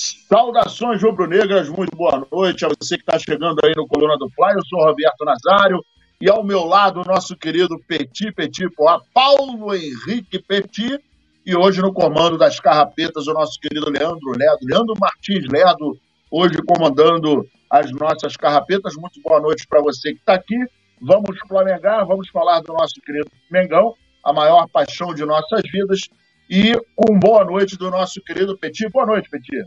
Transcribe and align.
Saudações 0.00 1.02
rubro-negras, 1.02 1.68
muito 1.68 1.94
boa 1.94 2.26
noite 2.32 2.64
a 2.64 2.68
você 2.68 2.96
que 2.96 3.02
está 3.02 3.18
chegando 3.18 3.60
aí 3.62 3.74
no 3.76 3.86
Coluna 3.86 4.16
do 4.16 4.30
Fly. 4.30 4.54
Eu 4.54 4.64
sou 4.64 4.82
Roberto 4.82 5.26
Nazário 5.26 5.84
e 6.18 6.30
ao 6.30 6.42
meu 6.42 6.64
lado 6.64 7.02
o 7.02 7.04
nosso 7.04 7.36
querido 7.36 7.78
Petit 7.86 8.32
Petit 8.32 8.70
Poá, 8.74 8.98
Paulo 9.12 9.74
Henrique 9.74 10.42
Petit. 10.42 10.98
E 11.44 11.54
hoje 11.54 11.82
no 11.82 11.92
comando 11.92 12.38
das 12.38 12.58
carrapetas 12.58 13.26
o 13.26 13.34
nosso 13.34 13.60
querido 13.60 13.90
Leandro 13.90 14.30
Ledo, 14.30 14.58
Leandro 14.62 14.94
Martins 14.98 15.46
Ledo, 15.46 15.98
hoje 16.30 16.56
comandando 16.66 17.46
as 17.68 17.90
nossas 17.90 18.38
carrapetas. 18.38 18.94
Muito 18.96 19.20
boa 19.20 19.38
noite 19.38 19.66
para 19.68 19.82
você 19.82 20.14
que 20.14 20.20
está 20.20 20.32
aqui. 20.32 20.56
Vamos 21.02 21.38
flamengar, 21.46 22.06
vamos 22.06 22.30
falar 22.30 22.62
do 22.62 22.72
nosso 22.72 22.94
querido 23.04 23.30
Mengão, 23.50 23.94
a 24.24 24.32
maior 24.32 24.66
paixão 24.66 25.12
de 25.12 25.26
nossas 25.26 25.60
vidas. 25.70 26.08
E 26.48 26.72
com 26.96 27.18
boa 27.18 27.44
noite 27.44 27.76
do 27.76 27.90
nosso 27.90 28.18
querido 28.22 28.56
Petit. 28.56 28.88
Boa 28.88 29.04
noite, 29.04 29.28
Petit. 29.28 29.62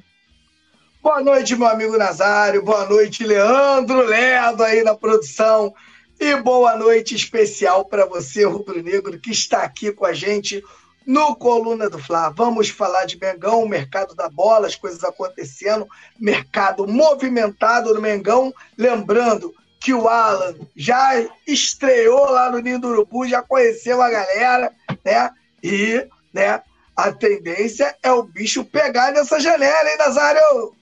Boa 1.03 1.21
noite, 1.21 1.53
meu 1.57 1.67
amigo 1.67 1.97
Nazário. 1.97 2.63
Boa 2.63 2.85
noite, 2.85 3.25
Leandro 3.25 4.05
Ledo 4.05 4.63
aí 4.63 4.81
na 4.83 4.95
produção. 4.95 5.73
E 6.17 6.33
boa 6.37 6.77
noite 6.77 7.13
especial 7.13 7.83
para 7.83 8.05
você, 8.05 8.45
rubro-negro, 8.45 9.19
que 9.19 9.29
está 9.29 9.63
aqui 9.63 9.91
com 9.91 10.05
a 10.05 10.13
gente 10.13 10.63
no 11.05 11.35
Coluna 11.35 11.89
do 11.89 11.99
Fla. 11.99 12.29
Vamos 12.29 12.69
falar 12.69 13.03
de 13.03 13.19
Mengão, 13.19 13.67
mercado 13.67 14.15
da 14.15 14.29
bola, 14.29 14.65
as 14.65 14.77
coisas 14.77 15.03
acontecendo, 15.03 15.85
mercado 16.17 16.87
movimentado 16.87 17.93
no 17.93 17.99
Mengão. 17.99 18.53
Lembrando 18.77 19.53
que 19.81 19.93
o 19.93 20.07
Alan 20.07 20.55
já 20.73 21.21
estreou 21.45 22.31
lá 22.31 22.49
no 22.49 22.59
Ninho 22.59 22.79
do 22.79 22.87
Urubu, 22.87 23.27
já 23.27 23.41
conheceu 23.41 24.01
a 24.01 24.09
galera, 24.09 24.71
né? 25.03 25.29
E, 25.61 26.07
né, 26.33 26.61
a 26.95 27.11
tendência 27.11 27.93
é 28.01 28.09
o 28.09 28.23
bicho 28.23 28.63
pegar 28.63 29.11
nessa 29.11 29.37
janela, 29.37 29.89
hein, 29.89 29.97
Nazário? 29.97 30.73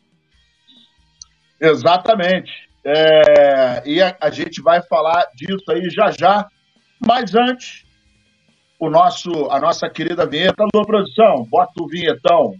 Exatamente. 1.62 2.52
É, 2.84 3.84
e 3.86 4.02
a, 4.02 4.18
a, 4.20 4.32
gente 4.32 4.60
vai 4.64 4.82
falar 4.82 5.28
disso 5.36 5.64
aí 5.70 5.88
já 5.92 6.10
já. 6.10 6.48
Mas 7.00 7.36
antes, 7.36 7.86
o 8.80 8.90
nosso, 8.90 9.30
a 9.52 9.60
nossa 9.60 9.88
querida 9.88 10.26
vinheta. 10.26 10.64
Alô, 10.64 10.86
produção, 10.86 11.46
bota 11.46 11.72
o 11.80 11.88
vinhetão. 11.88 12.56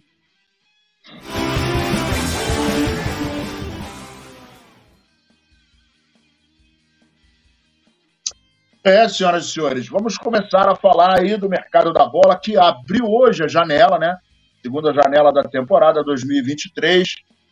É, 8.84 9.08
senhoras 9.08 9.46
e 9.46 9.52
senhores, 9.52 9.88
vamos 9.88 10.18
começar 10.18 10.68
a 10.68 10.76
falar 10.76 11.20
aí 11.20 11.38
do 11.38 11.48
mercado 11.48 11.94
da 11.94 12.04
bola, 12.08 12.40
que 12.40 12.58
abriu 12.58 13.06
hoje 13.06 13.44
a 13.44 13.48
janela, 13.48 14.00
né? 14.00 14.18
Segunda 14.64 14.92
janela 14.92 15.32
da 15.32 15.44
temporada 15.44 16.04
2023 16.04 17.08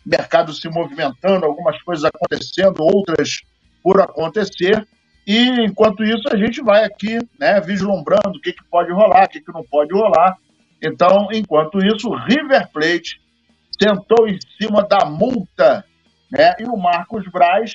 mercado 0.06 0.54
se 0.54 0.68
movimentando, 0.70 1.46
algumas 1.46 1.82
coisas 1.84 2.06
acontecendo, 2.06 2.82
outras 2.82 3.42
por 3.84 4.02
acontecer. 4.02 4.88
E 5.26 5.66
enquanto 5.66 6.04
isso, 6.04 6.24
a 6.32 6.38
gente 6.38 6.62
vai 6.62 6.84
aqui, 6.84 7.20
né, 7.40 7.62
vislumbrando 7.62 8.38
o 8.38 8.42
que, 8.42 8.54
que 8.54 8.64
pode 8.70 8.92
rolar, 8.92 9.26
o 9.26 9.30
que, 9.30 9.42
que 9.42 9.54
não 9.54 9.64
pode 9.64 9.94
rolar. 9.94 10.36
Então, 10.82 11.28
enquanto 11.32 11.80
isso, 11.86 12.10
River 12.10 12.70
Plate 12.72 13.22
sentou 13.82 14.28
em 14.28 14.38
cima 14.58 14.84
da 14.84 15.06
multa, 15.06 15.86
né? 16.32 16.56
E 16.60 16.64
o 16.64 16.78
Marcos 16.78 17.26
Braz 17.32 17.74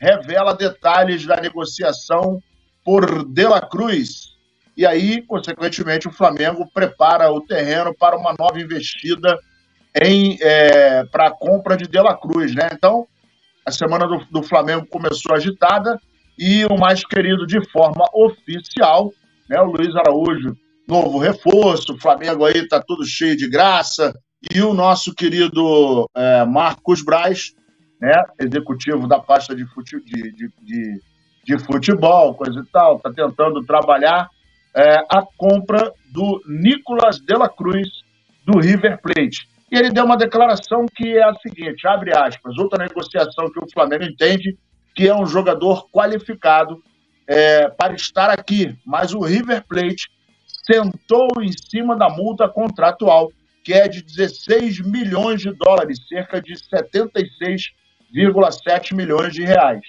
revela 0.00 0.54
detalhes 0.54 1.26
da 1.26 1.36
negociação 1.36 2.40
por 2.84 3.24
De 3.24 3.44
La 3.44 3.60
Cruz. 3.60 4.34
E 4.76 4.84
aí, 4.84 5.22
consequentemente, 5.22 6.08
o 6.08 6.12
Flamengo 6.12 6.68
prepara 6.72 7.30
o 7.30 7.40
terreno 7.40 7.94
para 7.94 8.16
uma 8.16 8.34
nova 8.38 8.60
investida 8.60 9.38
em 9.94 10.36
é, 10.40 11.04
para 11.04 11.28
a 11.28 11.30
compra 11.30 11.76
de 11.76 11.86
De 11.86 12.00
La 12.00 12.16
Cruz, 12.16 12.54
né? 12.54 12.68
Então, 12.72 13.06
a 13.64 13.70
semana 13.70 14.06
do, 14.06 14.24
do, 14.30 14.42
Flamengo 14.42 14.86
começou 14.86 15.34
agitada 15.34 16.00
e 16.38 16.64
o 16.66 16.76
mais 16.76 17.04
querido 17.04 17.46
de 17.46 17.64
forma 17.70 18.04
oficial, 18.12 19.12
né? 19.48 19.60
O 19.60 19.70
Luiz 19.70 19.94
Araújo, 19.94 20.56
novo 20.88 21.18
reforço, 21.18 21.94
o 21.94 22.00
Flamengo 22.00 22.44
aí 22.44 22.66
tá 22.66 22.82
tudo 22.84 23.06
cheio 23.06 23.36
de 23.36 23.48
graça 23.48 24.12
e 24.52 24.60
o 24.60 24.74
nosso 24.74 25.14
querido 25.14 26.10
é, 26.14 26.44
Marcos 26.44 27.02
Braz, 27.02 27.52
né? 28.00 28.20
Executivo 28.40 29.06
da 29.06 29.20
pasta 29.20 29.54
de, 29.54 29.64
fute, 29.66 30.02
de, 30.04 30.32
de, 30.32 30.48
de, 30.60 31.00
de 31.44 31.58
futebol, 31.64 32.34
coisa 32.34 32.60
e 32.60 32.66
tal, 32.72 32.98
tá 32.98 33.12
tentando 33.12 33.64
trabalhar 33.64 34.28
é, 34.74 34.96
a 35.08 35.22
compra 35.36 35.92
do 36.12 36.42
Nicolas 36.48 37.18
de 37.18 37.34
la 37.34 37.48
Cruz 37.48 37.88
do 38.44 38.58
River 38.58 39.00
Plate. 39.00 39.53
E 39.74 39.76
ele 39.76 39.90
deu 39.90 40.04
uma 40.04 40.16
declaração 40.16 40.86
que 40.86 41.18
é 41.18 41.24
a 41.24 41.34
seguinte, 41.34 41.84
abre 41.84 42.16
aspas, 42.16 42.56
outra 42.56 42.84
negociação 42.84 43.50
que 43.50 43.58
o 43.58 43.68
Flamengo 43.72 44.04
entende 44.04 44.56
que 44.94 45.08
é 45.08 45.16
um 45.16 45.26
jogador 45.26 45.90
qualificado 45.90 46.80
é, 47.26 47.68
para 47.70 47.92
estar 47.92 48.30
aqui, 48.30 48.78
mas 48.86 49.12
o 49.12 49.18
River 49.18 49.64
Plate 49.66 50.08
sentou 50.64 51.26
em 51.42 51.50
cima 51.50 51.96
da 51.96 52.08
multa 52.08 52.48
contratual, 52.48 53.32
que 53.64 53.72
é 53.72 53.88
de 53.88 54.00
16 54.00 54.78
milhões 54.78 55.40
de 55.40 55.52
dólares, 55.52 55.98
cerca 56.08 56.40
de 56.40 56.54
76,7 56.54 58.94
milhões 58.94 59.34
de 59.34 59.42
reais. 59.42 59.82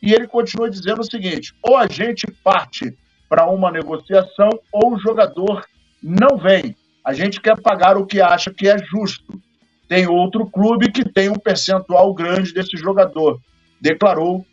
E 0.00 0.14
ele 0.14 0.26
continua 0.26 0.70
dizendo 0.70 1.02
o 1.02 1.10
seguinte: 1.10 1.52
ou 1.62 1.76
a 1.76 1.86
gente 1.86 2.26
parte 2.42 2.96
para 3.28 3.44
uma 3.50 3.70
negociação, 3.70 4.48
ou 4.72 4.94
o 4.94 4.98
jogador 4.98 5.62
não 6.02 6.38
vem. 6.38 6.74
A 7.06 7.12
gente 7.12 7.40
quer 7.40 7.56
pagar 7.60 7.96
o 7.96 8.04
que 8.04 8.20
acha 8.20 8.52
que 8.52 8.66
é 8.68 8.76
justo. 8.78 9.40
Tem 9.88 10.08
outro 10.08 10.44
clube 10.50 10.90
que 10.90 11.08
tem 11.08 11.28
um 11.28 11.38
percentual 11.38 12.12
grande 12.12 12.52
desse 12.52 12.76
jogador, 12.76 13.40
declarou 13.80 14.44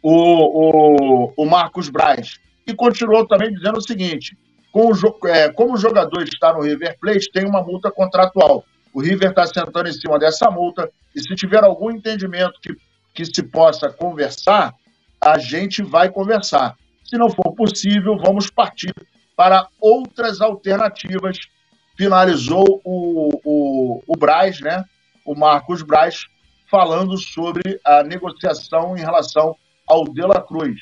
o, 0.00 0.12
o, 0.12 1.34
o 1.36 1.44
Marcos 1.44 1.88
Braz. 1.88 2.38
E 2.64 2.72
continuou 2.72 3.26
também 3.26 3.52
dizendo 3.52 3.78
o 3.78 3.82
seguinte: 3.82 4.38
com 4.70 4.86
o, 4.92 5.28
é, 5.28 5.52
como 5.52 5.74
o 5.74 5.76
jogador 5.76 6.22
está 6.22 6.52
no 6.52 6.62
River 6.62 6.96
Plate, 7.00 7.32
tem 7.32 7.44
uma 7.44 7.60
multa 7.60 7.90
contratual. 7.90 8.64
O 8.92 9.00
River 9.00 9.30
está 9.30 9.44
sentando 9.44 9.88
em 9.88 9.92
cima 9.92 10.16
dessa 10.16 10.48
multa, 10.52 10.88
e 11.12 11.20
se 11.20 11.34
tiver 11.34 11.64
algum 11.64 11.90
entendimento 11.90 12.60
que, 12.62 12.76
que 13.12 13.24
se 13.24 13.42
possa 13.42 13.90
conversar, 13.90 14.72
a 15.20 15.38
gente 15.38 15.82
vai 15.82 16.08
conversar. 16.08 16.76
Se 17.04 17.18
não 17.18 17.28
for 17.28 17.52
possível, 17.56 18.16
vamos 18.16 18.48
partir 18.48 18.94
para 19.36 19.66
outras 19.80 20.40
alternativas 20.40 21.38
finalizou 21.96 22.80
o, 22.84 23.30
o, 23.44 24.02
o 24.06 24.16
Braz, 24.16 24.60
né, 24.60 24.84
o 25.24 25.34
Marcos 25.34 25.82
Braz, 25.82 26.26
falando 26.70 27.16
sobre 27.16 27.80
a 27.84 28.02
negociação 28.02 28.96
em 28.96 29.00
relação 29.00 29.56
ao 29.86 30.04
De 30.04 30.22
La 30.22 30.40
Cruz. 30.40 30.80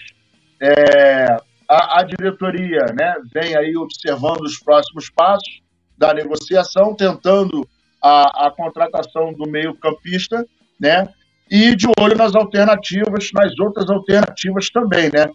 É, 0.61 1.27
a, 1.69 2.01
a, 2.01 2.03
diretoria 2.03 2.87
né, 2.97 3.15
vem 3.33 3.57
aí 3.57 3.77
observando 3.77 4.43
os 4.43 4.59
próximos 4.59 5.11
passos 5.11 5.61
da 5.99 6.15
negociação, 6.15 6.95
tentando 6.95 7.69
a, 8.03 8.47
a 8.47 8.51
contratação 8.51 9.33
do 9.33 9.49
meio-campista, 9.49 10.47
né? 10.81 11.09
E 11.51 11.77
de 11.77 11.87
olho 12.01 12.17
nas 12.17 12.35
alternativas, 12.35 13.31
nas 13.33 13.59
outras 13.59 13.89
alternativas 13.91 14.71
também, 14.71 15.11
né? 15.13 15.31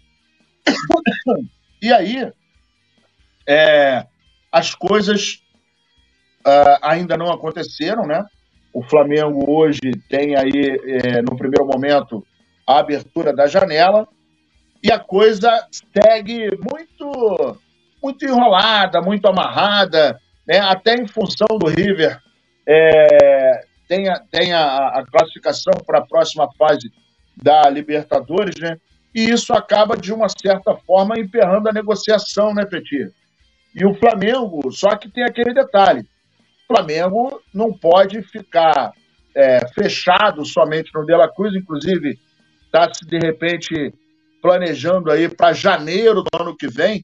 E 1.80 1.94
aí, 1.94 2.32
é, 3.48 4.04
as 4.52 4.74
coisas 4.74 5.44
uh, 6.48 6.78
ainda 6.82 7.18
não 7.18 7.32
aconteceram, 7.32 8.06
né? 8.06 8.26
O 8.74 8.82
Flamengo 8.84 9.44
hoje 9.52 9.92
tem 10.10 10.36
aí, 10.36 10.80
é, 10.86 11.22
no 11.22 11.36
primeiro 11.36 11.66
momento, 11.66 12.26
a 12.66 12.80
abertura 12.80 13.34
da 13.34 13.48
janela 13.48 14.08
e 14.84 14.92
a 14.92 15.00
coisa 15.00 15.50
segue 15.72 16.50
muito, 16.58 17.58
muito 18.02 18.26
enrolada, 18.26 19.02
muito 19.02 19.28
amarrada, 19.28 20.20
né? 20.48 20.60
Até 20.60 20.96
em 20.96 21.08
função 21.08 21.48
do 21.60 21.68
River 21.68 22.20
é, 22.68 23.64
a, 24.08 24.58
a, 24.58 25.00
a 25.00 25.06
classificação 25.06 25.74
para 25.86 26.00
a 26.00 26.06
próxima 26.06 26.48
fase 26.58 26.92
da 27.36 27.70
Libertadores, 27.70 28.56
né? 28.60 28.78
E 29.16 29.32
isso 29.32 29.54
acaba, 29.54 29.98
de 29.98 30.14
uma 30.14 30.28
certa 30.30 30.76
forma, 30.76 31.18
emperrando 31.18 31.70
a 31.70 31.74
negociação, 31.74 32.54
né, 32.54 32.66
Petir? 32.66 33.12
E 33.74 33.86
o 33.86 33.96
Flamengo, 33.96 34.72
só 34.72 34.96
que 34.96 35.10
tem 35.10 35.24
aquele 35.24 35.54
detalhe: 35.54 36.06
Flamengo 36.68 37.42
não 37.54 37.72
pode 37.72 38.22
ficar 38.24 38.92
é, 39.36 39.68
fechado 39.74 40.46
somente 40.46 40.92
no 40.94 41.06
De 41.06 41.16
La 41.16 41.32
Cruz, 41.32 41.56
inclusive 41.56 42.20
está 42.66 42.94
se 42.94 43.06
de 43.06 43.18
repente 43.18 43.94
planejando 44.42 45.10
aí 45.10 45.30
para 45.30 45.54
janeiro 45.54 46.24
do 46.24 46.30
ano 46.42 46.56
que 46.56 46.68
vem 46.68 47.04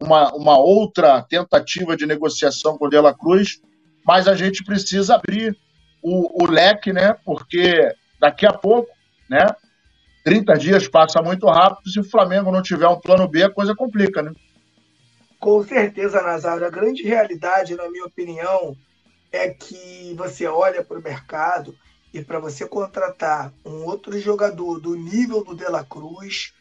uma, 0.00 0.34
uma 0.34 0.58
outra 0.58 1.22
tentativa 1.22 1.96
de 1.96 2.06
negociação 2.06 2.76
com 2.76 2.86
o 2.86 2.90
De 2.90 2.98
La 2.98 3.14
Cruz, 3.14 3.60
mas 4.04 4.28
a 4.28 4.34
gente 4.34 4.64
precisa 4.64 5.14
abrir 5.14 5.56
o, 6.02 6.44
o 6.44 6.50
leque, 6.50 6.92
né? 6.92 7.14
Porque 7.24 7.94
daqui 8.20 8.46
a 8.46 8.52
pouco, 8.52 8.90
né? 9.28 9.46
30 10.24 10.54
dias 10.54 10.88
passa 10.88 11.22
muito 11.22 11.46
rápido, 11.46 11.90
se 11.90 12.00
o 12.00 12.04
Flamengo 12.04 12.50
não 12.50 12.62
tiver 12.62 12.88
um 12.88 12.98
plano 12.98 13.28
B, 13.28 13.42
a 13.42 13.50
coisa 13.50 13.74
complica, 13.74 14.22
né? 14.22 14.32
Com 15.38 15.62
certeza, 15.62 16.22
Nazário. 16.22 16.66
A 16.66 16.70
grande 16.70 17.02
realidade, 17.02 17.74
na 17.74 17.90
minha 17.90 18.06
opinião, 18.06 18.74
é 19.34 19.48
que 19.50 20.14
você 20.16 20.46
olha 20.46 20.84
para 20.84 20.98
o 20.98 21.02
mercado 21.02 21.76
e 22.12 22.22
para 22.22 22.38
você 22.38 22.66
contratar 22.68 23.52
um 23.64 23.84
outro 23.84 24.16
jogador 24.20 24.78
do 24.78 24.94
nível 24.94 25.42
do 25.42 25.56
De 25.56 25.64
La 25.64 25.84
Cruz 25.84 26.54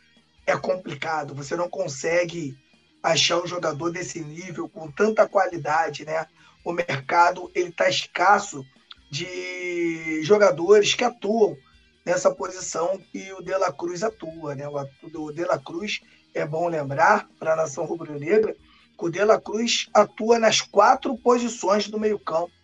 é 0.45 0.57
complicado. 0.57 1.35
Você 1.35 1.55
não 1.55 1.69
consegue 1.69 2.57
achar 3.03 3.39
um 3.39 3.45
jogador 3.45 3.91
desse 3.91 4.21
nível 4.21 4.67
com 4.67 4.89
tanta 4.89 5.27
qualidade, 5.27 6.03
né? 6.03 6.25
O 6.65 6.73
mercado 6.73 7.51
ele 7.53 7.69
está 7.69 7.87
escasso 7.87 8.65
de 9.11 10.23
jogadores 10.23 10.95
que 10.95 11.03
atuam 11.03 11.55
nessa 12.03 12.33
posição 12.33 12.99
que 13.11 13.31
o 13.33 13.41
De 13.43 13.55
La 13.55 13.71
Cruz 13.71 14.01
atua, 14.01 14.55
né? 14.55 14.67
O 14.67 15.31
De 15.31 15.45
La 15.45 15.59
Cruz 15.59 16.01
é 16.33 16.43
bom 16.43 16.67
lembrar 16.67 17.29
para 17.37 17.53
a 17.53 17.57
nação 17.57 17.85
rubro-negra 17.85 18.55
que 18.97 19.05
o 19.05 19.09
De 19.09 19.23
La 19.23 19.39
Cruz 19.39 19.87
atua 19.93 20.39
nas 20.39 20.59
quatro 20.59 21.15
posições 21.15 21.87
do 21.87 21.99
meio-campo. 21.99 22.62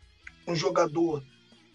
Um 0.49 0.55
jogador 0.55 1.23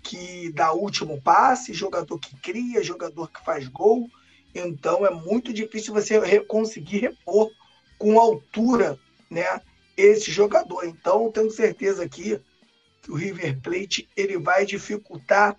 que 0.03 0.51
dá 0.53 0.73
último 0.73 1.21
passe, 1.23 1.73
jogador 1.73 2.19
que 2.19 2.37
cria, 2.37 2.83
jogador 2.83 3.31
que 3.31 3.43
faz 3.45 3.69
gol. 3.69 4.09
Então 4.55 5.07
é 5.07 5.11
muito 5.11 5.53
difícil 5.53 5.95
você 5.95 6.41
conseguir 6.41 6.99
repor 6.99 7.51
com 7.99 8.19
altura, 8.19 8.99
né, 9.31 9.61
esse 9.97 10.31
jogador. 10.31 10.85
Então 10.85 11.31
tenho 11.31 11.51
certeza 11.51 12.05
aqui 12.05 12.41
que 13.03 13.11
o 13.11 13.15
River 13.15 13.61
Plate 13.61 14.09
ele 14.17 14.39
vai 14.39 14.67
dificultar 14.67 15.57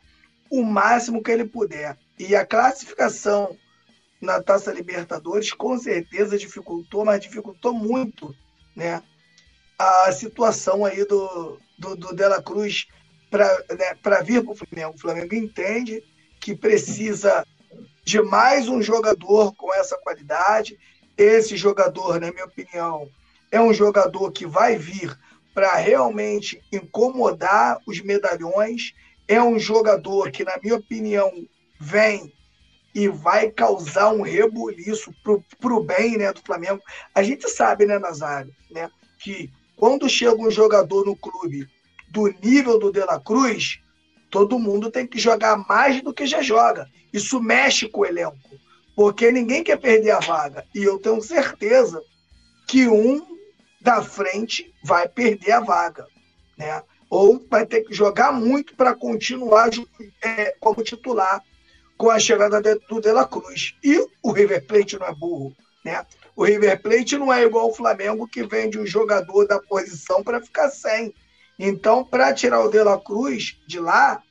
o 0.49 0.63
máximo 0.63 1.23
que 1.23 1.31
ele 1.31 1.45
puder. 1.45 1.97
E 2.19 2.35
a 2.35 2.45
classificação 2.45 3.57
na 4.21 4.41
Taça 4.41 4.71
Libertadores 4.71 5.51
com 5.51 5.77
certeza 5.77 6.37
dificultou, 6.37 7.05
mas 7.05 7.21
dificultou 7.21 7.73
muito, 7.73 8.35
né, 8.75 9.01
a 9.77 10.11
situação 10.11 10.85
aí 10.85 11.05
do, 11.05 11.59
do, 11.77 11.95
do 11.95 12.13
Dela 12.13 12.41
Cruz 12.41 12.87
para 13.35 13.65
né, 13.77 14.23
vir 14.23 14.41
para 14.41 14.53
o 14.53 14.55
Flamengo. 14.55 14.95
O 14.95 14.99
Flamengo 14.99 15.35
entende 15.35 16.01
que 16.39 16.55
precisa 16.55 17.45
de 18.05 18.21
mais 18.21 18.69
um 18.69 18.81
jogador 18.81 19.53
com 19.55 19.73
essa 19.73 19.97
qualidade. 19.97 20.79
Esse 21.17 21.57
jogador, 21.57 22.21
na 22.21 22.31
minha 22.31 22.45
opinião, 22.45 23.09
é 23.51 23.59
um 23.59 23.73
jogador 23.73 24.31
que 24.31 24.45
vai 24.45 24.77
vir 24.77 25.17
para 25.53 25.75
realmente 25.75 26.61
incomodar 26.71 27.77
os 27.85 27.99
medalhões. 27.99 28.93
É 29.27 29.41
um 29.43 29.59
jogador 29.59 30.31
que, 30.31 30.45
na 30.45 30.57
minha 30.63 30.75
opinião, 30.75 31.29
vem 31.77 32.31
e 32.93 33.09
vai 33.09 33.49
causar 33.49 34.13
um 34.13 34.21
rebuliço 34.21 35.13
para 35.59 35.73
o 35.73 35.83
bem 35.83 36.17
né, 36.17 36.31
do 36.31 36.39
Flamengo. 36.41 36.81
A 37.13 37.21
gente 37.21 37.49
sabe, 37.49 37.85
né, 37.85 37.99
Nazário, 37.99 38.55
né, 38.71 38.89
que 39.19 39.51
quando 39.75 40.07
chega 40.07 40.37
um 40.37 40.49
jogador 40.49 41.05
no 41.05 41.17
clube 41.17 41.67
do 42.15 42.33
nível 42.41 42.79
do 42.79 42.93
De 42.93 43.01
La 43.01 43.19
Cruz, 43.19 43.81
todo 44.29 44.57
mundo 44.57 44.89
tem 44.89 45.05
que 45.05 45.19
jogar 45.19 45.57
mais 45.67 46.01
do 46.01 46.13
que 46.13 46.25
já 46.25 46.41
joga. 46.41 46.87
Isso 47.11 47.41
mexe 47.41 47.89
com 47.89 48.01
o 48.01 48.05
elenco, 48.05 48.37
porque 48.95 49.29
ninguém 49.33 49.61
quer 49.61 49.77
perder 49.77 50.11
a 50.11 50.19
vaga. 50.19 50.65
E 50.73 50.81
eu 50.81 50.97
tenho 50.97 51.21
certeza 51.21 52.01
que 52.65 52.87
um 52.87 53.21
da 53.81 54.01
frente 54.01 54.73
vai 54.81 55.09
perder 55.09 55.51
a 55.51 55.59
vaga, 55.59 56.07
né? 56.57 56.81
Ou 57.09 57.45
vai 57.49 57.65
ter 57.65 57.81
que 57.81 57.93
jogar 57.93 58.31
muito 58.31 58.75
para 58.75 58.95
continuar 58.95 59.69
é, 60.23 60.55
como 60.57 60.83
titular 60.83 61.43
com 61.97 62.09
a 62.09 62.17
chegada 62.17 62.61
do 62.61 63.01
De 63.01 63.11
La 63.11 63.27
Cruz. 63.27 63.75
E 63.83 64.07
o 64.23 64.31
River 64.31 64.65
Plate 64.65 64.97
não 64.97 65.05
é 65.05 65.13
burro, 65.13 65.53
né? 65.83 66.05
O 66.33 66.45
River 66.45 66.81
Plate 66.81 67.17
não 67.17 67.31
é 67.31 67.43
igual 67.43 67.69
o 67.69 67.75
Flamengo 67.75 68.25
que 68.27 68.43
vende 68.43 68.79
um 68.79 68.85
jogador 68.85 69.45
da 69.45 69.59
posição 69.59 70.23
para 70.23 70.41
ficar 70.41 70.69
sem. 70.69 71.13
Então, 71.57 72.03
para 72.03 72.33
tirar 72.33 72.61
o 72.61 72.69
De 72.69 72.81
La 72.83 72.99
Cruz 72.99 73.57
de 73.67 73.79
lá, 73.79 74.21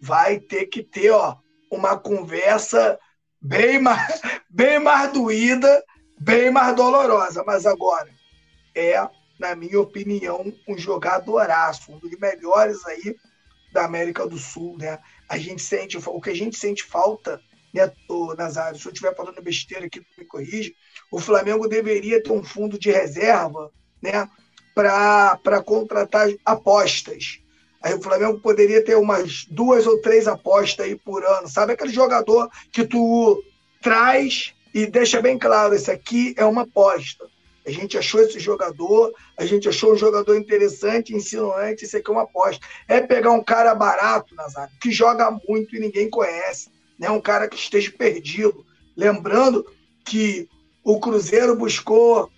vai 0.00 0.40
ter 0.40 0.66
que 0.66 0.82
ter 0.82 1.10
ó, 1.10 1.36
uma 1.70 1.98
conversa 1.98 2.98
bem 3.40 3.78
mais, 3.80 4.20
bem 4.48 4.78
mais 4.78 5.12
doída, 5.12 5.84
bem 6.18 6.50
mais 6.50 6.74
dolorosa. 6.74 7.44
Mas 7.44 7.66
agora, 7.66 8.10
é, 8.74 8.94
na 9.38 9.54
minha 9.54 9.80
opinião, 9.80 10.52
um 10.68 10.78
jogadoraço, 10.78 11.92
um 11.92 11.98
dos 11.98 12.10
melhores 12.18 12.84
aí 12.86 13.16
da 13.72 13.84
América 13.84 14.26
do 14.26 14.38
Sul. 14.38 14.76
Né? 14.78 14.98
A 15.28 15.38
gente 15.38 15.62
sente, 15.62 15.96
o 15.98 16.20
que 16.20 16.30
a 16.30 16.36
gente 16.36 16.56
sente 16.56 16.84
falta, 16.84 17.40
né, 17.72 17.90
Nazário, 18.36 18.78
se 18.78 18.86
eu 18.86 18.92
estiver 18.92 19.16
falando 19.16 19.42
besteira 19.42 19.86
aqui, 19.86 20.04
me 20.18 20.24
corrige, 20.24 20.74
o 21.10 21.18
Flamengo 21.18 21.66
deveria 21.66 22.22
ter 22.22 22.32
um 22.32 22.44
fundo 22.44 22.78
de 22.78 22.90
reserva, 22.90 23.70
né? 24.00 24.28
Para 24.74 25.62
contratar 25.64 26.28
apostas. 26.44 27.38
Aí 27.82 27.94
o 27.94 28.02
Flamengo 28.02 28.38
poderia 28.38 28.84
ter 28.84 28.96
umas 28.96 29.44
duas 29.50 29.86
ou 29.86 30.00
três 30.00 30.28
apostas 30.28 30.86
aí 30.86 30.96
por 30.96 31.24
ano. 31.24 31.48
Sabe 31.48 31.72
aquele 31.72 31.92
jogador 31.92 32.48
que 32.70 32.84
tu 32.84 33.42
traz 33.80 34.54
e 34.72 34.86
deixa 34.86 35.20
bem 35.20 35.38
claro, 35.38 35.74
esse 35.74 35.90
aqui 35.90 36.34
é 36.36 36.44
uma 36.44 36.62
aposta. 36.62 37.26
A 37.66 37.70
gente 37.70 37.96
achou 37.96 38.20
esse 38.20 38.40
jogador, 38.40 39.12
a 39.36 39.44
gente 39.44 39.68
achou 39.68 39.92
um 39.92 39.96
jogador 39.96 40.36
interessante, 40.36 41.14
insinuante, 41.14 41.84
esse 41.84 41.96
aqui 41.96 42.10
é 42.10 42.12
uma 42.12 42.22
aposta. 42.22 42.64
É 42.88 43.00
pegar 43.00 43.30
um 43.30 43.42
cara 43.42 43.74
barato, 43.74 44.34
Nazário, 44.34 44.72
que 44.80 44.90
joga 44.90 45.30
muito 45.48 45.76
e 45.76 45.80
ninguém 45.80 46.10
conhece, 46.10 46.70
né? 46.98 47.10
um 47.10 47.20
cara 47.20 47.48
que 47.48 47.56
esteja 47.56 47.92
perdido. 47.92 48.64
Lembrando 48.96 49.64
que 50.04 50.48
o 50.82 50.98
Cruzeiro 50.98 51.54
buscou 51.54 52.30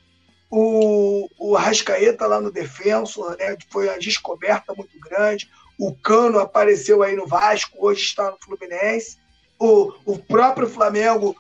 o, 0.56 1.28
o 1.36 1.56
Arrascaeta 1.56 2.28
lá 2.28 2.40
no 2.40 2.52
Defensor, 2.52 3.36
né, 3.36 3.56
foi 3.70 3.88
uma 3.88 3.98
descoberta 3.98 4.72
muito 4.72 4.96
grande. 5.00 5.50
O 5.76 5.92
Cano 5.92 6.38
apareceu 6.38 7.02
aí 7.02 7.16
no 7.16 7.26
Vasco, 7.26 7.76
hoje 7.80 8.02
está 8.02 8.30
no 8.30 8.38
Fluminense. 8.40 9.18
O, 9.58 9.92
o 10.04 10.16
próprio 10.16 10.68
Flamengo 10.68 11.34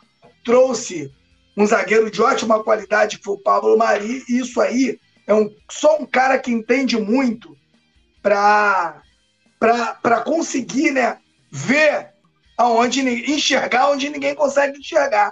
trouxe 0.44 1.12
um 1.56 1.64
zagueiro 1.64 2.10
de 2.10 2.20
ótima 2.20 2.64
qualidade, 2.64 3.18
que 3.18 3.24
foi 3.24 3.34
o 3.34 3.40
Pablo 3.40 3.78
Mari, 3.78 4.24
e 4.28 4.40
isso 4.40 4.60
aí 4.60 4.98
é 5.28 5.32
um, 5.32 5.54
só 5.70 5.96
um 5.96 6.04
cara 6.04 6.36
que 6.36 6.50
entende 6.50 6.96
muito 6.96 7.56
para 8.20 9.00
conseguir 10.24 10.90
né, 10.90 11.18
ver 11.52 12.08
aonde 12.58 13.00
enxergar 13.30 13.90
onde 13.90 14.10
ninguém 14.10 14.34
consegue 14.34 14.76
enxergar. 14.76 15.30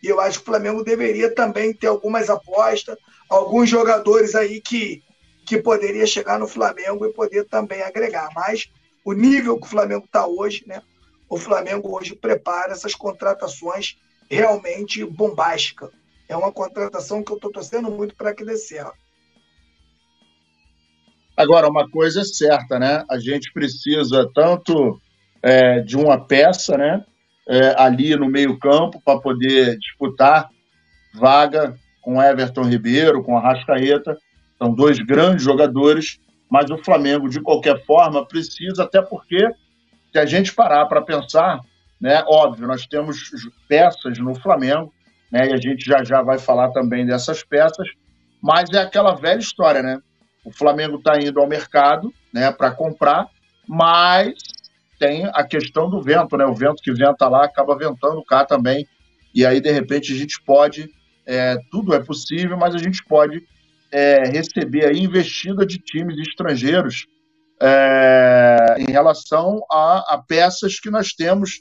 E 0.00 0.06
eu 0.06 0.20
acho 0.20 0.38
que 0.38 0.44
o 0.44 0.52
Flamengo 0.52 0.84
deveria 0.84 1.34
também 1.34 1.74
ter 1.74 1.88
algumas 1.88 2.30
apostas, 2.30 2.96
alguns 3.34 3.68
jogadores 3.68 4.34
aí 4.34 4.60
que, 4.60 5.02
que 5.46 5.58
poderia 5.58 6.06
chegar 6.06 6.38
no 6.38 6.48
Flamengo 6.48 7.06
e 7.06 7.12
poder 7.12 7.44
também 7.44 7.82
agregar. 7.82 8.28
Mas 8.34 8.70
o 9.04 9.12
nível 9.12 9.58
que 9.58 9.66
o 9.66 9.70
Flamengo 9.70 10.04
está 10.04 10.26
hoje, 10.26 10.64
né? 10.66 10.82
O 11.28 11.36
Flamengo 11.36 11.96
hoje 11.96 12.14
prepara 12.14 12.72
essas 12.72 12.94
contratações 12.94 13.96
realmente 14.30 15.04
bombásticas. 15.04 15.90
É 16.28 16.36
uma 16.36 16.52
contratação 16.52 17.22
que 17.22 17.32
eu 17.32 17.36
estou 17.36 17.50
torcendo 17.50 17.90
muito 17.90 18.14
para 18.16 18.34
que 18.34 18.44
dê 18.44 18.56
certo. 18.56 18.94
Agora, 21.36 21.68
uma 21.68 21.90
coisa 21.90 22.20
é 22.20 22.24
certa, 22.24 22.78
né? 22.78 23.04
A 23.10 23.18
gente 23.18 23.52
precisa 23.52 24.30
tanto 24.32 25.00
é, 25.42 25.80
de 25.80 25.96
uma 25.96 26.24
peça, 26.24 26.76
né? 26.78 27.04
É, 27.46 27.74
ali 27.76 28.16
no 28.16 28.26
meio-campo 28.26 29.02
para 29.04 29.20
poder 29.20 29.76
disputar 29.78 30.48
vaga 31.12 31.76
com 32.04 32.22
Everton 32.22 32.64
Ribeiro, 32.64 33.24
com 33.24 33.36
Arrascaeta, 33.36 34.16
são 34.58 34.72
dois 34.72 34.98
grandes 34.98 35.42
jogadores, 35.42 36.20
mas 36.50 36.70
o 36.70 36.76
Flamengo, 36.78 37.28
de 37.28 37.40
qualquer 37.40 37.82
forma, 37.84 38.26
precisa, 38.26 38.84
até 38.84 39.00
porque, 39.00 39.48
se 40.12 40.18
a 40.18 40.26
gente 40.26 40.54
parar 40.54 40.84
para 40.86 41.00
pensar, 41.00 41.60
né, 42.00 42.22
óbvio, 42.28 42.68
nós 42.68 42.86
temos 42.86 43.16
peças 43.66 44.18
no 44.18 44.34
Flamengo, 44.34 44.92
né, 45.32 45.48
e 45.48 45.52
a 45.54 45.56
gente 45.56 45.84
já 45.84 46.04
já 46.04 46.22
vai 46.22 46.38
falar 46.38 46.70
também 46.70 47.06
dessas 47.06 47.42
peças, 47.42 47.88
mas 48.40 48.70
é 48.70 48.78
aquela 48.78 49.14
velha 49.14 49.40
história, 49.40 49.82
né? 49.82 49.98
O 50.44 50.52
Flamengo 50.52 50.98
está 50.98 51.18
indo 51.18 51.40
ao 51.40 51.48
mercado 51.48 52.12
né, 52.32 52.52
para 52.52 52.70
comprar, 52.70 53.26
mas 53.66 54.34
tem 54.98 55.24
a 55.32 55.42
questão 55.42 55.88
do 55.88 56.02
vento, 56.02 56.36
né? 56.36 56.44
O 56.44 56.54
vento 56.54 56.82
que 56.82 56.92
venta 56.92 57.26
lá 57.26 57.46
acaba 57.46 57.76
ventando 57.76 58.22
cá 58.22 58.44
também, 58.44 58.86
e 59.34 59.44
aí, 59.44 59.60
de 59.60 59.72
repente, 59.72 60.12
a 60.12 60.16
gente 60.16 60.40
pode 60.42 60.88
é, 61.26 61.56
tudo 61.70 61.94
é 61.94 62.02
possível, 62.02 62.56
mas 62.56 62.74
a 62.74 62.78
gente 62.78 63.04
pode 63.04 63.42
é, 63.90 64.24
receber 64.28 64.86
a 64.86 64.92
investida 64.92 65.64
de 65.64 65.78
times 65.78 66.18
estrangeiros 66.18 67.06
é, 67.60 68.76
em 68.78 68.90
relação 68.90 69.62
a, 69.70 70.14
a, 70.14 70.18
peças 70.18 70.80
que 70.80 70.90
nós 70.90 71.12
temos 71.12 71.60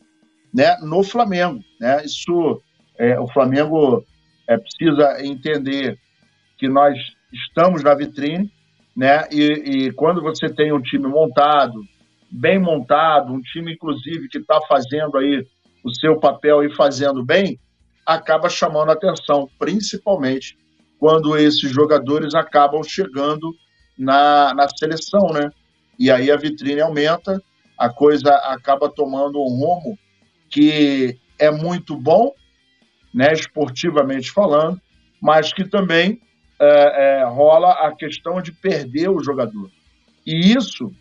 né, 0.53 0.75
no 0.82 1.03
Flamengo. 1.03 1.60
Né? 1.79 2.03
Isso, 2.03 2.62
é, 2.98 3.20
o 3.20 3.27
Flamengo 3.27 4.03
é, 4.48 4.58
precisa 4.58 5.24
entender 5.24 5.98
que 6.58 6.67
nós 6.67 6.98
estamos 7.32 7.84
na 7.84 7.93
vitrine, 7.93 8.51
né? 8.96 9.27
E, 9.32 9.41
e, 9.41 9.91
quando 9.93 10.22
você 10.22 10.48
tem 10.48 10.72
um 10.72 10.82
time 10.82 11.08
montado, 11.08 11.82
bem 12.29 12.60
montado, 12.60 13.34
um 13.34 13.41
time 13.41 13.74
inclusive 13.74 14.27
que 14.29 14.38
está 14.38 14.62
fazendo 14.67 15.17
aí 15.17 15.46
o 15.84 15.93
seu 15.96 16.20
papel 16.20 16.63
e 16.63 16.75
fazendo 16.75 17.25
bem, 17.25 17.60
acaba 18.06 18.50
chamando 18.50 18.92
atenção, 18.92 19.50
principalmente 19.58 20.58
quando 21.00 21.38
esses 21.38 21.70
jogadores 21.70 22.34
acabam 22.34 22.84
chegando 22.84 23.54
na, 23.98 24.54
na 24.54 24.68
seleção, 24.70 25.28
né? 25.34 25.50
E 26.00 26.10
aí 26.10 26.32
a 26.32 26.38
vitrine 26.38 26.82
aumenta, 26.82 27.42
a 27.78 27.90
coisa 27.90 28.34
acaba 28.36 28.90
tomando 28.90 29.40
um 29.40 29.50
rumo 29.50 29.98
que 30.50 31.18
é 31.38 31.52
muito 31.52 31.96
bom, 31.96 32.32
né, 33.14 33.34
esportivamente 33.34 34.32
falando, 34.32 34.80
mas 35.22 35.54
que 35.54 35.68
também 35.68 36.22
é, 36.60 37.22
é, 37.22 37.26
rola 37.26 37.72
a 37.72 37.96
questão 37.96 38.42
de 38.42 38.52
perder 38.52 39.10
o 39.10 39.22
jogador. 39.22 39.70
E 40.26 40.54
isso, 40.54 40.92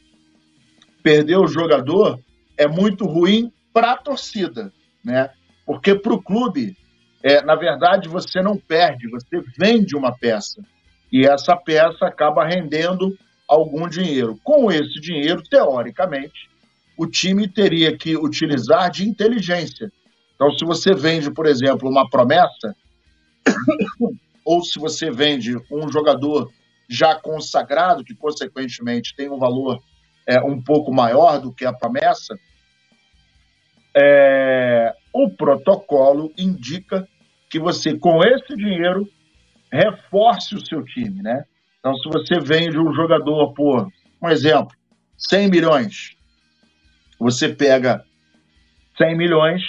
perder 1.03 1.37
o 1.37 1.47
jogador, 1.47 2.19
é 2.57 2.67
muito 2.67 3.05
ruim 3.05 3.53
para 3.73 3.93
a 3.93 3.97
torcida, 3.97 4.73
né? 5.05 5.31
Porque 5.65 5.95
para 5.95 6.13
o 6.13 6.23
clube, 6.23 6.77
é, 7.23 7.43
na 7.43 7.55
verdade, 7.55 8.09
você 8.09 8.43
não 8.43 8.57
perde, 8.57 9.09
você 9.09 9.43
vende 9.57 9.97
uma 9.97 10.17
peça. 10.17 10.63
E 11.11 11.27
essa 11.27 11.55
peça 11.57 12.07
acaba 12.07 12.45
rendendo 12.45 13.17
algum 13.47 13.89
dinheiro. 13.89 14.39
Com 14.43 14.73
esse 14.73 15.01
dinheiro, 15.01 15.43
teoricamente, 15.43 16.51
o 16.97 17.07
time 17.07 17.47
teria 17.47 17.97
que 17.97 18.17
utilizar 18.17 18.91
de 18.91 19.09
inteligência. 19.09 19.93
Então, 20.35 20.51
se 20.53 20.65
você 20.65 20.95
vende, 20.95 21.31
por 21.31 21.47
exemplo, 21.47 21.89
uma 21.89 22.09
promessa, 22.09 22.75
ou 24.45 24.65
se 24.65 24.79
você 24.79 25.11
vende 25.11 25.57
um 25.71 25.91
jogador 25.91 26.51
já 26.89 27.15
consagrado, 27.15 28.05
que 28.05 28.15
consequentemente 28.15 29.15
tem 29.15 29.31
um 29.31 29.39
valor 29.39 29.81
é, 30.27 30.41
um 30.41 30.61
pouco 30.61 30.93
maior 30.93 31.39
do 31.39 31.53
que 31.53 31.65
a 31.65 31.73
promessa, 31.73 32.35
é, 33.95 34.95
o 35.13 35.31
protocolo 35.31 36.33
indica 36.37 37.07
que 37.53 37.59
você, 37.59 37.99
com 37.99 38.25
esse 38.25 38.57
dinheiro, 38.57 39.07
reforce 39.71 40.55
o 40.55 40.67
seu 40.67 40.83
time, 40.83 41.23
né? 41.23 41.45
Então, 41.79 41.95
se 41.99 42.09
você 42.09 42.41
vende 42.41 42.79
um 42.79 42.95
jogador 42.95 43.53
por, 43.53 43.89
um 44.23 44.31
exemplo, 44.31 44.75
100 45.19 45.51
milhões, 45.51 46.17
você 47.19 47.51
pega 47.51 48.03
100 48.97 49.19
milhões, 49.19 49.63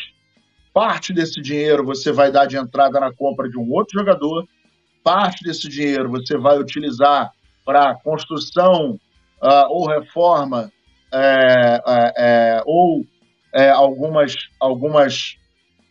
parte 0.74 1.12
desse 1.12 1.42
dinheiro 1.42 1.86
você 1.86 2.14
vai 2.14 2.32
dar 2.32 2.46
de 2.46 2.56
entrada 2.56 3.02
na 3.02 3.14
compra 3.14 3.50
de 3.50 3.60
um 3.60 3.70
outro 3.70 4.00
jogador, 4.00 4.48
parte 5.04 5.44
desse 5.44 5.68
dinheiro 5.68 6.10
você 6.10 6.38
vai 6.38 6.58
utilizar 6.58 7.34
para 7.66 7.96
construção 7.96 8.98
uh, 9.42 9.68
ou 9.68 9.90
reforma 9.90 10.72
é, 11.12 11.82
é, 11.86 12.14
é, 12.18 12.62
ou 12.66 13.06
é, 13.54 13.70
algumas, 13.70 14.36
algumas 14.58 15.36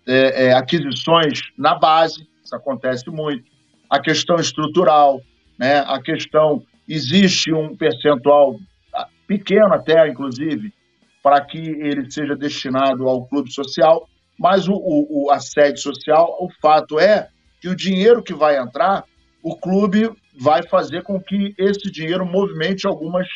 é, 0.06 0.46
é, 0.46 0.52
aquisições 0.54 1.40
na 1.56 1.74
base, 1.74 2.26
isso 2.44 2.54
acontece 2.54 3.08
muito. 3.10 3.44
A 3.88 4.00
questão 4.00 4.36
estrutural, 4.36 5.20
né? 5.58 5.78
a 5.86 6.00
questão, 6.00 6.62
existe 6.88 7.52
um 7.52 7.76
percentual 7.76 8.58
ah, 8.94 9.06
pequeno 9.26 9.74
até, 9.74 10.08
inclusive, 10.08 10.72
para 11.22 11.40
que 11.40 11.58
ele 11.58 12.10
seja 12.10 12.34
destinado 12.34 13.08
ao 13.08 13.26
clube 13.26 13.52
social, 13.52 14.08
mas 14.38 14.66
o, 14.66 14.74
o, 14.74 15.30
a 15.30 15.38
sede 15.38 15.80
social, 15.80 16.36
o 16.40 16.48
fato 16.60 16.98
é 16.98 17.28
que 17.60 17.68
o 17.68 17.76
dinheiro 17.76 18.22
que 18.22 18.34
vai 18.34 18.58
entrar, 18.58 19.04
o 19.42 19.56
clube 19.56 20.10
vai 20.38 20.62
fazer 20.64 21.02
com 21.02 21.20
que 21.20 21.54
esse 21.56 21.90
dinheiro 21.90 22.26
movimente 22.26 22.86
algumas 22.86 23.28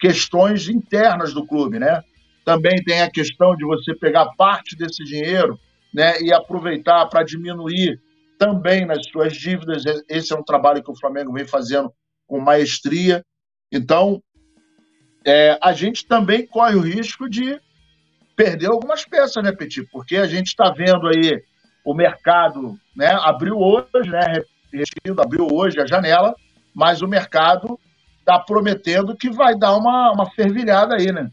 questões 0.00 0.68
internas 0.68 1.34
do 1.34 1.46
clube, 1.46 1.78
né? 1.78 2.02
Também 2.44 2.76
tem 2.84 3.02
a 3.02 3.10
questão 3.10 3.56
de 3.56 3.64
você 3.64 3.94
pegar 3.94 4.26
parte 4.36 4.76
desse 4.76 5.04
dinheiro 5.04 5.58
né, 5.96 6.20
e 6.20 6.30
aproveitar 6.30 7.06
para 7.06 7.24
diminuir 7.24 7.98
também 8.38 8.84
nas 8.84 9.06
suas 9.06 9.34
dívidas. 9.34 9.82
Esse 10.10 10.30
é 10.34 10.36
um 10.36 10.44
trabalho 10.44 10.84
que 10.84 10.90
o 10.90 10.98
Flamengo 10.98 11.32
vem 11.32 11.46
fazendo 11.46 11.90
com 12.26 12.38
maestria. 12.38 13.24
Então, 13.72 14.22
é, 15.26 15.58
a 15.62 15.72
gente 15.72 16.06
também 16.06 16.46
corre 16.46 16.74
o 16.74 16.82
risco 16.82 17.30
de 17.30 17.58
perder 18.36 18.66
algumas 18.66 19.06
peças, 19.06 19.42
né, 19.42 19.52
Petit? 19.52 19.84
Porque 19.90 20.18
a 20.18 20.26
gente 20.26 20.48
está 20.48 20.70
vendo 20.70 21.08
aí 21.08 21.42
o 21.82 21.94
mercado, 21.94 22.78
né, 22.94 23.16
abriu 23.22 23.56
hoje, 23.56 24.10
né, 24.10 24.42
abriu 25.18 25.48
hoje 25.50 25.80
a 25.80 25.86
janela, 25.86 26.34
mas 26.74 27.00
o 27.00 27.08
mercado 27.08 27.80
está 28.18 28.38
prometendo 28.38 29.16
que 29.16 29.30
vai 29.30 29.56
dar 29.56 29.74
uma, 29.74 30.12
uma 30.12 30.30
fervilhada 30.32 30.96
aí, 30.96 31.10
né? 31.10 31.30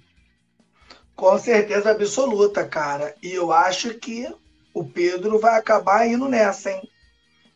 Com 1.18 1.38
certeza 1.38 1.92
absoluta, 1.92 2.66
cara. 2.66 3.14
E 3.22 3.34
eu 3.34 3.52
acho 3.52 3.94
que 3.96 4.26
o 4.74 4.84
Pedro 4.84 5.40
vai 5.40 5.58
acabar 5.58 6.08
indo 6.08 6.28
nessa, 6.28 6.72
hein? 6.72 6.90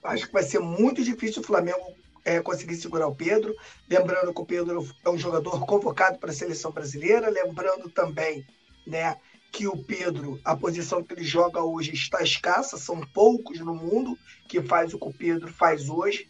Acho 0.03 0.27
que 0.27 0.33
vai 0.33 0.43
ser 0.43 0.59
muito 0.59 1.03
difícil 1.03 1.41
o 1.41 1.45
Flamengo 1.45 1.81
é, 2.23 2.39
conseguir 2.41 2.75
segurar 2.75 3.07
o 3.07 3.15
Pedro. 3.15 3.55
Lembrando 3.89 4.33
que 4.33 4.41
o 4.41 4.45
Pedro 4.45 4.87
é 5.03 5.09
um 5.09 5.17
jogador 5.17 5.65
convocado 5.65 6.19
para 6.19 6.29
a 6.29 6.33
seleção 6.33 6.71
brasileira. 6.71 7.29
Lembrando 7.29 7.89
também, 7.89 8.45
né, 8.85 9.17
que 9.51 9.67
o 9.67 9.83
Pedro, 9.83 10.39
a 10.45 10.55
posição 10.55 11.03
que 11.03 11.13
ele 11.13 11.23
joga 11.23 11.63
hoje 11.63 11.93
está 11.93 12.21
escassa, 12.21 12.77
são 12.77 13.01
poucos 13.13 13.59
no 13.59 13.73
mundo 13.73 14.17
que 14.47 14.61
faz 14.61 14.93
o 14.93 14.99
que 14.99 15.07
o 15.07 15.13
Pedro 15.13 15.51
faz 15.51 15.89
hoje. 15.89 16.29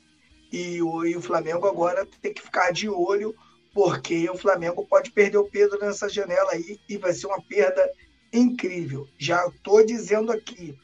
E 0.52 0.82
o, 0.82 1.06
e 1.06 1.16
o 1.16 1.22
Flamengo 1.22 1.68
agora 1.68 2.08
tem 2.22 2.34
que 2.34 2.42
ficar 2.42 2.72
de 2.72 2.88
olho, 2.88 3.36
porque 3.74 4.30
o 4.30 4.38
Flamengo 4.38 4.88
pode 4.88 5.12
perder 5.12 5.38
o 5.38 5.50
Pedro 5.50 5.78
nessa 5.80 6.08
janela 6.08 6.52
aí 6.52 6.80
e 6.88 6.98
vai 6.98 7.14
ser 7.14 7.28
uma 7.28 7.42
perda 7.42 7.84
incrível. 8.38 9.08
Já 9.18 9.46
estou 9.48 9.86
dizendo 9.86 10.32
aqui, 10.32 10.78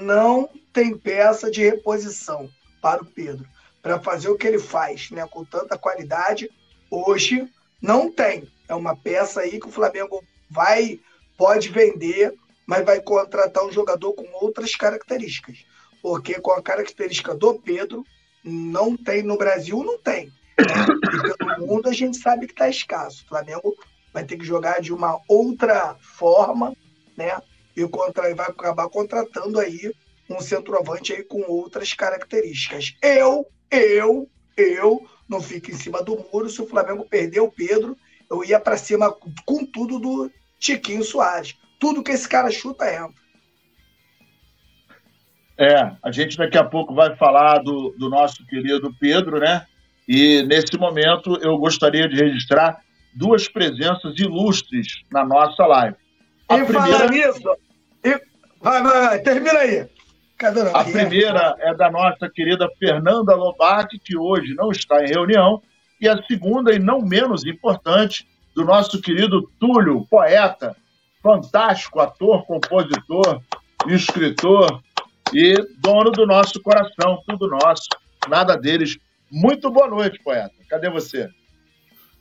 não 0.00 0.48
tem 0.72 0.96
peça 0.96 1.50
de 1.50 1.62
reposição 1.62 2.48
para 2.80 3.02
o 3.02 3.06
Pedro. 3.06 3.46
Para 3.82 3.98
fazer 3.98 4.28
o 4.28 4.36
que 4.36 4.46
ele 4.46 4.58
faz 4.58 5.10
né, 5.10 5.26
com 5.26 5.44
tanta 5.44 5.78
qualidade, 5.78 6.50
hoje 6.90 7.48
não 7.80 8.10
tem. 8.10 8.48
É 8.68 8.74
uma 8.74 8.94
peça 8.94 9.40
aí 9.40 9.58
que 9.58 9.66
o 9.66 9.72
Flamengo 9.72 10.22
vai, 10.48 11.00
pode 11.36 11.70
vender, 11.70 12.34
mas 12.66 12.84
vai 12.84 13.00
contratar 13.00 13.64
um 13.64 13.72
jogador 13.72 14.12
com 14.12 14.26
outras 14.44 14.74
características. 14.74 15.64
Porque 16.02 16.40
com 16.40 16.52
a 16.52 16.62
característica 16.62 17.34
do 17.34 17.54
Pedro, 17.54 18.04
não 18.44 18.96
tem 18.96 19.22
no 19.22 19.36
Brasil, 19.36 19.82
não 19.82 19.98
tem. 19.98 20.26
Né? 20.58 20.86
E 21.14 21.36
pelo 21.36 21.66
mundo 21.66 21.88
a 21.88 21.92
gente 21.92 22.18
sabe 22.18 22.46
que 22.46 22.52
está 22.52 22.68
escasso. 22.68 23.24
O 23.24 23.28
Flamengo 23.28 23.74
vai 24.12 24.24
ter 24.24 24.36
que 24.36 24.44
jogar 24.44 24.80
de 24.80 24.92
uma 24.92 25.20
outra 25.28 25.96
forma, 26.00 26.74
né? 27.20 27.40
E, 27.76 27.86
contra, 27.86 28.34
vai 28.34 28.46
acabar 28.46 28.88
contratando 28.88 29.60
aí 29.60 29.92
um 30.28 30.40
centroavante 30.40 31.12
aí 31.12 31.22
com 31.22 31.42
outras 31.42 31.92
características. 31.92 32.94
Eu, 33.02 33.46
eu, 33.70 34.28
eu 34.56 35.06
não 35.28 35.40
fico 35.40 35.70
em 35.70 35.74
cima 35.74 36.02
do 36.02 36.16
muro. 36.32 36.48
Se 36.48 36.62
o 36.62 36.66
Flamengo 36.66 37.04
perder 37.04 37.40
o 37.40 37.50
Pedro, 37.50 37.96
eu 38.30 38.44
ia 38.44 38.58
para 38.58 38.76
cima 38.76 39.12
com 39.44 39.66
tudo 39.66 39.98
do 39.98 40.30
Tiquinho 40.58 41.04
Soares. 41.04 41.56
Tudo 41.78 42.02
que 42.02 42.12
esse 42.12 42.28
cara 42.28 42.50
chuta 42.50 42.92
entra. 42.92 43.20
É, 45.58 45.92
a 46.02 46.10
gente 46.10 46.38
daqui 46.38 46.56
a 46.56 46.64
pouco 46.64 46.94
vai 46.94 47.14
falar 47.16 47.58
do, 47.58 47.94
do 47.98 48.08
nosso 48.08 48.46
querido 48.46 48.94
Pedro, 48.98 49.38
né? 49.38 49.66
E 50.08 50.42
nesse 50.44 50.78
momento 50.78 51.38
eu 51.42 51.58
gostaria 51.58 52.08
de 52.08 52.16
registrar 52.16 52.80
duas 53.14 53.48
presenças 53.48 54.18
ilustres 54.18 55.02
na 55.10 55.24
nossa 55.24 55.66
live. 55.66 55.96
A 56.50 56.58
e 56.58 56.64
primeira... 56.64 56.98
falar 56.98 57.10
nisso, 57.10 57.56
e... 58.04 58.10
vai, 58.60 58.82
vai, 58.82 59.00
vai, 59.06 59.18
termina 59.20 59.58
aí. 59.58 59.88
Cadê 60.36 60.60
a 60.72 60.84
primeira 60.84 61.54
é 61.58 61.74
da 61.74 61.90
nossa 61.90 62.28
querida 62.28 62.68
Fernanda 62.78 63.34
Lobac, 63.34 63.98
que 63.98 64.16
hoje 64.16 64.54
não 64.54 64.70
está 64.70 65.04
em 65.04 65.08
reunião, 65.08 65.62
e 66.00 66.08
a 66.08 66.20
segunda, 66.22 66.74
e 66.74 66.78
não 66.78 67.02
menos 67.02 67.44
importante, 67.44 68.26
do 68.54 68.64
nosso 68.64 69.00
querido 69.00 69.48
Túlio, 69.60 70.06
poeta, 70.10 70.74
fantástico 71.22 72.00
ator, 72.00 72.44
compositor, 72.46 73.42
escritor, 73.86 74.82
e 75.32 75.54
dono 75.78 76.10
do 76.10 76.26
nosso 76.26 76.60
coração, 76.60 77.22
tudo 77.26 77.48
nosso, 77.48 77.88
nada 78.28 78.56
deles. 78.56 78.98
Muito 79.30 79.70
boa 79.70 79.88
noite, 79.88 80.18
poeta. 80.22 80.54
Cadê 80.68 80.90
você? 80.90 81.28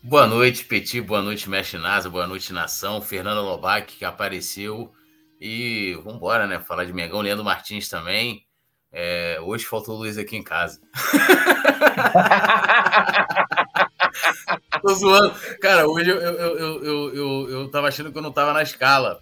Boa 0.01 0.25
noite, 0.25 0.63
Petit. 0.63 1.01
Boa 1.01 1.21
noite, 1.21 1.49
Mestre 1.49 1.77
Nasa. 1.77 2.09
Boa 2.09 2.25
noite, 2.25 2.53
Nação. 2.53 3.01
Fernando 3.01 3.41
Lobac, 3.41 3.97
que 3.97 4.05
apareceu. 4.05 4.93
E 5.41 5.93
vamos 5.95 6.15
embora, 6.15 6.47
né? 6.47 6.57
Falar 6.61 6.85
de 6.85 6.93
Mengão. 6.93 7.19
Leandro 7.19 7.43
Martins 7.43 7.89
também. 7.89 8.45
É, 8.93 9.37
hoje 9.41 9.65
faltou 9.65 9.95
o 9.95 9.97
Luiz 9.97 10.17
aqui 10.17 10.37
em 10.37 10.43
casa. 10.43 10.79
Tô 14.81 14.93
zoando. 14.93 15.35
Cara, 15.59 15.85
hoje 15.85 16.09
eu, 16.09 16.17
eu, 16.17 16.33
eu, 16.33 16.83
eu, 16.83 17.15
eu, 17.15 17.49
eu 17.49 17.69
tava 17.69 17.89
achando 17.89 18.09
que 18.09 18.17
eu 18.17 18.21
não 18.21 18.31
tava 18.31 18.53
na 18.53 18.63
escala. 18.63 19.19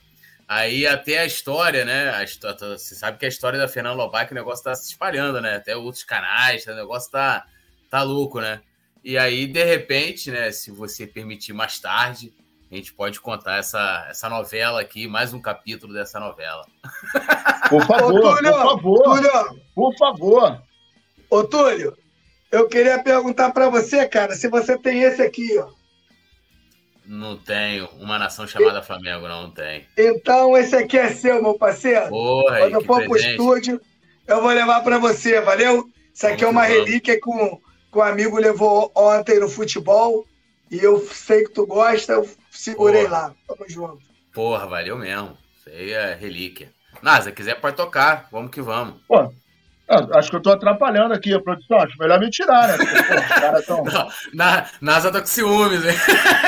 Aí 0.47 0.85
até 0.85 1.17
a 1.17 1.25
história, 1.25 1.85
né? 1.85 2.11
A 2.11 2.23
história, 2.23 2.77
você 2.77 2.93
sabe 2.93 3.17
que 3.17 3.25
a 3.25 3.29
história 3.29 3.57
da 3.57 3.67
Fernanda 3.67 3.95
Lobac, 3.95 4.31
o 4.31 4.35
negócio 4.35 4.63
tá 4.63 4.75
se 4.75 4.91
espalhando, 4.91 5.41
né? 5.41 5.55
Até 5.55 5.75
outros 5.75 6.03
canais, 6.03 6.67
o 6.67 6.75
negócio 6.75 7.09
tá, 7.09 7.47
tá 7.89 8.03
louco, 8.03 8.39
né? 8.39 8.61
E 9.07 9.17
aí, 9.17 9.47
de 9.47 9.63
repente, 9.63 10.29
né? 10.29 10.51
Se 10.51 10.69
você 10.69 11.07
permitir 11.07 11.53
mais 11.53 11.79
tarde, 11.79 12.33
a 12.69 12.75
gente 12.75 12.91
pode 12.91 13.21
contar 13.21 13.55
essa, 13.55 14.05
essa 14.09 14.27
novela 14.27 14.81
aqui, 14.81 15.07
mais 15.07 15.33
um 15.33 15.39
capítulo 15.39 15.93
dessa 15.93 16.19
novela. 16.19 16.65
Por 17.69 17.85
favor, 17.85 18.13
Ô, 18.13 18.21
Túlio, 18.21 18.51
por 18.51 18.63
favor. 18.63 19.03
Túlio, 19.03 19.61
por 19.75 19.97
favor. 19.97 20.63
Ô, 21.29 21.43
Túlio, 21.45 21.97
eu 22.51 22.67
queria 22.67 23.01
perguntar 23.01 23.51
para 23.51 23.69
você, 23.69 24.05
cara, 24.07 24.35
se 24.35 24.49
você 24.49 24.77
tem 24.77 25.03
esse 25.03 25.21
aqui, 25.21 25.57
ó. 25.57 25.69
Não 27.05 27.37
tenho. 27.37 27.87
Uma 27.99 28.19
nação 28.19 28.45
chamada 28.45 28.81
Flamengo, 28.81 29.27
não, 29.27 29.43
não 29.43 29.51
tem. 29.51 29.85
Então, 29.97 30.57
esse 30.57 30.75
aqui 30.75 30.97
é 30.97 31.13
seu, 31.13 31.41
meu 31.41 31.57
parceiro. 31.57 32.09
Porra, 32.09 32.59
Quando 32.59 32.73
eu 32.73 32.83
for 32.83 33.03
pro 33.05 33.17
estúdio, 33.17 33.81
eu 34.27 34.41
vou 34.41 34.51
levar 34.51 34.81
para 34.81 34.97
você, 34.97 35.39
valeu? 35.39 35.89
Isso 36.13 36.27
aqui 36.27 36.43
é 36.43 36.47
uma 36.47 36.63
relíquia 36.63 37.19
um, 37.25 37.59
que 37.97 37.99
um 37.99 38.03
amigo 38.03 38.37
levou 38.37 38.91
ontem 38.95 39.39
no 39.39 39.49
futebol. 39.49 40.25
E 40.69 40.77
eu 40.77 40.99
sei 41.07 41.45
que 41.45 41.53
tu 41.53 41.65
gosta, 41.65 42.13
eu 42.13 42.29
segurei 42.51 43.05
Porra. 43.05 43.17
lá. 43.17 43.33
Tamo 43.47 43.69
junto. 43.69 44.01
Porra, 44.33 44.67
valeu 44.67 44.97
mesmo. 44.97 45.35
Isso 45.57 45.69
aí 45.69 45.91
é 45.91 46.13
relíquia. 46.13 46.69
Nasa, 47.01 47.31
quiser 47.31 47.59
pode 47.59 47.75
tocar. 47.75 48.27
Vamos 48.31 48.51
que 48.51 48.61
vamos. 48.61 48.95
Pô, 49.07 49.31
acho 50.13 50.29
que 50.29 50.35
eu 50.35 50.41
tô 50.41 50.51
atrapalhando 50.51 51.13
aqui 51.13 51.33
a 51.33 51.39
produção. 51.39 51.79
Acho 51.79 51.97
melhor 51.97 52.19
me 52.19 52.29
tirar, 52.29 52.67
né? 52.67 52.77
Porque, 52.77 53.03
pô, 53.03 53.15
os 53.15 53.27
caras 53.27 53.65
tão... 53.65 53.83
Não, 53.85 54.09
na, 54.33 54.65
NASA 54.81 55.11
tá 55.11 55.21
com 55.21 55.25
ciúmes, 55.25 55.85
hein? 55.85 55.97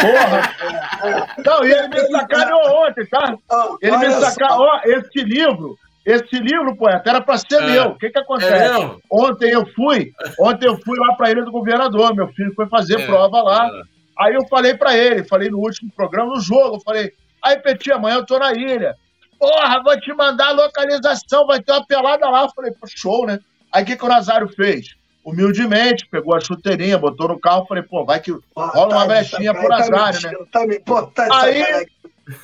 Porra! 0.01 1.35
Não, 1.43 1.63
e 1.63 1.71
ele 1.71 1.87
me 1.87 2.07
sacaneou 2.11 2.87
ontem, 2.87 3.05
tá? 3.07 3.37
Ele 3.81 3.97
me 3.97 4.11
sacaneou. 4.11 4.59
Ó, 4.59 4.81
esse 4.83 5.23
livro, 5.23 5.79
esse 6.11 6.39
livro, 6.39 6.75
poeta, 6.75 7.09
era 7.09 7.21
para 7.21 7.37
ser 7.37 7.61
é. 7.61 7.65
meu. 7.65 7.85
O 7.89 7.97
que 7.97 8.09
que 8.09 8.19
acontece? 8.19 8.81
É 8.81 8.95
ontem 9.11 9.51
eu 9.51 9.65
fui, 9.75 10.11
ontem 10.39 10.67
eu 10.67 10.77
fui 10.77 10.97
lá 10.99 11.15
para 11.15 11.27
a 11.27 11.31
Ilha 11.31 11.43
do 11.43 11.51
Governador. 11.51 12.15
Meu 12.15 12.27
filho 12.29 12.53
foi 12.55 12.67
fazer 12.67 12.99
é. 12.99 13.05
prova 13.05 13.41
lá. 13.41 13.67
É. 13.67 13.99
Aí 14.19 14.33
eu 14.33 14.45
falei 14.47 14.73
para 14.73 14.97
ele, 14.97 15.23
falei 15.23 15.49
no 15.49 15.59
último 15.59 15.89
programa, 15.95 16.33
no 16.33 16.41
jogo, 16.41 16.75
eu 16.75 16.81
falei, 16.81 17.13
aí, 17.41 17.57
Peti, 17.57 17.89
amanhã 17.89 18.17
eu 18.17 18.25
tô 18.25 18.37
na 18.37 18.51
ilha. 18.51 18.93
Porra, 19.39 19.81
vou 19.81 19.97
te 19.97 20.13
mandar 20.13 20.49
a 20.49 20.51
localização, 20.51 21.47
vai 21.47 21.61
ter 21.61 21.71
uma 21.71 21.85
pelada 21.85 22.29
lá. 22.29 22.43
Eu 22.43 22.49
falei, 22.49 22.71
pô, 22.71 22.85
show, 22.85 23.25
né? 23.25 23.39
Aí 23.71 23.83
o 23.83 23.85
que, 23.85 23.95
que 23.95 24.05
o 24.05 24.09
Nazário 24.09 24.49
fez? 24.49 24.95
Humildemente, 25.23 26.07
pegou 26.07 26.35
a 26.35 26.41
chuteirinha, 26.41 26.97
botou 26.97 27.29
no 27.29 27.39
carro, 27.39 27.65
falei, 27.65 27.83
pô, 27.83 28.03
vai 28.03 28.19
que 28.19 28.35
rola 28.53 28.95
uma 28.95 29.07
brechinha 29.07 29.53
tá, 29.53 29.59
pro 29.59 29.69
Nazário, 29.69 30.47
tá, 30.51 30.65
né? 30.65 30.75
Tá, 30.79 30.83
pô, 30.85 31.07
tá, 31.07 31.27
aí, 31.41 31.63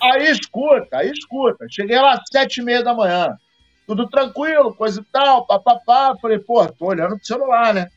aí 0.02 0.32
escuta, 0.32 0.98
aí 0.98 1.12
escuta. 1.12 1.66
Cheguei 1.70 2.00
lá 2.00 2.14
às 2.14 2.22
sete 2.32 2.62
e 2.62 2.64
meia 2.64 2.82
da 2.82 2.94
manhã. 2.94 3.36
Tudo 3.88 4.10
tranquilo, 4.10 4.74
coisa 4.74 5.02
e 5.02 5.04
tal, 5.12 5.46
papapá. 5.46 6.16
Falei, 6.22 6.40
pô, 6.40 6.66
tô 6.68 6.88
olhando 6.88 7.18
pro 7.18 7.26
celular, 7.26 7.74
né? 7.74 7.90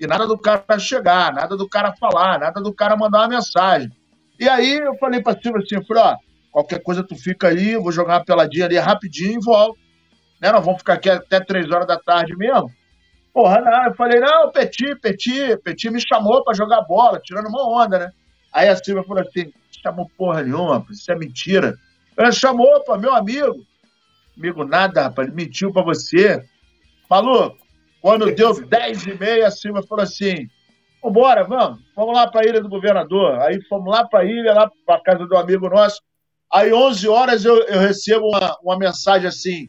E 0.00 0.06
nada 0.06 0.26
do 0.26 0.38
cara 0.38 0.78
chegar, 0.78 1.32
nada 1.32 1.56
do 1.56 1.68
cara 1.68 1.92
falar, 1.96 2.38
nada 2.38 2.60
do 2.60 2.72
cara 2.72 2.96
mandar 2.96 3.20
uma 3.20 3.28
mensagem. 3.28 3.90
E 4.38 4.48
aí 4.48 4.78
eu 4.78 4.94
falei 4.96 5.20
pra 5.20 5.32
Silvia 5.32 5.62
assim, 5.62 5.84
falei, 5.86 6.02
ó, 6.04 6.16
qualquer 6.52 6.80
coisa 6.82 7.02
tu 7.02 7.16
fica 7.16 7.48
aí, 7.48 7.72
eu 7.72 7.82
vou 7.82 7.90
jogar 7.90 8.14
uma 8.14 8.24
peladinha 8.24 8.66
ali 8.66 8.78
rapidinho 8.78 9.40
e 9.40 9.44
volto. 9.44 9.78
Né? 10.40 10.52
Nós 10.52 10.64
vamos 10.64 10.78
ficar 10.78 10.94
aqui 10.94 11.10
até 11.10 11.40
três 11.40 11.68
horas 11.70 11.86
da 11.86 11.98
tarde 11.98 12.36
mesmo. 12.36 12.70
Porra, 13.32 13.60
não. 13.60 13.84
Eu 13.84 13.94
falei, 13.94 14.20
não, 14.20 14.50
Petit, 14.50 14.94
Petit, 14.96 15.56
Petit 15.58 15.90
me 15.90 16.00
chamou 16.00 16.44
pra 16.44 16.54
jogar 16.54 16.82
bola, 16.82 17.20
tirando 17.20 17.48
uma 17.48 17.84
onda, 17.84 17.98
né? 17.98 18.12
Aí 18.52 18.68
a 18.68 18.76
Silvia 18.76 19.04
falou 19.04 19.22
assim, 19.22 19.52
chamou 19.82 20.10
porra 20.16 20.42
nenhuma, 20.42 20.84
isso 20.90 21.10
é 21.10 21.16
mentira. 21.16 21.74
Ele 22.16 22.32
chamou, 22.32 22.82
pô, 22.84 22.96
meu 22.96 23.14
amigo. 23.14 23.64
Amigo, 24.38 24.64
nada, 24.64 25.02
rapaz, 25.02 25.26
ele 25.26 25.36
mentiu 25.36 25.72
pra 25.72 25.82
você. 25.82 26.40
Maluco, 27.10 27.58
quando 28.00 28.32
deu 28.32 28.54
10 28.64 29.06
e 29.06 29.14
meia, 29.18 29.48
a 29.48 29.50
Silvia 29.50 29.82
falou 29.82 30.04
assim: 30.04 30.48
Vambora, 31.02 31.42
vamos, 31.44 31.80
vamos 31.96 32.14
lá 32.14 32.28
para 32.28 32.42
a 32.42 32.44
Ilha 32.44 32.60
do 32.60 32.68
Governador. 32.68 33.40
Aí 33.40 33.60
fomos 33.68 33.92
lá 33.92 34.06
para 34.06 34.20
a 34.20 34.24
ilha, 34.24 34.54
lá 34.54 34.70
para 34.86 35.02
casa 35.02 35.26
do 35.26 35.36
amigo 35.36 35.68
nosso. 35.68 36.00
Aí, 36.52 36.72
11 36.72 37.08
horas, 37.08 37.44
eu, 37.44 37.56
eu 37.64 37.80
recebo 37.80 38.28
uma, 38.28 38.56
uma 38.62 38.78
mensagem 38.78 39.26
assim: 39.26 39.68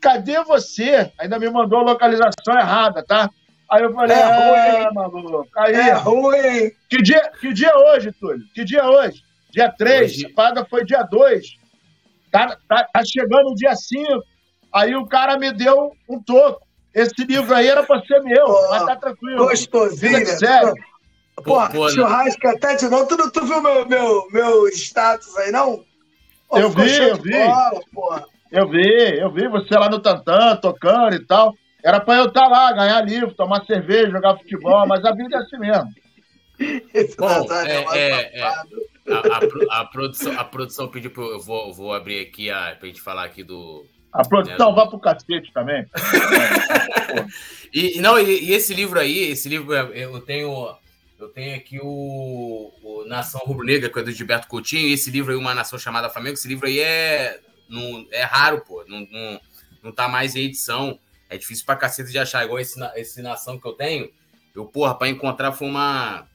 Cadê 0.00 0.42
você? 0.44 1.10
Ainda 1.18 1.38
me 1.38 1.48
mandou 1.48 1.80
a 1.80 1.84
localização 1.84 2.54
errada, 2.54 3.02
tá? 3.04 3.30
Aí 3.70 3.82
eu 3.82 3.94
falei: 3.94 4.16
É, 4.16 4.84
ah, 4.84 4.90
maluco. 4.92 5.48
Aí, 5.56 5.74
é 5.74 5.92
ruim. 5.92 6.70
Que 6.90 7.00
dia, 7.02 7.32
que 7.40 7.52
dia 7.52 7.68
é 7.68 7.76
hoje, 7.76 8.12
Túlio? 8.12 8.44
Que 8.54 8.62
dia 8.62 8.80
é 8.80 8.86
hoje? 8.86 9.22
Dia 9.50 9.72
3. 9.72 10.10
Hoje... 10.12 10.26
A 10.26 10.34
parada 10.34 10.64
foi 10.66 10.84
dia 10.84 11.02
2. 11.02 11.61
Tá, 12.32 12.56
tá, 12.66 12.88
tá 12.92 13.04
chegando 13.04 13.50
o 13.50 13.54
dia 13.54 13.76
5. 13.76 14.22
Aí 14.74 14.96
o 14.96 15.06
cara 15.06 15.38
me 15.38 15.52
deu 15.52 15.92
um 16.08 16.20
toco. 16.20 16.66
Esse 16.94 17.24
livro 17.24 17.54
aí 17.54 17.68
era 17.68 17.82
pra 17.82 18.00
ser 18.02 18.20
meu, 18.22 18.44
pô, 18.44 18.68
mas 18.70 18.84
tá 18.84 18.96
tranquilo. 18.96 19.46
Gostosinho. 19.46 20.18
Vida 20.18 20.36
sério. 20.36 20.74
Pô, 21.36 21.68
pô, 21.68 21.88
churrasco 21.90 22.48
até 22.48 22.74
de 22.74 22.88
novo. 22.88 23.06
Tu, 23.06 23.16
não, 23.16 23.30
tu 23.30 23.44
viu 23.46 23.62
meu, 23.62 23.86
meu, 23.86 24.28
meu 24.30 24.68
status 24.68 25.36
aí, 25.36 25.50
não? 25.50 25.84
Pô, 26.48 26.58
eu 26.58 26.70
vi, 26.70 26.96
eu 26.96 27.16
vi. 27.16 27.32
Bola, 27.92 28.26
eu 28.50 28.68
vi, 28.68 29.18
eu 29.18 29.32
vi 29.32 29.48
você 29.48 29.74
lá 29.74 29.88
no 29.88 30.00
Tantan, 30.00 30.56
tocando 30.56 31.14
e 31.14 31.26
tal. 31.26 31.54
Era 31.82 32.00
pra 32.00 32.16
eu 32.16 32.26
estar 32.26 32.42
tá 32.42 32.48
lá, 32.48 32.72
ganhar 32.72 33.00
livro, 33.00 33.34
tomar 33.34 33.64
cerveja, 33.64 34.10
jogar 34.10 34.36
futebol, 34.36 34.86
mas 34.86 35.04
a 35.04 35.12
vida 35.12 35.36
é 35.36 35.38
assim 35.38 35.58
mesmo. 35.58 35.88
Esse 36.94 37.16
Bom, 37.16 37.46
é, 37.50 37.98
é, 37.98 38.40
é, 38.40 38.52
a, 39.08 39.36
a, 39.36 39.80
a, 39.80 39.84
produção, 39.84 40.38
a 40.38 40.44
produção 40.44 40.88
pediu 40.88 41.10
pra 41.10 41.22
eu, 41.22 41.40
vou, 41.40 41.72
vou 41.72 41.92
abrir 41.92 42.20
aqui 42.20 42.50
a, 42.50 42.76
pra 42.78 42.88
gente 42.88 43.00
falar 43.00 43.24
aqui 43.24 43.42
do, 43.42 43.84
a 44.12 44.22
produção 44.28 44.72
é. 44.72 44.74
vai 44.74 44.88
pro 44.88 44.98
cacete 44.98 45.50
também. 45.54 45.86
e, 47.72 47.98
não, 47.98 48.18
e, 48.18 48.44
e, 48.44 48.52
esse 48.52 48.74
livro 48.74 49.00
aí, 49.00 49.30
esse 49.30 49.48
livro, 49.48 49.72
eu 49.72 50.20
tenho. 50.20 50.76
Eu 51.18 51.28
tenho 51.28 51.56
aqui 51.56 51.78
o, 51.80 52.72
o 52.82 53.04
Nação 53.06 53.40
Rubro-Negra, 53.44 53.88
que 53.88 53.96
é 53.96 54.02
do 54.02 54.10
Gilberto 54.10 54.48
Coutinho, 54.48 54.88
e 54.88 54.92
esse 54.92 55.08
livro 55.08 55.30
aí, 55.30 55.38
Uma 55.38 55.54
Nação 55.54 55.78
Chamada 55.78 56.10
Flamengo, 56.10 56.34
esse 56.34 56.48
livro 56.48 56.66
aí 56.66 56.80
é, 56.80 57.38
não, 57.68 58.04
é 58.10 58.24
raro, 58.24 58.60
pô. 58.62 58.84
Não, 58.88 59.06
não, 59.08 59.40
não 59.84 59.92
tá 59.92 60.08
mais 60.08 60.34
em 60.34 60.40
edição. 60.40 60.98
É 61.30 61.38
difícil 61.38 61.64
pra 61.64 61.76
cacete 61.76 62.10
de 62.10 62.18
achar, 62.18 62.44
igual 62.44 62.58
esse, 62.58 62.78
esse 62.96 63.22
Nação 63.22 63.58
que 63.58 63.66
eu 63.66 63.72
tenho. 63.72 64.10
Eu, 64.52 64.66
porra, 64.66 64.96
pra 64.98 65.08
encontrar 65.08 65.52
foi 65.52 65.68
uma. 65.68 66.26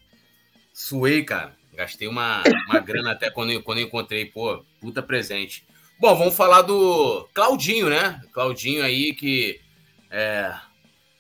Suei, 0.73 1.21
cara. 1.21 1.57
Gastei 1.78 2.08
uma, 2.08 2.42
uma 2.68 2.80
grana 2.80 3.12
até 3.12 3.30
quando 3.30 3.62
quando 3.62 3.80
encontrei, 3.80 4.26
pô, 4.26 4.66
puta 4.82 5.04
presente. 5.04 5.63
Bom, 6.00 6.16
vamos 6.16 6.36
falar 6.36 6.63
do 6.63 7.30
Claudinho, 7.36 7.88
né? 7.88 8.20
Claudinho 8.34 8.84
aí 8.84 9.13
que 9.13 9.62
é, 10.10 10.52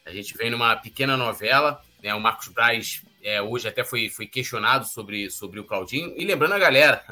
a 0.03 0.11
gente 0.11 0.35
vem 0.35 0.49
numa 0.49 0.75
pequena 0.75 1.15
novela, 1.15 1.79
né? 2.01 2.11
O 2.15 2.19
Marcos 2.19 2.47
Braz 2.47 3.03
é, 3.21 3.39
hoje 3.39 3.67
até 3.67 3.83
foi, 3.83 4.09
foi 4.09 4.25
questionado 4.25 4.87
sobre, 4.87 5.29
sobre 5.29 5.59
o 5.59 5.63
Claudinho. 5.63 6.15
E 6.17 6.25
lembrando 6.25 6.53
a 6.53 6.59
galera, 6.59 7.03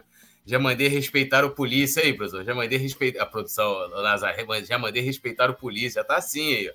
já 0.44 0.58
mandei 0.58 0.88
respeitar 0.88 1.46
o 1.46 1.52
polícia 1.52 2.02
aí, 2.02 2.14
professor. 2.14 2.44
Já 2.44 2.56
mandei 2.56 2.80
respeitar 2.80 3.22
a 3.22 3.28
produção, 3.28 3.72
Lazar, 3.90 4.36
já 4.64 4.80
mandei 4.80 5.04
respeitar 5.04 5.52
o 5.52 5.56
polícia. 5.56 6.04
Tá 6.04 6.18
assim 6.18 6.52
aí, 6.52 6.74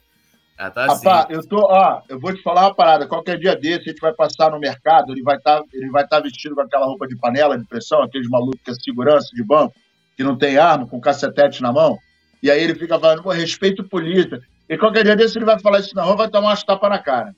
Já 0.61 0.71
tá 0.71 0.93
assim. 0.93 1.07
Rapaz, 1.07 1.31
eu 1.31 1.49
tô, 1.49 1.61
ó, 1.61 2.03
eu 2.07 2.21
vou 2.21 2.35
te 2.35 2.43
falar 2.43 2.67
uma 2.67 2.75
parada. 2.75 3.07
Qualquer 3.07 3.39
dia 3.39 3.57
desse, 3.57 3.89
a 3.89 3.93
gente 3.93 4.01
vai 4.01 4.13
passar 4.13 4.51
no 4.51 4.59
mercado, 4.59 5.11
ele 5.11 5.23
vai 5.23 5.39
estar 5.39 5.61
tá, 5.61 5.65
ele 5.73 5.89
vai 5.89 6.07
tá 6.07 6.21
vestido 6.21 6.55
com 6.55 6.61
aquela 6.61 6.85
roupa 6.85 7.09
de 7.09 7.17
panela 7.17 7.59
de 7.59 7.65
pressão, 7.65 8.03
aqueles 8.03 8.29
malucos 8.29 8.61
que 8.63 8.71
é 8.71 8.75
segurança 8.75 9.35
de 9.35 9.43
banco 9.43 9.75
que 10.15 10.23
não 10.23 10.37
tem 10.37 10.59
arma, 10.59 10.87
com 10.87 11.01
cacetete 11.01 11.63
na 11.63 11.73
mão, 11.73 11.99
e 12.43 12.51
aí 12.51 12.63
ele 12.63 12.75
fica 12.75 13.01
falando, 13.01 13.23
pô, 13.23 13.31
respeito 13.31 13.83
polícia. 13.83 14.43
E 14.69 14.77
qualquer 14.77 15.03
dia 15.03 15.17
desse 15.17 15.39
ele 15.39 15.47
vai 15.47 15.59
falar 15.59 15.81
isso 15.81 15.95
na 15.95 16.03
rua, 16.03 16.15
vai 16.15 16.29
tomar 16.29 16.49
umas 16.49 16.63
tapas 16.63 16.91
na 16.91 16.99
cara. 16.99 17.35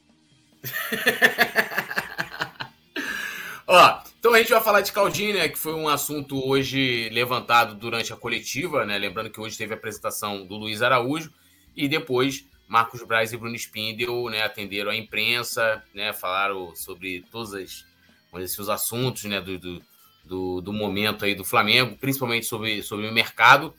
Ó, 3.68 4.00
então 4.18 4.34
a 4.34 4.38
gente 4.38 4.50
vai 4.50 4.60
falar 4.60 4.80
de 4.80 4.90
Claudinho, 4.90 5.34
né, 5.34 5.48
que 5.48 5.60
foi 5.60 5.74
um 5.74 5.88
assunto 5.88 6.44
hoje 6.44 7.08
levantado 7.10 7.76
durante 7.76 8.12
a 8.12 8.16
coletiva, 8.16 8.84
né, 8.84 8.98
lembrando 8.98 9.30
que 9.30 9.40
hoje 9.40 9.56
teve 9.56 9.74
a 9.74 9.76
apresentação 9.76 10.44
do 10.44 10.56
Luiz 10.56 10.82
Araújo, 10.82 11.30
e 11.76 11.86
depois 11.86 12.50
Marcos 12.72 13.02
Braz 13.02 13.32
e 13.32 13.36
Bruno 13.36 13.54
Spindel, 13.54 14.30
né, 14.30 14.42
atenderam 14.42 14.90
a 14.90 14.96
imprensa, 14.96 15.84
né, 15.94 16.12
falaram 16.12 16.74
sobre 16.74 17.22
todos 17.30 17.52
os, 17.52 18.58
os 18.58 18.68
assuntos, 18.68 19.24
né, 19.24 19.40
do, 19.40 19.58
do 19.58 19.82
do, 20.24 20.60
do 20.60 20.72
momento 20.72 21.24
aí 21.24 21.34
do 21.34 21.44
Flamengo, 21.44 21.96
principalmente 21.96 22.46
sobre, 22.46 22.82
sobre 22.82 23.08
o 23.08 23.12
mercado. 23.12 23.74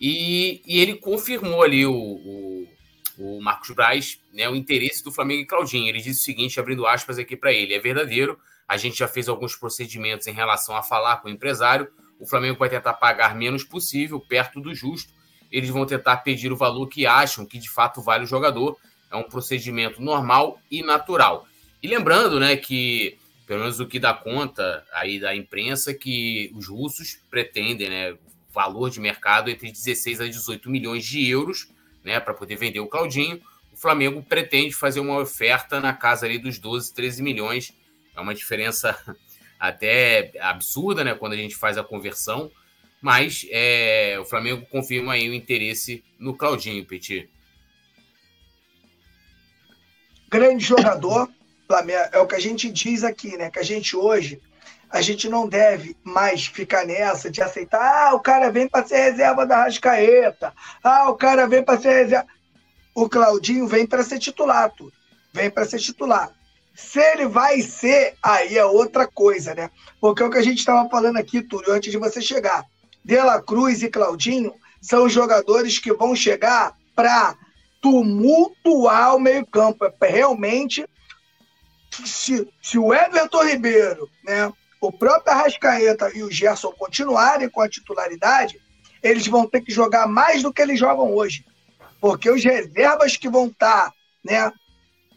E, 0.00 0.62
e 0.66 0.80
ele 0.80 0.96
confirmou 0.96 1.62
ali 1.62 1.86
o, 1.86 1.94
o, 1.94 2.68
o, 3.18 3.40
Marcos 3.40 3.70
Braz, 3.70 4.18
né, 4.32 4.48
o 4.48 4.56
interesse 4.56 5.04
do 5.04 5.12
Flamengo 5.12 5.42
em 5.42 5.46
Claudinho. 5.46 5.88
Ele 5.88 6.00
disse 6.00 6.20
o 6.20 6.24
seguinte, 6.24 6.58
abrindo 6.58 6.86
aspas 6.86 7.18
aqui 7.18 7.36
para 7.36 7.52
ele: 7.52 7.74
é 7.74 7.78
verdadeiro, 7.78 8.38
a 8.66 8.76
gente 8.76 8.98
já 8.98 9.06
fez 9.06 9.28
alguns 9.28 9.54
procedimentos 9.54 10.26
em 10.26 10.32
relação 10.32 10.76
a 10.76 10.82
falar 10.82 11.18
com 11.18 11.28
o 11.28 11.30
empresário. 11.30 11.88
O 12.18 12.26
Flamengo 12.26 12.58
vai 12.58 12.68
tentar 12.68 12.94
pagar 12.94 13.34
menos 13.34 13.64
possível, 13.64 14.18
perto 14.20 14.60
do 14.60 14.74
justo. 14.74 15.12
Eles 15.52 15.68
vão 15.68 15.84
tentar 15.84 16.16
pedir 16.18 16.50
o 16.50 16.56
valor 16.56 16.88
que 16.88 17.06
acham 17.06 17.46
que 17.46 17.58
de 17.58 17.70
fato 17.70 18.00
vale 18.00 18.24
o 18.24 18.26
jogador. 18.26 18.76
É 19.10 19.16
um 19.16 19.22
procedimento 19.22 20.00
normal 20.00 20.58
e 20.70 20.82
natural. 20.82 21.46
E 21.82 21.86
lembrando, 21.86 22.40
né, 22.40 22.56
que 22.56 23.18
pelo 23.46 23.60
menos 23.60 23.80
o 23.80 23.86
que 23.86 23.98
dá 23.98 24.14
conta 24.14 24.82
aí 24.94 25.20
da 25.20 25.36
imprensa, 25.36 25.92
que 25.92 26.50
os 26.54 26.68
russos 26.68 27.18
pretendem, 27.30 27.90
né, 27.90 28.16
valor 28.50 28.88
de 28.88 28.98
mercado 28.98 29.50
entre 29.50 29.70
16 29.70 30.20
a 30.20 30.26
18 30.26 30.70
milhões 30.70 31.04
de 31.04 31.28
euros, 31.28 31.68
né, 32.02 32.18
para 32.18 32.32
poder 32.32 32.56
vender 32.56 32.80
o 32.80 32.86
Claudinho. 32.86 33.42
O 33.72 33.76
Flamengo 33.76 34.22
pretende 34.22 34.74
fazer 34.74 35.00
uma 35.00 35.18
oferta 35.18 35.80
na 35.80 35.92
casa 35.92 36.24
ali 36.24 36.38
dos 36.38 36.58
12, 36.58 36.94
13 36.94 37.22
milhões. 37.22 37.74
É 38.16 38.20
uma 38.20 38.34
diferença 38.34 38.96
até 39.60 40.32
absurda, 40.40 41.04
né, 41.04 41.14
quando 41.14 41.32
a 41.32 41.36
gente 41.36 41.56
faz 41.56 41.76
a 41.76 41.84
conversão. 41.84 42.50
Mas 43.02 43.44
é, 43.50 44.16
o 44.20 44.24
Flamengo 44.24 44.64
confirma 44.70 45.14
aí 45.14 45.28
o 45.28 45.34
interesse 45.34 46.04
no 46.20 46.36
Claudinho, 46.36 46.86
Petit. 46.86 47.28
Grande 50.30 50.64
jogador, 50.64 51.28
Flamengo, 51.66 52.08
é 52.12 52.18
o 52.20 52.26
que 52.28 52.36
a 52.36 52.40
gente 52.40 52.70
diz 52.70 53.02
aqui, 53.02 53.36
né? 53.36 53.50
Que 53.50 53.58
a 53.58 53.64
gente 53.64 53.96
hoje, 53.96 54.40
a 54.88 55.02
gente 55.02 55.28
não 55.28 55.48
deve 55.48 55.96
mais 56.04 56.46
ficar 56.46 56.86
nessa 56.86 57.28
de 57.28 57.42
aceitar, 57.42 57.80
ah, 57.80 58.14
o 58.14 58.20
cara 58.20 58.52
vem 58.52 58.68
para 58.68 58.86
ser 58.86 59.10
reserva 59.10 59.44
da 59.44 59.64
Rascaeta, 59.64 60.54
ah, 60.82 61.10
o 61.10 61.16
cara 61.16 61.48
vem 61.48 61.62
para 61.62 61.80
ser 61.80 62.04
reserva. 62.04 62.28
O 62.94 63.08
Claudinho 63.08 63.66
vem 63.66 63.84
para 63.84 64.04
ser 64.04 64.20
titular, 64.20 64.70
tudo. 64.70 64.92
Vem 65.32 65.50
para 65.50 65.64
ser 65.64 65.80
titular. 65.80 66.30
Se 66.74 67.00
ele 67.00 67.26
vai 67.26 67.60
ser, 67.62 68.14
aí 68.22 68.56
é 68.56 68.64
outra 68.64 69.06
coisa, 69.08 69.54
né? 69.54 69.70
Porque 70.00 70.22
é 70.22 70.26
o 70.26 70.30
que 70.30 70.38
a 70.38 70.42
gente 70.42 70.58
estava 70.58 70.88
falando 70.88 71.16
aqui, 71.16 71.42
Túlio, 71.42 71.72
antes 71.72 71.90
de 71.90 71.98
você 71.98 72.20
chegar. 72.20 72.64
De 73.04 73.16
La 73.16 73.42
Cruz 73.42 73.82
e 73.82 73.90
Claudinho 73.90 74.54
são 74.80 75.08
jogadores 75.08 75.78
que 75.78 75.92
vão 75.92 76.14
chegar 76.14 76.76
para 76.94 77.36
tumultuar 77.80 79.16
o 79.16 79.20
meio-campo. 79.20 79.84
É 79.84 80.08
realmente, 80.08 80.86
se, 82.04 82.48
se 82.62 82.78
o 82.78 82.94
Everton 82.94 83.44
Ribeiro, 83.44 84.08
né, 84.24 84.52
o 84.80 84.90
próprio 84.90 85.32
Arrascaeta 85.32 86.10
e 86.16 86.22
o 86.22 86.30
Gerson 86.30 86.72
continuarem 86.72 87.48
com 87.48 87.60
a 87.60 87.68
titularidade, 87.68 88.60
eles 89.02 89.26
vão 89.26 89.46
ter 89.46 89.60
que 89.60 89.72
jogar 89.72 90.06
mais 90.06 90.42
do 90.42 90.52
que 90.52 90.62
eles 90.62 90.78
jogam 90.78 91.14
hoje. 91.14 91.44
Porque 92.00 92.30
os 92.30 92.42
reservas 92.42 93.16
que 93.16 93.28
vão 93.28 93.46
estar 93.46 93.90
tá, 93.90 93.92
né, 94.24 94.52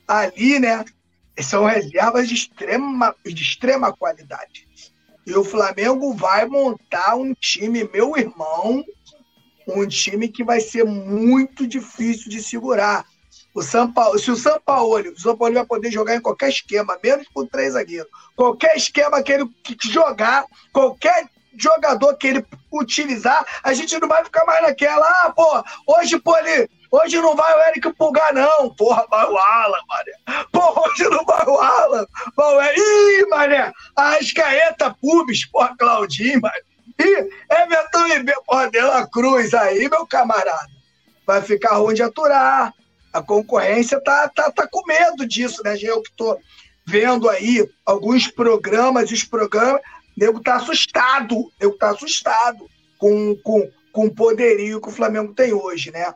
ali, 0.08 0.60
né, 0.60 0.86
são 1.42 1.66
reservas 1.66 2.28
de 2.28 2.36
extrema, 2.36 3.16
de 3.26 3.42
extrema 3.42 3.92
qualidade. 3.92 4.68
E 5.26 5.34
o 5.36 5.44
Flamengo 5.44 6.14
vai 6.14 6.46
montar 6.46 7.16
um 7.16 7.34
time, 7.34 7.90
meu 7.92 8.16
irmão, 8.16 8.86
um 9.68 9.88
time 9.88 10.28
que 10.28 10.44
vai 10.44 10.60
ser 10.60 10.84
muito 10.86 11.66
difícil 11.66 12.30
de 12.30 12.42
segurar. 12.42 13.06
O 13.54 13.62
São 13.62 13.92
Paulo, 13.92 14.20
se 14.20 14.30
o 14.30 14.36
São 14.36 14.60
Paulo, 14.64 15.12
o 15.12 15.20
São 15.20 15.36
Paulo 15.36 15.54
vai 15.54 15.66
poder 15.66 15.90
jogar 15.90 16.16
em 16.16 16.22
qualquer 16.22 16.50
esquema, 16.50 17.00
menos 17.02 17.28
com 17.34 17.46
três 17.46 17.74
zagueiros. 17.74 18.12
Qualquer 18.36 18.76
esquema 18.76 19.24
que 19.24 19.32
ele 19.32 19.50
jogar, 19.82 20.46
qualquer 20.74 21.28
jogador 21.58 22.16
que 22.18 22.28
ele 22.28 22.46
utilizar, 22.72 23.46
a 23.64 23.74
gente 23.74 23.98
não 23.98 24.08
vai 24.08 24.24
ficar 24.24 24.46
mais 24.46 24.62
naquela, 24.62 25.08
ah, 25.08 25.34
pô, 25.34 25.64
hoje, 25.88 26.20
pô, 26.20 26.38
ele, 26.38 26.70
hoje 26.96 27.18
não 27.22 27.36
vai 27.36 27.54
o 27.54 27.64
Eric 27.70 27.94
Pulgar, 27.94 28.34
não. 28.34 28.74
Porra, 28.76 29.06
vai 29.10 29.26
o 29.26 29.38
Alan, 29.38 29.80
mané. 29.88 30.46
Pô, 30.52 30.82
hoje 30.82 31.04
não 31.10 31.24
vai 31.26 31.46
o 31.46 31.60
Alan. 31.60 32.06
Vai 32.36 32.56
o 32.56 32.62
Eric. 32.62 32.82
Ih, 32.82 33.26
mané, 33.30 33.72
Ascaeta 33.96 34.96
Pubis, 35.02 35.46
porra, 35.46 35.76
Claudinho, 35.78 36.42
mané. 36.42 36.62
Ih, 37.00 37.30
Everton 37.52 38.08
Ribeiro, 38.08 38.42
porra, 38.46 38.70
De 38.70 38.82
La 38.82 39.08
Cruz 39.08 39.54
aí, 39.54 39.90
meu 39.90 40.08
camarada. 40.08 40.76
Vai 41.26 41.42
ficar 41.42 41.76
ruim 41.76 41.96
de 41.96 42.04
aturar 42.04 42.74
a 43.16 43.22
concorrência 43.22 44.02
tá, 44.02 44.28
tá, 44.28 44.52
tá 44.52 44.68
com 44.70 44.86
medo 44.86 45.26
disso, 45.26 45.64
né? 45.64 45.78
Eu 45.82 46.02
que 46.02 46.10
estou 46.10 46.38
vendo 46.86 47.30
aí 47.30 47.66
alguns 47.86 48.28
programas, 48.28 49.10
os 49.10 49.24
programas, 49.24 49.80
o 49.80 50.20
nego 50.20 50.42
tá 50.42 50.56
assustado, 50.56 51.38
o 51.38 51.52
nego 51.60 51.78
tá 51.78 51.92
assustado 51.92 52.68
com, 52.98 53.34
com, 53.42 53.72
com 53.94 54.06
o 54.08 54.14
poderio 54.14 54.82
que 54.82 54.90
o 54.90 54.92
Flamengo 54.92 55.34
tem 55.34 55.54
hoje, 55.54 55.92
né? 55.92 56.14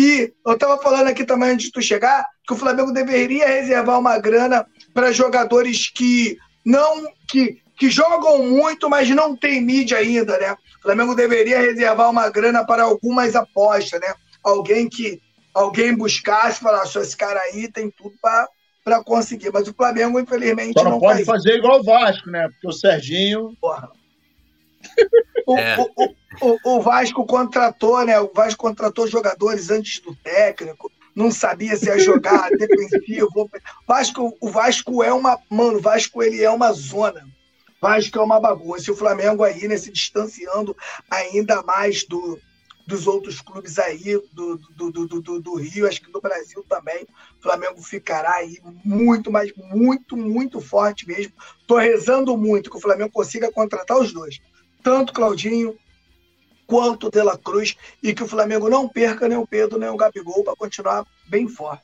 E 0.00 0.32
eu 0.46 0.54
estava 0.54 0.80
falando 0.80 1.08
aqui 1.08 1.26
também 1.26 1.50
antes 1.50 1.66
de 1.66 1.72
tu 1.72 1.82
chegar 1.82 2.24
que 2.46 2.54
o 2.54 2.56
Flamengo 2.56 2.90
deveria 2.90 3.46
reservar 3.46 3.98
uma 3.98 4.18
grana 4.18 4.66
para 4.94 5.12
jogadores 5.12 5.90
que 5.90 6.38
não 6.64 7.06
que, 7.28 7.58
que 7.78 7.90
jogam 7.90 8.42
muito, 8.42 8.88
mas 8.88 9.10
não 9.10 9.36
tem 9.36 9.60
mídia 9.60 9.98
ainda, 9.98 10.38
né? 10.38 10.56
O 10.78 10.82
Flamengo 10.84 11.14
deveria 11.14 11.60
reservar 11.60 12.08
uma 12.08 12.30
grana 12.30 12.64
para 12.64 12.84
algumas 12.84 13.36
apostas, 13.36 14.00
né? 14.00 14.14
Alguém 14.42 14.88
que 14.88 15.20
alguém 15.54 15.94
buscasse 15.94 16.60
e 16.60 16.62
falasse, 16.62 16.98
esse 16.98 17.14
cara 17.14 17.38
aí 17.38 17.70
tem 17.70 17.90
tudo 17.90 18.14
para 18.22 19.04
conseguir. 19.04 19.52
Mas 19.52 19.68
o 19.68 19.74
Flamengo, 19.74 20.18
infelizmente, 20.18 20.78
Só 20.78 20.84
não, 20.84 20.92
não 20.92 20.98
pode 20.98 21.26
fazer 21.26 21.56
igual 21.56 21.80
o 21.80 21.84
Vasco, 21.84 22.30
né? 22.30 22.48
Porque 22.48 22.68
o 22.68 22.72
Serginho. 22.72 23.54
Porra. 23.60 23.90
O, 25.46 25.58
é. 25.58 25.76
o, 25.78 26.14
o, 26.40 26.76
o, 26.76 26.80
Vasco 26.80 27.24
contratou, 27.26 28.04
né? 28.04 28.18
O 28.20 28.30
Vasco 28.32 28.62
contratou 28.62 29.06
jogadores 29.06 29.70
antes 29.70 30.00
do 30.00 30.14
técnico, 30.14 30.90
não 31.14 31.30
sabia 31.30 31.76
se 31.76 31.86
ia 31.86 31.98
jogar 31.98 32.50
defensivo. 32.56 33.28
O 33.34 33.50
Vasco, 33.86 34.36
o 34.40 34.50
Vasco 34.50 35.02
é 35.02 35.12
uma. 35.12 35.38
Mano, 35.48 35.78
o 35.78 35.82
Vasco 35.82 36.22
ele 36.22 36.42
é 36.42 36.50
uma 36.50 36.72
zona. 36.72 37.26
O 37.68 37.86
Vasco 37.86 38.18
é 38.18 38.22
uma 38.22 38.40
bagunça. 38.40 38.90
E 38.90 38.92
o 38.92 38.96
Flamengo 38.96 39.42
aí, 39.42 39.66
né, 39.66 39.76
se 39.76 39.90
distanciando 39.90 40.76
ainda 41.10 41.62
mais 41.62 42.04
do, 42.04 42.38
dos 42.86 43.06
outros 43.06 43.40
clubes 43.40 43.78
aí 43.78 44.20
do, 44.32 44.56
do, 44.56 44.90
do, 44.90 45.20
do, 45.20 45.40
do 45.40 45.54
Rio, 45.54 45.86
acho 45.86 46.02
que 46.02 46.10
do 46.10 46.20
Brasil 46.20 46.64
também. 46.68 47.06
O 47.38 47.42
Flamengo 47.42 47.80
ficará 47.82 48.34
aí 48.34 48.58
muito, 48.84 49.30
mas 49.30 49.52
muito, 49.56 50.16
muito 50.16 50.60
forte 50.60 51.06
mesmo. 51.06 51.32
Estou 51.60 51.78
rezando 51.78 52.36
muito 52.36 52.70
que 52.70 52.76
o 52.76 52.80
Flamengo 52.80 53.12
consiga 53.12 53.50
contratar 53.52 53.98
os 53.98 54.12
dois, 54.12 54.40
tanto 54.82 55.12
Claudinho 55.12 55.76
quanto 56.66 57.10
De 57.10 57.22
La 57.22 57.36
Cruz, 57.36 57.76
e 58.00 58.14
que 58.14 58.22
o 58.22 58.28
Flamengo 58.28 58.68
não 58.68 58.88
perca 58.88 59.28
nem 59.28 59.36
o 59.36 59.46
Pedro 59.46 59.76
nem 59.76 59.88
o 59.88 59.96
Gabigol 59.96 60.44
para 60.44 60.54
continuar 60.54 61.04
bem 61.26 61.48
forte. 61.48 61.82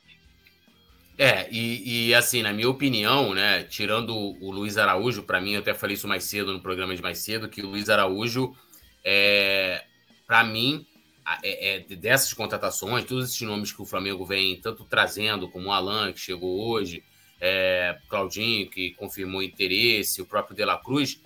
É, 1.18 1.48
e, 1.50 2.08
e, 2.08 2.14
assim, 2.14 2.42
na 2.42 2.52
minha 2.52 2.68
opinião, 2.68 3.34
né, 3.34 3.64
tirando 3.64 4.14
o 4.14 4.50
Luiz 4.52 4.76
Araújo, 4.76 5.22
para 5.22 5.40
mim, 5.40 5.54
eu 5.54 5.60
até 5.60 5.72
falei 5.72 5.94
isso 5.94 6.06
mais 6.06 6.24
cedo 6.24 6.52
no 6.52 6.60
programa 6.60 6.94
de 6.94 7.02
mais 7.02 7.18
cedo, 7.18 7.48
que 7.48 7.62
o 7.62 7.68
Luiz 7.68 7.88
Araújo, 7.88 8.54
é, 9.02 9.82
para 10.26 10.44
mim, 10.44 10.86
é, 11.42 11.76
é, 11.76 11.96
dessas 11.96 12.32
contratações, 12.32 13.04
todos 13.04 13.30
esses 13.30 13.40
nomes 13.40 13.72
que 13.72 13.82
o 13.82 13.86
Flamengo 13.86 14.24
vem 14.24 14.60
tanto 14.60 14.84
trazendo, 14.84 15.48
como 15.48 15.68
o 15.68 15.72
Alan, 15.72 16.12
que 16.12 16.20
chegou 16.20 16.68
hoje, 16.68 17.02
é, 17.40 17.98
Claudinho, 18.08 18.68
que 18.68 18.92
confirmou 18.92 19.42
interesse, 19.42 20.22
o 20.22 20.26
próprio 20.26 20.54
De 20.54 20.64
La 20.64 20.78
Cruz, 20.78 21.20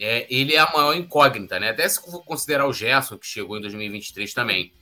é, 0.00 0.26
ele 0.30 0.54
é 0.54 0.58
a 0.58 0.72
maior 0.72 0.94
incógnita, 0.96 1.60
né? 1.60 1.70
Até 1.70 1.86
se 1.86 2.00
for 2.00 2.24
considerar 2.24 2.66
o 2.66 2.72
Gerson, 2.72 3.18
que 3.18 3.26
chegou 3.26 3.58
em 3.58 3.60
2023 3.60 4.32
também. 4.32 4.72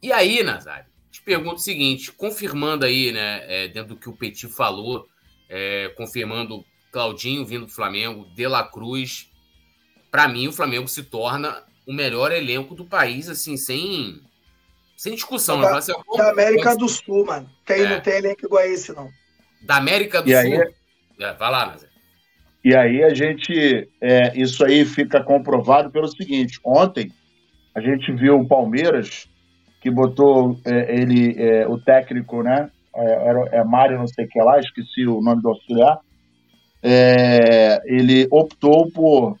E 0.00 0.12
aí, 0.12 0.42
Nazário, 0.44 0.86
te 1.10 1.20
pergunto 1.20 1.56
o 1.56 1.58
seguinte, 1.58 2.12
confirmando 2.12 2.86
aí, 2.86 3.10
né, 3.10 3.44
é, 3.48 3.68
dentro 3.68 3.94
do 3.94 4.00
que 4.00 4.08
o 4.08 4.16
Petit 4.16 4.48
falou, 4.48 5.06
é, 5.48 5.92
confirmando 5.96 6.64
Claudinho 6.92 7.44
vindo 7.44 7.66
do 7.66 7.72
Flamengo, 7.72 8.24
De 8.34 8.46
La 8.46 8.62
Cruz, 8.62 9.28
para 10.10 10.28
mim 10.28 10.46
o 10.46 10.52
Flamengo 10.52 10.86
se 10.86 11.02
torna 11.02 11.62
o 11.86 11.92
melhor 11.92 12.30
elenco 12.30 12.74
do 12.74 12.84
país, 12.84 13.28
assim, 13.28 13.56
sem, 13.56 14.22
sem 14.96 15.14
discussão. 15.14 15.60
Da, 15.60 15.76
assim, 15.76 15.92
da 16.16 16.30
América 16.30 16.76
do 16.76 16.88
Sul, 16.88 17.26
mano. 17.26 17.50
Tem, 17.64 17.82
é. 17.82 17.88
Não 17.88 18.00
tem 18.00 18.14
elenco 18.14 18.46
igual 18.46 18.62
a 18.62 18.66
esse, 18.68 18.92
não. 18.92 19.10
Da 19.62 19.76
América 19.76 20.22
do 20.22 20.30
e 20.30 20.40
Sul. 20.40 20.62
Aí, 20.62 20.74
é, 21.18 21.34
vai 21.34 21.50
lá, 21.50 21.66
Nazé. 21.66 21.89
E 22.64 22.76
aí 22.76 23.02
a 23.02 23.14
gente, 23.14 23.88
é, 24.00 24.38
isso 24.38 24.64
aí 24.64 24.84
fica 24.84 25.22
comprovado 25.22 25.90
pelo 25.90 26.08
seguinte, 26.08 26.60
ontem 26.64 27.10
a 27.74 27.80
gente 27.80 28.12
viu 28.12 28.38
o 28.38 28.46
Palmeiras, 28.46 29.28
que 29.80 29.90
botou 29.90 30.58
é, 30.64 30.94
ele, 31.00 31.34
é, 31.38 31.66
o 31.66 31.78
técnico, 31.78 32.42
né, 32.42 32.70
é, 32.94 33.58
é 33.58 33.64
Mário 33.64 33.98
não 33.98 34.06
sei 34.06 34.26
o 34.26 34.28
que 34.28 34.40
lá, 34.42 34.58
esqueci 34.58 35.06
o 35.06 35.22
nome 35.22 35.40
do 35.40 35.48
auxiliar, 35.48 35.98
é, 36.82 37.80
ele 37.84 38.26
optou 38.30 38.90
por 38.90 39.36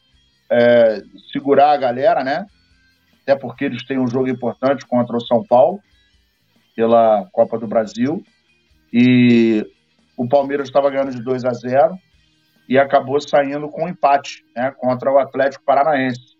é, 0.50 1.02
segurar 1.32 1.72
a 1.72 1.76
galera, 1.76 2.22
né? 2.22 2.46
Até 3.22 3.36
porque 3.36 3.64
eles 3.64 3.84
têm 3.86 3.98
um 3.98 4.08
jogo 4.08 4.28
importante 4.28 4.86
contra 4.86 5.16
o 5.16 5.20
São 5.20 5.44
Paulo, 5.44 5.80
pela 6.74 7.26
Copa 7.32 7.58
do 7.58 7.66
Brasil. 7.66 8.22
E 8.92 9.64
o 10.16 10.28
Palmeiras 10.28 10.68
estava 10.68 10.90
ganhando 10.90 11.12
de 11.12 11.22
2 11.22 11.44
a 11.44 11.52
0 11.52 11.98
e 12.70 12.78
acabou 12.78 13.20
saindo 13.20 13.68
com 13.68 13.86
empate 13.86 14.42
né, 14.56 14.72
contra 14.78 15.12
o 15.12 15.18
Atlético 15.18 15.64
Paranaense. 15.64 16.38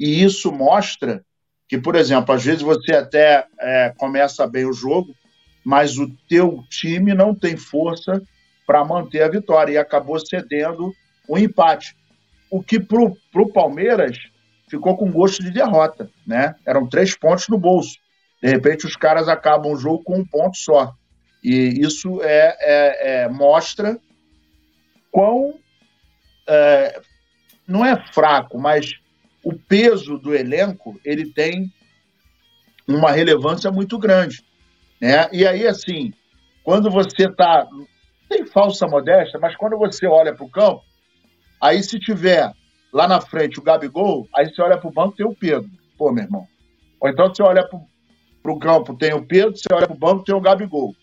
E 0.00 0.24
isso 0.24 0.50
mostra 0.50 1.24
que, 1.68 1.78
por 1.78 1.94
exemplo, 1.94 2.34
às 2.34 2.44
vezes 2.44 2.62
você 2.62 2.94
até 2.94 3.46
é, 3.60 3.92
começa 3.96 4.44
bem 4.46 4.64
o 4.64 4.72
jogo, 4.72 5.14
mas 5.64 5.98
o 5.98 6.10
teu 6.28 6.64
time 6.68 7.14
não 7.14 7.34
tem 7.34 7.56
força 7.56 8.20
para 8.66 8.84
manter 8.84 9.22
a 9.22 9.28
vitória 9.28 9.74
e 9.74 9.78
acabou 9.78 10.18
cedendo 10.18 10.92
o 11.28 11.38
empate 11.38 11.94
o 12.50 12.62
que 12.62 12.78
para 12.80 13.00
o 13.00 13.52
Palmeiras 13.52 14.16
ficou 14.68 14.96
com 14.96 15.10
gosto 15.10 15.42
de 15.42 15.50
derrota, 15.50 16.10
né? 16.26 16.54
Eram 16.66 16.88
três 16.88 17.16
pontos 17.16 17.48
no 17.48 17.58
bolso. 17.58 17.98
De 18.42 18.48
repente, 18.48 18.86
os 18.86 18.96
caras 18.96 19.28
acabam 19.28 19.72
o 19.72 19.76
jogo 19.76 20.02
com 20.02 20.18
um 20.18 20.24
ponto 20.24 20.56
só. 20.56 20.92
E 21.42 21.80
isso 21.80 22.20
é, 22.22 22.56
é, 22.60 23.22
é 23.22 23.28
mostra 23.28 23.98
quão. 25.10 25.54
É, 26.48 27.00
não 27.66 27.84
é 27.84 27.96
fraco, 28.12 28.58
mas 28.58 28.92
o 29.42 29.52
peso 29.54 30.18
do 30.18 30.34
elenco 30.34 31.00
ele 31.04 31.32
tem 31.32 31.72
uma 32.86 33.10
relevância 33.10 33.70
muito 33.70 33.98
grande. 33.98 34.44
Né? 35.00 35.28
E 35.32 35.46
aí, 35.46 35.66
assim, 35.66 36.12
quando 36.62 36.90
você 36.90 37.24
está. 37.24 37.66
Tem 38.28 38.44
falsa 38.44 38.88
modéstia, 38.88 39.38
mas 39.38 39.54
quando 39.54 39.78
você 39.78 40.04
olha 40.04 40.34
para 40.34 40.44
o 40.44 40.50
campo, 40.50 40.82
Aí, 41.60 41.82
se 41.82 41.98
tiver 41.98 42.52
lá 42.92 43.08
na 43.08 43.20
frente 43.20 43.58
o 43.58 43.62
Gabigol, 43.62 44.28
aí 44.34 44.48
você 44.48 44.60
olha 44.62 44.78
para 44.78 44.88
o 44.88 44.92
banco 44.92 45.16
tem 45.16 45.26
o 45.26 45.34
Pedro. 45.34 45.70
Pô, 45.96 46.12
meu 46.12 46.24
irmão. 46.24 46.46
Ou 47.00 47.08
então 47.08 47.28
você 47.28 47.42
olha 47.42 47.66
para 47.66 48.52
o 48.52 48.58
campo, 48.58 48.96
tem 48.96 49.14
o 49.14 49.24
Pedro, 49.24 49.56
você 49.56 49.66
olha 49.72 49.86
para 49.86 49.96
o 49.96 49.98
banco, 49.98 50.24
tem 50.24 50.34
o 50.34 50.40
Gabigol. 50.40 50.94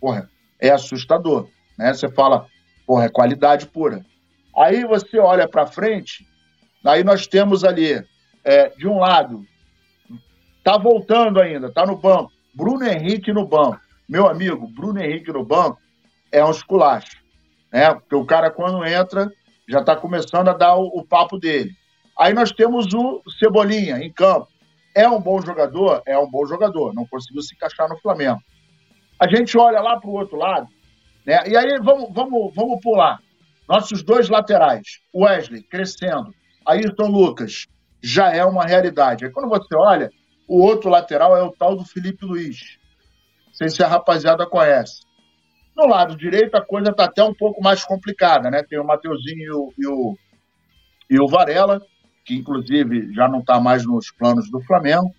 Porra, 0.00 0.30
é 0.60 0.70
assustador. 0.70 1.48
Né? 1.78 1.92
Você 1.92 2.08
fala, 2.08 2.46
porra, 2.86 3.06
é 3.06 3.08
qualidade 3.08 3.66
pura. 3.66 4.04
Aí 4.56 4.84
você 4.84 5.18
olha 5.18 5.48
para 5.48 5.66
frente, 5.66 6.26
aí 6.84 7.04
nós 7.04 7.26
temos 7.26 7.64
ali, 7.64 8.04
é, 8.44 8.68
de 8.70 8.86
um 8.86 8.98
lado, 8.98 9.44
tá 10.64 10.76
voltando 10.76 11.40
ainda, 11.40 11.72
tá 11.72 11.86
no 11.86 11.96
banco, 11.96 12.32
Bruno 12.54 12.84
Henrique 12.84 13.32
no 13.32 13.46
banco. 13.46 13.80
Meu 14.08 14.28
amigo, 14.28 14.66
Bruno 14.66 15.00
Henrique 15.00 15.32
no 15.32 15.44
banco 15.44 15.78
é 16.32 16.44
um 16.44 16.50
esculacho, 16.50 17.16
né? 17.72 17.94
Porque 17.94 18.14
o 18.14 18.26
cara, 18.26 18.50
quando 18.50 18.84
entra, 18.84 19.30
já 19.68 19.80
está 19.80 19.94
começando 19.94 20.48
a 20.48 20.52
dar 20.52 20.74
o, 20.74 20.86
o 20.86 21.04
papo 21.04 21.38
dele. 21.38 21.70
Aí 22.18 22.34
nós 22.34 22.52
temos 22.52 22.92
o 22.92 23.22
Cebolinha 23.38 23.98
em 23.98 24.12
campo. 24.12 24.48
É 24.94 25.08
um 25.08 25.20
bom 25.20 25.40
jogador? 25.40 26.02
É 26.04 26.18
um 26.18 26.28
bom 26.28 26.44
jogador. 26.44 26.92
Não 26.92 27.06
conseguiu 27.06 27.40
se 27.40 27.54
encaixar 27.54 27.88
no 27.88 27.98
Flamengo. 27.98 28.40
A 29.18 29.28
gente 29.28 29.56
olha 29.56 29.80
lá 29.80 29.98
para 29.98 30.10
o 30.10 30.14
outro 30.14 30.36
lado, 30.36 30.68
né? 31.24 31.48
E 31.48 31.56
aí 31.56 31.78
vamos, 31.78 32.12
vamos, 32.12 32.54
vamos 32.54 32.80
pular. 32.80 33.20
Nossos 33.70 34.02
dois 34.02 34.28
laterais, 34.28 34.98
Wesley 35.14 35.62
crescendo, 35.62 36.34
Ayrton 36.66 37.06
Lucas, 37.06 37.68
já 38.02 38.34
é 38.34 38.44
uma 38.44 38.64
realidade. 38.64 39.24
Aí 39.24 39.30
quando 39.30 39.48
você 39.48 39.76
olha, 39.76 40.10
o 40.48 40.60
outro 40.60 40.90
lateral 40.90 41.36
é 41.36 41.42
o 41.44 41.52
tal 41.52 41.76
do 41.76 41.84
Felipe 41.84 42.26
Luiz. 42.26 42.58
Não 43.46 43.54
sei 43.54 43.68
se 43.68 43.80
a 43.80 43.86
rapaziada 43.86 44.44
conhece. 44.44 45.02
No 45.76 45.86
lado 45.86 46.16
direito, 46.16 46.56
a 46.56 46.60
coisa 46.60 46.90
está 46.90 47.04
até 47.04 47.22
um 47.22 47.32
pouco 47.32 47.62
mais 47.62 47.84
complicada, 47.84 48.50
né? 48.50 48.64
Tem 48.68 48.76
o 48.76 48.84
Mateuzinho 48.84 49.72
e 49.78 49.86
o, 49.86 50.18
e 51.08 51.20
o 51.20 51.28
Varela, 51.28 51.80
que 52.24 52.34
inclusive 52.34 53.14
já 53.14 53.28
não 53.28 53.38
está 53.38 53.60
mais 53.60 53.86
nos 53.86 54.10
planos 54.10 54.50
do 54.50 54.60
Flamengo. 54.62 55.14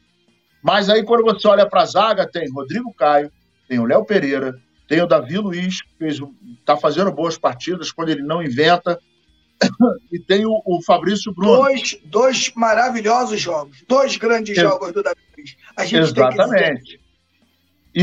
Mas 0.61 0.89
aí, 0.89 1.03
quando 1.03 1.23
você 1.23 1.47
olha 1.47 1.65
para 1.65 1.83
a 1.83 1.85
zaga, 1.85 2.29
tem 2.29 2.51
Rodrigo 2.51 2.93
Caio, 2.95 3.31
tem 3.69 3.79
o 3.79 3.85
Léo 3.85 4.03
Pereira, 4.03 4.59
tem 4.91 5.01
o 5.01 5.07
Davi 5.07 5.37
Luiz, 5.37 5.81
que 5.81 6.05
está 6.59 6.75
fazendo 6.75 7.09
boas 7.13 7.37
partidas 7.37 7.93
quando 7.93 8.09
ele 8.09 8.23
não 8.23 8.43
inventa, 8.43 8.99
e 10.11 10.19
tem 10.19 10.45
o, 10.45 10.61
o, 10.65 10.83
Fabrício 10.83 11.33
Bruno. 11.33 11.55
Dois, 11.55 11.97
dois 12.03 12.51
maravilhosos 12.55 13.39
jogos, 13.39 13.81
dois 13.87 14.17
grandes 14.17 14.53
jogos 14.53 14.91
do 14.91 15.01
Davi 15.01 15.21
Luiz. 15.37 15.55
A 15.77 15.85
gente 15.85 16.01
Exatamente. 16.01 16.97
Tem 16.97 17.01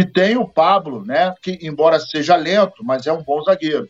e 0.00 0.02
tem 0.02 0.38
o 0.38 0.48
Pablo, 0.48 1.04
né, 1.04 1.34
que 1.42 1.58
embora 1.60 2.00
seja 2.00 2.36
lento, 2.36 2.82
mas 2.82 3.06
é 3.06 3.12
um 3.12 3.22
bom 3.22 3.42
zagueiro. 3.42 3.86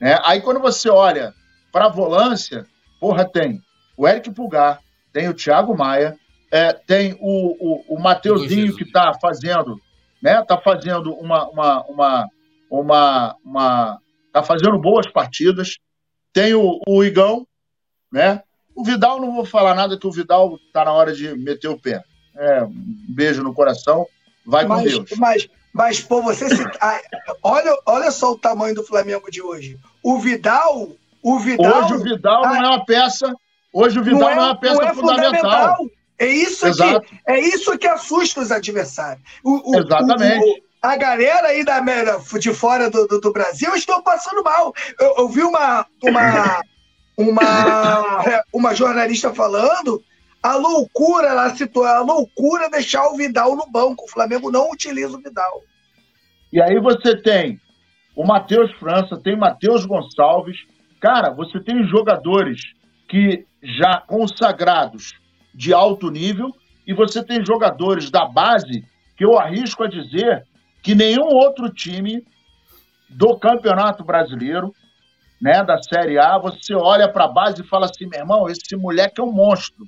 Né? 0.00 0.18
Aí 0.24 0.40
quando 0.40 0.58
você 0.58 0.90
olha 0.90 1.32
para 1.70 1.86
a 1.86 1.92
volância, 1.92 2.66
porra, 2.98 3.24
tem 3.24 3.62
o 3.96 4.08
Eric 4.08 4.32
Pulgar, 4.32 4.80
tem 5.12 5.28
o 5.28 5.34
Thiago 5.34 5.78
Maia, 5.78 6.18
é, 6.50 6.72
tem 6.72 7.16
o, 7.20 7.56
o, 7.60 7.96
o 7.96 8.02
Mateuzinho 8.02 8.74
que 8.74 8.82
está 8.82 9.14
fazendo, 9.20 9.80
né, 10.22 10.42
tá 10.44 10.56
fazendo 10.56 11.12
uma, 11.14 11.48
uma, 11.48 11.82
uma, 11.84 12.28
uma, 12.70 13.36
uma 13.44 13.98
tá 14.32 14.42
fazendo 14.42 14.78
boas 14.78 15.06
partidas, 15.06 15.78
tem 16.32 16.54
o, 16.54 16.80
o 16.86 17.04
Igão, 17.04 17.46
né, 18.10 18.42
o 18.74 18.84
Vidal 18.84 19.20
não 19.20 19.34
vou 19.34 19.44
falar 19.44 19.74
nada 19.74 19.98
que 19.98 20.06
o 20.06 20.12
Vidal 20.12 20.56
está 20.66 20.84
na 20.84 20.92
hora 20.92 21.12
de 21.12 21.34
meter 21.36 21.68
o 21.68 21.78
pé. 21.78 22.02
É, 22.34 22.62
um 22.64 22.72
beijo 23.08 23.42
no 23.42 23.52
coração. 23.52 24.06
Vai 24.46 24.64
mas, 24.64 24.78
com 24.78 24.88
Deus. 24.88 25.18
Mas, 25.18 25.48
mas 25.72 26.00
pô, 26.00 26.22
você 26.22 26.48
se... 26.48 26.64
olha, 27.42 27.76
olha 27.84 28.10
só 28.10 28.32
o 28.32 28.38
tamanho 28.38 28.74
do 28.74 28.82
Flamengo 28.82 29.30
de 29.30 29.42
hoje. 29.42 29.78
O 30.02 30.18
Vidal, 30.18 30.88
o 31.22 31.38
Vidal. 31.38 31.84
Hoje 31.84 31.94
o 31.94 32.02
Vidal 32.02 32.42
não 32.42 32.56
é 32.56 32.68
uma 32.68 32.84
peça. 32.84 33.34
Hoje 33.72 33.98
o 33.98 34.02
Vidal 34.02 34.20
não 34.20 34.30
é, 34.30 34.34
não 34.34 34.42
é 34.42 34.46
uma 34.46 34.60
peça 34.60 34.82
é 34.82 34.94
fundamental. 34.94 35.32
fundamental. 35.32 36.01
É 36.22 36.26
isso 36.28 36.68
Exato. 36.68 37.00
que 37.00 37.20
é 37.26 37.40
isso 37.40 37.76
que 37.76 37.86
assusta 37.88 38.40
os 38.40 38.52
adversários. 38.52 39.24
O, 39.42 39.72
o, 39.72 39.80
Exatamente. 39.80 40.44
O, 40.44 40.62
a 40.80 40.96
galera 40.96 41.48
aí 41.48 41.64
da, 41.64 41.80
de 42.38 42.54
fora 42.54 42.88
do, 42.88 43.08
do, 43.08 43.20
do 43.20 43.32
Brasil 43.32 43.74
estão 43.74 44.00
passando 44.02 44.42
mal. 44.44 44.72
Eu, 45.00 45.14
eu 45.18 45.28
vi 45.28 45.42
uma, 45.42 45.84
uma, 46.00 46.62
uma, 47.18 48.44
uma 48.52 48.74
jornalista 48.74 49.34
falando 49.34 50.00
a 50.40 50.54
loucura, 50.54 51.28
ela 51.28 51.54
citou, 51.56 51.84
a 51.84 52.00
loucura 52.00 52.70
deixar 52.70 53.08
o 53.08 53.16
Vidal 53.16 53.56
no 53.56 53.68
banco. 53.68 54.04
O 54.04 54.08
Flamengo 54.08 54.50
não 54.50 54.70
utiliza 54.70 55.16
o 55.16 55.20
Vidal. 55.20 55.62
E 56.52 56.62
aí 56.62 56.78
você 56.80 57.20
tem 57.20 57.60
o 58.14 58.24
Matheus 58.24 58.70
França, 58.78 59.20
tem 59.20 59.36
Matheus 59.36 59.84
Gonçalves. 59.86 60.56
Cara, 61.00 61.30
você 61.30 61.58
tem 61.60 61.84
jogadores 61.88 62.60
que 63.08 63.44
já 63.60 64.00
consagrados 64.06 65.20
de 65.54 65.72
alto 65.72 66.10
nível 66.10 66.54
e 66.86 66.92
você 66.92 67.22
tem 67.24 67.44
jogadores 67.44 68.10
da 68.10 68.26
base 68.26 68.84
que 69.16 69.24
eu 69.24 69.38
arrisco 69.38 69.84
a 69.84 69.88
dizer 69.88 70.46
que 70.82 70.94
nenhum 70.94 71.26
outro 71.26 71.68
time 71.68 72.26
do 73.08 73.38
Campeonato 73.38 74.02
Brasileiro, 74.02 74.74
né, 75.40 75.62
da 75.62 75.80
Série 75.82 76.18
A, 76.18 76.38
você 76.38 76.74
olha 76.74 77.08
para 77.08 77.24
a 77.24 77.28
base 77.28 77.62
e 77.62 77.66
fala 77.66 77.86
assim, 77.86 78.06
meu 78.06 78.20
irmão, 78.20 78.48
esse 78.48 78.74
moleque 78.76 79.20
é 79.20 79.24
um 79.24 79.32
monstro. 79.32 79.86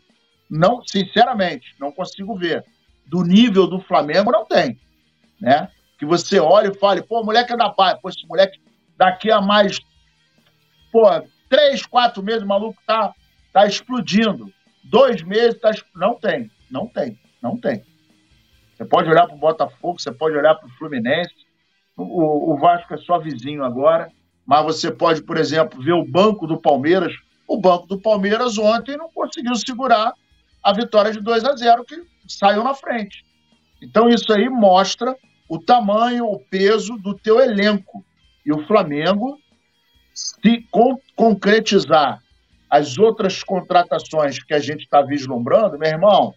Não, 0.50 0.82
sinceramente, 0.86 1.74
não 1.80 1.90
consigo 1.90 2.36
ver. 2.36 2.64
Do 3.06 3.22
nível 3.22 3.66
do 3.66 3.80
Flamengo, 3.80 4.30
não 4.30 4.44
tem. 4.44 4.78
Né? 5.40 5.68
Que 5.98 6.06
você 6.06 6.38
olha 6.38 6.68
e 6.68 6.78
fale, 6.78 7.02
pô, 7.02 7.22
moleque 7.22 7.52
é 7.52 7.56
da 7.56 7.70
paz, 7.70 7.98
pô, 8.00 8.08
esse 8.08 8.26
moleque 8.26 8.60
daqui 8.96 9.30
a 9.30 9.40
mais 9.40 9.80
pô, 10.94 11.02
três, 11.50 11.84
quatro 11.84 12.22
meses, 12.22 12.44
o 12.44 12.46
maluco 12.46 12.80
tá, 12.86 13.12
tá 13.52 13.66
explodindo. 13.66 14.52
Dois 14.84 15.22
meses, 15.22 15.58
tá, 15.58 15.70
não 15.94 16.14
tem, 16.14 16.50
não 16.70 16.86
tem, 16.86 17.18
não 17.42 17.56
tem. 17.56 17.82
Você 18.76 18.84
pode 18.84 19.08
olhar 19.08 19.26
para 19.26 19.36
o 19.36 19.38
Botafogo, 19.38 20.00
você 20.00 20.12
pode 20.12 20.36
olhar 20.36 20.54
para 20.54 20.66
o 20.66 20.72
Fluminense, 20.72 21.34
o, 21.96 22.52
o 22.52 22.58
Vasco 22.58 22.92
é 22.92 22.96
só 22.98 23.18
vizinho 23.18 23.64
agora, 23.64 24.10
mas 24.44 24.64
você 24.64 24.90
pode, 24.90 25.22
por 25.22 25.38
exemplo, 25.38 25.82
ver 25.82 25.92
o 25.92 26.04
banco 26.04 26.46
do 26.46 26.60
Palmeiras. 26.60 27.14
O 27.46 27.58
banco 27.58 27.86
do 27.86 28.00
Palmeiras 28.00 28.58
ontem 28.58 28.96
não 28.96 29.08
conseguiu 29.10 29.54
segurar 29.54 30.12
a 30.62 30.72
vitória 30.72 31.12
de 31.12 31.20
2 31.20 31.44
a 31.44 31.54
0 31.54 31.84
que 31.84 32.02
saiu 32.26 32.64
na 32.64 32.74
frente. 32.74 33.24
Então 33.80 34.08
isso 34.08 34.32
aí 34.32 34.48
mostra 34.48 35.16
o 35.48 35.58
tamanho, 35.58 36.26
o 36.26 36.38
peso 36.38 36.96
do 36.96 37.14
teu 37.14 37.40
elenco. 37.40 38.04
E 38.44 38.52
o 38.52 38.66
Flamengo, 38.66 39.38
se 40.12 40.62
con 40.70 40.98
concretizar 41.14 42.23
as 42.70 42.98
outras 42.98 43.42
contratações 43.42 44.42
que 44.42 44.54
a 44.54 44.58
gente 44.58 44.82
está 44.82 45.02
vislumbrando, 45.02 45.78
meu 45.78 45.88
irmão, 45.88 46.34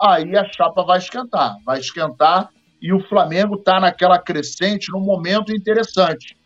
aí 0.00 0.36
a 0.36 0.44
chapa 0.44 0.82
vai 0.82 0.98
esquentar, 0.98 1.56
vai 1.64 1.78
esquentar 1.78 2.50
e 2.80 2.92
o 2.92 3.00
Flamengo 3.08 3.56
está 3.56 3.78
naquela 3.80 4.18
crescente 4.18 4.90
num 4.90 5.00
momento 5.00 5.54
interessante, 5.54 6.36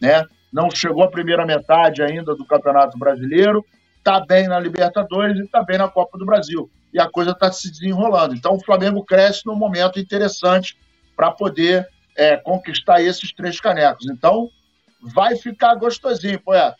né? 0.00 0.24
Não 0.52 0.70
chegou 0.70 1.02
a 1.02 1.10
primeira 1.10 1.44
metade 1.44 2.02
ainda 2.02 2.34
do 2.34 2.46
Campeonato 2.46 2.98
Brasileiro, 2.98 3.64
está 3.98 4.20
bem 4.20 4.46
na 4.46 4.58
Libertadores 4.60 5.38
e 5.38 5.44
está 5.44 5.62
bem 5.62 5.78
na 5.78 5.88
Copa 5.88 6.16
do 6.16 6.24
Brasil. 6.24 6.70
E 6.92 7.00
a 7.00 7.08
coisa 7.10 7.32
está 7.32 7.50
se 7.50 7.70
desenrolando. 7.70 8.34
Então 8.34 8.54
o 8.54 8.64
Flamengo 8.64 9.04
cresce 9.04 9.42
num 9.44 9.56
momento 9.56 9.98
interessante 9.98 10.78
para 11.16 11.30
poder 11.30 11.88
é, 12.16 12.36
conquistar 12.36 13.02
esses 13.02 13.32
três 13.32 13.60
canecos. 13.60 14.06
Então 14.08 14.48
vai 15.02 15.36
ficar 15.36 15.74
gostosinho, 15.74 16.40
poeta. 16.40 16.76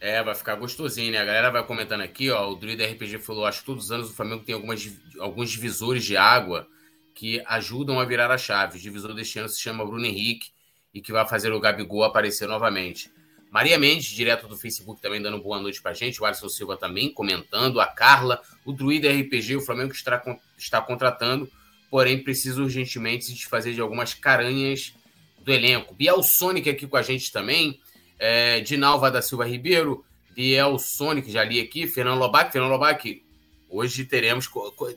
É, 0.00 0.22
vai 0.22 0.34
ficar 0.34 0.54
gostosinho, 0.54 1.10
né? 1.10 1.18
A 1.18 1.24
galera 1.24 1.50
vai 1.50 1.64
comentando 1.66 2.02
aqui, 2.02 2.30
ó. 2.30 2.50
O 2.50 2.54
Druida 2.54 2.86
RPG 2.86 3.18
falou: 3.18 3.44
acho 3.44 3.60
que 3.60 3.66
todos 3.66 3.86
os 3.86 3.92
anos 3.92 4.10
o 4.10 4.14
Flamengo 4.14 4.44
tem 4.44 4.54
algumas, 4.54 4.88
alguns 5.18 5.50
divisores 5.50 6.04
de 6.04 6.16
água 6.16 6.68
que 7.14 7.42
ajudam 7.46 7.98
a 7.98 8.04
virar 8.04 8.30
a 8.30 8.38
chave. 8.38 8.78
O 8.78 8.80
divisor 8.80 9.12
deste 9.12 9.40
ano 9.40 9.48
se 9.48 9.60
chama 9.60 9.84
Bruno 9.84 10.06
Henrique 10.06 10.50
e 10.94 11.00
que 11.00 11.10
vai 11.10 11.26
fazer 11.26 11.52
o 11.52 11.58
Gabigol 11.58 12.04
aparecer 12.04 12.46
novamente. 12.46 13.10
Maria 13.50 13.78
Mendes, 13.78 14.06
direto 14.06 14.46
do 14.46 14.56
Facebook, 14.56 15.00
também 15.00 15.20
dando 15.20 15.42
boa 15.42 15.60
noite 15.60 15.82
pra 15.82 15.94
gente. 15.94 16.20
O 16.20 16.24
Alisson 16.24 16.48
Silva 16.48 16.76
também 16.76 17.12
comentando. 17.12 17.80
A 17.80 17.86
Carla, 17.86 18.40
o 18.64 18.72
Druida 18.72 19.10
RPG, 19.10 19.56
o 19.56 19.60
Flamengo 19.60 19.92
está, 19.92 20.22
está 20.56 20.80
contratando, 20.80 21.50
porém 21.90 22.22
precisa 22.22 22.62
urgentemente 22.62 23.24
se 23.24 23.34
desfazer 23.34 23.74
de 23.74 23.80
algumas 23.80 24.14
caranhas 24.14 24.94
do 25.40 25.50
elenco. 25.50 25.94
Biel 25.94 26.22
Sonic 26.22 26.68
aqui 26.68 26.86
com 26.86 26.96
a 26.96 27.02
gente 27.02 27.32
também. 27.32 27.80
É, 28.18 28.60
Dinalva 28.60 29.10
da 29.10 29.22
Silva 29.22 29.46
Ribeiro. 29.46 30.04
Biel 30.34 30.78
Sonic, 30.78 31.30
já 31.30 31.44
li 31.44 31.60
aqui. 31.60 31.86
Fernando 31.86 32.18
Lobac. 32.18 32.52
Fernando 32.52 32.70
Lobac, 32.70 33.22
hoje 33.68 34.04
teremos. 34.04 34.48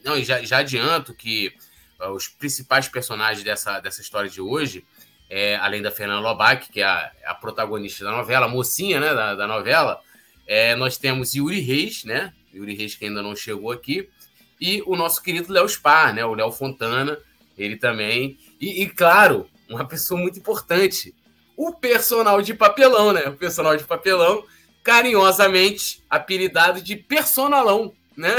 Não, 0.03 0.21
já, 0.21 0.41
já 0.43 0.59
adianto 0.59 1.13
que 1.13 1.53
uh, 1.99 2.09
os 2.09 2.27
principais 2.27 2.87
personagens 2.87 3.43
dessa, 3.43 3.79
dessa 3.79 4.01
história 4.01 4.29
de 4.29 4.41
hoje 4.41 4.85
é, 5.33 5.55
além 5.55 5.81
da 5.81 5.89
Fernanda 5.89 6.19
Lobac, 6.19 6.69
que 6.69 6.81
é 6.81 6.83
a, 6.83 7.09
a, 7.27 7.33
protagonista 7.33 8.03
da 8.03 8.11
novela, 8.11 8.47
a 8.47 8.49
mocinha 8.49 8.99
né, 8.99 9.13
da, 9.13 9.33
da 9.33 9.47
novela, 9.47 10.01
é, 10.45 10.75
nós 10.75 10.97
temos 10.97 11.33
Yuri 11.33 11.61
Reis, 11.61 12.03
né? 12.03 12.33
Yuri 12.53 12.75
Reis 12.75 12.95
que 12.95 13.05
ainda 13.05 13.21
não 13.21 13.33
chegou 13.33 13.71
aqui, 13.71 14.09
e 14.59 14.83
o 14.85 14.97
nosso 14.97 15.23
querido 15.23 15.53
Léo 15.53 15.65
Spar, 15.69 16.13
né? 16.13 16.25
O 16.25 16.33
Léo 16.33 16.51
Fontana, 16.51 17.17
ele 17.57 17.77
também. 17.77 18.37
E, 18.59 18.83
e, 18.83 18.89
claro, 18.89 19.49
uma 19.69 19.87
pessoa 19.87 20.19
muito 20.19 20.37
importante, 20.37 21.15
o 21.61 21.71
personal 21.71 22.41
de 22.41 22.55
papelão, 22.55 23.13
né? 23.13 23.21
O 23.27 23.37
personal 23.37 23.77
de 23.77 23.83
papelão, 23.83 24.43
carinhosamente 24.83 26.03
apelidado 26.09 26.81
de 26.81 26.95
personalão, 26.95 27.93
né? 28.17 28.33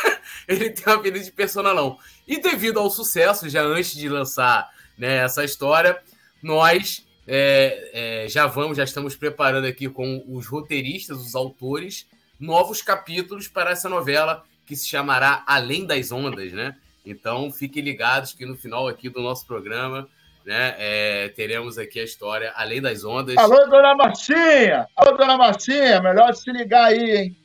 ele 0.46 0.68
tem 0.68 0.92
o 0.92 0.96
apelido 0.96 1.24
de 1.24 1.32
personalão. 1.32 1.98
E 2.28 2.38
devido 2.38 2.78
ao 2.78 2.90
sucesso, 2.90 3.48
já 3.48 3.62
antes 3.62 3.94
de 3.94 4.10
lançar 4.10 4.70
né, 4.98 5.16
essa 5.24 5.42
história, 5.42 5.98
nós 6.42 7.06
é, 7.26 8.24
é, 8.24 8.28
já 8.28 8.46
vamos, 8.46 8.76
já 8.76 8.84
estamos 8.84 9.16
preparando 9.16 9.66
aqui 9.66 9.88
com 9.88 10.22
os 10.28 10.46
roteiristas, 10.46 11.16
os 11.16 11.34
autores, 11.34 12.06
novos 12.38 12.82
capítulos 12.82 13.48
para 13.48 13.70
essa 13.70 13.88
novela 13.88 14.44
que 14.66 14.76
se 14.76 14.86
chamará 14.86 15.42
Além 15.46 15.86
das 15.86 16.12
Ondas, 16.12 16.52
né? 16.52 16.76
Então 17.06 17.50
fiquem 17.50 17.82
ligados 17.82 18.34
que 18.34 18.44
no 18.44 18.54
final 18.54 18.86
aqui 18.86 19.08
do 19.08 19.22
nosso 19.22 19.46
programa, 19.46 20.06
né, 20.46 20.74
é, 20.78 21.28
teremos 21.30 21.76
aqui 21.76 21.98
a 21.98 22.04
história 22.04 22.52
Além 22.54 22.80
das 22.80 23.04
Ondas. 23.04 23.36
Alô, 23.36 23.66
dona 23.66 23.94
Marcinha! 23.94 24.86
Alô, 24.96 25.16
dona 25.16 25.36
Marcinha, 25.36 26.00
melhor 26.00 26.34
se 26.34 26.50
ligar 26.52 26.84
aí, 26.84 27.16
hein? 27.16 27.36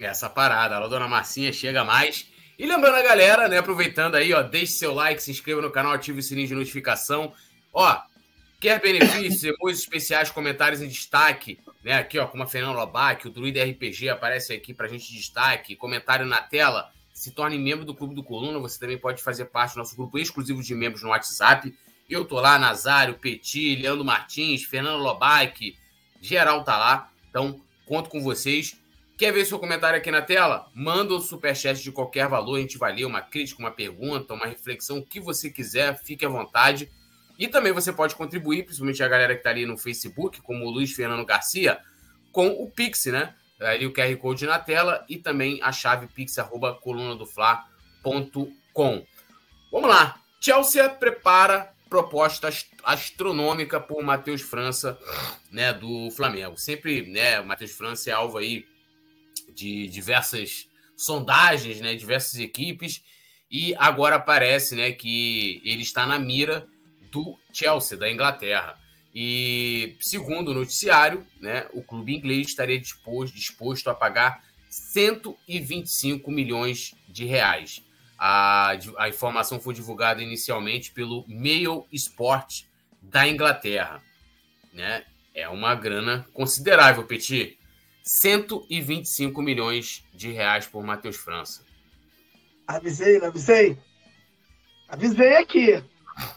Essa 0.00 0.28
parada, 0.28 0.74
alô, 0.74 0.88
dona 0.88 1.06
Marcinha, 1.06 1.52
chega 1.52 1.84
mais. 1.84 2.28
E 2.58 2.66
lembrando 2.66 2.96
a 2.96 3.02
galera, 3.02 3.48
né, 3.48 3.58
aproveitando 3.58 4.16
aí, 4.16 4.34
ó, 4.34 4.42
deixe 4.42 4.72
seu 4.72 4.92
like, 4.92 5.22
se 5.22 5.30
inscreva 5.30 5.62
no 5.62 5.70
canal, 5.70 5.92
ative 5.92 6.18
o 6.18 6.22
sininho 6.22 6.48
de 6.48 6.54
notificação. 6.54 7.32
Ó, 7.72 8.02
Quer 8.60 8.78
benefícios, 8.78 9.42
emojis 9.58 9.80
especiais, 9.80 10.30
comentários 10.30 10.82
em 10.82 10.86
destaque, 10.86 11.58
né? 11.82 11.94
Aqui, 11.94 12.18
ó, 12.18 12.26
como 12.26 12.42
a 12.42 12.46
Fernanda 12.46 12.78
Lobac, 12.78 13.26
o 13.26 13.30
Druida 13.30 13.64
RPG 13.64 14.10
aparece 14.10 14.52
aqui 14.52 14.74
pra 14.74 14.86
gente 14.86 15.10
de 15.10 15.16
destaque, 15.16 15.74
comentário 15.74 16.26
na 16.26 16.42
tela. 16.42 16.92
Se 17.14 17.30
torne 17.30 17.58
membro 17.58 17.86
do 17.86 17.94
Clube 17.94 18.14
do 18.14 18.22
Coluna, 18.22 18.58
você 18.58 18.78
também 18.78 18.98
pode 18.98 19.22
fazer 19.22 19.46
parte 19.46 19.74
do 19.74 19.78
nosso 19.78 19.96
grupo 19.96 20.18
exclusivo 20.18 20.62
de 20.62 20.74
membros 20.74 21.02
no 21.02 21.08
WhatsApp. 21.08 21.74
Eu 22.10 22.24
tô 22.24 22.40
lá, 22.40 22.58
Nazário, 22.58 23.14
Petit, 23.14 23.76
Leandro 23.76 24.04
Martins, 24.04 24.64
Fernando 24.64 25.00
Lobac, 25.00 25.78
geral 26.20 26.64
tá 26.64 26.76
lá. 26.76 27.08
Então, 27.28 27.60
conto 27.86 28.10
com 28.10 28.20
vocês. 28.20 28.76
Quer 29.16 29.32
ver 29.32 29.44
seu 29.44 29.60
comentário 29.60 29.96
aqui 29.96 30.10
na 30.10 30.20
tela? 30.20 30.68
Manda 30.74 31.14
um 31.14 31.20
superchat 31.20 31.80
de 31.80 31.92
qualquer 31.92 32.26
valor, 32.26 32.56
a 32.56 32.60
gente 32.60 32.78
vai 32.78 32.92
ler 32.92 33.04
uma 33.04 33.20
crítica, 33.20 33.62
uma 33.62 33.70
pergunta, 33.70 34.34
uma 34.34 34.46
reflexão, 34.46 34.98
o 34.98 35.06
que 35.06 35.20
você 35.20 35.50
quiser, 35.50 36.02
fique 36.02 36.26
à 36.26 36.28
vontade. 36.28 36.90
E 37.38 37.46
também 37.46 37.72
você 37.72 37.92
pode 37.92 38.16
contribuir, 38.16 38.64
principalmente 38.64 39.04
a 39.04 39.08
galera 39.08 39.34
que 39.34 39.40
está 39.40 39.50
ali 39.50 39.64
no 39.64 39.78
Facebook, 39.78 40.40
como 40.40 40.66
o 40.66 40.70
Luiz 40.70 40.92
Fernando 40.92 41.24
Garcia, 41.24 41.78
com 42.32 42.48
o 42.48 42.68
Pix, 42.68 43.06
né? 43.06 43.36
Ali 43.60 43.86
o 43.86 43.92
QR 43.92 44.16
Code 44.16 44.46
na 44.46 44.58
tela 44.58 45.04
e 45.08 45.16
também 45.16 45.60
a 45.62 45.70
chave 45.70 46.08
pix, 46.08 46.38
arroba 46.38 46.74
colunadofla.com. 46.74 49.06
Vamos 49.70 49.88
lá. 49.88 50.20
Chelsea 50.40 50.88
prepara 50.88 51.72
proposta 51.90 52.48
astronômica 52.84 53.80
por 53.80 54.02
Matheus 54.02 54.40
França, 54.40 54.96
né, 55.50 55.72
do 55.72 56.08
Flamengo. 56.12 56.56
Sempre, 56.56 57.02
né, 57.02 57.42
Matheus 57.42 57.72
França 57.72 58.08
é 58.08 58.12
alvo 58.12 58.38
aí 58.38 58.64
de 59.52 59.88
diversas 59.88 60.68
sondagens, 60.96 61.80
né, 61.80 61.96
diversas 61.96 62.38
equipes, 62.38 63.02
e 63.50 63.74
agora 63.76 64.20
parece, 64.20 64.76
né, 64.76 64.92
que 64.92 65.60
ele 65.64 65.82
está 65.82 66.06
na 66.06 66.18
mira 66.18 66.68
do 67.10 67.36
Chelsea, 67.52 67.98
da 67.98 68.08
Inglaterra. 68.08 68.78
E, 69.12 69.96
segundo 69.98 70.52
o 70.52 70.54
noticiário, 70.54 71.26
né, 71.40 71.66
o 71.72 71.82
clube 71.82 72.14
inglês 72.14 72.46
estaria 72.46 72.78
disposto, 72.78 73.34
disposto 73.34 73.90
a 73.90 73.94
pagar 73.94 74.44
125 74.68 76.30
milhões 76.30 76.94
de 77.08 77.24
reais. 77.24 77.82
A, 78.22 78.76
a 78.98 79.08
informação 79.08 79.58
foi 79.58 79.72
divulgada 79.72 80.22
inicialmente 80.22 80.92
pelo 80.92 81.24
Mail 81.26 81.86
Sport 81.90 82.64
da 83.00 83.26
Inglaterra. 83.26 84.02
Né? 84.74 85.04
É 85.34 85.48
uma 85.48 85.74
grana 85.74 86.26
considerável, 86.34 87.04
Petit. 87.04 87.58
125 88.04 89.40
milhões 89.40 90.04
de 90.12 90.30
reais 90.32 90.66
por 90.66 90.84
Matheus 90.84 91.16
França. 91.16 91.62
Avisei, 92.68 93.16
avisei? 93.24 93.78
Avisei 94.86 95.36
aqui. 95.36 95.82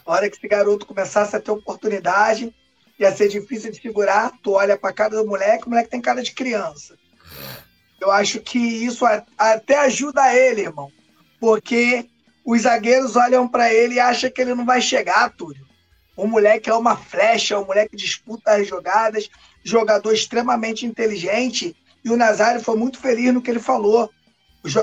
A 0.06 0.10
hora 0.10 0.30
que 0.30 0.36
esse 0.36 0.48
garoto 0.48 0.86
começasse 0.86 1.36
a 1.36 1.40
ter 1.40 1.50
oportunidade, 1.50 2.54
ia 2.98 3.14
ser 3.14 3.28
difícil 3.28 3.70
de 3.70 3.80
figurar. 3.80 4.32
Tu 4.42 4.52
olha 4.52 4.78
para 4.78 4.94
cara 4.94 5.16
do 5.16 5.26
moleque, 5.26 5.66
o 5.66 5.68
moleque 5.68 5.90
tem 5.90 6.00
cara 6.00 6.22
de 6.22 6.32
criança. 6.32 6.96
Eu 8.00 8.10
acho 8.10 8.40
que 8.40 8.58
isso 8.58 9.04
até 9.36 9.80
ajuda 9.80 10.34
ele, 10.34 10.62
irmão. 10.62 10.90
Porque 11.44 12.08
os 12.42 12.62
zagueiros 12.62 13.16
olham 13.16 13.46
para 13.46 13.70
ele 13.70 13.96
e 13.96 14.00
acham 14.00 14.30
que 14.30 14.40
ele 14.40 14.54
não 14.54 14.64
vai 14.64 14.80
chegar, 14.80 15.28
Túlio. 15.28 15.62
O 16.16 16.26
moleque 16.26 16.70
é 16.70 16.74
uma 16.74 16.96
flecha, 16.96 17.58
o 17.58 17.66
moleque 17.66 17.94
disputa 17.94 18.52
as 18.52 18.66
jogadas, 18.66 19.28
jogador 19.62 20.14
extremamente 20.14 20.86
inteligente. 20.86 21.76
E 22.02 22.08
o 22.08 22.16
Nazário 22.16 22.62
foi 22.62 22.76
muito 22.76 22.98
feliz 22.98 23.30
no 23.34 23.42
que 23.42 23.50
ele 23.50 23.60
falou 23.60 24.08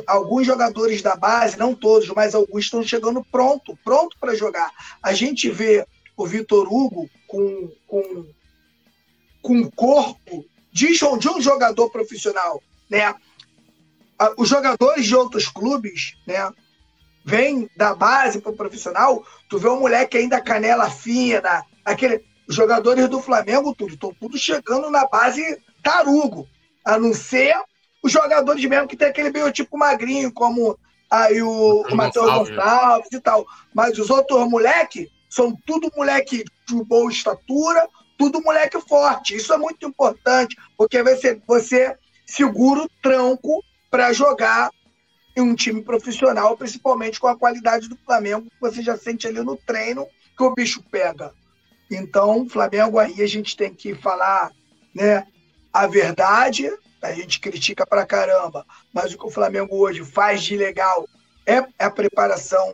alguns 0.06 0.46
jogadores 0.46 1.02
da 1.02 1.16
base, 1.16 1.58
não 1.58 1.74
todos, 1.74 2.08
mas 2.10 2.36
alguns 2.36 2.66
estão 2.66 2.84
chegando 2.84 3.26
pronto, 3.32 3.76
pronto 3.84 4.16
para 4.20 4.36
jogar. 4.36 4.70
A 5.02 5.14
gente 5.14 5.50
vê 5.50 5.84
o 6.16 6.28
Vitor 6.28 6.72
Hugo 6.72 7.10
com, 7.28 7.72
com, 7.88 8.28
com 9.42 9.72
corpo 9.72 10.46
de, 10.72 10.96
de 10.96 11.28
um 11.28 11.42
jogador 11.42 11.90
profissional, 11.90 12.62
né? 12.88 13.16
Os 14.38 14.50
jogadores 14.50 15.06
de 15.06 15.16
outros 15.16 15.48
clubes, 15.48 16.16
né? 16.28 16.52
Vêm 17.24 17.70
da 17.76 17.94
base 17.94 18.42
para 18.42 18.52
o 18.52 18.56
profissional, 18.56 19.24
tu 19.48 19.60
vê 19.60 19.70
um 19.70 19.80
moleque 19.80 20.18
ainda 20.18 20.42
canela 20.42 20.90
fina, 20.90 21.64
aquele, 21.86 22.24
os 22.48 22.56
jogadores 22.56 23.08
do 23.08 23.22
Flamengo, 23.22 23.76
tudo, 23.76 23.94
estão 23.94 24.14
tudo 24.20 24.38
chegando 24.38 24.90
na 24.90 25.08
base 25.08 25.60
tarugo, 25.84 26.48
a 26.84 26.98
não 26.98 27.14
ser 27.14 27.56
os 28.04 28.12
jogadores 28.12 28.64
mesmo 28.66 28.88
que 28.88 28.98
tem 28.98 29.08
aquele 29.08 29.30
biotipo 29.30 29.78
magrinho, 29.78 30.34
como 30.34 30.78
aí 31.10 31.42
o, 31.42 31.84
o 31.84 31.96
Matheus 31.96 32.32
Gonçalves 32.32 33.12
e 33.12 33.20
tal. 33.20 33.46
Mas 33.74 33.98
os 34.00 34.10
outros 34.10 34.50
moleque 34.50 35.10
são 35.30 35.56
tudo 35.66 35.92
moleque 35.96 36.44
de 36.68 36.84
boa 36.84 37.12
estatura, 37.12 37.88
tudo 38.18 38.42
moleque 38.42 38.80
forte. 38.82 39.36
Isso 39.36 39.54
é 39.54 39.58
muito 39.58 39.86
importante, 39.86 40.56
porque 40.78 41.04
você, 41.04 41.40
você 41.48 41.96
segura 42.26 42.84
o 42.84 42.90
tranco 43.02 43.64
para 43.92 44.14
jogar 44.14 44.72
em 45.36 45.42
um 45.42 45.54
time 45.54 45.84
profissional, 45.84 46.58
principalmente 46.58 47.20
com 47.20 47.28
a 47.28 47.38
qualidade 47.38 47.88
do 47.88 47.98
Flamengo, 47.98 48.50
que 48.50 48.62
você 48.62 48.82
já 48.82 48.98
sente 48.98 49.28
ali 49.28 49.42
no 49.42 49.58
treino 49.58 50.08
que 50.36 50.44
o 50.44 50.54
bicho 50.54 50.82
pega. 50.90 51.34
Então, 51.90 52.48
Flamengo 52.48 52.98
aí 52.98 53.22
a 53.22 53.28
gente 53.28 53.56
tem 53.56 53.74
que 53.74 53.94
falar 53.94 54.52
né, 54.96 55.28
a 55.74 55.88
verdade, 55.88 56.72
a 57.02 57.12
gente 57.12 57.40
critica 57.40 57.86
pra 57.86 58.06
caramba, 58.06 58.66
mas 58.94 59.14
o 59.14 59.18
que 59.18 59.26
o 59.26 59.32
Flamengo 59.32 59.76
hoje 59.76 60.04
faz 60.06 60.42
de 60.42 60.56
legal 60.56 61.08
é 61.46 61.66
a 61.78 61.90
preparação 61.90 62.74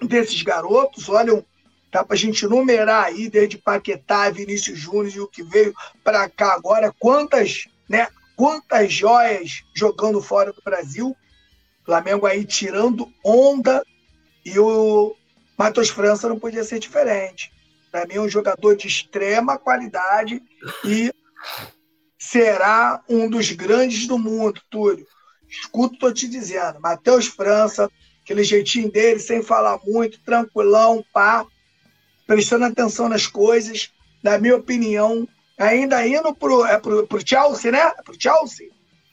desses 0.00 0.42
garotos. 0.42 1.08
Olha, 1.08 1.44
dá 1.90 2.04
pra 2.04 2.16
gente 2.16 2.46
numerar 2.46 3.06
aí, 3.06 3.28
desde 3.28 3.58
Paquetá, 3.58 4.30
Vinícius 4.30 4.78
Júnior 4.78 5.14
e 5.14 5.20
o 5.20 5.28
que 5.28 5.42
veio 5.42 5.74
para 6.02 6.28
cá 6.28 6.52
agora, 6.54 6.94
quantas, 6.98 7.64
né, 7.88 8.08
quantas 8.36 8.92
joias 8.92 9.62
jogando 9.74 10.20
fora 10.22 10.52
do 10.52 10.62
Brasil. 10.62 11.16
Flamengo 11.84 12.26
aí 12.26 12.44
tirando 12.44 13.12
onda 13.22 13.84
e 14.44 14.58
o 14.58 15.14
Matheus 15.56 15.88
França 15.88 16.28
não 16.28 16.38
podia 16.38 16.64
ser 16.64 16.78
diferente. 16.78 17.52
Para 17.90 18.06
mim, 18.06 18.14
é 18.14 18.20
um 18.20 18.28
jogador 18.28 18.76
de 18.76 18.88
extrema 18.88 19.58
qualidade 19.58 20.42
e 20.84 21.12
será 22.18 23.02
um 23.08 23.28
dos 23.28 23.52
grandes 23.52 24.06
do 24.06 24.18
mundo, 24.18 24.60
Túlio. 24.70 25.06
Escuto, 25.48 25.98
tô 25.98 26.12
te 26.12 26.26
dizendo. 26.26 26.80
Matheus 26.80 27.26
França, 27.26 27.88
aquele 28.22 28.42
jeitinho 28.42 28.90
dele, 28.90 29.20
sem 29.20 29.42
falar 29.42 29.78
muito, 29.86 30.20
tranquilão, 30.24 31.04
pá, 31.12 31.46
prestando 32.26 32.64
atenção 32.64 33.08
nas 33.08 33.26
coisas, 33.26 33.92
na 34.22 34.38
minha 34.38 34.56
opinião, 34.56 35.28
ainda 35.58 36.06
indo 36.06 36.34
pro, 36.34 36.64
é 36.64 36.78
pro, 36.78 37.06
pro 37.06 37.26
Chelsea, 37.26 37.70
né? 37.70 37.92
É 37.98 38.02
pro 38.02 38.16
Chelsea? 38.18 38.68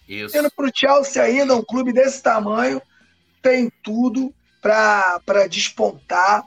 Isso. 0.08 0.38
Indo 0.38 0.52
pro 0.52 0.72
Chelsea 0.74 1.22
ainda, 1.22 1.56
um 1.56 1.64
clube 1.64 1.94
desse 1.94 2.22
tamanho, 2.22 2.82
tem 3.42 3.72
tudo 3.84 4.34
para 4.62 5.48
despontar 5.50 6.44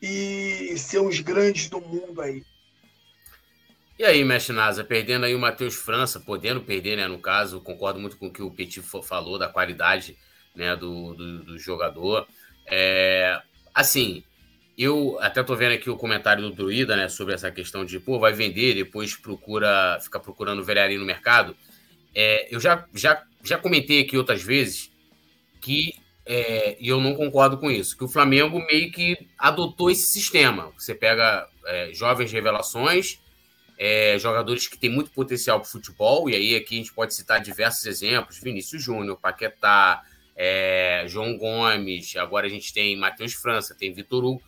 e 0.00 0.74
ser 0.76 1.00
uns 1.00 1.20
grandes 1.20 1.68
do 1.68 1.80
mundo 1.80 2.20
aí. 2.20 2.44
E 3.98 4.04
aí, 4.04 4.22
Mestre 4.24 4.54
Nasa, 4.54 4.84
perdendo 4.84 5.26
aí 5.26 5.34
o 5.34 5.40
Matheus 5.40 5.74
França, 5.74 6.20
podendo 6.20 6.60
perder, 6.60 6.96
né? 6.96 7.08
No 7.08 7.18
caso, 7.18 7.60
concordo 7.60 7.98
muito 7.98 8.16
com 8.16 8.28
o 8.28 8.32
que 8.32 8.42
o 8.42 8.50
Petit 8.50 8.80
falou 8.80 9.36
da 9.36 9.48
qualidade 9.48 10.16
né, 10.54 10.76
do, 10.76 11.14
do, 11.14 11.44
do 11.44 11.58
jogador. 11.58 12.26
É, 12.64 13.40
assim, 13.74 14.22
eu 14.78 15.18
até 15.20 15.42
tô 15.42 15.56
vendo 15.56 15.72
aqui 15.72 15.90
o 15.90 15.96
comentário 15.96 16.42
do 16.42 16.50
Druida, 16.50 16.96
né, 16.96 17.08
sobre 17.08 17.34
essa 17.34 17.50
questão 17.50 17.84
de, 17.84 17.98
pô, 17.98 18.18
vai 18.18 18.32
vender, 18.32 18.74
depois 18.74 19.16
procura, 19.16 19.98
fica 20.00 20.20
procurando 20.20 20.62
velharia 20.62 20.98
no 20.98 21.04
mercado. 21.04 21.56
É, 22.14 22.46
eu 22.54 22.60
já, 22.60 22.86
já, 22.94 23.22
já 23.42 23.58
comentei 23.58 24.00
aqui 24.00 24.16
outras 24.16 24.42
vezes 24.42 24.90
que, 25.60 25.94
é, 26.24 26.76
e 26.78 26.88
eu 26.88 27.00
não 27.00 27.14
concordo 27.14 27.58
com 27.58 27.70
isso, 27.70 27.96
que 27.96 28.04
o 28.04 28.08
Flamengo 28.08 28.64
meio 28.66 28.92
que 28.92 29.18
adotou 29.36 29.90
esse 29.90 30.06
sistema. 30.06 30.72
Você 30.78 30.94
pega 30.94 31.48
é, 31.66 31.90
jovens 31.92 32.30
revelações 32.30 33.18
é, 33.78 34.18
jogadores 34.18 34.66
que 34.66 34.76
têm 34.76 34.90
muito 34.90 35.12
potencial 35.12 35.60
para 35.60 35.68
futebol, 35.68 36.28
e 36.28 36.34
aí 36.34 36.56
aqui 36.56 36.74
a 36.74 36.78
gente 36.78 36.92
pode 36.92 37.14
citar 37.14 37.40
diversos 37.40 37.86
exemplos: 37.86 38.38
Vinícius 38.38 38.82
Júnior, 38.82 39.16
Paquetá, 39.16 40.02
é, 40.34 41.04
João 41.06 41.38
Gomes, 41.38 42.16
agora 42.16 42.46
a 42.46 42.50
gente 42.50 42.74
tem 42.74 42.96
Matheus 42.96 43.34
França, 43.34 43.76
tem 43.78 43.92
Vitor 43.92 44.24
Hugo, 44.24 44.42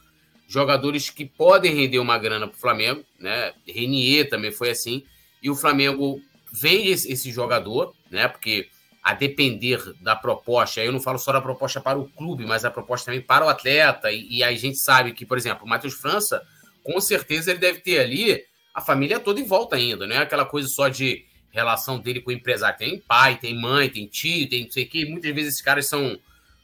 jogadores 0.51 1.09
que 1.09 1.25
podem 1.25 1.73
render 1.73 2.01
uma 2.01 2.19
grana 2.19 2.49
para 2.49 2.57
o 2.57 2.61
Flamengo, 2.61 3.05
né? 3.19 3.53
Renier 3.67 4.29
também 4.29 4.51
foi 4.51 4.71
assim, 4.71 5.05
e 5.41 5.49
o 5.49 5.55
Flamengo 5.55 6.21
vende 6.53 6.91
esse 6.91 7.31
jogador, 7.31 7.95
né? 8.11 8.27
Porque 8.27 8.69
a 9.01 9.15
depender 9.15 9.81
da 10.01 10.17
proposta, 10.17 10.81
eu 10.83 10.93
não 10.93 11.01
falo 11.01 11.19
só 11.19 11.33
da 11.33 11.41
proposta 11.41 11.81
para 11.81 11.99
o 11.99 12.09
clube, 12.09 12.45
mas 12.45 12.65
a 12.65 12.71
proposta 12.71 13.07
também 13.07 13.21
para 13.21 13.47
o 13.47 13.49
atleta, 13.49 14.11
e, 14.11 14.39
e 14.39 14.43
a 14.43 14.53
gente 14.53 14.77
sabe 14.77 15.13
que, 15.13 15.25
por 15.25 15.39
exemplo, 15.39 15.65
o 15.65 15.69
Matheus 15.69 15.95
França, 15.95 16.43
com 16.83 17.01
certeza 17.01 17.53
ele 17.53 17.61
deve 17.61 17.79
ter 17.79 18.01
ali 18.01 18.43
a 18.75 18.81
família 18.81 19.21
toda 19.21 19.41
em 19.41 19.47
volta 19.47 19.77
ainda, 19.77 20.07
não 20.07 20.17
é 20.17 20.19
aquela 20.19 20.45
coisa 20.45 20.69
só 20.69 20.89
de 20.89 21.25
relação 21.53 21.99
dele 21.99 22.21
com 22.21 22.31
o 22.31 22.35
empresário. 22.35 22.79
Tem 22.79 22.99
pai, 22.99 23.37
tem 23.37 23.59
mãe, 23.59 23.89
tem 23.89 24.07
tio, 24.07 24.49
tem 24.49 24.65
não 24.65 24.71
sei 24.71 24.85
o 24.85 24.89
quê. 24.89 25.05
Muitas 25.05 25.35
vezes 25.35 25.53
esses 25.53 25.63
caras 25.63 25.87
são, 25.87 26.19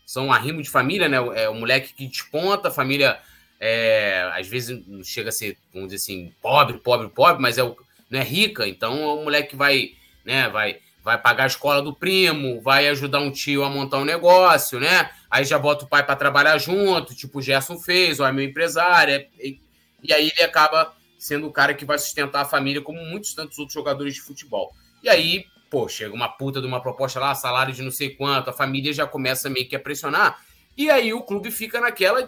são 0.05 0.33
arrimo 0.33 0.63
de 0.63 0.71
família, 0.71 1.09
né? 1.09 1.17
É 1.35 1.49
o 1.49 1.55
moleque 1.55 1.95
que 1.95 2.07
desponta, 2.07 2.69
a 2.69 2.73
família 2.73 3.21
é, 3.61 4.31
às 4.35 4.47
vezes 4.47 4.87
não 4.87 5.03
chega 5.03 5.31
a 5.31 5.33
ser, 5.33 5.57
vamos 5.73 5.89
dizer 5.89 6.03
assim, 6.03 6.33
pobre, 6.41 6.79
pobre, 6.79 7.09
pobre, 7.09 7.41
mas 7.41 7.59
é 7.59 7.63
o, 7.63 7.77
não 8.11 8.21
é 8.21 8.23
rica, 8.23 8.67
então 8.69 8.95
é 9.03 9.07
o 9.07 9.25
moleque 9.25 9.51
que 9.51 9.57
vai, 9.57 9.91
né, 10.25 10.49
vai, 10.49 10.79
vai 11.03 11.19
pagar 11.21 11.45
a 11.45 11.49
escola 11.49 11.83
do 11.83 11.95
primo, 11.95 12.61
vai 12.61 12.89
ajudar 12.89 13.21
um 13.21 13.31
tio 13.31 13.65
a 13.65 13.71
montar 13.71 13.99
um 13.99 14.05
negócio, 14.05 14.81
né? 14.81 15.11
Aí 15.31 15.45
já 15.45 15.59
bota 15.59 15.85
o 15.85 15.89
pai 15.89 16.05
para 16.05 16.17
trabalhar 16.17 16.59
junto, 16.59 17.15
tipo 17.15 17.39
o 17.39 17.43
Gerson 17.43 17.79
fez, 17.79 18.21
ou 18.21 18.27
é 18.27 18.33
meu 18.33 18.45
empresário, 18.45 19.15
é, 19.15 19.29
e, 19.39 19.61
e 20.03 20.13
aí 20.13 20.31
ele 20.35 20.43
acaba 20.43 20.95
sendo 21.19 21.47
o 21.47 21.53
cara 21.53 21.75
que 21.75 21.85
vai 21.85 21.99
sustentar 21.99 22.43
a 22.43 22.45
família, 22.45 22.83
como 22.83 23.05
muitos 23.05 23.35
tantos 23.35 23.59
outros 23.59 23.75
jogadores 23.75 24.15
de 24.15 24.21
futebol. 24.21 24.73
E 25.03 25.09
aí, 25.09 25.47
pô, 25.71 25.89
chega 25.89 26.15
uma 26.15 26.29
puta 26.29 26.61
de 26.61 26.67
uma 26.67 26.81
proposta 26.81 27.19
lá, 27.19 27.35
salário 27.35 27.73
de 27.73 27.83
não 27.83 27.91
sei 27.91 28.11
quanto, 28.11 28.51
a 28.51 28.53
família 28.53 28.93
já 28.93 29.07
começa 29.07 29.49
meio 29.49 29.69
que 29.69 29.77
a 29.77 29.81
pressionar, 29.81 30.45
e 30.77 30.91
aí 30.91 31.13
o 31.15 31.23
clube 31.23 31.51
fica 31.51 31.81
naquela, 31.81 32.27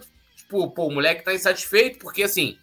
tipo, 0.49 0.71
pô, 0.71 0.87
o 0.87 0.91
moleque 0.91 1.23
tá 1.23 1.33
insatisfeito, 1.33 1.99
porque 1.99 2.23
assim, 2.23 2.57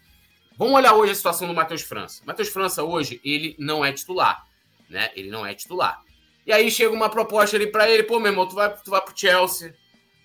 vamos 0.59 0.75
olhar 0.75 0.95
hoje 0.95 1.13
a 1.13 1.15
situação 1.15 1.47
do 1.47 1.55
Matheus 1.55 1.83
França. 1.83 2.21
Matheus 2.27 2.49
França 2.49 2.83
hoje, 2.83 3.21
ele 3.25 3.55
não 3.59 3.85
é 3.85 3.93
titular, 3.93 4.45
né? 4.91 5.13
Ele 5.15 5.31
não 5.31 5.47
é 5.47 5.55
titular. 5.55 6.03
E 6.45 6.53
aí 6.53 6.71
chega 6.71 6.93
uma 6.93 7.09
proposta 7.09 7.57
ali 7.57 7.69
para 7.69 7.89
ele, 7.89 8.03
pô, 8.03 8.19
meu 8.19 8.33
irmão, 8.33 8.47
tu 8.47 8.57
vai, 8.57 8.77
tu 8.77 8.91
vai 8.91 9.01
pro 9.01 9.17
Chelsea, 9.17 9.75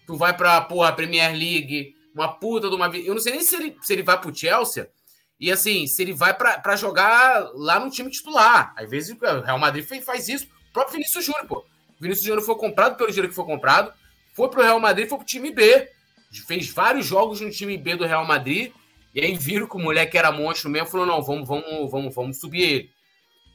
tu 0.07 0.15
vai 0.17 0.35
pra, 0.35 0.59
porra, 0.61 0.91
Premier 0.91 1.31
League, 1.31 1.95
uma 2.13 2.33
puta 2.33 2.69
de 2.69 2.75
uma... 2.75 2.87
Eu 2.97 3.13
não 3.13 3.21
sei 3.21 3.33
nem 3.33 3.43
se 3.43 3.55
ele, 3.55 3.77
se 3.81 3.93
ele 3.93 4.03
vai 4.03 4.19
pro 4.19 4.35
Chelsea, 4.35 4.89
e 5.39 5.51
assim, 5.51 5.87
se 5.87 6.01
ele 6.01 6.13
vai 6.13 6.35
para 6.35 6.75
jogar 6.75 7.49
lá 7.53 7.79
no 7.79 7.89
time 7.89 8.11
titular. 8.11 8.73
Às 8.77 8.89
vezes 8.89 9.15
o 9.15 9.41
Real 9.41 9.57
Madrid 9.57 9.83
faz 10.03 10.29
isso. 10.29 10.45
O 10.69 10.73
próprio 10.73 10.93
Vinícius 10.93 11.25
Júnior, 11.25 11.47
pô. 11.47 11.65
Vinícius 11.99 12.25
Júnior 12.25 12.45
foi 12.45 12.55
comprado 12.55 12.95
pelo 12.95 13.09
dinheiro 13.09 13.29
que 13.29 13.35
foi 13.35 13.45
comprado, 13.45 13.91
foi 14.33 14.49
pro 14.49 14.61
Real 14.61 14.79
Madrid, 14.79 15.09
foi 15.09 15.17
pro 15.17 15.25
time 15.25 15.51
B. 15.51 15.89
Fez 16.31 16.69
vários 16.69 17.05
jogos 17.05 17.41
no 17.41 17.51
time 17.51 17.77
B 17.77 17.95
do 17.95 18.05
Real 18.05 18.25
Madrid. 18.25 18.71
E 19.13 19.19
aí 19.19 19.37
viram 19.37 19.67
que 19.67 19.75
o 19.75 19.79
moleque 19.79 20.17
era 20.17 20.31
monstro 20.31 20.69
mesmo, 20.69 20.87
falou: 20.87 21.05
não, 21.05 21.21
vamos, 21.21 21.47
vamos, 21.47 21.91
vamos, 21.91 22.15
vamos 22.15 22.37
subir 22.39 22.61
ele. 22.61 22.89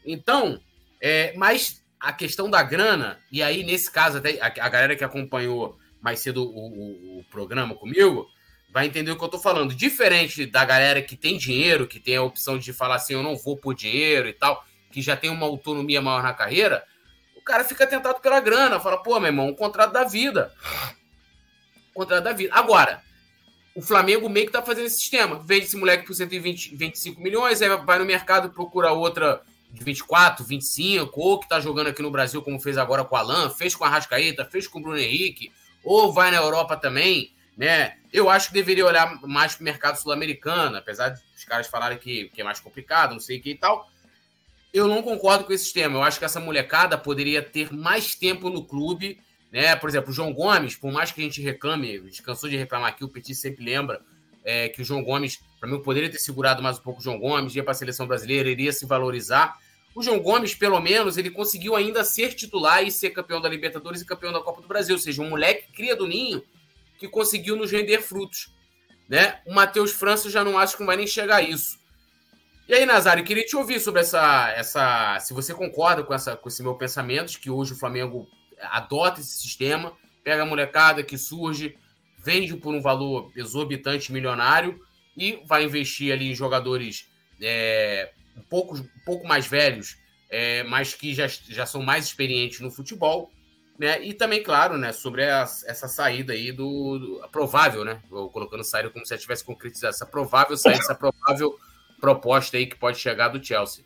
Então, 0.05 0.61
é, 1.01 1.33
mas 1.37 1.83
a 1.99 2.13
questão 2.13 2.51
da 2.51 2.63
grana, 2.63 3.19
e 3.33 3.43
aí 3.43 3.65
nesse 3.65 3.91
caso, 3.91 4.19
até 4.19 4.41
a, 4.41 4.47
a 4.47 4.69
galera 4.69 4.95
que 4.95 5.05
acompanhou 5.05 5.79
mais 6.01 6.21
cedo 6.21 6.45
o, 6.45 6.49
o, 6.49 7.19
o 7.21 7.25
programa 7.25 7.75
comigo, 7.75 8.29
vai 8.71 8.87
entender 8.87 9.11
o 9.11 9.17
que 9.17 9.25
eu 9.25 9.29
tô 9.29 9.39
falando. 9.39 9.75
Diferente 9.75 10.45
da 10.47 10.65
galera 10.65 11.01
que 11.01 11.17
tem 11.17 11.39
dinheiro, 11.39 11.87
que 11.87 11.99
tem 11.99 12.17
a 12.17 12.23
opção 12.23 12.59
de 12.59 12.73
falar 12.73 12.97
assim, 12.97 13.15
eu 13.15 13.23
não 13.23 13.37
vou 13.37 13.57
por 13.57 13.75
dinheiro 13.75 14.29
e 14.29 14.33
tal, 14.33 14.63
que 14.93 15.01
já 15.01 15.17
tem 15.17 15.31
uma 15.31 15.47
autonomia 15.47 16.01
maior 16.01 16.23
na 16.23 16.35
carreira, 16.35 16.85
o 17.35 17.43
cara 17.43 17.65
fica 17.65 17.87
tentado 17.87 18.21
pela 18.21 18.41
grana, 18.41 18.79
fala, 18.79 19.03
pô, 19.03 19.19
meu 19.19 19.29
irmão, 19.29 19.49
um 19.49 19.55
contrato 19.55 19.93
da 19.93 20.05
vida. 20.05 20.53
Contrato 21.97 22.25
da 22.25 22.33
vida. 22.33 22.55
Agora, 22.55 23.03
o 23.75 23.83
Flamengo 23.83 24.29
meio 24.29 24.47
que 24.47 24.53
tá 24.53 24.63
fazendo 24.63 24.87
esse 24.87 24.99
sistema. 24.99 25.43
Vende 25.45 25.67
esse 25.67 25.77
moleque 25.77 26.07
por 26.07 26.15
120, 26.15 26.77
25 26.77 27.21
milhões, 27.21 27.61
aí 27.61 27.69
vai 27.69 27.99
no 27.99 28.05
mercado 28.05 28.51
procura 28.51 28.93
outra 28.93 29.43
de 29.71 29.85
24, 29.85 30.45
25, 30.45 31.21
ou 31.21 31.41
que 31.41 31.49
tá 31.49 31.61
jogando 31.61 31.89
aqui 31.89 32.01
no 32.01 32.11
Brasil, 32.11 32.41
como 32.41 32.61
fez 32.61 32.79
agora 32.79 33.05
com 33.05 33.15
o 33.15 33.19
Alan, 33.19 33.51
fez 33.51 33.75
com 33.75 33.85
a 33.85 33.89
Rascaeta, 33.89 34.45
fez 34.45 34.67
com 34.67 34.79
o 34.79 34.83
Bruno 34.83 34.99
Henrique, 34.99 35.53
ou 35.85 36.13
vai 36.13 36.31
na 36.31 36.39
Europa 36.39 36.77
também 36.77 37.37
né? 37.57 37.97
Eu 38.13 38.29
acho 38.29 38.49
que 38.49 38.55
deveria 38.55 38.85
olhar 38.85 39.21
mais 39.23 39.55
para 39.55 39.63
o 39.63 39.65
mercado 39.65 39.97
sul-americano, 39.97 40.77
apesar 40.77 41.09
de 41.09 41.23
os 41.35 41.45
caras 41.45 41.67
falarem 41.67 41.97
que, 41.97 42.29
que 42.29 42.41
é 42.41 42.45
mais 42.45 42.61
complicado, 42.61 43.13
não 43.13 43.21
sei 43.21 43.39
o 43.39 43.43
que 43.43 43.51
e 43.51 43.57
tal. 43.57 43.89
Eu 44.73 44.87
não 44.87 45.03
concordo 45.03 45.45
com 45.45 45.53
esse 45.53 45.65
sistema. 45.65 45.97
Eu 45.97 46.03
acho 46.03 46.19
que 46.19 46.25
essa 46.25 46.39
molecada 46.39 46.99
poderia 46.99 47.43
ter 47.43 47.73
mais 47.73 48.15
tempo 48.15 48.51
no 48.51 48.63
clube, 48.63 49.19
né? 49.57 49.75
Por 49.75 49.89
exemplo, 49.89 50.11
o 50.11 50.13
João 50.13 50.35
Gomes, 50.35 50.77
por 50.77 50.93
mais 50.93 51.11
que 51.11 51.19
a 51.19 51.25
gente 51.25 51.41
reclame, 51.41 51.99
gente 52.01 52.23
cansou 52.23 52.47
de 52.47 52.59
reclamar 52.59 52.91
aqui, 52.91 53.03
o 53.03 53.09
Petit 53.09 53.35
sempre 53.35 53.65
lembra 53.65 54.03
é, 54.45 54.69
que 54.69 54.83
o 54.83 54.85
João 54.85 55.03
Gomes, 55.03 55.41
para 55.59 55.67
mim, 55.67 55.83
poderia 55.83 56.11
ter 56.11 56.19
segurado 56.19 56.63
mais 56.63 56.79
um 56.79 56.83
pouco 56.83 57.01
o 57.01 57.03
João 57.03 57.19
Gomes, 57.19 57.57
ia 57.57 57.63
para 57.63 57.73
a 57.73 57.75
seleção 57.75 58.07
brasileira, 58.07 58.51
iria 58.51 58.71
se 58.71 58.85
valorizar. 58.85 59.57
O 59.95 60.03
João 60.03 60.21
Gomes, 60.21 60.55
pelo 60.55 60.79
menos, 60.79 61.17
ele 61.17 61.31
conseguiu 61.31 61.75
ainda 61.75 62.05
ser 62.05 62.35
titular 62.35 62.83
e 62.83 62.91
ser 62.91 63.09
campeão 63.13 63.41
da 63.41 63.49
Libertadores 63.49 64.03
e 64.03 64.05
campeão 64.05 64.31
da 64.31 64.41
Copa 64.41 64.61
do 64.61 64.69
Brasil. 64.69 64.95
Ou 64.95 65.01
seja, 65.01 65.23
um 65.23 65.31
moleque 65.31 65.73
cria 65.73 65.97
do 65.97 66.07
ninho 66.07 66.45
que 66.99 67.09
conseguiu 67.09 67.57
nos 67.57 67.73
render 67.73 68.03
frutos. 68.03 68.55
Né? 69.09 69.41
O 69.47 69.55
Matheus 69.55 69.91
França 69.91 70.29
já 70.29 70.45
não 70.45 70.59
acho 70.59 70.75
que 70.75 70.81
não 70.81 70.87
vai 70.87 70.99
nem 70.99 71.07
chegar 71.07 71.37
a 71.37 71.43
isso. 71.43 71.79
E 72.69 72.75
aí, 72.75 72.85
Nazário, 72.85 73.25
queria 73.25 73.47
te 73.47 73.57
ouvir 73.57 73.81
sobre 73.81 74.03
essa, 74.03 74.51
essa. 74.51 75.19
Se 75.21 75.33
você 75.33 75.55
concorda 75.55 76.03
com, 76.03 76.13
essa, 76.13 76.37
com 76.37 76.47
esse 76.47 76.63
meu 76.63 76.75
pensamento, 76.75 77.41
que 77.41 77.49
hoje 77.49 77.73
o 77.73 77.77
Flamengo 77.77 78.29
adota 78.61 79.21
esse 79.21 79.39
sistema, 79.39 79.93
pega 80.23 80.43
a 80.43 80.47
molecada 80.47 81.03
que 81.03 81.17
surge, 81.17 81.77
vende 82.19 82.57
por 82.57 82.75
um 82.75 82.81
valor 82.81 83.31
exorbitante, 83.37 84.13
milionário, 84.13 84.81
e 85.17 85.41
vai 85.47 85.65
investir 85.65 86.13
ali 86.13 86.31
em 86.31 86.35
jogadores 86.35 87.09
é, 87.41 88.13
um, 88.37 88.43
pouco, 88.43 88.77
um 88.77 89.05
pouco 89.05 89.27
mais 89.27 89.47
velhos, 89.47 89.97
é, 90.29 90.63
mas 90.65 90.95
que 90.95 91.15
já, 91.15 91.27
já 91.27 91.65
são 91.65 91.83
mais 91.83 92.07
experientes 92.07 92.61
no 92.61 92.71
futebol, 92.71 93.31
né? 93.79 94.03
E 94.03 94.15
também, 94.15 94.43
claro, 94.43 94.77
né, 94.79 94.93
sobre 94.93 95.25
a, 95.25 95.43
essa 95.43 95.87
saída 95.87 96.33
aí 96.33 96.51
do, 96.51 96.99
do 96.99 97.29
provável, 97.31 97.85
né? 97.85 98.03
Vou 98.09 98.31
colocando 98.31 98.65
saída 98.65 98.91
como 98.91 99.05
se 99.05 99.15
já 99.15 99.19
tivesse 99.19 99.45
concretizado, 99.45 99.95
essa 99.95 100.07
provável 100.07 100.57
saída, 100.57 100.81
essa 100.81 100.95
provável 100.95 101.57
proposta 102.01 102.57
aí 102.57 102.67
que 102.67 102.77
pode 102.77 102.99
chegar 102.99 103.29
do 103.29 103.43
Chelsea. 103.45 103.85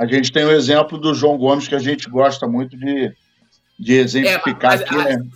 A 0.00 0.06
gente 0.06 0.32
tem 0.32 0.44
o 0.46 0.50
exemplo 0.50 0.96
do 0.96 1.12
João 1.12 1.36
Gomes, 1.36 1.68
que 1.68 1.74
a 1.74 1.78
gente 1.78 2.08
gosta 2.08 2.48
muito 2.48 2.74
de, 2.74 3.14
de 3.78 3.92
exemplificar 3.92 4.72
é, 4.72 4.76
mas, 4.78 4.80
aqui, 4.80 4.96
né? 4.96 5.26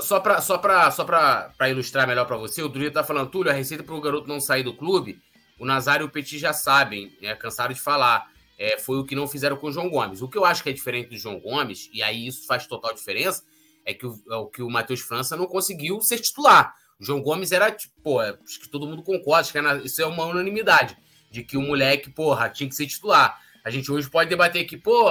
Só 0.00 0.20
para 0.20 0.40
só 0.40 0.60
só 0.92 1.66
ilustrar 1.68 2.06
melhor 2.06 2.24
para 2.24 2.36
você, 2.36 2.62
o 2.62 2.68
Túlio 2.68 2.86
está 2.86 3.02
falando, 3.02 3.30
Túlio, 3.30 3.50
a 3.50 3.54
receita 3.54 3.82
para 3.82 3.94
o 3.94 4.00
garoto 4.00 4.28
não 4.28 4.40
sair 4.40 4.62
do 4.62 4.74
clube, 4.74 5.20
o 5.58 5.66
Nazário 5.66 6.04
e 6.04 6.06
o 6.06 6.10
Petit 6.10 6.38
já 6.38 6.52
sabem, 6.52 7.12
é, 7.20 7.34
cansaram 7.34 7.74
de 7.74 7.80
falar 7.80 8.30
é, 8.56 8.78
foi 8.78 8.96
o 8.98 9.04
que 9.04 9.16
não 9.16 9.26
fizeram 9.26 9.56
com 9.56 9.66
o 9.66 9.72
João 9.72 9.90
Gomes. 9.90 10.22
O 10.22 10.28
que 10.28 10.38
eu 10.38 10.44
acho 10.44 10.62
que 10.62 10.70
é 10.70 10.72
diferente 10.72 11.08
do 11.08 11.16
João 11.16 11.40
Gomes, 11.40 11.90
e 11.92 12.00
aí 12.00 12.28
isso 12.28 12.46
faz 12.46 12.64
total 12.64 12.94
diferença, 12.94 13.42
é 13.84 13.92
que 13.92 14.06
o, 14.06 14.22
é 14.30 14.36
o 14.36 14.46
que 14.46 14.62
o 14.62 14.70
Matheus 14.70 15.00
França 15.00 15.36
não 15.36 15.46
conseguiu 15.46 16.00
ser 16.00 16.20
titular. 16.20 16.76
O 17.00 17.04
João 17.04 17.20
Gomes 17.20 17.50
era, 17.50 17.72
tipo, 17.72 17.92
pô, 18.04 18.20
acho 18.20 18.60
que 18.60 18.68
todo 18.68 18.86
mundo 18.86 19.02
concorda, 19.02 19.40
acho 19.40 19.50
que 19.50 19.58
é 19.58 19.62
na, 19.62 19.76
isso 19.78 20.00
é 20.00 20.06
uma 20.06 20.26
unanimidade, 20.26 20.96
de 21.28 21.42
que 21.42 21.56
o 21.56 21.60
moleque, 21.60 22.08
porra, 22.08 22.48
tinha 22.48 22.68
que 22.68 22.76
ser 22.76 22.86
titular. 22.86 23.36
A 23.64 23.70
gente 23.70 23.90
hoje 23.90 24.08
pode 24.08 24.30
debater 24.30 24.64
aqui, 24.64 24.76
pô, 24.76 25.08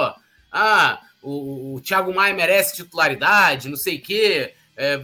ah, 0.50 1.00
o, 1.22 1.74
o 1.76 1.80
Thiago 1.80 2.14
Maia 2.14 2.34
merece 2.34 2.76
titularidade, 2.76 3.68
não 3.68 3.76
sei 3.76 3.96
o 3.96 4.02
quê, 4.02 4.54
é, 4.76 5.02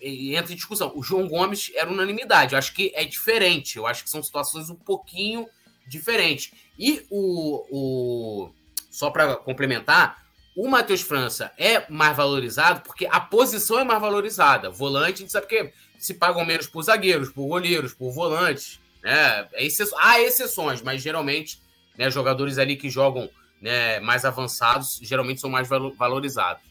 entra 0.00 0.52
em 0.52 0.56
discussão. 0.56 0.92
O 0.94 1.02
João 1.02 1.28
Gomes 1.28 1.70
era 1.74 1.90
unanimidade, 1.90 2.54
eu 2.54 2.58
acho 2.58 2.72
que 2.72 2.92
é 2.94 3.04
diferente, 3.04 3.76
eu 3.76 3.86
acho 3.86 4.04
que 4.04 4.10
são 4.10 4.22
situações 4.22 4.70
um 4.70 4.76
pouquinho 4.76 5.46
diferentes. 5.86 6.52
E 6.78 7.04
o, 7.10 7.66
o 7.70 8.50
só 8.90 9.10
para 9.10 9.36
complementar, 9.36 10.26
o 10.56 10.68
Matheus 10.68 11.02
França 11.02 11.52
é 11.56 11.88
mais 11.88 12.16
valorizado 12.16 12.80
porque 12.80 13.06
a 13.06 13.20
posição 13.20 13.78
é 13.78 13.84
mais 13.84 14.00
valorizada. 14.00 14.70
Volante, 14.70 15.14
a 15.14 15.18
gente 15.18 15.32
sabe 15.32 15.46
que 15.46 15.72
se 15.98 16.14
pagam 16.14 16.44
menos 16.44 16.66
por 16.66 16.82
zagueiros, 16.82 17.30
por 17.30 17.46
goleiros, 17.46 17.94
por 17.94 18.10
volantes. 18.10 18.80
Né? 19.02 19.48
É 19.52 19.68
Há 20.00 20.20
exceções, 20.20 20.82
mas 20.82 21.02
geralmente 21.02 21.60
né, 21.98 22.10
jogadores 22.10 22.58
ali 22.58 22.76
que 22.76 22.88
jogam 22.88 23.28
né, 23.60 23.98
mais 24.00 24.24
avançados 24.24 25.00
geralmente 25.02 25.40
são 25.40 25.50
mais 25.50 25.68
valorizados. 25.68 26.62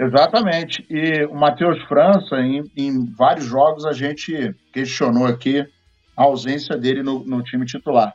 Exatamente. 0.00 0.86
E 0.88 1.24
o 1.26 1.34
Matheus 1.34 1.82
França, 1.84 2.36
em, 2.36 2.62
em, 2.76 3.04
vários 3.14 3.44
jogos, 3.44 3.84
a 3.84 3.92
gente 3.92 4.54
questionou 4.72 5.26
aqui 5.26 5.66
a 6.16 6.22
ausência 6.22 6.76
dele 6.76 7.02
no, 7.02 7.24
no 7.24 7.42
time 7.42 7.66
titular. 7.66 8.14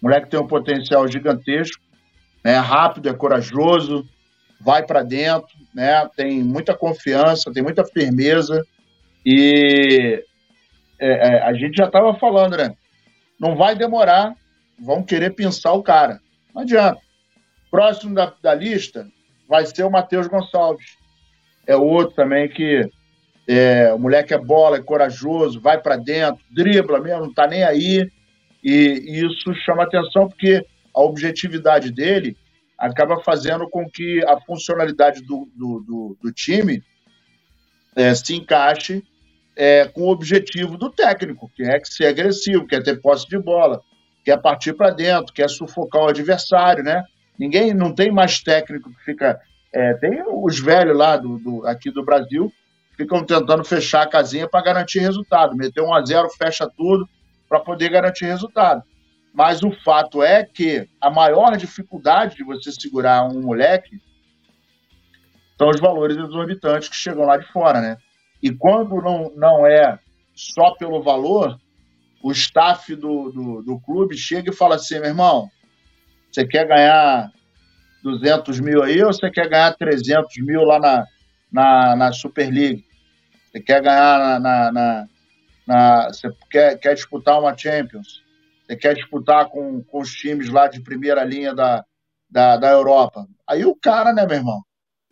O 0.00 0.06
moleque 0.06 0.30
tem 0.30 0.40
um 0.40 0.46
potencial 0.46 1.06
gigantesco, 1.06 1.80
né? 2.42 2.56
rápido, 2.56 3.08
é 3.08 3.14
corajoso, 3.14 4.08
vai 4.60 4.84
para 4.84 5.02
dentro, 5.02 5.52
né? 5.74 6.08
tem 6.16 6.42
muita 6.42 6.74
confiança, 6.74 7.52
tem 7.52 7.62
muita 7.62 7.84
firmeza. 7.84 8.64
E 9.24 10.24
é, 10.98 11.08
é, 11.08 11.42
a 11.42 11.52
gente 11.52 11.76
já 11.76 11.86
estava 11.86 12.14
falando, 12.14 12.56
né? 12.56 12.74
Não 13.38 13.54
vai 13.54 13.74
demorar, 13.74 14.34
vão 14.84 15.02
querer 15.02 15.34
pensar 15.34 15.72
o 15.72 15.82
cara. 15.82 16.20
Não 16.54 16.62
adianta. 16.62 17.00
Próximo 17.70 18.14
da, 18.14 18.34
da 18.42 18.54
lista 18.54 19.06
vai 19.48 19.64
ser 19.64 19.84
o 19.84 19.90
Matheus 19.90 20.26
Gonçalves. 20.26 20.96
É 21.66 21.76
outro 21.76 22.14
também 22.16 22.48
que 22.48 22.90
É, 23.48 23.92
o 23.92 23.98
moleque 23.98 24.32
é 24.32 24.38
bola, 24.38 24.76
é 24.76 24.82
corajoso, 24.82 25.60
vai 25.60 25.76
para 25.76 25.96
dentro, 25.96 26.40
dribla 26.48 27.00
mesmo, 27.00 27.26
não 27.26 27.34
tá 27.34 27.44
nem 27.46 27.64
aí. 27.64 28.08
E, 28.62 28.74
e 29.04 29.26
isso 29.26 29.52
chama 29.64 29.82
atenção 29.82 30.28
porque 30.28 30.64
a 30.94 31.02
objetividade 31.02 31.90
dele 31.90 32.36
acaba 32.78 33.20
fazendo 33.24 33.68
com 33.68 33.84
que 33.90 34.22
a 34.26 34.40
funcionalidade 34.42 35.22
do, 35.22 35.48
do, 35.56 35.80
do, 35.80 36.16
do 36.22 36.32
time 36.32 36.82
é, 37.96 38.14
se 38.14 38.36
encaixe 38.36 39.02
é, 39.56 39.86
com 39.86 40.02
o 40.02 40.12
objetivo 40.12 40.78
do 40.78 40.88
técnico, 40.88 41.50
que 41.56 41.64
é 41.64 41.80
ser 41.84 42.06
agressivo, 42.06 42.66
quer 42.66 42.82
ter 42.82 43.00
posse 43.00 43.26
de 43.28 43.38
bola, 43.38 43.82
quer 44.24 44.40
partir 44.40 44.72
para 44.74 44.90
dentro, 44.90 45.32
quer 45.32 45.48
sufocar 45.48 46.02
o 46.02 46.08
adversário, 46.08 46.82
né? 46.82 47.04
Ninguém, 47.38 47.74
não 47.74 47.94
tem 47.94 48.10
mais 48.10 48.40
técnico 48.40 48.90
que 48.90 49.04
fica. 49.04 49.40
É, 49.72 49.94
tem 49.94 50.22
os 50.26 50.60
velhos 50.60 50.96
lá 50.96 51.16
do, 51.16 51.38
do, 51.38 51.66
aqui 51.66 51.90
do 51.90 52.04
Brasil 52.04 52.52
ficam 52.96 53.24
tentando 53.24 53.64
fechar 53.64 54.02
a 54.02 54.08
casinha 54.08 54.48
para 54.48 54.62
garantir 54.62 55.00
resultado. 55.00 55.56
Meter 55.56 55.82
um 55.82 55.94
a 55.94 56.04
zero, 56.04 56.28
fecha 56.30 56.68
tudo 56.76 57.08
para 57.48 57.60
poder 57.60 57.90
garantir 57.90 58.26
resultado. 58.26 58.82
Mas 59.32 59.62
o 59.62 59.70
fato 59.82 60.22
é 60.22 60.44
que 60.44 60.88
a 61.00 61.10
maior 61.10 61.56
dificuldade 61.56 62.36
de 62.36 62.44
você 62.44 62.70
segurar 62.70 63.24
um 63.24 63.40
moleque 63.40 64.00
são 65.58 65.70
os 65.70 65.80
valores 65.80 66.16
exorbitantes 66.16 66.88
que 66.88 66.96
chegam 66.96 67.24
lá 67.24 67.36
de 67.36 67.46
fora, 67.50 67.80
né? 67.80 67.96
E 68.42 68.50
quando 68.50 69.00
não, 69.00 69.32
não 69.36 69.66
é 69.66 69.98
só 70.34 70.72
pelo 70.72 71.02
valor, 71.02 71.58
o 72.22 72.30
staff 72.30 72.94
do, 72.94 73.30
do, 73.30 73.62
do 73.62 73.80
clube 73.80 74.16
chega 74.16 74.50
e 74.50 74.54
fala 74.54 74.76
assim, 74.76 75.00
meu 75.00 75.08
irmão, 75.08 75.50
você 76.30 76.46
quer 76.46 76.66
ganhar 76.66 77.30
200 78.02 78.60
mil 78.60 78.82
aí 78.82 79.02
ou 79.02 79.12
você 79.12 79.30
quer 79.30 79.48
ganhar 79.48 79.76
300 79.76 80.32
mil 80.38 80.62
lá 80.62 80.78
na, 80.78 81.04
na, 81.52 81.96
na 81.96 82.12
Super 82.12 82.50
League? 82.50 82.84
Você 83.50 83.60
quer 83.60 83.82
ganhar 83.82 84.18
na, 84.18 84.40
na, 84.40 84.72
na, 84.72 85.06
na, 85.66 86.08
Você 86.08 86.28
quer, 86.50 86.78
quer 86.78 86.94
disputar 86.94 87.38
uma 87.40 87.56
Champions? 87.56 88.22
Você 88.66 88.76
quer 88.76 88.94
disputar 88.94 89.48
com, 89.48 89.82
com 89.82 90.00
os 90.00 90.12
times 90.12 90.48
lá 90.48 90.68
de 90.68 90.80
primeira 90.80 91.24
linha 91.24 91.54
da, 91.54 91.84
da, 92.30 92.56
da 92.56 92.70
Europa? 92.70 93.26
Aí 93.46 93.64
o 93.66 93.74
cara, 93.74 94.12
né, 94.12 94.24
meu 94.24 94.36
irmão? 94.36 94.62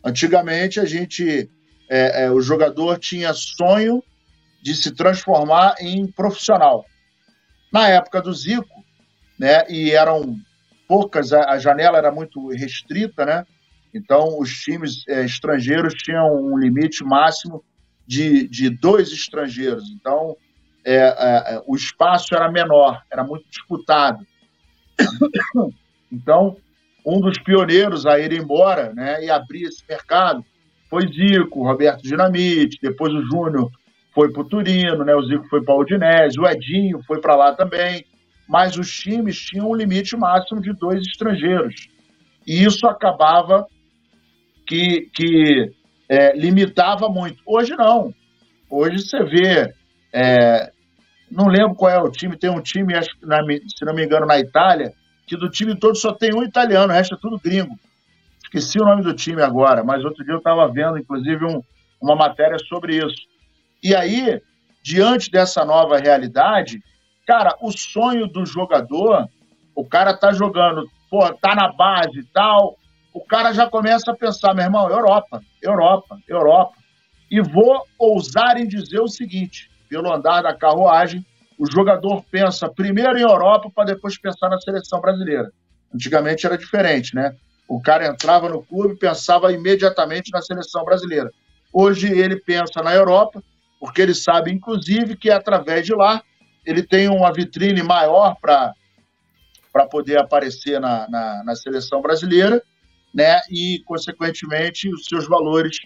Antigamente 0.04 0.80
a 0.80 0.84
gente. 0.84 1.50
É, 1.92 2.24
é, 2.24 2.30
o 2.30 2.40
jogador 2.40 2.98
tinha 2.98 3.34
sonho 3.34 4.02
de 4.62 4.74
se 4.76 4.92
transformar 4.92 5.74
em 5.80 6.06
profissional. 6.06 6.86
Na 7.72 7.88
época 7.88 8.20
do 8.20 8.32
Zico, 8.32 8.84
né, 9.38 9.64
e 9.68 9.90
eram 9.92 10.36
poucas, 10.88 11.32
a, 11.32 11.50
a 11.50 11.58
janela 11.58 11.98
era 11.98 12.10
muito 12.10 12.48
restrita, 12.48 13.24
né? 13.24 13.46
Então, 13.94 14.38
os 14.38 14.50
times 14.50 15.06
é, 15.08 15.24
estrangeiros 15.24 15.94
tinham 15.94 16.34
um 16.34 16.58
limite 16.58 17.04
máximo 17.04 17.64
de, 18.06 18.46
de 18.48 18.70
dois 18.70 19.12
estrangeiros. 19.12 19.84
Então, 19.90 20.36
é, 20.84 20.96
é, 20.96 21.54
é 21.54 21.62
o 21.66 21.76
espaço 21.76 22.34
era 22.34 22.50
menor, 22.50 23.02
era 23.10 23.24
muito 23.24 23.48
disputado. 23.48 24.26
Então, 26.12 26.56
um 27.06 27.20
dos 27.20 27.38
pioneiros 27.38 28.04
a 28.04 28.18
ir 28.18 28.32
embora 28.32 28.92
né, 28.92 29.24
e 29.24 29.30
abrir 29.30 29.62
esse 29.62 29.84
mercado 29.88 30.44
foi 30.88 31.06
Zico, 31.06 31.62
Roberto 31.62 32.02
Dinamite, 32.02 32.80
depois 32.82 33.14
o 33.14 33.22
Júnior 33.26 33.70
foi 34.14 34.32
para 34.32 34.42
o 34.42 34.48
Turino, 34.48 35.04
né, 35.04 35.14
o 35.14 35.22
Zico 35.22 35.48
foi 35.48 35.62
para 35.62 35.74
o 35.74 35.80
Udinese, 35.80 36.40
o 36.40 36.46
Edinho 36.46 37.00
foi 37.06 37.20
para 37.20 37.36
lá 37.36 37.54
também 37.54 38.04
mas 38.50 38.76
os 38.76 38.90
times 38.90 39.38
tinham 39.38 39.70
um 39.70 39.76
limite 39.76 40.16
máximo 40.16 40.60
de 40.60 40.72
dois 40.72 41.06
estrangeiros. 41.06 41.86
E 42.44 42.64
isso 42.64 42.84
acabava 42.84 43.64
que, 44.66 45.08
que 45.14 45.70
é, 46.08 46.36
limitava 46.36 47.08
muito. 47.08 47.40
Hoje 47.46 47.76
não. 47.76 48.12
Hoje 48.68 49.06
você 49.06 49.22
vê. 49.22 49.72
É, 50.12 50.72
não 51.30 51.46
lembro 51.46 51.76
qual 51.76 51.92
é 51.92 52.02
o 52.02 52.10
time, 52.10 52.36
tem 52.36 52.50
um 52.50 52.60
time, 52.60 52.92
acho, 52.92 53.10
se 53.12 53.84
não 53.84 53.94
me 53.94 54.04
engano, 54.04 54.26
na 54.26 54.40
Itália, 54.40 54.92
que 55.28 55.36
do 55.36 55.48
time 55.48 55.78
todo 55.78 55.96
só 55.96 56.12
tem 56.12 56.34
um 56.34 56.42
italiano, 56.42 56.92
o 56.92 56.96
resto 56.96 57.14
é 57.14 57.18
tudo 57.22 57.38
gringo. 57.38 57.78
Esqueci 58.42 58.80
o 58.80 58.84
nome 58.84 59.04
do 59.04 59.14
time 59.14 59.42
agora, 59.42 59.84
mas 59.84 60.04
outro 60.04 60.24
dia 60.24 60.34
eu 60.34 60.38
estava 60.38 60.66
vendo, 60.66 60.98
inclusive, 60.98 61.44
um, 61.44 61.62
uma 62.02 62.16
matéria 62.16 62.58
sobre 62.58 62.96
isso. 62.96 63.29
E 63.82 63.94
aí, 63.94 64.40
diante 64.82 65.30
dessa 65.30 65.64
nova 65.64 65.98
realidade, 65.98 66.80
Cara, 67.30 67.56
o 67.60 67.70
sonho 67.70 68.26
do 68.26 68.44
jogador, 68.44 69.28
o 69.72 69.84
cara 69.84 70.16
tá 70.16 70.32
jogando, 70.32 70.84
pô, 71.08 71.32
tá 71.34 71.54
na 71.54 71.72
base 71.72 72.18
e 72.18 72.24
tal, 72.24 72.76
o 73.14 73.24
cara 73.24 73.52
já 73.52 73.70
começa 73.70 74.10
a 74.10 74.16
pensar, 74.16 74.52
meu 74.52 74.64
irmão, 74.64 74.90
Europa, 74.90 75.40
Europa, 75.62 76.18
Europa. 76.26 76.74
E 77.30 77.40
vou 77.40 77.86
ousar 77.96 78.56
em 78.56 78.66
dizer 78.66 78.98
o 78.98 79.06
seguinte: 79.06 79.70
pelo 79.88 80.12
andar 80.12 80.42
da 80.42 80.52
carruagem, 80.52 81.24
o 81.56 81.70
jogador 81.70 82.24
pensa 82.32 82.68
primeiro 82.68 83.16
em 83.16 83.22
Europa 83.22 83.70
para 83.72 83.92
depois 83.92 84.18
pensar 84.18 84.48
na 84.48 84.58
seleção 84.58 85.00
brasileira. 85.00 85.52
Antigamente 85.94 86.44
era 86.44 86.58
diferente, 86.58 87.14
né? 87.14 87.36
O 87.68 87.80
cara 87.80 88.08
entrava 88.08 88.48
no 88.48 88.60
clube 88.60 88.94
e 88.94 88.98
pensava 88.98 89.52
imediatamente 89.52 90.32
na 90.32 90.42
seleção 90.42 90.84
brasileira. 90.84 91.30
Hoje 91.72 92.08
ele 92.08 92.34
pensa 92.40 92.82
na 92.82 92.92
Europa, 92.92 93.40
porque 93.80 94.02
ele 94.02 94.14
sabe, 94.14 94.52
inclusive, 94.52 95.16
que 95.16 95.30
através 95.30 95.86
de 95.86 95.94
lá 95.94 96.22
ele 96.66 96.82
tem 96.82 97.08
uma 97.08 97.32
vitrine 97.32 97.82
maior 97.82 98.36
para 98.38 98.74
poder 99.90 100.18
aparecer 100.18 100.78
na, 100.78 101.08
na, 101.08 101.42
na, 101.42 101.56
seleção 101.56 102.02
brasileira, 102.02 102.62
né? 103.14 103.40
E, 103.50 103.82
consequentemente, 103.86 104.92
os 104.92 105.06
seus 105.06 105.26
valores 105.26 105.78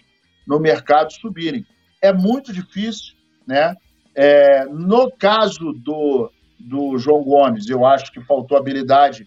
no 0.45 0.59
mercado 0.59 1.13
subirem. 1.13 1.65
É 2.01 2.11
muito 2.11 2.51
difícil, 2.51 3.15
né? 3.47 3.73
É, 4.13 4.65
no 4.65 5.09
caso 5.11 5.71
do, 5.73 6.29
do 6.59 6.97
João 6.97 7.23
Gomes, 7.23 7.69
eu 7.69 7.85
acho 7.85 8.11
que 8.11 8.21
faltou 8.21 8.57
habilidade 8.57 9.23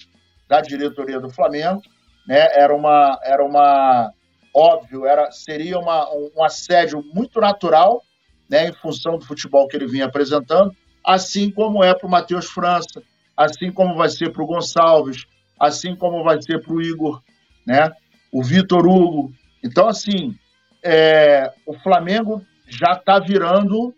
da 0.47 0.61
diretoria 0.61 1.19
do 1.19 1.31
Flamengo, 1.31 1.81
né? 2.27 2.49
Era 2.53 2.75
uma, 2.75 3.19
era 3.25 3.43
uma 3.43 4.13
óbvio, 4.55 5.07
era 5.07 5.31
seria 5.31 5.79
uma, 5.79 6.07
um 6.37 6.45
assédio 6.45 7.03
muito 7.15 7.41
natural, 7.41 8.03
né? 8.49 8.69
Em 8.69 8.73
função 8.73 9.19
do 9.19 9.25
futebol 9.25 9.69
que 9.69 9.77
ele 9.77 9.87
vinha 9.87 10.07
apresentando 10.07 10.75
assim 11.09 11.51
como 11.51 11.83
é 11.83 11.95
para 11.95 12.07
o 12.07 12.11
Matheus 12.11 12.47
França, 12.51 13.03
assim 13.35 13.73
como 13.73 13.95
vai 13.97 14.11
ser 14.11 14.31
para 14.31 14.43
o 14.43 14.47
Gonçalves, 14.47 15.25
assim 15.59 15.97
como 15.97 16.23
vai 16.23 16.41
ser 16.43 16.61
para 16.61 16.75
o 16.75 16.83
Igor, 16.83 17.23
né? 17.67 17.91
o 18.31 18.43
Vitor 18.43 18.87
Hugo. 18.87 19.33
Então, 19.65 19.89
assim, 19.89 20.37
é, 20.85 21.51
o 21.65 21.73
Flamengo 21.73 22.45
já 22.69 22.93
está 22.93 23.19
virando 23.19 23.95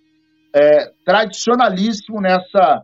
é, 0.55 0.93
tradicionalíssimo 1.05 2.21
nessa, 2.21 2.83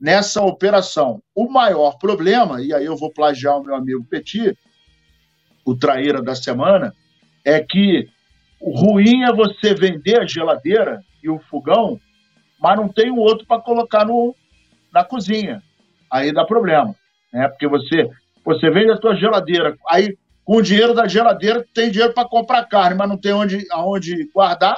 nessa 0.00 0.42
operação. 0.42 1.22
O 1.34 1.50
maior 1.50 1.98
problema, 1.98 2.62
e 2.62 2.72
aí 2.72 2.86
eu 2.86 2.96
vou 2.96 3.12
plagiar 3.12 3.58
o 3.58 3.62
meu 3.62 3.74
amigo 3.74 4.02
Petit, 4.04 4.56
o 5.62 5.76
traíra 5.76 6.22
da 6.22 6.34
semana, 6.34 6.94
é 7.44 7.60
que 7.60 8.08
o 8.60 8.70
ruim 8.70 9.24
é 9.24 9.32
você 9.32 9.74
vender 9.74 10.20
a 10.20 10.26
geladeira 10.26 11.02
e 11.22 11.28
o 11.28 11.38
fogão 11.38 12.00
mas 12.58 12.76
não 12.76 12.88
tem 12.88 13.10
um 13.10 13.18
outro 13.18 13.46
para 13.46 13.62
colocar 13.62 14.04
no, 14.04 14.34
na 14.92 15.04
cozinha. 15.04 15.62
Aí 16.10 16.32
dá 16.32 16.44
problema, 16.44 16.94
né? 17.32 17.48
Porque 17.48 17.68
você, 17.68 18.10
você 18.44 18.70
vende 18.70 18.90
a 18.90 18.98
tua 18.98 19.14
geladeira, 19.14 19.76
aí 19.88 20.16
com 20.44 20.56
o 20.56 20.62
dinheiro 20.62 20.94
da 20.94 21.06
geladeira 21.06 21.64
tem 21.74 21.90
dinheiro 21.90 22.14
para 22.14 22.28
comprar 22.28 22.64
carne, 22.64 22.96
mas 22.96 23.08
não 23.08 23.16
tem 23.16 23.32
onde, 23.32 23.66
aonde 23.70 24.28
guardar, 24.34 24.76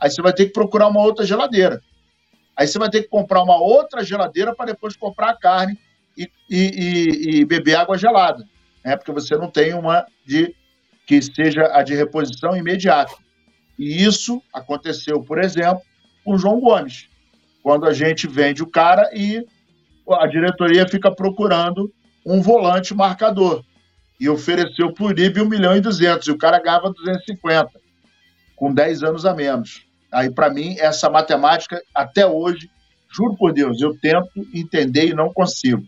aí 0.00 0.10
você 0.10 0.22
vai 0.22 0.32
ter 0.32 0.46
que 0.46 0.52
procurar 0.52 0.88
uma 0.88 1.02
outra 1.02 1.26
geladeira. 1.26 1.80
Aí 2.56 2.66
você 2.66 2.78
vai 2.78 2.88
ter 2.88 3.02
que 3.02 3.08
comprar 3.08 3.42
uma 3.42 3.56
outra 3.56 4.04
geladeira 4.04 4.54
para 4.54 4.66
depois 4.66 4.96
comprar 4.96 5.30
a 5.30 5.36
carne 5.36 5.76
e, 6.16 6.30
e, 6.48 6.58
e, 6.58 7.40
e, 7.40 7.44
beber 7.44 7.74
água 7.74 7.98
gelada, 7.98 8.44
né? 8.84 8.96
Porque 8.96 9.10
você 9.10 9.34
não 9.36 9.50
tem 9.50 9.74
uma 9.74 10.06
de 10.24 10.54
que 11.12 11.20
seja 11.20 11.68
a 11.74 11.82
de 11.82 11.94
reposição 11.94 12.56
imediata. 12.56 13.12
E 13.78 14.02
isso 14.02 14.42
aconteceu, 14.50 15.22
por 15.22 15.38
exemplo, 15.38 15.82
com 16.24 16.34
o 16.34 16.38
João 16.38 16.58
Gomes. 16.58 17.06
Quando 17.62 17.84
a 17.84 17.92
gente 17.92 18.26
vende 18.26 18.62
o 18.62 18.66
cara 18.66 19.10
e 19.12 19.44
a 20.10 20.26
diretoria 20.26 20.88
fica 20.88 21.14
procurando 21.14 21.92
um 22.24 22.40
volante 22.40 22.94
marcador. 22.94 23.62
E 24.18 24.26
ofereceu 24.26 24.92
para 24.94 25.04
o 25.04 25.08
Uribe 25.08 25.42
1 25.42 25.48
milhão 25.48 25.76
e 25.76 25.80
200, 25.80 26.28
e 26.28 26.30
o 26.30 26.38
cara 26.38 26.58
ganhava 26.58 26.90
250, 26.90 27.68
com 28.56 28.72
10 28.72 29.02
anos 29.02 29.26
a 29.26 29.34
menos. 29.34 29.84
Aí, 30.10 30.30
para 30.30 30.48
mim, 30.48 30.76
essa 30.78 31.10
matemática, 31.10 31.82
até 31.94 32.26
hoje, 32.26 32.70
juro 33.10 33.36
por 33.36 33.52
Deus, 33.52 33.80
eu 33.82 33.98
tento 33.98 34.30
entender 34.54 35.08
e 35.08 35.14
não 35.14 35.30
consigo. 35.32 35.82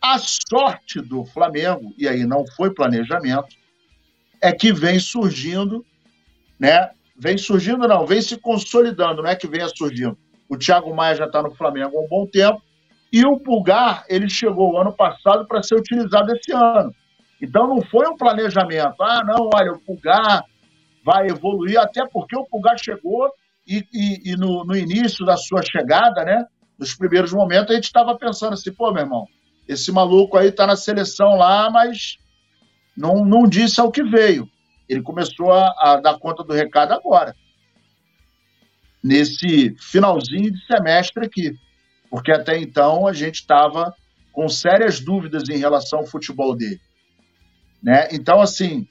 A 0.00 0.18
sorte 0.18 1.00
do 1.00 1.26
Flamengo, 1.26 1.92
e 1.98 2.08
aí 2.08 2.24
não 2.24 2.46
foi 2.56 2.72
planejamento, 2.72 3.48
é 4.42 4.52
que 4.52 4.72
vem 4.72 4.98
surgindo 4.98 5.84
né, 6.58 6.90
vem 7.16 7.38
surgindo, 7.38 7.86
não, 7.86 8.06
vem 8.06 8.20
se 8.20 8.36
consolidando, 8.38 9.22
não 9.22 9.30
é 9.30 9.36
que 9.36 9.46
venha 9.46 9.68
surgindo. 9.68 10.16
O 10.48 10.56
Thiago 10.56 10.94
Maia 10.94 11.16
já 11.16 11.26
está 11.26 11.42
no 11.42 11.54
Flamengo 11.54 11.96
há 11.96 12.00
um 12.00 12.08
bom 12.08 12.26
tempo, 12.26 12.62
e 13.12 13.24
o 13.24 13.38
Pulgar, 13.38 14.04
ele 14.08 14.28
chegou 14.28 14.80
ano 14.80 14.92
passado 14.92 15.46
para 15.46 15.62
ser 15.62 15.76
utilizado 15.76 16.34
esse 16.34 16.52
ano. 16.52 16.92
Então 17.40 17.66
não 17.66 17.80
foi 17.82 18.06
um 18.08 18.16
planejamento. 18.16 19.00
Ah, 19.00 19.22
não, 19.24 19.50
olha, 19.54 19.72
o 19.72 19.78
Pulgar 19.78 20.42
vai 21.04 21.28
evoluir, 21.28 21.78
até 21.78 22.04
porque 22.06 22.36
o 22.36 22.44
Pulgar 22.44 22.76
chegou 22.78 23.30
e, 23.66 23.86
e, 23.92 24.32
e 24.32 24.36
no, 24.36 24.64
no, 24.64 24.76
início 24.76 25.24
da 25.24 25.36
sua 25.36 25.62
chegada, 25.62 26.24
né? 26.24 26.44
Nos 26.78 26.94
primeiros 26.94 27.32
momentos, 27.32 27.70
a 27.70 27.74
gente 27.74 27.84
estava 27.84 28.16
pensando 28.18 28.54
assim, 28.54 28.72
pô, 28.72 28.92
meu 28.92 29.04
irmão, 29.04 29.26
esse 29.68 29.90
maluco 29.92 30.36
aí 30.36 30.50
tá 30.50 30.66
na 30.66 30.76
seleção 30.76 31.36
lá, 31.36 31.70
mas 31.70 32.18
não, 32.96 33.24
não 33.24 33.46
disse 33.46 33.80
ao 33.80 33.92
que 33.92 34.02
veio. 34.02 34.48
Ele 34.88 35.02
começou 35.02 35.52
a, 35.52 35.74
a 35.78 36.00
dar 36.00 36.18
conta 36.18 36.42
do 36.42 36.52
recado 36.52 36.92
agora. 36.92 37.34
Nesse 39.02 39.76
finalzinho 39.78 40.52
de 40.52 40.66
semestre 40.66 41.26
aqui. 41.26 41.52
Porque 42.08 42.32
até 42.32 42.58
então 42.58 43.06
a 43.06 43.12
gente 43.12 43.36
estava 43.36 43.94
com 44.32 44.48
sérias 44.48 45.00
dúvidas 45.00 45.48
em 45.48 45.56
relação 45.56 46.00
ao 46.00 46.06
futebol 46.06 46.54
dele. 46.56 46.80
Né? 47.82 48.08
Então, 48.12 48.40
assim, 48.40 48.86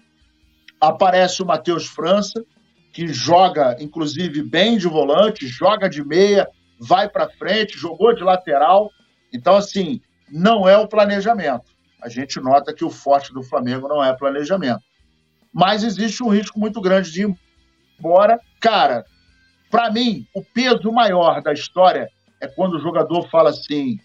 aparece 0.79 1.41
o 1.41 1.45
Matheus 1.45 1.85
França, 1.85 2.43
que 2.91 3.07
joga, 3.07 3.75
inclusive, 3.79 4.41
bem 4.41 4.77
de 4.77 4.87
volante, 4.87 5.47
joga 5.47 5.89
de 5.89 6.03
meia, 6.03 6.47
vai 6.79 7.09
para 7.09 7.29
frente, 7.29 7.77
jogou 7.77 8.15
de 8.15 8.23
lateral. 8.23 8.89
Então, 9.33 9.55
assim, 9.55 10.01
não 10.31 10.67
é 10.67 10.77
o 10.77 10.87
planejamento. 10.87 11.74
A 12.05 12.09
gente 12.09 12.39
nota 12.39 12.71
que 12.71 12.85
o 12.85 12.91
forte 12.91 13.33
do 13.33 13.41
Flamengo 13.41 13.87
não 13.87 14.03
é 14.03 14.15
planejamento. 14.15 14.79
Mas 15.51 15.83
existe 15.83 16.21
um 16.21 16.29
risco 16.29 16.59
muito 16.59 16.79
grande 16.79 17.11
de 17.11 17.23
ir 17.23 17.35
embora. 17.97 18.39
Cara, 18.61 19.03
para 19.71 19.91
mim, 19.91 20.27
o 20.35 20.43
peso 20.43 20.91
maior 20.91 21.41
da 21.41 21.51
história 21.51 22.07
é 22.39 22.47
quando 22.47 22.75
o 22.75 22.79
jogador 22.79 23.27
fala 23.31 23.49
assim: 23.49 23.97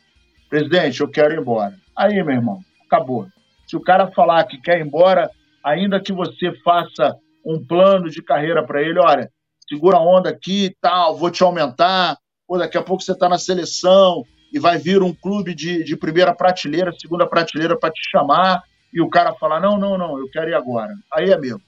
presidente, 0.48 1.02
eu 1.02 1.10
quero 1.10 1.34
ir 1.34 1.40
embora. 1.40 1.76
Aí, 1.94 2.14
meu 2.24 2.36
irmão, 2.36 2.60
acabou. 2.86 3.26
Se 3.66 3.76
o 3.76 3.82
cara 3.82 4.10
falar 4.12 4.44
que 4.44 4.58
quer 4.58 4.78
ir 4.78 4.86
embora, 4.86 5.30
ainda 5.62 6.00
que 6.00 6.10
você 6.12 6.54
faça 6.64 7.14
um 7.44 7.62
plano 7.62 8.08
de 8.08 8.22
carreira 8.22 8.64
para 8.64 8.80
ele, 8.80 8.98
olha, 8.98 9.30
segura 9.68 9.98
a 9.98 10.02
onda 10.02 10.30
aqui 10.30 10.64
e 10.64 10.76
tal, 10.80 11.18
vou 11.18 11.30
te 11.30 11.42
aumentar, 11.42 12.16
ou 12.48 12.56
daqui 12.56 12.78
a 12.78 12.82
pouco 12.82 13.02
você 13.02 13.12
está 13.12 13.28
na 13.28 13.38
seleção 13.38 14.24
e 14.52 14.58
vai 14.58 14.78
vir 14.78 15.02
um 15.02 15.14
clube 15.14 15.54
de, 15.54 15.84
de 15.84 15.96
primeira 15.96 16.34
prateleira, 16.34 16.92
segunda 16.92 17.26
prateleira 17.26 17.78
para 17.78 17.92
te 17.92 18.00
chamar, 18.10 18.62
e 18.92 19.00
o 19.00 19.08
cara 19.08 19.34
falar, 19.34 19.60
não, 19.60 19.78
não, 19.78 19.96
não, 19.96 20.18
eu 20.18 20.28
quero 20.30 20.50
ir 20.50 20.54
agora. 20.54 20.92
Aí, 21.12 21.32
amigo, 21.32 21.60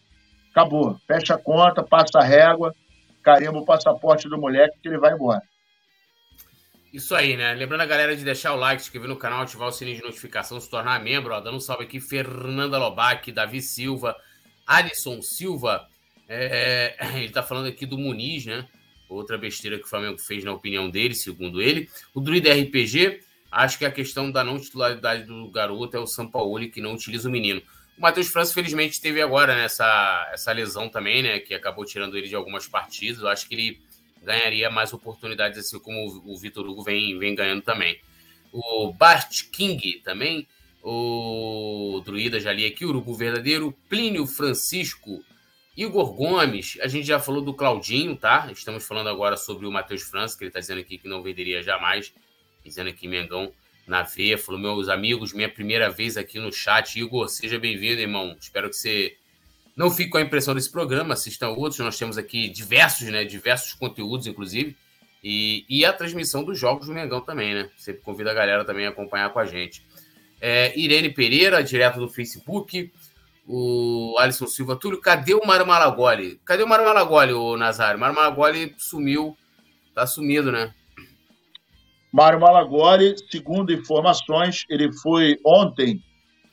acabou. 0.50 0.98
Fecha 1.06 1.34
a 1.34 1.38
conta, 1.38 1.82
passa 1.82 2.18
a 2.18 2.24
régua, 2.24 2.74
carimba 3.22 3.58
o 3.58 3.64
passaporte 3.64 4.28
do 4.28 4.38
moleque 4.38 4.78
que 4.82 4.88
ele 4.88 4.98
vai 4.98 5.12
embora. 5.12 5.42
Isso 6.92 7.14
aí, 7.14 7.36
né? 7.36 7.54
Lembrando 7.54 7.80
a 7.80 7.86
galera 7.86 8.14
de 8.14 8.22
deixar 8.22 8.52
o 8.52 8.58
like, 8.58 8.82
se 8.82 8.88
inscrever 8.88 9.08
no 9.08 9.16
canal, 9.16 9.40
ativar 9.42 9.68
o 9.68 9.72
sininho 9.72 9.96
de 9.96 10.02
notificação, 10.02 10.60
se 10.60 10.68
tornar 10.68 11.02
membro. 11.02 11.32
Ó, 11.32 11.40
dando 11.40 11.56
um 11.56 11.60
salve 11.60 11.84
aqui, 11.84 11.98
Fernanda 12.00 12.76
Lobac, 12.76 13.32
Davi 13.32 13.62
Silva, 13.62 14.14
Alisson 14.66 15.22
Silva. 15.22 15.86
É, 16.28 16.94
é 16.98 17.16
ele 17.18 17.32
tá 17.32 17.42
falando 17.42 17.68
aqui 17.68 17.86
do 17.86 17.96
Muniz, 17.96 18.44
né? 18.44 18.68
Outra 19.12 19.38
besteira 19.38 19.78
que 19.78 19.84
o 19.84 19.88
Flamengo 19.88 20.18
fez 20.18 20.44
na 20.44 20.52
opinião 20.52 20.90
dele, 20.90 21.14
segundo 21.14 21.60
ele. 21.60 21.88
O 22.14 22.20
Druida 22.20 22.52
RPG, 22.52 23.20
acho 23.50 23.78
que 23.78 23.84
a 23.84 23.90
questão 23.90 24.30
da 24.30 24.42
não 24.42 24.58
titularidade 24.58 25.24
do 25.24 25.50
garoto 25.50 25.96
é 25.96 26.00
o 26.00 26.06
Sampaoli 26.06 26.70
que 26.70 26.80
não 26.80 26.94
utiliza 26.94 27.28
o 27.28 27.32
menino. 27.32 27.62
O 27.96 28.00
Matheus 28.00 28.28
França, 28.28 28.54
felizmente, 28.54 29.00
teve 29.00 29.20
agora 29.20 29.54
né, 29.54 29.64
essa, 29.64 30.30
essa 30.32 30.52
lesão 30.52 30.88
também, 30.88 31.22
né? 31.22 31.38
Que 31.38 31.54
acabou 31.54 31.84
tirando 31.84 32.16
ele 32.16 32.28
de 32.28 32.34
algumas 32.34 32.66
partidas. 32.66 33.20
Eu 33.20 33.28
acho 33.28 33.48
que 33.48 33.54
ele 33.54 33.80
ganharia 34.22 34.70
mais 34.70 34.92
oportunidades, 34.92 35.58
assim 35.58 35.78
como 35.78 36.22
o 36.24 36.38
Vitor 36.38 36.66
Hugo 36.66 36.82
vem, 36.82 37.18
vem 37.18 37.34
ganhando 37.34 37.62
também. 37.62 37.98
O 38.52 38.92
Bart 38.92 39.44
King 39.50 40.00
também, 40.04 40.46
o 40.82 42.02
Druida 42.04 42.40
já 42.40 42.52
li 42.52 42.66
aqui, 42.66 42.84
o 42.84 42.88
Urubu 42.88 43.14
Verdadeiro, 43.14 43.74
Plínio 43.88 44.26
Francisco, 44.26 45.24
Igor 45.76 46.12
Gomes, 46.14 46.78
a 46.82 46.88
gente 46.88 47.06
já 47.06 47.18
falou 47.18 47.40
do 47.40 47.54
Claudinho, 47.54 48.14
tá? 48.14 48.48
Estamos 48.52 48.86
falando 48.86 49.08
agora 49.08 49.36
sobre 49.36 49.66
o 49.66 49.72
Matheus 49.72 50.02
França, 50.02 50.36
que 50.36 50.44
ele 50.44 50.50
está 50.50 50.60
dizendo 50.60 50.80
aqui 50.80 50.98
que 50.98 51.08
não 51.08 51.22
venderia 51.22 51.62
jamais, 51.62 52.12
dizendo 52.64 52.90
aqui 52.90 53.08
Mengão 53.08 53.52
na 53.86 54.02
veia, 54.02 54.38
falou, 54.38 54.60
meus 54.60 54.88
amigos, 54.88 55.32
minha 55.32 55.48
primeira 55.48 55.90
vez 55.90 56.16
aqui 56.16 56.38
no 56.38 56.52
chat, 56.52 57.00
Igor, 57.00 57.28
seja 57.28 57.58
bem-vindo, 57.58 58.00
irmão, 58.00 58.36
espero 58.38 58.68
que 58.68 58.76
você 58.76 59.16
não 59.74 59.90
fique 59.90 60.10
com 60.10 60.18
a 60.18 60.22
impressão 60.22 60.54
desse 60.54 60.70
programa, 60.70 61.14
assistam 61.14 61.48
outros. 61.50 61.78
Nós 61.78 61.98
temos 61.98 62.18
aqui 62.18 62.48
diversos, 62.48 63.08
né? 63.08 63.24
Diversos 63.24 63.72
conteúdos, 63.72 64.26
inclusive. 64.26 64.76
E, 65.24 65.64
e 65.68 65.84
a 65.84 65.92
transmissão 65.92 66.44
dos 66.44 66.58
jogos 66.58 66.86
do 66.86 66.92
Mengão 66.92 67.20
também, 67.20 67.54
né? 67.54 67.70
Sempre 67.76 68.02
convido 68.02 68.28
a 68.28 68.34
galera 68.34 68.64
também 68.64 68.86
a 68.86 68.90
acompanhar 68.90 69.32
com 69.32 69.38
a 69.38 69.46
gente. 69.46 69.82
É, 70.40 70.78
Irene 70.78 71.10
Pereira, 71.10 71.62
direto 71.62 71.98
do 71.98 72.08
Facebook. 72.08 72.92
O 73.46 74.16
Alisson 74.18 74.46
Silva 74.46 74.76
Túlio, 74.76 75.00
cadê 75.00 75.34
o 75.34 75.44
Mário 75.44 75.66
Malagoli? 75.66 76.40
Cadê 76.44 76.62
o 76.62 76.68
Mário 76.68 76.84
Malagoli, 76.84 77.32
o 77.32 77.56
Nazário? 77.56 77.98
Mário 77.98 78.14
Malagoli 78.14 78.74
sumiu. 78.78 79.36
Tá 79.94 80.06
sumido, 80.06 80.50
né? 80.52 80.72
Mário 82.12 82.38
Malagoli, 82.38 83.14
segundo 83.30 83.72
informações, 83.72 84.64
ele 84.68 84.92
foi 84.92 85.38
ontem 85.44 86.00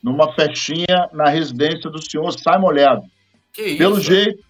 numa 0.01 0.33
festinha 0.33 1.09
na 1.13 1.29
residência 1.29 1.89
do 1.89 2.01
senhor 2.01 2.31
Simon 2.31 2.71
Ledo. 2.71 3.03
Que 3.53 3.63
isso? 3.63 3.77
Pelo 3.77 3.99
jeito, 3.99 4.43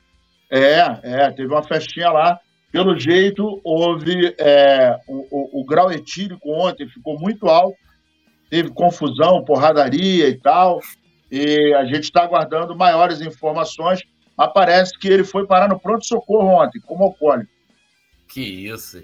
é, 0.51 0.99
é, 1.03 1.31
teve 1.31 1.47
uma 1.47 1.63
festinha 1.63 2.11
lá. 2.11 2.39
Pelo 2.71 2.97
jeito, 2.97 3.59
houve 3.63 4.35
é, 4.39 4.95
o, 5.07 5.59
o, 5.59 5.61
o 5.61 5.65
grau 5.65 5.91
etílico 5.91 6.51
ontem 6.51 6.87
ficou 6.87 7.19
muito 7.19 7.47
alto, 7.47 7.75
teve 8.47 8.69
confusão, 8.69 9.43
porradaria 9.43 10.29
e 10.29 10.39
tal, 10.39 10.79
e 11.31 11.73
a 11.75 11.85
gente 11.85 12.05
está 12.05 12.23
aguardando 12.23 12.75
maiores 12.75 13.21
informações, 13.21 14.01
mas 14.37 14.51
parece 14.53 14.97
que 14.97 15.07
ele 15.07 15.23
foi 15.23 15.45
parar 15.45 15.67
no 15.67 15.79
pronto-socorro 15.79 16.63
ontem, 16.63 16.79
como 16.81 17.03
alcoólico. 17.03 17.51
Que 18.27 18.41
isso, 18.41 19.01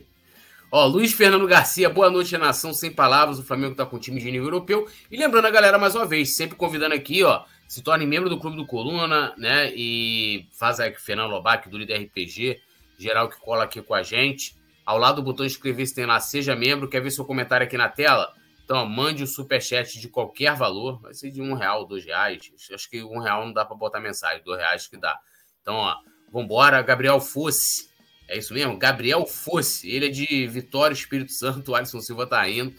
Ó, 0.72 0.86
Luiz 0.88 1.14
Fernando 1.14 1.48
Garcia, 1.48 1.90
boa 1.90 2.10
noite, 2.10 2.38
nação 2.38 2.74
sem 2.74 2.92
palavras. 2.92 3.40
O 3.40 3.44
Flamengo 3.44 3.76
tá 3.76 3.86
com 3.86 3.98
time 3.98 4.20
de 4.20 4.30
nível 4.30 4.48
europeu. 4.48 4.88
E 5.10 5.16
lembrando 5.16 5.46
a 5.46 5.50
galera 5.50 5.78
mais 5.78 5.96
uma 5.96 6.06
vez, 6.06 6.36
sempre 6.36 6.58
convidando 6.58 6.94
aqui, 6.94 7.24
ó, 7.24 7.44
se 7.68 7.82
torne 7.82 8.06
membro 8.06 8.30
do 8.30 8.40
Clube 8.40 8.58
do 8.58 8.66
Coluna, 8.66 9.34
né? 9.38 9.72
E 9.74 10.48
faz 10.52 10.80
aí 10.80 10.94
Fernando 10.94 11.32
Lobac, 11.32 11.70
do 11.70 11.78
Líder 11.78 12.04
RPG, 12.04 12.60
geral 12.98 13.30
que 13.30 13.40
cola 13.40 13.64
aqui 13.64 13.82
com 13.82 13.94
a 13.94 14.04
gente. 14.04 14.56
Ao 14.86 14.98
lado 14.98 15.18
do 15.18 15.24
botão 15.24 15.46
inscrever-se 15.46 15.96
tem 15.96 16.06
lá, 16.06 16.20
seja 16.20 16.56
membro. 16.56 16.90
Quer 16.90 17.02
ver 17.02 17.12
seu 17.12 17.24
comentário 17.24 17.66
aqui 17.66 17.78
na 17.78 17.88
tela? 17.88 18.34
Então, 18.66 18.86
mande 18.86 19.24
o 19.24 19.28
superchat 19.28 20.00
de 20.00 20.10
qualquer 20.10 20.56
valor. 20.56 21.00
Vai 21.00 21.14
ser 21.14 21.32
de 21.32 21.42
um 21.42 21.54
real, 21.54 21.86
dois 21.86 22.04
reais. 22.04 22.52
Acho 22.74 22.90
que 22.90 23.02
um 23.04 23.20
real 23.20 23.46
não 23.46 23.54
dá 23.54 23.64
para 23.64 23.78
botar 23.78 24.02
mensagem, 24.02 24.44
dois 24.44 24.60
reais 24.60 24.88
que 24.88 24.98
dá. 24.98 25.18
Então, 25.62 25.76
ó, 25.76 25.96
vambora. 26.32 26.82
Gabriel 26.82 27.22
Fosse 27.22 27.94
é 28.28 28.38
isso 28.38 28.54
mesmo? 28.54 28.78
Gabriel 28.78 29.26
Fosse. 29.26 29.90
Ele 29.90 30.08
é 30.08 30.10
de 30.10 30.48
Vitória, 30.48 30.94
Espírito 30.94 31.32
Santo. 31.32 31.72
O 31.72 31.76
Alisson 31.76 32.02
Silva 32.02 32.26
tá 32.26 32.48
indo. 32.50 32.74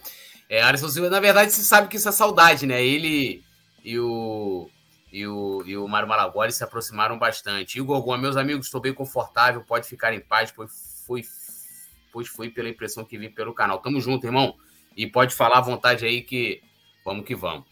É, 0.49 0.63
Alisson 0.63 0.89
Silva, 0.89 1.11
na 1.11 1.21
verdade, 1.21 1.53
você 1.53 1.63
sabe 1.63 1.89
que 1.89 1.97
isso 1.97 2.09
é 2.09 2.13
saudade, 2.13 2.67
né? 2.67 2.85
Ele 2.85 3.45
e 3.85 3.99
o, 3.99 4.69
e 5.13 5.27
o, 5.27 5.63
e 5.65 5.77
o 5.77 5.87
Mário 5.87 6.09
Malagoli 6.09 6.53
se 6.53 6.65
aproximaram 6.65 7.19
bastante. 7.19 7.81
O 7.81 7.85
Gorgon, 7.85 8.17
meus 8.19 8.37
amigos, 8.37 8.67
estou 8.67 8.81
bem 8.81 8.93
confortável. 8.93 9.63
Pode 9.63 9.89
ficar 9.89 10.13
em 10.13 10.21
paz, 10.21 10.51
pois 10.51 11.05
foi, 11.07 11.23
pois 12.13 12.29
foi 12.29 12.51
pela 12.51 12.69
impressão 12.69 13.05
que 13.05 13.17
vi 13.17 13.29
pelo 13.29 13.55
canal. 13.55 13.79
Tamo 13.79 14.01
junto, 14.01 14.27
irmão. 14.27 14.57
E 14.97 15.07
pode 15.07 15.35
falar 15.35 15.59
à 15.59 15.61
vontade 15.61 16.07
aí 16.07 16.23
que 16.23 16.63
vamos 17.05 17.25
que 17.27 17.35
vamos. 17.35 17.65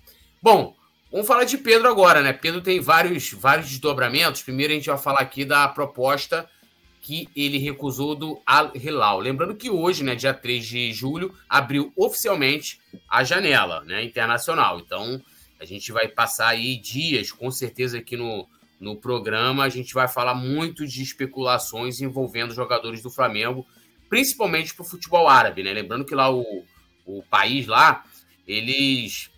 Bom, 0.43 0.77
vamos 1.11 1.27
falar 1.27 1.45
de 1.45 1.57
Pedro 1.57 1.89
agora, 1.89 2.20
né? 2.20 2.33
Pedro 2.33 2.61
tem 2.61 2.81
vários, 2.81 3.33
vários 3.33 3.68
desdobramentos. 3.68 4.43
Primeiro 4.43 4.72
a 4.72 4.77
gente 4.77 4.91
vai 4.91 4.99
falar 4.99 5.20
aqui 5.20 5.45
da 5.45 5.66
proposta 5.68 6.49
que 7.05 7.29
ele 7.37 7.59
recusou 7.59 8.14
do 8.14 8.41
Al 8.47 8.72
Hilal. 8.75 9.20
Lembrando 9.20 9.55
que 9.55 9.68
hoje, 9.68 10.03
né, 10.03 10.14
dia 10.14 10.33
3 10.33 10.66
de 10.66 10.93
julho, 10.93 11.35
abriu 11.47 11.93
oficialmente 11.95 12.81
a 13.07 13.22
janela 13.22 13.85
né, 13.85 14.03
internacional. 14.03 14.81
Então, 14.81 15.20
a 15.61 15.66
gente 15.66 15.93
vai 15.93 16.09
passar 16.09 16.49
aí 16.49 16.77
dias, 16.77 17.31
com 17.31 17.51
certeza, 17.51 17.99
aqui 17.99 18.16
no, 18.16 18.49
no 18.81 18.97
programa. 18.97 19.64
A 19.64 19.68
gente 19.68 19.93
vai 19.93 20.09
falar 20.09 20.35
muito 20.35 20.87
de 20.87 21.03
especulações 21.03 22.01
envolvendo 22.01 22.55
jogadores 22.55 23.03
do 23.03 23.11
Flamengo, 23.11 23.66
principalmente 24.09 24.75
para 24.75 24.83
o 24.83 24.89
futebol 24.89 25.29
árabe. 25.29 25.62
Né? 25.62 25.75
Lembrando 25.75 26.07
que 26.07 26.14
lá 26.14 26.31
o, 26.31 26.64
o 27.05 27.22
país 27.22 27.66
lá, 27.66 28.05
eles. 28.46 29.30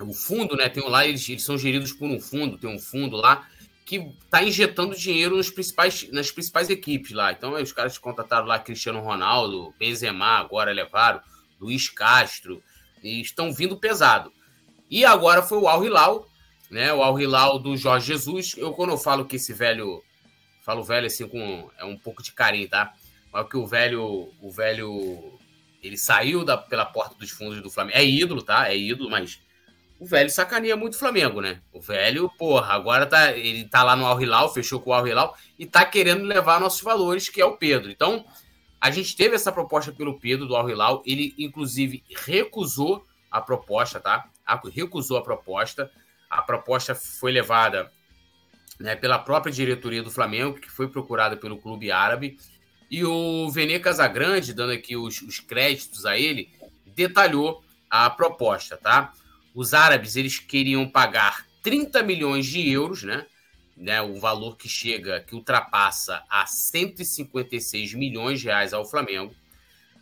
O 0.00 0.12
fundo, 0.12 0.56
né? 0.56 0.68
Tem 0.68 0.86
lá, 0.88 1.06
eles, 1.06 1.26
eles 1.28 1.42
são 1.42 1.56
geridos 1.56 1.92
por 1.92 2.08
um 2.08 2.20
fundo, 2.20 2.58
tem 2.58 2.68
um 2.68 2.78
fundo 2.78 3.16
lá 3.16 3.46
que 3.86 3.96
está 4.24 4.42
injetando 4.42 4.96
dinheiro 4.96 5.36
nos 5.36 5.48
principais, 5.48 6.10
nas 6.10 6.30
principais 6.30 6.68
equipes 6.68 7.12
lá. 7.12 7.30
Então, 7.30 7.52
os 7.54 7.72
caras 7.72 7.96
contrataram 7.96 8.44
lá 8.44 8.58
Cristiano 8.58 9.00
Ronaldo, 9.00 9.72
Benzema, 9.78 10.38
agora 10.38 10.72
levaram, 10.72 11.20
Luiz 11.60 11.88
Castro, 11.88 12.60
e 13.02 13.20
estão 13.20 13.52
vindo 13.52 13.76
pesado. 13.76 14.32
E 14.90 15.04
agora 15.04 15.40
foi 15.40 15.58
o 15.58 15.68
Al 15.68 15.84
Hilal, 15.84 16.28
né? 16.68 16.92
O 16.92 17.00
Al 17.00 17.18
Hilal 17.18 17.60
do 17.60 17.76
Jorge 17.76 18.08
Jesus. 18.08 18.54
Eu, 18.56 18.72
quando 18.72 18.90
eu 18.90 18.98
falo 18.98 19.24
que 19.24 19.36
esse 19.36 19.52
velho, 19.52 20.02
falo 20.64 20.82
velho 20.82 21.06
assim 21.06 21.28
com 21.28 21.70
é 21.78 21.84
um 21.84 21.96
pouco 21.96 22.24
de 22.24 22.32
carinho, 22.32 22.68
tá? 22.68 22.92
Mas 23.32 23.48
que 23.48 23.56
o 23.56 23.66
velho, 23.66 24.32
o 24.40 24.50
velho, 24.50 25.35
ele 25.86 25.96
saiu 25.96 26.44
da, 26.44 26.56
pela 26.56 26.84
porta 26.84 27.14
dos 27.16 27.30
fundos 27.30 27.60
do 27.62 27.70
Flamengo. 27.70 27.98
É 27.98 28.04
ídolo, 28.04 28.42
tá? 28.42 28.68
É 28.68 28.76
ídolo, 28.76 29.10
mas 29.10 29.40
o 29.98 30.06
velho 30.06 30.30
sacaneia 30.30 30.76
muito 30.76 30.94
o 30.94 30.98
Flamengo, 30.98 31.40
né? 31.40 31.62
O 31.72 31.80
velho, 31.80 32.30
porra, 32.36 32.74
agora 32.74 33.06
tá, 33.06 33.32
ele 33.32 33.64
tá 33.68 33.82
lá 33.82 33.96
no 33.96 34.04
Al 34.04 34.20
Hilal, 34.20 34.52
fechou 34.52 34.80
com 34.80 34.90
o 34.90 34.92
Al 34.92 35.06
Hilal 35.06 35.36
e 35.58 35.64
tá 35.64 35.84
querendo 35.84 36.24
levar 36.24 36.60
nossos 36.60 36.82
valores, 36.82 37.28
que 37.28 37.40
é 37.40 37.44
o 37.44 37.56
Pedro. 37.56 37.90
Então, 37.90 38.24
a 38.80 38.90
gente 38.90 39.16
teve 39.16 39.34
essa 39.34 39.50
proposta 39.50 39.92
pelo 39.92 40.18
Pedro 40.18 40.46
do 40.46 40.54
Al 40.54 40.68
Hilal, 40.68 41.02
ele 41.06 41.34
inclusive 41.38 42.04
recusou 42.24 43.06
a 43.30 43.40
proposta, 43.40 43.98
tá? 43.98 44.28
Recusou 44.72 45.16
a 45.16 45.22
proposta. 45.22 45.90
A 46.28 46.42
proposta 46.42 46.94
foi 46.94 47.32
levada 47.32 47.90
né, 48.78 48.94
pela 48.94 49.18
própria 49.18 49.52
diretoria 49.52 50.02
do 50.02 50.10
Flamengo, 50.10 50.60
que 50.60 50.70
foi 50.70 50.88
procurada 50.88 51.36
pelo 51.36 51.56
clube 51.56 51.90
árabe. 51.90 52.36
E 52.90 53.04
o 53.04 53.50
Vene 53.50 53.78
Casagrande, 53.80 54.54
dando 54.54 54.72
aqui 54.72 54.96
os, 54.96 55.20
os 55.22 55.40
créditos 55.40 56.06
a 56.06 56.18
ele, 56.18 56.48
detalhou 56.86 57.64
a 57.90 58.08
proposta, 58.10 58.76
tá? 58.76 59.12
Os 59.54 59.74
árabes 59.74 60.16
eles 60.16 60.38
queriam 60.38 60.88
pagar 60.88 61.46
30 61.62 62.02
milhões 62.02 62.46
de 62.46 62.70
euros, 62.70 63.02
né? 63.02 63.26
né? 63.76 64.00
O 64.02 64.20
valor 64.20 64.56
que 64.56 64.68
chega, 64.68 65.20
que 65.20 65.34
ultrapassa 65.34 66.22
a 66.30 66.46
156 66.46 67.94
milhões 67.94 68.40
de 68.40 68.46
reais 68.46 68.72
ao 68.72 68.88
Flamengo. 68.88 69.34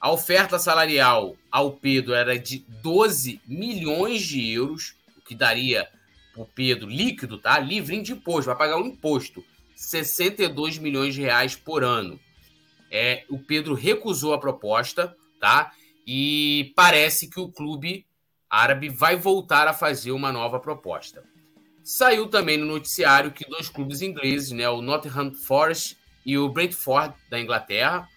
A 0.01 0.11
oferta 0.11 0.59
salarial 0.59 1.37
ao 1.51 1.72
Pedro 1.72 2.12
era 2.12 2.39
de 2.39 2.59
12 2.82 3.41
milhões 3.47 4.22
de 4.22 4.53
euros, 4.53 4.95
o 5.16 5.22
que 5.22 5.35
daria 5.35 5.89
o 6.37 6.45
Pedro 6.45 6.89
líquido, 6.89 7.39
tá? 7.39 7.59
Livre 7.59 8.01
de 8.03 8.12
imposto, 8.12 8.47
vai 8.47 8.57
pagar 8.57 8.76
um 8.76 8.87
imposto, 8.87 9.43
62 9.74 10.78
milhões 10.78 11.14
de 11.14 11.22
reais 11.22 11.57
por 11.57 11.82
ano. 11.82 12.20
É, 12.97 13.24
o 13.28 13.38
Pedro 13.38 13.74
recusou 13.74 14.32
a 14.32 14.38
proposta, 14.38 15.16
tá? 15.40 15.72
E 16.07 16.72
parece 16.76 17.28
que 17.28 17.40
o 17.40 17.51
clube 17.51 18.07
árabe 18.49 18.88
vai 18.88 19.16
voltar 19.16 19.66
a 19.66 19.72
fazer 19.72 20.12
uma 20.12 20.30
nova 20.30 20.61
proposta. 20.61 21.24
Saiu 21.82 22.28
também 22.28 22.57
no 22.57 22.66
noticiário 22.66 23.32
que 23.32 23.49
dois 23.49 23.68
clubes 23.68 24.01
ingleses, 24.01 24.53
né, 24.53 24.68
o 24.68 24.80
Nottingham 24.80 25.34
Forest 25.34 25.97
e 26.24 26.38
o 26.38 26.49
Brentford 26.49 27.14
da 27.28 27.40
Inglaterra, 27.40 28.09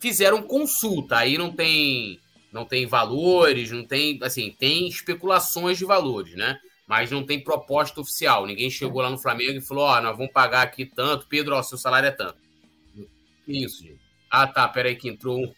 fizeram 0.00 0.42
consulta. 0.42 1.16
Aí 1.16 1.36
não 1.36 1.52
tem 1.52 2.20
não 2.52 2.64
tem 2.64 2.86
valores, 2.86 3.70
não 3.70 3.84
tem 3.84 4.18
assim, 4.22 4.54
tem 4.56 4.86
especulações 4.88 5.76
de 5.76 5.84
valores, 5.84 6.36
né? 6.36 6.58
mas 6.90 7.08
não 7.08 7.24
tem 7.24 7.38
proposta 7.38 8.00
oficial. 8.00 8.44
Ninguém 8.44 8.68
chegou 8.68 9.00
lá 9.00 9.08
no 9.08 9.16
Flamengo 9.16 9.52
e 9.52 9.60
falou: 9.60 9.84
Ó, 9.84 9.96
oh, 9.96 10.00
nós 10.00 10.16
vamos 10.16 10.32
pagar 10.32 10.62
aqui 10.62 10.84
tanto, 10.84 11.28
Pedro, 11.28 11.54
ó, 11.54 11.62
seu 11.62 11.78
salário 11.78 12.08
é 12.08 12.10
tanto. 12.10 12.34
Isso, 13.46 13.84
gente. 13.84 13.99
Ah, 14.30 14.46
tá, 14.46 14.68
peraí 14.68 14.94
que 14.94 15.08
entrou 15.08 15.38
um. 15.38 15.54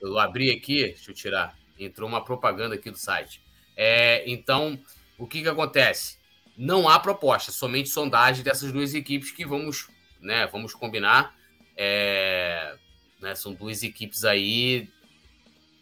Eu 0.00 0.18
abri 0.18 0.50
aqui, 0.50 0.84
deixa 0.84 1.10
eu 1.10 1.14
tirar. 1.14 1.56
Entrou 1.78 2.08
uma 2.08 2.24
propaganda 2.24 2.74
aqui 2.74 2.90
do 2.90 2.96
site. 2.96 3.42
É, 3.76 4.24
então, 4.30 4.78
o 5.18 5.26
que 5.26 5.42
que 5.42 5.48
acontece? 5.48 6.18
Não 6.56 6.88
há 6.88 6.98
proposta, 6.98 7.52
somente 7.52 7.88
sondagem 7.88 8.44
dessas 8.44 8.72
duas 8.72 8.94
equipes 8.94 9.30
que 9.30 9.44
vamos, 9.44 9.88
né, 10.20 10.46
vamos 10.46 10.72
combinar. 10.72 11.34
É, 11.76 12.76
né, 13.20 13.34
são 13.34 13.52
duas 13.52 13.82
equipes 13.82 14.24
aí, 14.24 14.88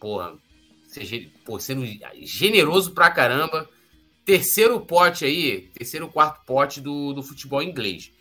porra, 0.01 0.35
seja, 0.87 1.21
pô, 1.45 1.59
sendo 1.59 1.85
generoso 2.23 2.93
pra 2.93 3.11
caramba 3.11 3.69
terceiro 4.25 4.81
pote 4.81 5.25
aí, 5.25 5.69
terceiro 5.75 6.09
quarto 6.09 6.45
pote 6.47 6.81
do, 6.81 7.13
do 7.13 7.23
futebol 7.23 7.63
inglês. 7.63 8.13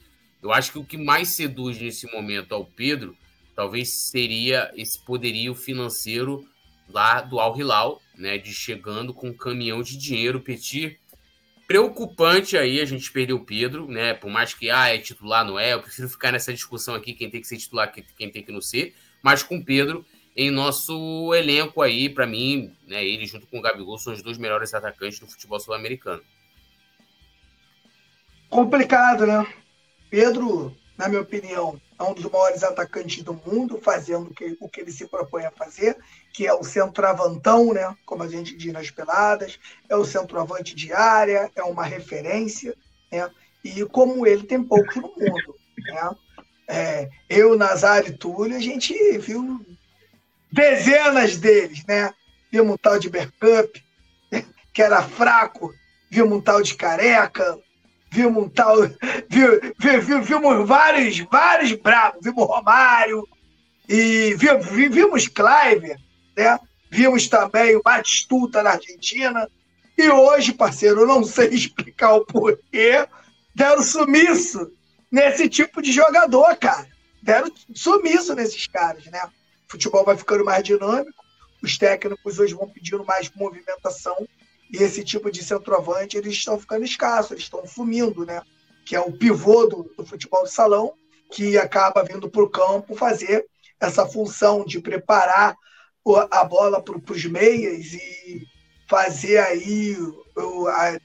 Eu 0.41 0.51
acho 0.51 0.71
que 0.71 0.79
o 0.79 0.85
que 0.85 0.97
mais 0.97 1.29
seduz 1.29 1.79
nesse 1.79 2.11
momento 2.11 2.53
ao 2.53 2.65
Pedro 2.65 3.15
talvez 3.61 4.09
seria 4.09 4.71
esse 4.75 4.99
poderio 5.05 5.53
financeiro 5.53 6.43
lá 6.89 7.21
do 7.21 7.39
Al 7.39 7.55
Hilal, 7.55 8.01
né, 8.17 8.39
de 8.39 8.51
chegando 8.51 9.13
com 9.13 9.27
um 9.27 9.37
caminhão 9.37 9.83
de 9.83 9.95
dinheiro, 9.95 10.41
Petit. 10.41 10.99
Preocupante 11.67 12.57
aí 12.57 12.81
a 12.81 12.85
gente 12.85 13.11
perder 13.11 13.33
o 13.33 13.45
Pedro, 13.45 13.87
né? 13.87 14.15
Por 14.15 14.31
mais 14.31 14.55
que 14.55 14.71
ah, 14.71 14.87
é 14.87 14.97
titular, 14.97 15.45
não 15.45 15.59
é. 15.59 15.73
Eu 15.73 15.81
prefiro 15.83 16.09
ficar 16.09 16.31
nessa 16.31 16.51
discussão 16.51 16.95
aqui, 16.95 17.13
quem 17.13 17.29
tem 17.29 17.39
que 17.39 17.47
ser 17.47 17.57
titular, 17.57 17.93
quem 17.93 18.31
tem 18.31 18.43
que 18.43 18.51
não 18.51 18.61
ser. 18.61 18.95
Mas 19.21 19.43
com 19.43 19.57
o 19.57 19.63
Pedro, 19.63 20.03
em 20.35 20.49
nosso 20.49 21.31
elenco 21.35 21.83
aí, 21.83 22.09
para 22.09 22.25
mim, 22.25 22.75
né, 22.87 23.05
ele 23.05 23.27
junto 23.27 23.45
com 23.45 23.59
o 23.59 23.61
Gabigol 23.61 23.99
são 23.99 24.11
os 24.11 24.23
dois 24.23 24.39
melhores 24.39 24.73
atacantes 24.73 25.19
do 25.19 25.27
futebol 25.27 25.59
sul-americano. 25.59 26.23
Complicado, 28.49 29.27
né? 29.27 29.45
Pedro, 30.09 30.75
na 30.97 31.07
minha 31.07 31.21
opinião, 31.21 31.79
é 32.01 32.03
um 32.03 32.13
dos 32.13 32.25
maiores 32.25 32.63
atacantes 32.63 33.23
do 33.23 33.33
mundo, 33.33 33.79
fazendo 33.81 34.27
o 34.29 34.33
que, 34.33 34.57
o 34.59 34.67
que 34.67 34.81
ele 34.81 34.91
se 34.91 35.07
propõe 35.07 35.45
a 35.45 35.51
fazer, 35.51 35.95
que 36.33 36.47
é 36.47 36.53
o 36.53 36.63
centroavantão, 36.63 37.73
né? 37.73 37.95
Como 38.05 38.23
a 38.23 38.27
gente 38.27 38.57
diz 38.57 38.73
nas 38.73 38.89
peladas, 38.89 39.59
é 39.87 39.95
o 39.95 40.03
centroavante 40.03 40.75
de 40.75 40.91
área, 40.91 41.51
é 41.55 41.63
uma 41.63 41.85
referência, 41.85 42.75
né? 43.11 43.29
E 43.63 43.85
como 43.85 44.25
ele 44.25 44.43
tem 44.43 44.63
poucos 44.63 44.95
no 44.95 45.03
mundo, 45.03 45.55
né? 45.77 46.09
É, 46.67 47.09
eu, 47.29 47.55
Nazário 47.55 48.09
e 48.09 48.17
Túlio, 48.17 48.57
a 48.57 48.61
gente 48.61 48.93
viu 49.19 49.63
dezenas 50.51 51.37
deles, 51.37 51.85
né? 51.85 52.11
Vimos 52.51 52.73
um 52.73 52.77
tal 52.77 52.97
de 52.97 53.09
Bergkamp, 53.09 53.75
que 54.73 54.81
era 54.81 55.03
fraco, 55.03 55.73
vimos 56.09 56.37
um 56.37 56.41
tal 56.41 56.61
de 56.61 56.73
Careca, 56.73 57.59
vimos 58.11 58.43
um 58.43 58.49
tal. 58.49 58.75
Vimos, 59.29 60.27
vimos 60.27 60.67
vários, 60.67 61.19
vários 61.31 61.71
bravos, 61.73 62.19
vimos 62.21 62.45
Romário, 62.45 63.27
e 63.87 64.35
vimos, 64.35 64.67
vimos 64.67 65.27
Clive, 65.27 65.95
né? 66.37 66.59
Vimos 66.89 67.27
também 67.29 67.75
o 67.75 67.81
Batistuta 67.81 68.61
na 68.61 68.71
Argentina. 68.71 69.49
E 69.97 70.09
hoje, 70.09 70.53
parceiro, 70.53 71.01
eu 71.01 71.07
não 71.07 71.23
sei 71.23 71.49
explicar 71.55 72.15
o 72.15 72.25
porquê, 72.25 73.07
deram 73.55 73.81
sumiço 73.81 74.71
nesse 75.09 75.47
tipo 75.47 75.81
de 75.81 75.91
jogador, 75.91 76.55
cara. 76.57 76.87
Deram 77.21 77.51
sumiço 77.73 78.35
nesses 78.35 78.67
caras, 78.67 79.05
né? 79.05 79.21
futebol 79.71 80.03
vai 80.03 80.17
ficando 80.17 80.43
mais 80.43 80.63
dinâmico, 80.63 81.23
os 81.63 81.77
técnicos 81.77 82.39
hoje 82.39 82.53
vão 82.53 82.67
pedindo 82.67 83.05
mais 83.05 83.31
movimentação 83.33 84.27
e 84.71 84.77
esse 84.77 85.03
tipo 85.03 85.29
de 85.29 85.43
centroavante 85.43 86.17
eles 86.17 86.33
estão 86.33 86.59
ficando 86.59 86.85
escassos, 86.85 87.31
eles 87.31 87.43
estão 87.43 87.65
sumindo, 87.65 88.25
né? 88.25 88.41
Que 88.85 88.95
é 88.95 88.99
o 88.99 89.11
pivô 89.11 89.65
do, 89.65 89.91
do 89.97 90.05
futebol 90.05 90.43
de 90.43 90.51
salão 90.51 90.93
que 91.31 91.57
acaba 91.57 92.03
vindo 92.03 92.29
para 92.29 92.43
o 92.43 92.49
campo 92.49 92.95
fazer 92.95 93.45
essa 93.79 94.05
função 94.05 94.63
de 94.65 94.79
preparar 94.79 95.55
a 96.29 96.43
bola 96.43 96.81
para 96.81 97.13
os 97.13 97.25
meias 97.25 97.93
e 97.93 98.47
fazer 98.87 99.37
aí 99.37 99.95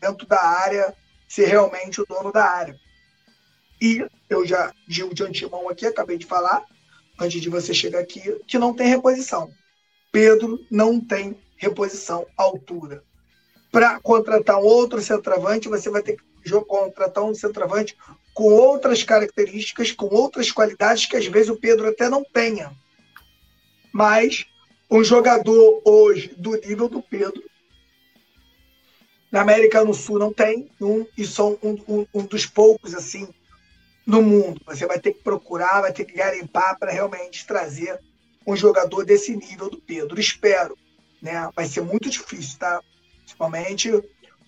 dentro 0.00 0.26
da 0.26 0.42
área 0.42 0.94
ser 1.28 1.46
realmente 1.46 2.00
o 2.00 2.06
dono 2.06 2.32
da 2.32 2.44
área. 2.44 2.78
E 3.80 4.06
eu 4.28 4.46
já 4.46 4.72
digo 4.88 5.14
de 5.14 5.22
antemão 5.22 5.68
aqui, 5.68 5.86
acabei 5.86 6.16
de 6.16 6.26
falar, 6.26 6.64
antes 7.18 7.40
de 7.40 7.48
você 7.48 7.74
chegar 7.74 8.00
aqui, 8.00 8.20
que 8.46 8.58
não 8.58 8.74
tem 8.74 8.88
reposição. 8.88 9.50
Pedro 10.10 10.58
não 10.70 11.00
tem 11.00 11.38
reposição 11.56 12.26
à 12.38 12.44
altura. 12.44 13.04
Para 13.76 14.00
contratar 14.00 14.58
um 14.58 14.64
outro 14.64 15.02
centroavante, 15.02 15.68
você 15.68 15.90
vai 15.90 16.00
ter 16.00 16.16
que 16.16 16.50
contratar 16.66 17.22
um 17.22 17.34
centroavante 17.34 17.94
com 18.32 18.44
outras 18.44 19.02
características, 19.02 19.92
com 19.92 20.06
outras 20.06 20.50
qualidades 20.50 21.04
que 21.04 21.14
às 21.14 21.26
vezes 21.26 21.50
o 21.50 21.60
Pedro 21.60 21.86
até 21.86 22.08
não 22.08 22.24
tenha. 22.24 22.72
Mas 23.92 24.46
um 24.90 25.04
jogador 25.04 25.82
hoje 25.84 26.34
do 26.38 26.52
nível 26.52 26.88
do 26.88 27.02
Pedro, 27.02 27.42
na 29.30 29.42
América 29.42 29.84
do 29.84 29.92
Sul 29.92 30.18
não 30.18 30.32
tem, 30.32 30.70
um, 30.80 31.04
e 31.14 31.26
são 31.26 31.58
um, 31.62 31.76
um, 31.86 32.06
um 32.14 32.24
dos 32.24 32.46
poucos 32.46 32.94
assim 32.94 33.28
no 34.06 34.22
mundo. 34.22 34.58
Você 34.64 34.86
vai 34.86 34.98
ter 34.98 35.12
que 35.12 35.22
procurar, 35.22 35.82
vai 35.82 35.92
ter 35.92 36.06
que 36.06 36.14
garimpar 36.14 36.78
para 36.78 36.92
realmente 36.92 37.46
trazer 37.46 38.00
um 38.46 38.56
jogador 38.56 39.04
desse 39.04 39.36
nível 39.36 39.68
do 39.68 39.82
Pedro. 39.82 40.18
Espero. 40.18 40.78
Né? 41.20 41.50
Vai 41.54 41.66
ser 41.66 41.82
muito 41.82 42.08
difícil, 42.08 42.58
tá? 42.58 42.80
Principalmente 43.26 43.92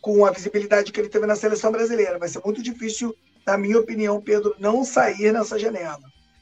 com 0.01 0.25
a 0.25 0.31
visibilidade 0.31 0.93
que 0.93 1.01
ele 1.01 1.11
teve 1.11 1.27
na 1.27 1.37
seleção 1.37 1.71
brasileira. 1.71 2.19
Vai 2.19 2.29
ser 2.29 2.41
muito 2.43 2.63
difícil, 2.63 3.15
na 3.45 3.59
minha 3.59 3.79
opinião, 3.79 4.23
Pedro 4.23 4.55
não 4.59 4.85
sair 4.85 5.33
nessa 5.33 5.59
janela. 5.59 6.01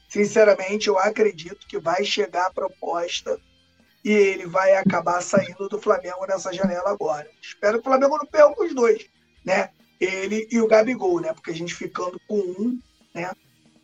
Sinceramente, 0.09 0.87
eu 0.87 0.99
acredito 0.99 1.67
que 1.67 1.79
vai 1.79 2.05
chegar 2.05 2.47
a 2.47 2.53
proposta 2.53 3.41
e 4.05 4.13
ele 4.13 4.47
vai 4.47 4.77
acabar 4.77 5.21
saindo 5.23 5.69
do 5.69 5.81
Flamengo 5.81 6.27
nessa 6.29 6.53
janela 6.53 6.91
agora. 6.91 7.29
Espero 7.43 7.81
que 7.81 7.89
o 7.89 7.91
Flamengo 7.91 8.19
não 8.19 8.27
perca 8.27 8.63
os 8.63 8.75
dois, 8.75 9.07
né? 9.45 9.71
Ele 9.99 10.47
e 10.51 10.61
o 10.61 10.69
Gabigol, 10.69 11.21
né? 11.21 11.33
Porque 11.33 11.51
a 11.51 11.55
gente 11.55 11.75
ficando 11.75 12.21
com 12.29 12.39
um 12.39 12.79
né? 13.17 13.31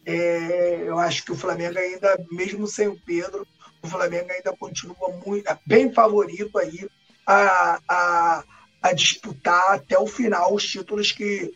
É, 0.05 0.83
eu 0.85 0.99
acho 0.99 1.25
que 1.25 1.33
o 1.33 1.37
Flamengo 1.37 1.79
ainda, 1.79 2.23
mesmo 2.31 2.67
sem 2.67 2.89
o 2.89 3.01
Pedro, 3.01 3.47
o 3.83 3.89
Flamengo 3.89 4.31
ainda 4.31 4.55
continua 4.57 5.09
muito, 5.25 5.45
bem 5.67 5.93
favorito 5.93 6.59
aí 6.59 6.89
a, 7.27 7.81
a, 7.89 8.45
a 8.83 8.93
disputar 8.93 9.73
até 9.73 9.99
o 9.99 10.07
final 10.07 10.55
os 10.55 10.65
títulos 10.65 11.13
que, 11.13 11.53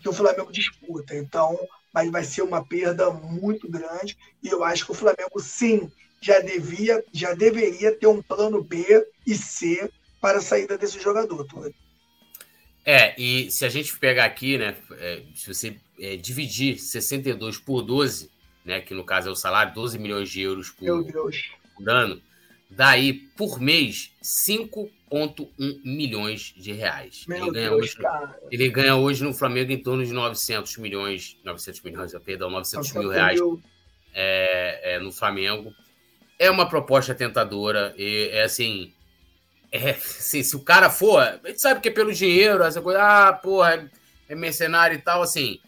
que 0.00 0.08
o 0.08 0.12
Flamengo 0.12 0.52
disputa. 0.52 1.16
Então, 1.16 1.58
mas 1.92 2.10
vai 2.10 2.24
ser 2.24 2.42
uma 2.42 2.64
perda 2.64 3.10
muito 3.10 3.68
grande 3.68 4.16
e 4.42 4.48
eu 4.48 4.62
acho 4.64 4.84
que 4.84 4.92
o 4.92 4.94
Flamengo 4.94 5.40
sim 5.40 5.90
já 6.20 6.40
devia, 6.40 7.02
já 7.12 7.34
deveria 7.34 7.94
ter 7.94 8.06
um 8.06 8.22
plano 8.22 8.62
B 8.62 9.06
e 9.26 9.34
C 9.34 9.90
para 10.20 10.38
a 10.38 10.42
saída 10.42 10.76
desse 10.76 11.00
jogador. 11.00 11.46
É, 12.84 13.18
e 13.20 13.50
se 13.50 13.64
a 13.64 13.68
gente 13.68 13.98
pegar 13.98 14.24
aqui, 14.24 14.58
né, 14.58 14.76
é, 14.92 15.22
se 15.34 15.46
você 15.46 15.76
é, 15.98 16.16
dividir 16.16 16.78
62 16.78 17.58
por 17.58 17.82
12, 17.82 18.30
né, 18.64 18.80
que 18.80 18.94
no 18.94 19.04
caso 19.04 19.28
é 19.28 19.32
o 19.32 19.36
salário, 19.36 19.74
12 19.74 19.98
milhões 19.98 20.30
de 20.30 20.42
euros 20.42 20.70
por, 20.70 20.86
por 21.76 21.88
ano, 21.88 22.22
daí 22.70 23.12
por 23.12 23.60
mês 23.60 24.12
5,1 24.22 25.50
milhões 25.84 26.54
de 26.56 26.72
reais. 26.72 27.24
Meu 27.26 27.44
ele, 27.44 27.52
ganha 27.52 27.70
Deus, 27.70 27.82
hoje, 27.82 27.96
ele 28.50 28.68
ganha 28.68 28.96
hoje 28.96 29.24
no 29.24 29.34
Flamengo 29.34 29.72
em 29.72 29.82
torno 29.82 30.04
de 30.04 30.12
900 30.12 30.76
milhões, 30.76 31.36
900 31.44 31.82
milhões, 31.82 32.12
perdão, 32.24 32.48
900 32.50 32.92
mil 32.92 33.08
reais 33.10 33.40
é, 34.14 34.94
é, 34.94 34.98
no 35.00 35.10
Flamengo. 35.10 35.74
É 36.38 36.50
uma 36.50 36.68
proposta 36.68 37.14
tentadora, 37.14 37.92
e 37.98 38.30
é 38.32 38.44
assim, 38.44 38.94
é, 39.72 39.90
assim, 39.90 40.42
se 40.42 40.56
o 40.56 40.60
cara 40.60 40.88
for, 40.88 41.20
a 41.20 41.48
gente 41.48 41.60
sabe 41.60 41.80
que 41.80 41.88
é 41.88 41.92
pelo 41.92 42.12
dinheiro, 42.12 42.62
essa 42.62 42.80
coisa, 42.80 43.02
ah, 43.02 43.32
porra, 43.32 43.90
é 44.28 44.34
mercenário 44.34 44.96
e 44.96 45.02
tal, 45.02 45.22
assim, 45.22 45.60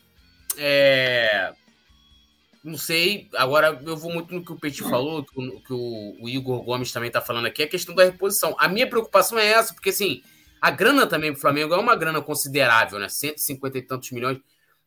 é, 0.57 1.53
não 2.65 2.79
sei, 2.79 3.29
agora 3.35 3.81
eu 3.85 3.97
vou 3.97 4.13
muito 4.13 4.33
no 4.35 4.45
que 4.45 4.53
o 4.53 4.59
Petit 4.59 4.83
falou, 4.83 5.25
que 5.25 5.39
o, 5.39 5.61
que 5.61 5.73
o, 5.73 6.17
o 6.23 6.29
Igor 6.29 6.63
Gomes 6.63 6.93
também 6.93 7.09
está 7.09 7.21
falando 7.21 7.47
aqui, 7.47 7.63
a 7.63 7.69
questão 7.69 7.95
da 7.95 8.05
reposição. 8.05 8.55
A 8.59 8.69
minha 8.69 8.89
preocupação 8.89 9.39
é 9.39 9.49
essa, 9.49 9.75
porque 9.75 9.91
assim, 9.91 10.23
a 10.61 10.71
grana 10.71 11.07
também 11.07 11.33
para 11.33 11.39
o 11.39 11.41
Flamengo 11.41 11.75
é 11.75 11.79
uma 11.79 11.97
grana 11.97 12.23
considerável, 12.23 13.01
né? 13.01 13.09
150 13.09 13.79
e 13.79 13.83
tantos 13.83 14.13
milhões 14.13 14.39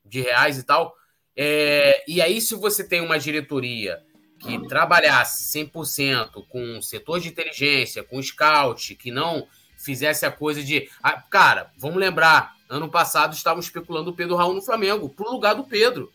de 0.05 0.21
reais 0.21 0.57
e 0.57 0.63
tal. 0.63 0.95
É, 1.35 2.01
e 2.07 2.21
aí, 2.21 2.39
se 2.39 2.55
você 2.55 2.87
tem 2.87 3.01
uma 3.01 3.19
diretoria 3.19 4.01
que 4.39 4.67
trabalhasse 4.67 5.59
100% 5.59 6.45
com 6.47 6.77
o 6.77 6.81
setor 6.81 7.19
de 7.19 7.27
inteligência, 7.27 8.03
com 8.03 8.21
scout, 8.21 8.95
que 8.95 9.11
não 9.11 9.47
fizesse 9.77 10.25
a 10.25 10.31
coisa 10.31 10.63
de. 10.63 10.89
Ah, 11.03 11.21
cara, 11.21 11.71
vamos 11.77 11.97
lembrar, 11.97 12.55
ano 12.69 12.89
passado 12.89 13.33
estavam 13.33 13.59
especulando 13.59 14.11
o 14.11 14.15
Pedro 14.15 14.35
Raul 14.35 14.53
no 14.53 14.61
Flamengo, 14.61 15.09
pro 15.09 15.29
lugar 15.29 15.55
do 15.55 15.63
Pedro. 15.65 16.09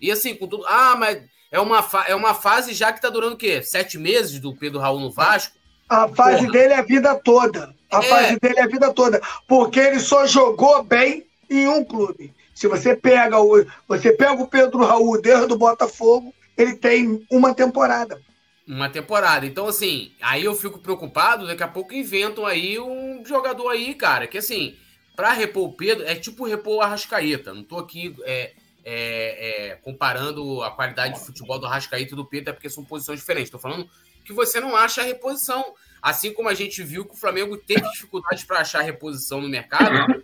E 0.00 0.10
assim, 0.10 0.34
com 0.34 0.46
tudo. 0.46 0.64
Ah, 0.66 0.96
mas 0.98 1.22
é 1.50 1.60
uma, 1.60 1.82
fa... 1.82 2.04
é 2.08 2.14
uma 2.14 2.34
fase 2.34 2.72
já 2.72 2.92
que 2.92 3.00
tá 3.00 3.08
durando 3.08 3.34
o 3.34 3.38
quê? 3.38 3.62
Sete 3.62 3.98
meses 3.98 4.40
do 4.40 4.54
Pedro 4.54 4.80
Raul 4.80 5.00
no 5.00 5.10
Vasco? 5.10 5.56
A 5.88 6.08
fase 6.08 6.38
Porra. 6.38 6.52
dele 6.52 6.72
é 6.72 6.78
a 6.78 6.82
vida 6.82 7.14
toda. 7.14 7.74
A 7.92 7.98
é. 7.98 8.02
fase 8.02 8.38
dele 8.40 8.58
é 8.58 8.62
a 8.62 8.68
vida 8.68 8.92
toda. 8.92 9.20
Porque 9.46 9.78
ele 9.78 10.00
só 10.00 10.26
jogou 10.26 10.82
bem 10.82 11.26
em 11.50 11.68
um 11.68 11.84
clube. 11.84 12.34
Se 12.54 12.66
você 12.68 12.96
pega 12.96 13.38
o, 13.38 13.64
você 13.86 14.12
pega 14.12 14.42
o 14.42 14.46
Pedro 14.46 14.84
Raul 14.84 15.20
desde 15.20 15.52
o 15.52 15.58
Botafogo, 15.58 16.34
ele 16.56 16.74
tem 16.74 17.24
uma 17.30 17.54
temporada. 17.54 18.20
Uma 18.66 18.88
temporada. 18.88 19.44
Então, 19.44 19.66
assim, 19.66 20.12
aí 20.22 20.44
eu 20.44 20.54
fico 20.54 20.78
preocupado, 20.78 21.46
daqui 21.46 21.62
a 21.62 21.68
pouco 21.68 21.92
inventam 21.92 22.46
aí 22.46 22.78
um 22.78 23.22
jogador 23.24 23.68
aí, 23.68 23.94
cara, 23.94 24.26
que 24.26 24.38
assim, 24.38 24.74
para 25.14 25.32
repor 25.32 25.64
o 25.64 25.72
Pedro, 25.72 26.06
é 26.06 26.14
tipo 26.14 26.46
repor 26.46 26.76
o 26.76 26.80
Arrascaeta. 26.80 27.52
Não 27.52 27.62
tô 27.62 27.78
aqui 27.78 28.14
é, 28.24 28.52
é, 28.84 29.70
é, 29.70 29.76
comparando 29.76 30.62
a 30.62 30.70
qualidade 30.70 31.14
de 31.14 31.24
futebol 31.24 31.58
do 31.58 31.66
Arrascaeta 31.66 32.12
e 32.12 32.16
do 32.16 32.24
Pedro, 32.24 32.50
é 32.50 32.52
porque 32.52 32.68
são 32.68 32.84
posições 32.84 33.18
diferentes. 33.18 33.48
Estou 33.48 33.60
falando 33.60 33.88
que 34.24 34.32
você 34.32 34.60
não 34.60 34.76
acha 34.76 35.00
a 35.00 35.04
reposição. 35.04 35.74
Assim 36.02 36.32
como 36.34 36.50
a 36.50 36.54
gente 36.54 36.82
viu 36.82 37.06
que 37.06 37.14
o 37.14 37.16
Flamengo 37.16 37.56
teve 37.56 37.88
dificuldades 37.92 38.44
para 38.44 38.58
achar 38.58 38.82
reposição 38.82 39.40
no 39.40 39.48
mercado 39.48 40.22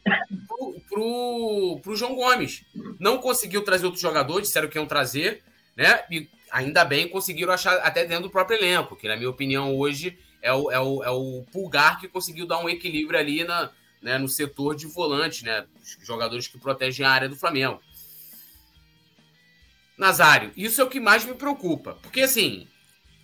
para 0.90 1.00
o 1.00 1.96
João 1.96 2.14
Gomes. 2.14 2.64
Não 2.98 3.18
conseguiu 3.18 3.64
trazer 3.64 3.86
outros 3.86 4.02
jogadores, 4.02 4.48
disseram 4.48 4.68
que 4.68 4.76
iam 4.76 4.86
trazer, 4.86 5.42
né? 5.74 6.04
E 6.10 6.28
ainda 6.50 6.84
bem 6.84 7.08
conseguiram 7.08 7.52
achar 7.52 7.78
até 7.78 8.04
dentro 8.04 8.24
do 8.24 8.30
próprio 8.30 8.58
elenco, 8.58 8.96
que 8.96 9.08
na 9.08 9.16
minha 9.16 9.30
opinião 9.30 9.74
hoje 9.74 10.18
é 10.42 10.52
o, 10.52 10.70
é 10.70 10.80
o, 10.80 11.04
é 11.04 11.10
o 11.10 11.44
pulgar 11.52 11.98
que 11.98 12.08
conseguiu 12.08 12.46
dar 12.46 12.58
um 12.58 12.68
equilíbrio 12.68 13.18
ali 13.18 13.44
na, 13.44 13.70
né, 14.02 14.18
no 14.18 14.28
setor 14.28 14.74
de 14.74 14.86
volante, 14.86 15.44
né? 15.44 15.64
Os 15.80 16.06
jogadores 16.06 16.48
que 16.48 16.58
protegem 16.58 17.06
a 17.06 17.10
área 17.10 17.28
do 17.28 17.36
Flamengo. 17.36 17.80
Nazário, 20.00 20.50
isso 20.56 20.80
é 20.80 20.84
o 20.84 20.88
que 20.88 20.98
mais 20.98 21.26
me 21.26 21.34
preocupa. 21.34 21.98
Porque, 22.00 22.22
assim, 22.22 22.66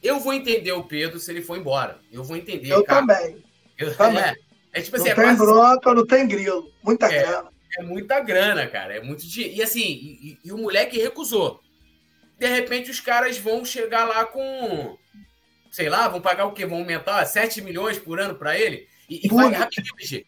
eu 0.03 0.21
vou 0.21 0.35
entender 0.35 0.73
o 0.73 0.85
Pedro 0.85 1.19
se 1.19 1.31
ele 1.31 1.41
for 1.41 1.57
embora. 1.57 1.99
Eu 2.13 2.23
vou 2.23 2.37
entender. 2.37 2.71
Eu 2.71 2.85
cara. 2.85 3.01
também. 3.01 3.43
Eu, 3.79 3.95
também. 3.95 4.23
É, 4.23 4.37
é, 4.73 4.81
tipo 4.83 4.97
assim, 4.97 5.07
não 5.07 5.13
é 5.13 5.15
tem 5.15 5.25
quase... 5.25 5.39
bronca, 5.39 5.95
não 5.95 6.07
tem 6.07 6.29
grilo. 6.29 6.71
Muita 6.83 7.07
é, 7.07 7.23
grana. 7.23 7.51
É 7.79 7.83
muita 7.83 8.21
grana, 8.21 8.67
cara. 8.67 8.95
É 8.95 9.03
muito 9.03 9.27
dinheiro. 9.27 9.57
E 9.57 9.63
assim, 9.63 9.81
e, 9.81 10.39
e, 10.45 10.53
o 10.53 10.59
moleque 10.59 10.99
recusou. 10.99 11.63
De 12.39 12.47
repente 12.47 12.91
os 12.91 13.01
caras 13.01 13.37
vão 13.39 13.65
chegar 13.65 14.05
lá 14.05 14.25
com. 14.25 14.97
Sei 15.71 15.91
lá, 15.91 16.09
vão 16.09 16.23
pagar 16.23 16.47
o 16.47 16.53
quê? 16.53 16.65
Vão 16.65 16.79
aumentar 16.79 17.25
7 17.27 17.61
milhões 17.61 17.99
por 17.99 18.19
ano 18.19 18.35
para 18.35 18.59
ele? 18.59 18.87
E, 19.11 19.27
e 19.27 19.29
vai 19.29 19.53
rapidinho, 19.53 19.95
BG. 19.95 20.27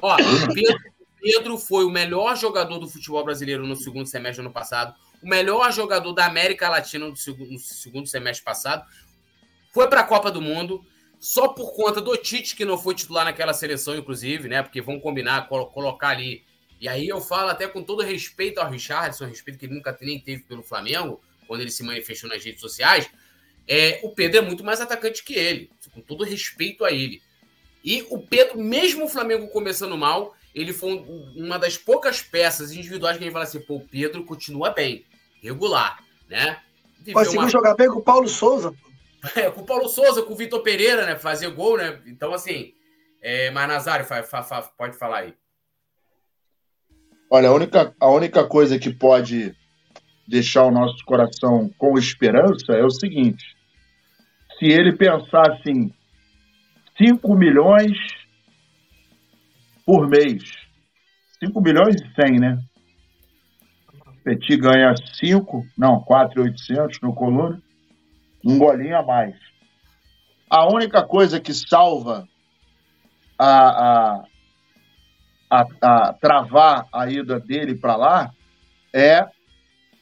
Ó, 0.00 0.16
Pedro, 0.54 0.78
Pedro 1.20 1.58
foi 1.58 1.84
o 1.84 1.90
melhor 1.90 2.34
jogador 2.36 2.78
do 2.78 2.88
futebol 2.88 3.24
brasileiro 3.24 3.66
no 3.66 3.76
segundo 3.76 4.06
semestre 4.06 4.42
do 4.42 4.46
ano 4.46 4.54
passado 4.54 4.94
o 5.26 5.28
melhor 5.28 5.72
jogador 5.72 6.12
da 6.12 6.24
América 6.24 6.68
Latina 6.68 7.08
no 7.08 7.16
segundo, 7.16 7.50
no 7.50 7.58
segundo 7.58 8.06
semestre 8.06 8.44
passado. 8.44 8.88
Foi 9.74 9.88
para 9.88 10.02
a 10.02 10.04
Copa 10.04 10.30
do 10.30 10.40
Mundo, 10.40 10.86
só 11.18 11.48
por 11.48 11.74
conta 11.74 12.00
do 12.00 12.16
Tite, 12.16 12.54
que 12.54 12.64
não 12.64 12.78
foi 12.78 12.94
titular 12.94 13.24
naquela 13.24 13.52
seleção, 13.52 13.96
inclusive, 13.96 14.48
né? 14.48 14.62
Porque 14.62 14.80
vão 14.80 15.00
combinar, 15.00 15.48
colocar 15.48 16.10
ali. 16.10 16.44
E 16.80 16.86
aí 16.88 17.08
eu 17.08 17.20
falo 17.20 17.50
até 17.50 17.66
com 17.66 17.82
todo 17.82 18.04
respeito 18.04 18.60
ao 18.60 18.70
Richardson, 18.70 19.26
respeito 19.26 19.58
que 19.58 19.66
ele 19.66 19.74
nunca 19.74 19.96
nem 20.00 20.20
teve 20.20 20.44
pelo 20.44 20.62
Flamengo, 20.62 21.20
quando 21.48 21.62
ele 21.62 21.72
se 21.72 21.82
manifestou 21.82 22.30
nas 22.30 22.44
redes 22.44 22.60
sociais. 22.60 23.10
É, 23.66 23.98
o 24.04 24.10
Pedro 24.10 24.38
é 24.38 24.42
muito 24.42 24.62
mais 24.62 24.80
atacante 24.80 25.24
que 25.24 25.34
ele, 25.34 25.68
com 25.92 26.00
todo 26.00 26.22
respeito 26.22 26.84
a 26.84 26.92
ele. 26.92 27.20
E 27.82 28.06
o 28.10 28.20
Pedro, 28.20 28.60
mesmo 28.60 29.06
o 29.06 29.08
Flamengo 29.08 29.48
começando 29.48 29.98
mal, 29.98 30.36
ele 30.54 30.72
foi 30.72 31.04
uma 31.34 31.58
das 31.58 31.76
poucas 31.76 32.22
peças 32.22 32.70
individuais 32.70 33.16
que 33.16 33.24
a 33.24 33.26
gente 33.26 33.32
fala 33.32 33.44
assim, 33.44 33.60
pô, 33.60 33.76
o 33.76 33.88
Pedro 33.88 34.24
continua 34.24 34.70
bem 34.70 35.04
regular, 35.46 36.02
né? 36.28 36.58
Conseguiu 37.12 37.40
uma... 37.40 37.48
jogar 37.48 37.74
bem 37.74 37.88
com 37.88 37.98
o 37.98 38.04
Paulo 38.04 38.28
Souza. 38.28 38.72
É, 39.34 39.50
com 39.50 39.62
o 39.62 39.66
Paulo 39.66 39.88
Souza, 39.88 40.22
com 40.22 40.34
o 40.34 40.36
Vitor 40.36 40.62
Pereira, 40.62 41.04
né? 41.04 41.16
Fazer 41.16 41.50
gol, 41.50 41.78
né? 41.78 42.00
Então, 42.06 42.32
assim, 42.32 42.74
é, 43.20 43.50
mas 43.50 43.66
Nazário, 43.66 44.06
pode 44.78 44.96
falar 44.96 45.18
aí. 45.18 45.34
Olha, 47.28 47.48
a 47.48 47.52
única, 47.52 47.96
a 47.98 48.08
única 48.08 48.46
coisa 48.46 48.78
que 48.78 48.92
pode 48.92 49.52
deixar 50.28 50.64
o 50.64 50.70
nosso 50.70 51.04
coração 51.04 51.68
com 51.76 51.98
esperança 51.98 52.72
é 52.72 52.84
o 52.84 52.90
seguinte: 52.90 53.44
se 54.58 54.66
ele 54.66 54.96
pensar 54.96 55.50
assim, 55.52 55.92
5 56.96 57.34
milhões 57.34 57.96
por 59.84 60.08
mês, 60.08 60.42
5 61.44 61.60
milhões 61.60 61.96
e 61.96 62.14
100, 62.14 62.38
né? 62.38 62.58
Petit 64.26 64.56
ganha 64.56 64.92
5, 64.96 65.64
não, 65.78 66.00
4,800 66.00 67.00
no 67.00 67.14
coluna, 67.14 67.62
um 68.44 68.58
golinho 68.58 68.98
a 68.98 69.02
mais. 69.04 69.36
A 70.50 70.66
única 70.66 71.00
coisa 71.04 71.38
que 71.38 71.54
salva 71.54 72.26
a, 73.38 74.18
a, 74.18 74.24
a, 75.48 75.66
a 75.80 76.12
travar 76.14 76.88
a 76.92 77.08
ida 77.08 77.38
dele 77.38 77.76
para 77.76 77.94
lá 77.94 78.34
é 78.92 79.28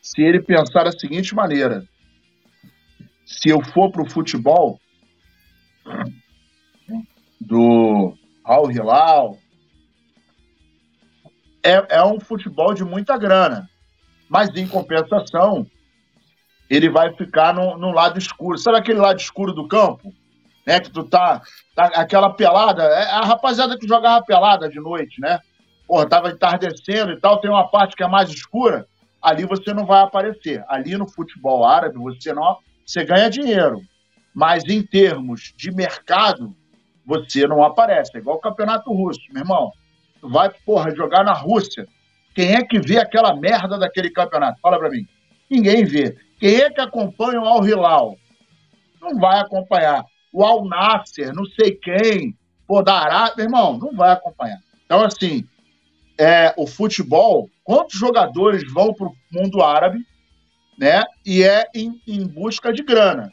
se 0.01 0.22
ele 0.22 0.41
pensar 0.41 0.85
da 0.85 0.93
seguinte 0.93 1.35
maneira: 1.35 1.87
se 3.27 3.51
eu 3.51 3.62
for 3.62 3.93
para 3.93 4.05
o 4.05 4.11
futebol 4.11 4.81
do 7.39 8.16
Al 8.43 8.70
Hilal, 8.70 9.37
é, 11.62 11.97
é 11.97 12.03
um 12.03 12.18
futebol 12.18 12.72
de 12.72 12.85
muita 12.85 13.18
grana 13.18 13.68
mas 14.29 14.49
em 14.57 14.66
compensação, 14.66 15.66
ele 16.68 16.89
vai 16.89 17.14
ficar 17.14 17.55
no, 17.55 17.77
no 17.77 17.93
lado 17.93 18.18
escuro. 18.18 18.59
Sabe 18.59 18.79
aquele 18.79 18.99
lado 18.99 19.18
escuro 19.18 19.53
do 19.53 19.68
campo? 19.68 20.12
Né, 20.66 20.81
que 20.81 20.91
tu 20.91 21.05
tá, 21.05 21.43
tá 21.75 21.85
aquela 21.95 22.31
pelada, 22.31 22.83
é 22.85 23.11
a 23.11 23.20
rapaziada 23.20 23.79
que 23.79 23.87
jogava 23.87 24.25
pelada 24.25 24.66
de 24.66 24.81
noite, 24.81 25.20
né? 25.20 25.39
Porra, 25.87 26.09
tava 26.09 26.31
entardecendo 26.31 27.12
e 27.12 27.20
tal, 27.20 27.39
tem 27.39 27.51
uma 27.51 27.68
parte 27.68 27.95
que 27.95 28.03
é 28.03 28.09
mais 28.09 28.31
escura, 28.31 28.87
ali 29.20 29.45
você 29.45 29.75
não 29.75 29.85
vai 29.85 30.01
aparecer. 30.01 30.64
Ali 30.66 30.97
no 30.97 31.07
futebol 31.07 31.66
árabe 31.66 31.99
você 31.99 32.33
não, 32.33 32.57
você 32.87 33.05
ganha 33.05 33.29
dinheiro, 33.29 33.83
mas 34.35 34.64
em 34.64 34.83
termos 34.83 35.53
de 35.55 35.70
mercado 35.70 36.57
você 37.05 37.47
não 37.47 37.62
aparece. 37.62 38.12
É 38.14 38.20
igual 38.20 38.37
o 38.37 38.41
campeonato 38.41 38.91
russo, 38.91 39.20
meu 39.31 39.43
irmão. 39.43 39.70
Tu 40.20 40.29
vai, 40.29 40.51
porra, 40.64 40.95
jogar 40.95 41.22
na 41.25 41.35
Rússia. 41.35 41.87
Quem 42.35 42.55
é 42.55 42.64
que 42.64 42.80
vê 42.80 42.99
aquela 42.99 43.35
merda 43.35 43.78
daquele 43.78 44.11
campeonato? 44.11 44.61
Fala 44.61 44.78
para 44.78 44.91
mim. 44.91 45.07
Ninguém 45.49 45.85
vê. 45.85 46.16
Quem 46.39 46.57
é 46.57 46.70
que 46.70 46.80
acompanha 46.80 47.41
o 47.41 47.47
Al 47.47 47.66
Hilal? 47.66 48.16
Não 49.01 49.18
vai 49.18 49.41
acompanhar. 49.41 50.05
O 50.32 50.45
Al 50.45 50.64
Nasser, 50.64 51.32
não 51.32 51.45
sei 51.45 51.72
quem, 51.72 52.37
pô, 52.66 52.82
da 52.82 52.95
Arábia, 52.95 53.45
irmão, 53.45 53.78
não 53.78 53.95
vai 53.95 54.12
acompanhar. 54.12 54.59
Então, 54.85 55.05
assim, 55.05 55.47
é, 56.18 56.53
o 56.57 56.66
futebol, 56.66 57.49
quantos 57.62 57.99
jogadores 57.99 58.64
vão 58.72 58.93
para 58.93 59.07
o 59.07 59.14
mundo 59.32 59.62
árabe, 59.62 59.99
né? 60.78 61.03
E 61.24 61.43
é 61.43 61.64
em, 61.74 62.01
em, 62.07 62.26
busca 62.26 62.72
de 62.72 62.82
grana. 62.82 63.30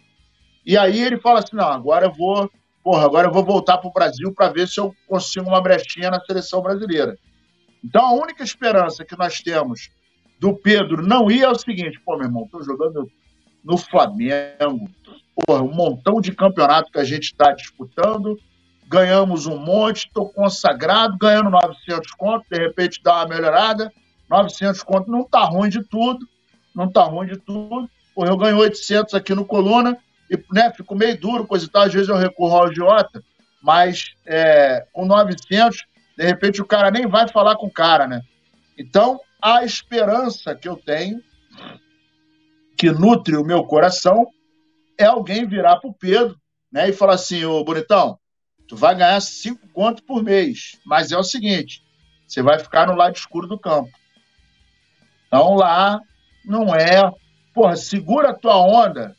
E 0.66 0.78
aí 0.78 1.02
ele 1.02 1.20
fala 1.20 1.39
assim: 1.39 1.56
não, 1.56 1.68
agora 1.68 2.06
eu 2.06 2.14
vou, 2.14 2.49
porra, 2.84 3.06
agora 3.06 3.28
eu 3.28 3.34
vou 3.34 3.43
voltar 3.43 3.78
para 3.80 3.89
o 3.89 3.93
Brasil 3.93 4.34
para 4.34 4.54
ver 4.54 4.68
se 4.68 4.80
eu 4.80 4.93
consigo 5.08 5.47
uma 5.47 5.62
brechinha 5.62 6.12
na 6.12 6.20
seleção 6.20 6.62
brasileira. 6.62 7.18
Então, 7.84 8.06
a 8.06 8.14
única 8.14 8.44
esperança 8.44 9.04
que 9.04 9.18
nós 9.18 9.40
temos 9.40 9.90
do 10.40 10.56
Pedro 10.56 11.06
não 11.06 11.30
ir 11.30 11.44
é 11.44 11.50
o 11.50 11.56
seguinte: 11.56 12.00
pô, 12.06 12.16
meu 12.16 12.26
irmão, 12.26 12.46
estou 12.46 12.64
jogando 12.64 13.10
no 13.64 13.78
Flamengo, 13.78 14.90
porra, 15.46 15.62
um 15.62 15.74
montão 15.74 16.20
de 16.20 16.32
campeonato 16.32 16.92
que 16.92 17.00
a 17.00 17.04
gente 17.04 17.26
está 17.26 17.52
disputando, 17.52 18.40
ganhamos 18.88 19.46
um 19.46 19.58
monte, 19.58 20.08
estou 20.08 20.30
consagrado, 20.30 21.18
ganhando 21.18 21.50
900 21.50 22.12
contos, 22.12 22.48
de 22.50 22.58
repente 22.58 23.02
dá 23.04 23.18
uma 23.18 23.28
melhorada, 23.28 23.92
900 24.30 24.82
contos 24.84 25.12
não 25.12 25.22
está 25.22 25.44
ruim 25.44 25.70
de 25.70 25.84
tudo, 25.84 26.28
não 26.76 26.86
está 26.86 27.04
ruim 27.04 27.28
de 27.28 27.38
tudo, 27.38 27.90
porra, 28.16 28.30
eu 28.30 28.38
ganho 28.38 28.58
800 28.58 29.14
aqui 29.14 29.36
no 29.36 29.46
Coluna, 29.46 29.98
e 30.30 30.38
né, 30.52 30.72
fico 30.76 30.96
meio 30.96 31.20
duro, 31.20 31.46
coisa 31.46 31.66
e 31.66 31.70
tal, 31.70 31.84
às 31.84 31.94
vezes 31.94 32.10
eu 32.10 32.16
recorro 32.16 32.58
ao 32.58 32.68
agiota, 32.68 33.24
mas 33.62 34.16
é, 34.26 34.86
com 34.92 35.06
900, 35.06 35.86
de 36.22 36.28
repente 36.28 36.62
o 36.62 36.68
cara 36.68 36.92
nem 36.92 37.08
vai 37.08 37.28
falar 37.28 37.56
com 37.56 37.66
o 37.66 37.72
cara, 37.72 38.06
né? 38.06 38.22
Então, 38.78 39.20
a 39.42 39.66
esperança 39.66 40.54
que 40.54 40.70
eu 40.70 40.76
tenho, 40.76 41.20
que 42.78 42.92
nutre 42.92 43.36
o 43.36 43.44
meu 43.44 43.64
coração, 43.64 44.28
é 45.00 45.06
alguém 45.06 45.48
virar 45.48 45.78
para 45.78 45.90
o 45.90 45.94
Pedro 45.96 46.40
né, 46.72 46.90
e 46.90 46.94
falar 46.94 47.16
assim, 47.16 47.44
ô 47.44 47.64
bonitão, 47.64 48.20
tu 48.68 48.76
vai 48.76 48.94
ganhar 48.94 49.20
cinco 49.20 49.68
contos 49.70 50.04
por 50.06 50.22
mês, 50.22 50.80
mas 50.86 51.12
é 51.12 51.18
o 51.18 51.24
seguinte, 51.24 51.82
você 52.28 52.44
vai 52.44 52.60
ficar 52.60 52.86
no 52.86 52.96
lado 52.96 53.16
escuro 53.16 53.48
do 53.48 53.58
campo. 53.58 53.90
Então 55.26 55.56
lá 55.56 56.00
não 56.46 56.76
é, 56.76 57.12
porra, 57.52 57.76
segura 57.76 58.30
a 58.30 58.36
tua 58.36 58.58
onda, 58.58 59.16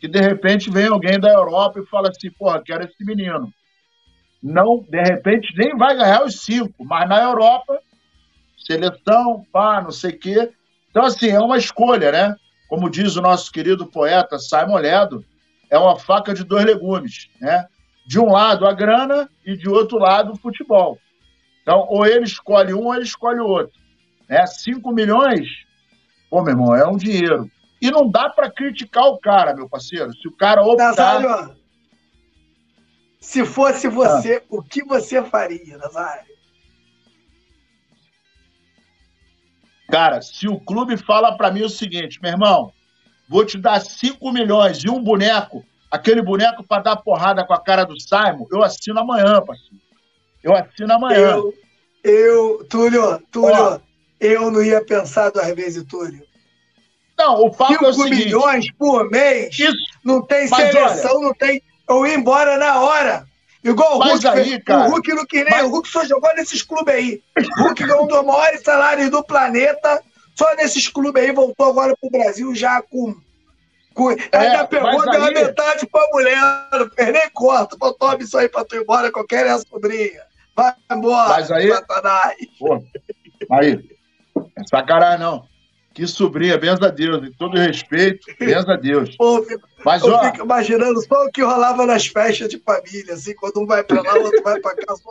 que 0.00 0.08
de 0.08 0.20
repente 0.20 0.70
vem 0.70 0.88
alguém 0.88 1.20
da 1.20 1.32
Europa 1.32 1.78
e 1.78 1.86
fala 1.86 2.08
assim, 2.08 2.32
porra, 2.32 2.60
quero 2.60 2.84
esse 2.84 3.04
menino. 3.04 3.52
Não, 4.42 4.84
de 4.88 5.02
repente, 5.02 5.54
nem 5.56 5.76
vai 5.76 5.96
ganhar 5.96 6.24
os 6.24 6.42
cinco, 6.42 6.84
mas 6.84 7.08
na 7.08 7.22
Europa, 7.22 7.80
seleção, 8.58 9.44
pá, 9.52 9.80
não 9.80 9.90
sei 9.90 10.10
o 10.10 10.18
quê. 10.18 10.50
Então, 10.90 11.04
assim, 11.04 11.28
é 11.28 11.40
uma 11.40 11.58
escolha, 11.58 12.12
né? 12.12 12.36
Como 12.68 12.90
diz 12.90 13.16
o 13.16 13.22
nosso 13.22 13.50
querido 13.50 13.86
poeta 13.86 14.38
Simon 14.38 14.76
Ledo, 14.76 15.24
é 15.70 15.78
uma 15.78 15.98
faca 15.98 16.34
de 16.34 16.44
dois 16.44 16.64
legumes, 16.64 17.28
né? 17.40 17.66
De 18.06 18.18
um 18.20 18.30
lado 18.30 18.66
a 18.66 18.72
grana 18.72 19.28
e 19.44 19.56
de 19.56 19.68
outro 19.68 19.98
lado 19.98 20.32
o 20.32 20.36
futebol. 20.36 20.98
Então, 21.62 21.86
ou 21.88 22.06
ele 22.06 22.24
escolhe 22.24 22.72
um 22.72 22.84
ou 22.84 22.94
ele 22.94 23.04
escolhe 23.04 23.40
o 23.40 23.46
outro. 23.46 23.72
Né? 24.28 24.46
5 24.46 24.92
milhões, 24.92 25.48
pô, 26.30 26.42
meu 26.42 26.52
irmão, 26.52 26.74
é 26.74 26.86
um 26.86 26.96
dinheiro. 26.96 27.50
E 27.80 27.90
não 27.90 28.08
dá 28.08 28.30
para 28.30 28.50
criticar 28.50 29.04
o 29.06 29.18
cara, 29.18 29.54
meu 29.54 29.68
parceiro. 29.68 30.12
Se 30.14 30.28
o 30.28 30.32
cara 30.32 30.62
optar... 30.62 31.20
Nazário, 31.20 31.55
se 33.26 33.44
fosse 33.44 33.88
você, 33.88 34.36
ah. 34.36 34.42
o 34.48 34.62
que 34.62 34.84
você 34.84 35.20
faria, 35.20 35.76
Nazário? 35.78 36.36
Cara, 39.90 40.22
se 40.22 40.46
o 40.46 40.60
clube 40.60 40.96
fala 40.96 41.36
para 41.36 41.50
mim 41.50 41.62
o 41.62 41.68
seguinte, 41.68 42.20
meu 42.22 42.30
irmão, 42.30 42.72
vou 43.28 43.44
te 43.44 43.58
dar 43.58 43.80
5 43.80 44.30
milhões 44.30 44.78
e 44.84 44.88
um 44.88 45.02
boneco, 45.02 45.64
aquele 45.90 46.22
boneco 46.22 46.62
para 46.62 46.82
dar 46.82 46.96
porrada 46.98 47.44
com 47.44 47.52
a 47.52 47.60
cara 47.60 47.82
do 47.82 48.00
Simon, 48.00 48.46
eu 48.52 48.62
assino 48.62 49.00
amanhã, 49.00 49.42
parceiro. 49.42 49.82
Eu 50.40 50.54
assino 50.54 50.92
amanhã. 50.92 51.32
Eu, 51.32 51.54
eu 52.04 52.64
Túlio, 52.70 53.20
Túlio, 53.32 53.60
Ó, 53.60 53.80
eu 54.20 54.52
não 54.52 54.62
ia 54.62 54.84
pensar 54.84 55.30
duas 55.30 55.52
vezes, 55.52 55.82
Túlio. 55.82 56.24
Não, 57.18 57.40
o 57.40 57.50
papo 57.50 57.72
5 57.72 57.84
é 57.84 57.88
o 57.88 57.92
seguinte, 57.92 58.24
milhões 58.26 58.72
por 58.74 59.10
mês, 59.10 59.58
isso, 59.58 59.76
não 60.04 60.22
tem 60.22 60.46
seleção, 60.46 61.16
olha, 61.16 61.26
não 61.26 61.34
tem. 61.34 61.60
Eu 61.88 62.06
ia 62.06 62.14
embora 62.14 62.56
na 62.56 62.80
hora. 62.80 63.26
Igual 63.62 63.98
o 63.98 64.02
Hulk. 64.02 64.26
Aí, 64.28 64.60
cara, 64.60 64.88
o 64.88 64.90
Hulk 64.92 65.14
não 65.14 65.26
queria. 65.26 65.50
Mas... 65.50 65.66
O 65.66 65.70
Hulk 65.70 65.88
só 65.88 66.04
jogou 66.04 66.32
nesses 66.34 66.62
clubes 66.62 66.94
aí. 66.94 67.22
O 67.58 67.62
Hulk 67.62 67.84
ganhou 67.84 68.04
um 68.04 68.06
dos 68.06 68.24
maiores 68.24 68.62
salários 68.62 69.10
do 69.10 69.24
planeta. 69.24 70.02
Só 70.36 70.54
nesses 70.54 70.88
clubes 70.88 71.22
aí 71.22 71.32
voltou 71.32 71.66
agora 71.66 71.96
pro 72.00 72.10
Brasil 72.10 72.54
já 72.54 72.80
com. 72.82 73.16
com... 73.94 74.10
É, 74.12 74.18
ainda 74.32 74.66
pegou 74.66 75.10
deu 75.10 75.24
aí... 75.24 75.34
metade 75.34 75.86
pra 75.86 76.08
mulher. 76.12 76.40
Não 76.72 76.90
fez 76.90 77.12
nem 77.12 77.30
corta. 77.30 77.76
Pô, 77.76 77.92
toma 77.92 78.18
isso 78.20 78.38
aí 78.38 78.48
pra 78.48 78.64
tu 78.64 78.76
ir 78.76 78.82
embora, 78.82 79.10
que 79.10 79.18
eu 79.18 79.26
quero 79.26 79.48
essa 79.48 79.66
sobrinha. 79.68 80.22
Vai 80.54 80.74
embora, 80.90 81.28
mas 81.28 81.50
aí, 81.50 81.68
Satanás. 81.68 82.36
Pô, 82.58 82.82
aí, 83.50 83.88
é 84.56 84.64
sacanagem 84.66 85.20
não. 85.20 85.44
Que 85.92 86.06
sobrinha, 86.06 86.58
benza 86.58 86.86
a 86.86 86.90
Deus, 86.90 87.26
em 87.26 87.32
todo 87.32 87.58
respeito, 87.58 88.26
benza 88.38 88.72
a 88.72 88.76
Deus. 88.76 89.16
Pô, 89.16 89.42
fico, 89.42 89.66
Mas, 89.86 90.02
eu 90.02 90.12
ó, 90.12 90.24
fico 90.24 90.44
imaginando 90.44 91.00
só 91.00 91.26
o 91.26 91.30
que 91.30 91.40
rolava 91.40 91.86
nas 91.86 92.08
festas 92.08 92.48
de 92.48 92.58
família, 92.58 93.14
assim, 93.14 93.36
quando 93.36 93.60
um 93.60 93.66
vai 93.66 93.84
para 93.84 94.02
lá, 94.02 94.14
o 94.14 94.24
outro 94.24 94.42
vai 94.42 94.60
para 94.60 94.74
cá. 94.74 94.96
Só... 94.96 95.10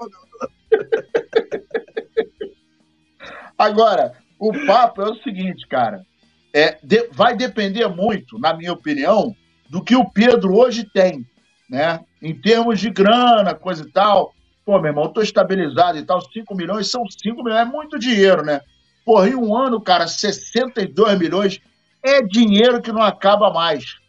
Agora, 3.57 4.11
o 4.37 4.51
papo 4.65 5.01
é 5.01 5.09
o 5.09 5.15
seguinte, 5.23 5.65
cara. 5.69 6.05
É, 6.53 6.77
de, 6.83 7.07
vai 7.13 7.37
depender 7.37 7.87
muito, 7.87 8.37
na 8.37 8.53
minha 8.53 8.73
opinião, 8.73 9.33
do 9.69 9.81
que 9.81 9.95
o 9.95 10.09
Pedro 10.09 10.53
hoje 10.53 10.83
tem, 10.83 11.25
né? 11.69 12.01
Em 12.21 12.35
termos 12.35 12.77
de 12.77 12.89
grana, 12.89 13.55
coisa 13.55 13.83
e 13.83 13.91
tal. 13.93 14.33
Pô, 14.65 14.77
meu 14.77 14.87
irmão, 14.89 15.05
eu 15.05 15.09
tô 15.09 15.21
estabilizado 15.21 15.97
e 15.97 16.03
tal, 16.03 16.19
5 16.19 16.53
milhões 16.53 16.91
são 16.91 17.05
5 17.07 17.41
milhões, 17.41 17.61
é 17.61 17.65
muito 17.65 17.97
dinheiro, 17.97 18.43
né? 18.43 18.59
Porra, 19.05 19.29
em 19.29 19.35
um 19.35 19.55
ano, 19.55 19.79
cara, 19.79 20.05
62 20.05 21.17
milhões 21.17 21.61
é 22.03 22.21
dinheiro 22.21 22.81
que 22.81 22.91
não 22.91 23.01
acaba 23.01 23.49
mais. 23.49 24.03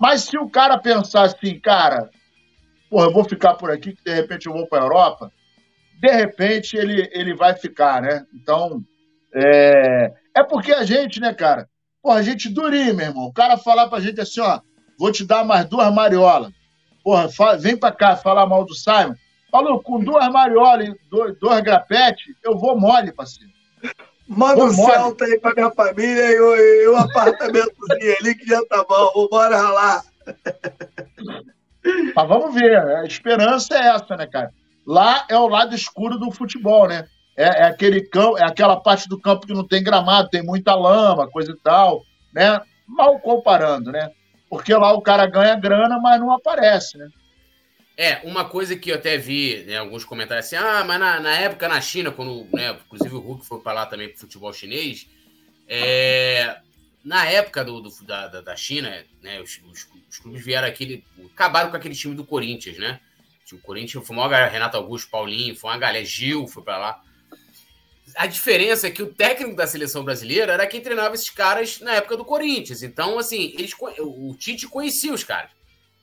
Mas 0.00 0.22
se 0.22 0.38
o 0.38 0.48
cara 0.48 0.78
pensar 0.78 1.24
assim, 1.24 1.60
cara, 1.60 2.10
porra, 2.88 3.06
eu 3.06 3.12
vou 3.12 3.22
ficar 3.22 3.54
por 3.54 3.70
aqui, 3.70 3.94
que 3.94 4.02
de 4.02 4.14
repente 4.14 4.46
eu 4.46 4.52
vou 4.54 4.66
para 4.66 4.80
a 4.80 4.86
Europa, 4.86 5.30
de 6.00 6.10
repente 6.10 6.74
ele, 6.74 7.06
ele 7.12 7.34
vai 7.34 7.54
ficar, 7.54 8.00
né? 8.00 8.24
Então, 8.32 8.82
é, 9.34 10.10
é 10.34 10.42
porque 10.42 10.72
a 10.72 10.84
gente, 10.84 11.20
né, 11.20 11.34
cara? 11.34 11.68
Porra, 12.02 12.18
a 12.18 12.22
gente 12.22 12.48
durinha, 12.48 12.94
meu 12.94 13.06
irmão. 13.08 13.26
O 13.26 13.32
cara 13.32 13.58
falar 13.58 13.88
pra 13.88 14.00
gente 14.00 14.18
assim, 14.18 14.40
ó, 14.40 14.60
vou 14.98 15.12
te 15.12 15.22
dar 15.22 15.44
mais 15.44 15.66
duas 15.66 15.92
mariolas. 15.92 16.50
Porra, 17.04 17.28
fala, 17.28 17.58
vem 17.58 17.76
pra 17.76 17.92
cá 17.92 18.16
falar 18.16 18.46
mal 18.46 18.64
do 18.64 18.74
Simon. 18.74 19.14
Falou, 19.50 19.82
com 19.82 20.02
duas 20.02 20.26
mariolas 20.28 20.88
e 20.88 20.96
dois, 21.10 21.38
dois 21.38 21.60
grapetes, 21.60 22.34
eu 22.42 22.56
vou 22.56 22.78
mole, 22.78 23.12
parceiro. 23.12 23.52
Manda 24.30 24.64
um 24.64 24.70
Celta 24.72 25.24
aí 25.24 25.40
pra 25.40 25.52
minha 25.54 25.72
família 25.72 26.30
e 26.30 26.88
um 26.88 26.96
apartamentozinho 26.96 28.16
ali 28.20 28.34
que 28.36 28.46
já 28.46 28.64
tá 28.66 28.84
bom. 28.88 29.10
Vambora 29.12 29.60
lá. 29.70 30.02
Mas 32.14 32.28
vamos 32.28 32.54
ver, 32.54 32.76
a 32.76 33.04
esperança 33.04 33.74
é 33.74 33.88
essa, 33.88 34.16
né, 34.16 34.28
cara? 34.28 34.52
Lá 34.86 35.24
é 35.28 35.36
o 35.36 35.48
lado 35.48 35.74
escuro 35.74 36.16
do 36.16 36.30
futebol, 36.30 36.86
né? 36.86 37.08
É, 37.36 37.62
é, 37.62 37.64
aquele 37.64 38.02
campo, 38.02 38.38
é 38.38 38.44
aquela 38.44 38.76
parte 38.76 39.08
do 39.08 39.18
campo 39.18 39.46
que 39.48 39.52
não 39.52 39.66
tem 39.66 39.82
gramado, 39.82 40.28
tem 40.28 40.44
muita 40.44 40.76
lama, 40.76 41.28
coisa 41.28 41.50
e 41.50 41.56
tal, 41.56 42.02
né? 42.32 42.60
Mal 42.86 43.18
comparando, 43.18 43.90
né? 43.90 44.10
Porque 44.48 44.72
lá 44.74 44.92
o 44.92 45.02
cara 45.02 45.26
ganha 45.26 45.56
grana, 45.56 45.98
mas 45.98 46.20
não 46.20 46.32
aparece, 46.32 46.98
né? 46.98 47.08
É, 48.02 48.22
uma 48.24 48.46
coisa 48.46 48.74
que 48.76 48.90
eu 48.90 48.94
até 48.94 49.18
vi 49.18 49.62
né, 49.66 49.76
alguns 49.76 50.06
comentários 50.06 50.46
assim, 50.46 50.56
ah, 50.56 50.82
mas 50.86 50.98
na, 50.98 51.20
na 51.20 51.36
época 51.36 51.68
na 51.68 51.82
China, 51.82 52.10
quando, 52.10 52.48
né, 52.50 52.74
inclusive 52.86 53.14
o 53.14 53.18
Hulk 53.18 53.44
foi 53.44 53.60
para 53.60 53.74
lá 53.74 53.84
também 53.84 54.08
pro 54.08 54.20
futebol 54.20 54.50
chinês, 54.54 55.06
é, 55.68 56.62
na 57.04 57.26
época 57.26 57.62
do, 57.62 57.78
do 57.78 57.90
da, 58.06 58.40
da 58.40 58.56
China, 58.56 59.04
né, 59.20 59.42
os, 59.42 59.60
os, 59.70 59.86
os, 60.08 60.18
clubes 60.18 60.42
vieram 60.42 60.66
aquele, 60.66 61.04
acabaram 61.34 61.68
com 61.68 61.76
aquele 61.76 61.94
time 61.94 62.14
do 62.14 62.24
Corinthians, 62.24 62.78
né? 62.78 63.00
O 63.52 63.58
Corinthians 63.58 64.06
foi 64.06 64.16
uma 64.16 64.26
galera, 64.26 64.50
Renato 64.50 64.78
Augusto, 64.78 65.10
Paulinho, 65.10 65.54
foi 65.54 65.68
uma 65.68 65.76
galera, 65.76 66.02
Gil 66.02 66.48
foi 66.48 66.62
para 66.62 66.78
lá. 66.78 67.02
A 68.16 68.26
diferença 68.26 68.86
é 68.86 68.90
que 68.90 69.02
o 69.02 69.12
técnico 69.12 69.56
da 69.56 69.66
seleção 69.66 70.02
brasileira 70.02 70.54
era 70.54 70.66
quem 70.66 70.80
treinava 70.80 71.14
esses 71.14 71.28
caras 71.28 71.80
na 71.80 71.96
época 71.96 72.16
do 72.16 72.24
Corinthians. 72.24 72.82
Então, 72.82 73.18
assim, 73.18 73.52
eles, 73.58 73.74
o 73.98 74.34
Tite 74.38 74.66
conhecia 74.68 75.12
os 75.12 75.22
caras. 75.22 75.59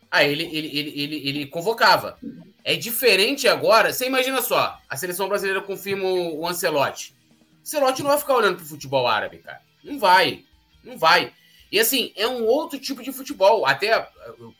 Aí 0.09 0.31
ele, 0.31 0.43
ele, 0.43 0.77
ele, 0.77 1.01
ele, 1.01 1.29
ele 1.29 1.45
convocava. 1.47 2.17
É 2.63 2.75
diferente 2.75 3.47
agora. 3.47 3.93
Você 3.93 4.07
imagina 4.07 4.41
só, 4.41 4.79
a 4.89 4.97
seleção 4.97 5.27
brasileira 5.27 5.61
confirma 5.61 6.05
o 6.05 6.45
Ancelotti. 6.47 7.13
O 7.59 7.61
Ancelotti 7.61 8.01
não 8.01 8.09
vai 8.09 8.19
ficar 8.19 8.35
olhando 8.35 8.57
pro 8.57 8.65
futebol 8.65 9.07
árabe, 9.07 9.39
cara. 9.39 9.61
Não 9.83 9.99
vai. 9.99 10.43
Não 10.83 10.97
vai. 10.97 11.33
E 11.71 11.79
assim, 11.79 12.13
é 12.15 12.27
um 12.27 12.45
outro 12.45 12.79
tipo 12.79 13.03
de 13.03 13.11
futebol. 13.11 13.65
Até 13.65 14.09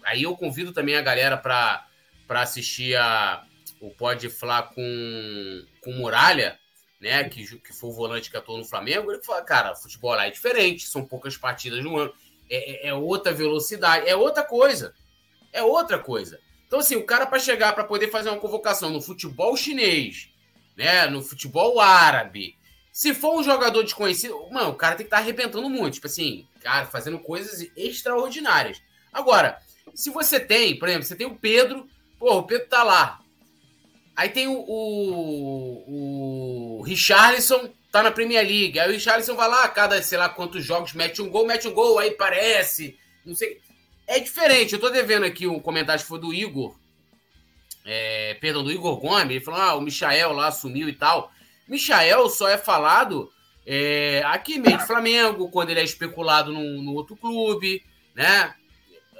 aí 0.04 0.24
eu 0.24 0.36
convido 0.36 0.74
também 0.74 0.95
a 0.95 1.02
galera 1.02 1.38
para 1.38 1.86
assistir 2.30 2.98
a, 2.98 3.43
o 3.80 3.89
Pode 3.91 4.30
Falar 4.30 4.64
com, 4.64 5.66
com 5.82 5.93
Muralha, 5.93 6.60
né? 7.00 7.24
Que, 7.26 7.58
que 7.60 7.74
foi 7.74 7.89
o 7.89 7.93
volante 7.93 8.30
que 8.30 8.36
atuou 8.36 8.58
no 8.58 8.66
Flamengo. 8.66 9.12
Ele 9.12 9.24
fala, 9.24 9.41
cara, 9.41 9.76
futebol 9.76 10.12
lá 10.12 10.28
é 10.28 10.32
diferente, 10.32 10.88
são 10.88 11.06
poucas 11.06 11.38
partidas 11.38 11.82
no 11.82 11.98
ano. 11.98 12.14
É, 12.50 12.88
é, 12.88 12.89
é 12.89 12.93
outra 12.93 13.34
velocidade, 13.34 14.08
é 14.08 14.16
outra 14.16 14.43
coisa 14.43 14.93
é 15.58 15.64
outra 15.64 15.99
coisa. 15.99 16.39
Então, 16.68 16.80
assim, 16.80 16.95
o 16.95 17.05
cara 17.05 17.26
para 17.26 17.39
chegar 17.39 17.74
para 17.74 17.84
poder 17.84 18.10
fazer 18.12 18.30
uma 18.30 18.39
convocação 18.39 18.89
no 18.89 19.01
futebol 19.01 19.55
chinês, 19.55 20.30
né, 20.76 21.08
no 21.08 21.22
futebol 21.22 21.80
árabe, 21.80 22.58
se 22.91 23.14
for 23.14 23.39
um 23.39 23.43
jogador 23.43 23.84
desconhecido, 23.84 24.36
mano, 24.51 24.72
o 24.72 24.76
cara 24.76 24.95
tem 24.95 25.05
que 25.05 25.08
estar 25.08 25.18
tá 25.18 25.24
arrebentando 25.24 25.70
muito, 25.70 25.93
tipo 25.95 26.08
assim, 26.08 26.47
cara, 26.62 26.86
fazendo 26.86 27.20
coisas 27.20 27.70
extraordinárias. 27.76 28.82
Agora, 29.14 29.60
se 29.93 30.10
você 30.10 30.39
tem, 30.39 30.78
por 30.78 30.88
exemplo, 30.88 31.05
você 31.05 31.16
tem 31.16 31.28
o 31.28 31.36
Pedro, 31.36 31.88
pô, 32.20 32.38
o 32.38 32.43
Pedro 32.43 32.68
tá 32.68 32.84
lá. 32.84 33.20
Aí 34.16 34.30
tem 34.30 34.47
o, 34.47 34.66
o, 34.68 35.84
o 36.80 36.82
Richarlison, 36.82 37.70
tá 37.91 38.01
na 38.01 38.12
Premier 38.12 38.45
League. 38.45 38.80
Aí 38.80 38.89
o 38.89 38.93
Richarlison 38.93 39.36
vai 39.36 39.47
lá, 39.47 39.68
cada 39.68 40.01
sei 40.01 40.18
lá 40.18 40.28
quantos 40.28 40.66
jogos, 40.66 40.93
mete 40.93 41.22
um 41.22 41.30
gol, 41.30 41.45
mete 41.45 41.68
um 41.68 41.74
gol, 41.74 41.99
aí 41.99 42.12
parece. 42.12 42.97
Não 43.24 43.36
sei. 43.36 43.62
É 44.08 44.20
diferente. 44.20 44.74
Eu 44.74 44.80
tô 44.80 44.89
devendo 44.89 45.26
aqui 45.26 45.45
um 45.45 45.60
comentário 45.60 46.01
que 46.01 46.08
foi 46.08 46.20
do 46.20 46.34
Igor. 46.34 46.76
É, 47.86 48.36
perdão, 48.36 48.64
do 48.64 48.72
Igor 48.72 48.97
Gomes. 48.97 49.30
Ele 49.30 49.43
falou: 49.43 49.60
ah, 49.60 49.76
o 49.76 49.82
Michael 49.82 50.32
lá 50.32 50.49
sumiu 50.51 50.88
e 50.88 50.93
tal. 50.93 51.32
Michael 51.68 52.30
só 52.30 52.47
é 52.47 52.58
falado 52.58 53.32
é, 53.70 54.22
aqui 54.26 54.58
meio 54.58 54.78
de 54.78 54.88
Flamengo, 54.88 55.51
quando 55.51 55.72
ele 55.72 55.82
é 55.82 55.84
especulado 55.84 56.53
no, 56.53 56.93
outro 56.93 57.18
clube, 57.18 57.84
né? 58.16 58.55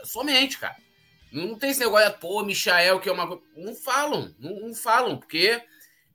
Somente, 0.05 0.57
cara. 0.57 0.77
Não 1.29 1.59
tem 1.59 1.71
esse 1.71 1.81
negócio 1.81 2.17
pô, 2.19 2.41
Michael, 2.43 3.01
que 3.01 3.09
é 3.09 3.11
uma. 3.11 3.38
Não 3.57 3.75
falam, 3.75 4.33
não, 4.39 4.61
não, 4.61 4.73
falam, 4.73 5.17
porque 5.17 5.61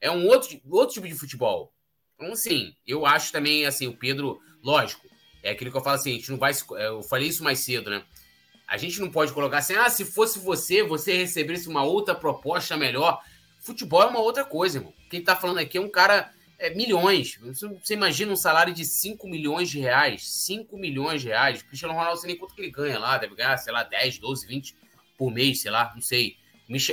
é 0.01 0.11
um 0.11 0.27
outro, 0.27 0.59
outro 0.70 0.95
tipo 0.95 1.07
de 1.07 1.14
futebol. 1.14 1.75
Então, 2.14 2.33
assim, 2.33 2.75
eu 2.87 3.05
acho 3.05 3.31
também, 3.31 3.66
assim, 3.66 3.87
o 3.87 3.97
Pedro, 3.97 4.41
lógico, 4.64 5.07
é 5.43 5.51
aquilo 5.51 5.70
que 5.70 5.77
eu 5.77 5.83
falo 5.83 5.97
assim, 5.97 6.12
a 6.12 6.14
gente 6.14 6.31
não 6.31 6.39
vai. 6.39 6.53
É, 6.53 6.87
eu 6.87 7.03
falei 7.03 7.29
isso 7.29 7.45
mais 7.45 7.59
cedo, 7.59 7.91
né? 7.91 8.03
A 8.67 8.77
gente 8.77 9.01
não 9.01 9.11
pode 9.11 9.33
colocar 9.33 9.59
assim, 9.59 9.75
ah, 9.75 9.91
se 9.91 10.05
fosse 10.05 10.39
você, 10.39 10.83
você 10.83 11.15
recebesse 11.15 11.69
uma 11.69 11.83
outra 11.83 12.15
proposta 12.15 12.77
melhor. 12.77 13.21
Futebol 13.61 14.03
é 14.03 14.07
uma 14.07 14.21
outra 14.21 14.45
coisa, 14.45 14.79
irmão. 14.79 14.95
Quem 15.11 15.23
tá 15.23 15.37
falando 15.37 15.59
aqui 15.59 15.79
é 15.79 15.81
um 15.81 15.91
cara. 15.91 16.33
É, 16.59 16.71
milhões. 16.71 17.39
Você 17.43 17.95
imagina 17.95 18.33
um 18.33 18.37
salário 18.37 18.73
de 18.73 18.85
5 18.85 19.27
milhões 19.27 19.69
de 19.69 19.81
reais. 19.81 20.29
5 20.29 20.77
milhões 20.77 21.21
de 21.21 21.29
reais. 21.29 21.61
Cristiano 21.63 21.93
Ronaldo, 21.93 22.21
sei 22.21 22.29
nem 22.29 22.39
quanto 22.39 22.55
que 22.55 22.61
ele 22.61 22.71
ganha 22.71 22.99
lá. 23.01 23.19
Deve 23.19 23.35
ganhar, 23.35 23.57
sei 23.57 23.73
lá, 23.73 23.83
10, 23.83 24.19
12, 24.19 24.47
20 24.47 24.77
por 25.19 25.33
mês, 25.33 25.61
sei 25.61 25.71
lá, 25.71 25.93
não 25.95 26.01
sei. 26.01 26.37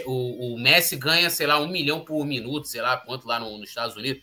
O, 0.06 0.56
o 0.56 0.60
Messi 0.60 0.96
ganha, 0.96 1.30
sei 1.30 1.48
lá, 1.48 1.60
um 1.60 1.68
milhão 1.68 2.04
por 2.04 2.26
minuto, 2.26 2.68
sei 2.68 2.82
lá 2.82 2.98
quanto 2.98 3.28
lá 3.28 3.40
no, 3.40 3.58
nos 3.58 3.70
Estados 3.70 3.96
Unidos. 3.96 4.22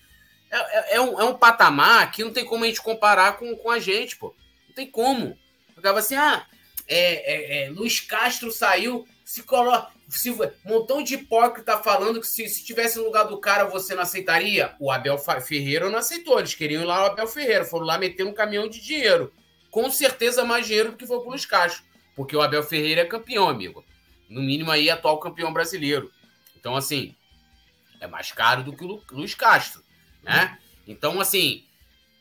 É, 0.50 0.56
é, 0.56 0.96
é, 0.96 1.00
um, 1.00 1.20
é 1.20 1.24
um 1.24 1.34
patamar 1.34 2.10
que 2.12 2.22
não 2.22 2.32
tem 2.32 2.44
como 2.44 2.64
a 2.64 2.66
gente 2.66 2.82
comparar 2.82 3.38
com, 3.38 3.56
com 3.56 3.70
a 3.70 3.78
gente, 3.78 4.16
pô. 4.16 4.34
Não 4.68 4.74
tem 4.74 4.90
como. 4.90 5.36
Ficava 5.74 5.98
assim, 5.98 6.14
ah, 6.14 6.46
é, 6.88 7.64
é, 7.64 7.64
é, 7.64 7.70
Luiz 7.70 8.00
Castro 8.00 8.50
saiu, 8.50 9.06
se 9.24 9.42
coloca. 9.42 9.94
Se, 10.08 10.32
montão 10.64 11.02
de 11.02 11.14
hipócrita 11.14 11.78
falando 11.78 12.20
que 12.20 12.28
se, 12.28 12.48
se 12.48 12.64
tivesse 12.64 12.96
no 12.96 13.04
lugar 13.06 13.24
do 13.24 13.38
cara 13.38 13.64
você 13.64 13.92
não 13.92 14.02
aceitaria. 14.02 14.74
O 14.78 14.92
Abel 14.92 15.18
Ferreira 15.18 15.90
não 15.90 15.98
aceitou. 15.98 16.38
Eles 16.38 16.54
queriam 16.54 16.82
ir 16.82 16.84
lá 16.84 17.02
o 17.02 17.06
Abel 17.06 17.26
Ferreira. 17.26 17.64
Foram 17.64 17.86
lá 17.86 17.98
meter 17.98 18.24
um 18.24 18.32
caminhão 18.32 18.68
de 18.68 18.80
dinheiro. 18.80 19.32
Com 19.68 19.90
certeza 19.90 20.44
mais 20.44 20.66
dinheiro 20.66 20.92
do 20.92 20.96
que 20.96 21.06
foi 21.06 21.18
pro 21.18 21.30
Luiz 21.30 21.44
Castro. 21.44 21.82
Porque 22.14 22.36
o 22.36 22.40
Abel 22.40 22.62
Ferreira 22.62 23.00
é 23.00 23.04
campeão, 23.04 23.48
amigo 23.48 23.84
no 24.28 24.42
mínimo 24.42 24.70
aí 24.70 24.90
atual 24.90 25.18
campeão 25.18 25.52
brasileiro. 25.52 26.10
Então, 26.58 26.76
assim, 26.76 27.14
é 28.00 28.06
mais 28.06 28.32
caro 28.32 28.62
do 28.62 28.76
que 28.76 28.84
o 28.84 29.02
Luiz 29.12 29.34
Castro, 29.34 29.82
né? 30.22 30.58
Então, 30.86 31.20
assim, 31.20 31.64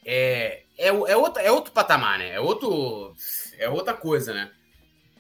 é, 0.05 0.63
é, 0.77 0.87
é, 0.87 1.17
outro, 1.17 1.41
é 1.41 1.51
outro 1.51 1.71
patamar, 1.71 2.19
né? 2.19 2.33
É, 2.33 2.39
outro, 2.39 3.15
é 3.57 3.69
outra 3.69 3.93
coisa, 3.93 4.33
né? 4.33 4.51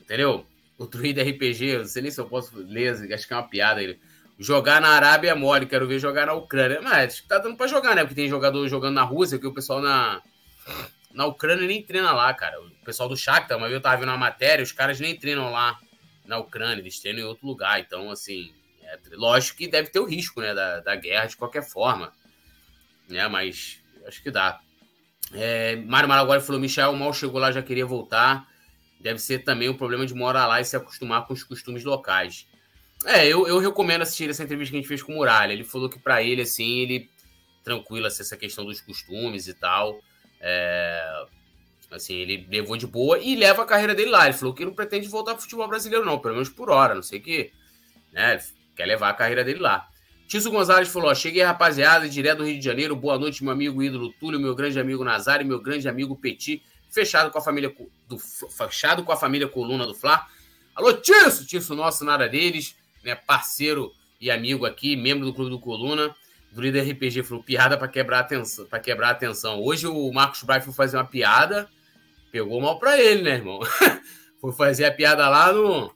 Entendeu? 0.05 0.45
O 0.77 0.85
Druida 0.85 1.23
RPG, 1.23 1.79
não 1.79 1.85
sei 1.85 2.03
nem 2.03 2.11
se 2.11 2.21
eu 2.21 2.27
posso 2.27 2.55
ler, 2.57 2.91
acho 3.13 3.27
que 3.27 3.33
é 3.33 3.35
uma 3.35 3.47
piada 3.47 3.81
ele. 3.81 3.99
Jogar 4.37 4.79
na 4.79 4.89
Arábia 4.89 5.31
é 5.31 5.33
mole, 5.33 5.65
quero 5.65 5.87
ver 5.87 5.99
jogar 5.99 6.27
na 6.27 6.33
Ucrânia. 6.33 6.81
Mas 6.81 7.21
tá 7.21 7.39
dando 7.39 7.57
pra 7.57 7.67
jogar, 7.67 7.95
né? 7.95 8.01
Porque 8.03 8.15
tem 8.15 8.29
jogador 8.29 8.67
jogando 8.67 8.93
na 8.95 9.03
Rússia, 9.03 9.39
que 9.39 9.47
o 9.47 9.53
pessoal 9.53 9.81
na, 9.81 10.21
na 11.13 11.25
Ucrânia 11.25 11.65
nem 11.65 11.81
treina 11.81 12.11
lá, 12.11 12.33
cara. 12.33 12.61
O 12.61 12.69
pessoal 12.85 13.09
do 13.09 13.15
Shakhtar, 13.15 13.57
vez 13.59 13.71
eu 13.71 13.81
tava 13.81 13.97
vendo 13.97 14.09
uma 14.09 14.17
matéria, 14.17 14.61
os 14.61 14.73
caras 14.73 14.99
nem 14.99 15.17
treinam 15.17 15.51
lá 15.51 15.79
na 16.25 16.37
Ucrânia, 16.37 16.81
eles 16.81 16.99
treinam 16.99 17.21
em 17.21 17.25
outro 17.25 17.47
lugar. 17.47 17.79
Então, 17.79 18.11
assim, 18.11 18.53
é, 18.83 18.99
lógico 19.13 19.57
que 19.57 19.67
deve 19.67 19.89
ter 19.89 19.99
o 19.99 20.05
risco 20.05 20.41
né, 20.41 20.53
da, 20.53 20.81
da 20.81 20.95
guerra 20.95 21.27
de 21.27 21.37
qualquer 21.37 21.63
forma. 21.63 22.11
Né, 23.07 23.25
mas 23.29 23.79
acho 24.05 24.21
que 24.21 24.29
dá. 24.29 24.59
É, 25.33 25.77
Mário 25.77 26.09
Maraguari 26.09 26.43
falou: 26.43 26.59
Michel 26.59 26.93
mal 26.93 27.13
chegou 27.13 27.39
lá, 27.39 27.51
já 27.51 27.61
queria 27.61 27.85
voltar. 27.85 28.47
Deve 28.99 29.19
ser 29.19 29.39
também 29.39 29.69
o 29.69 29.77
problema 29.77 30.05
de 30.05 30.13
morar 30.13 30.47
lá 30.47 30.59
e 30.59 30.65
se 30.65 30.75
acostumar 30.75 31.25
com 31.27 31.33
os 31.33 31.43
costumes 31.43 31.83
locais. 31.83 32.47
É, 33.05 33.27
eu, 33.27 33.47
eu 33.47 33.59
recomendo 33.59 34.01
assistir 34.01 34.29
essa 34.29 34.43
entrevista 34.43 34.71
que 34.71 34.77
a 34.77 34.81
gente 34.81 34.87
fez 34.87 35.03
com 35.03 35.13
o 35.13 35.15
Muralha. 35.15 35.53
Ele 35.53 35.63
falou 35.63 35.89
que 35.89 35.99
para 35.99 36.23
ele, 36.23 36.41
assim, 36.41 36.79
ele 36.79 37.09
tranquilo 37.63 38.07
assim, 38.07 38.21
essa 38.21 38.37
questão 38.37 38.65
dos 38.65 38.81
costumes 38.81 39.47
e 39.47 39.53
tal. 39.53 39.99
É, 40.39 41.25
Assim, 41.91 42.15
ele 42.15 42.47
levou 42.49 42.75
de 42.75 42.87
boa 42.87 43.19
e 43.19 43.35
leva 43.35 43.63
a 43.63 43.65
carreira 43.65 43.93
dele 43.93 44.09
lá. 44.09 44.25
Ele 44.25 44.37
falou 44.37 44.53
que 44.53 44.65
não 44.65 44.73
pretende 44.73 45.07
voltar 45.07 45.33
pro 45.33 45.43
futebol 45.43 45.67
brasileiro, 45.67 46.05
não, 46.05 46.19
pelo 46.19 46.33
menos 46.33 46.49
por 46.49 46.69
hora, 46.69 46.95
não 46.95 47.03
sei 47.03 47.19
que. 47.19 47.51
Né? 48.11 48.39
Quer 48.75 48.85
levar 48.85 49.09
a 49.09 49.13
carreira 49.13 49.43
dele 49.43 49.59
lá. 49.59 49.87
Tiso 50.27 50.49
Gonzalez 50.51 50.89
falou: 50.89 51.09
ó, 51.09 51.15
cheguei, 51.15 51.43
rapaziada, 51.43 52.09
direto 52.09 52.39
do 52.39 52.45
Rio 52.45 52.57
de 52.57 52.65
Janeiro. 52.65 52.95
Boa 52.95 53.17
noite, 53.17 53.43
meu 53.43 53.53
amigo 53.53 53.81
ídolo 53.81 54.11
Túlio, 54.19 54.39
meu 54.39 54.55
grande 54.55 54.79
amigo 54.79 55.03
Nazário, 55.03 55.45
meu 55.45 55.61
grande 55.61 55.87
amigo 55.87 56.15
Petit, 56.17 56.61
fechado 56.89 57.31
com 57.31 57.37
a 57.37 57.41
família 57.41 57.73
do 58.07 58.17
fechado 58.17 59.03
com 59.03 59.11
a 59.11 59.17
família 59.17 59.47
Coluna 59.47 59.85
do 59.85 59.95
Fla. 59.95 60.25
Alô, 60.73 60.93
Tiso! 60.93 61.45
Tiso 61.45 61.75
nosso, 61.75 62.03
nada 62.03 62.27
deles, 62.27 62.75
né? 63.03 63.15
Parceiro 63.15 63.91
e 64.19 64.31
amigo 64.31 64.65
aqui, 64.65 64.95
membro 64.95 65.25
do 65.25 65.33
Clube 65.33 65.51
do 65.51 65.59
Coluna. 65.59 66.15
Do 66.51 66.61
líder 66.61 66.89
RPG 66.91 67.23
falou 67.23 67.43
piada 67.43 67.77
para 67.77 67.87
quebrar 67.87 68.19
atenção, 68.19 68.65
para 68.65 68.79
quebrar 68.79 69.09
atenção. 69.09 69.61
Hoje 69.61 69.87
o 69.87 70.11
Marcos 70.13 70.43
Braz 70.43 70.63
foi 70.63 70.73
fazer 70.73 70.97
uma 70.97 71.05
piada 71.05 71.69
Pegou 72.35 72.59
mal 72.59 72.77
pra 72.77 72.99
ele, 72.99 73.21
né, 73.21 73.35
irmão? 73.35 73.61
Foi 74.41 74.51
fazer 74.51 74.83
a 74.83 74.91
piada 74.91 75.29
lá 75.29 75.53
no. 75.53 75.89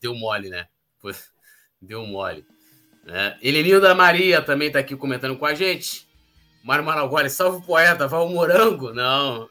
Deu 0.00 0.12
mole, 0.12 0.50
né? 0.50 0.66
Deu 1.80 2.04
mole. 2.04 2.44
Né? 3.04 3.38
Heleninho 3.40 3.80
da 3.80 3.94
Maria 3.94 4.42
também 4.42 4.72
tá 4.72 4.80
aqui 4.80 4.96
comentando 4.96 5.38
com 5.38 5.46
a 5.46 5.54
gente. 5.54 6.07
Mário 6.68 6.84
Maragoli, 6.84 7.30
salve 7.30 7.56
o 7.56 7.62
poeta, 7.62 8.06
vai 8.06 8.20
o 8.20 8.28
morango? 8.28 8.92
Não. 8.92 9.48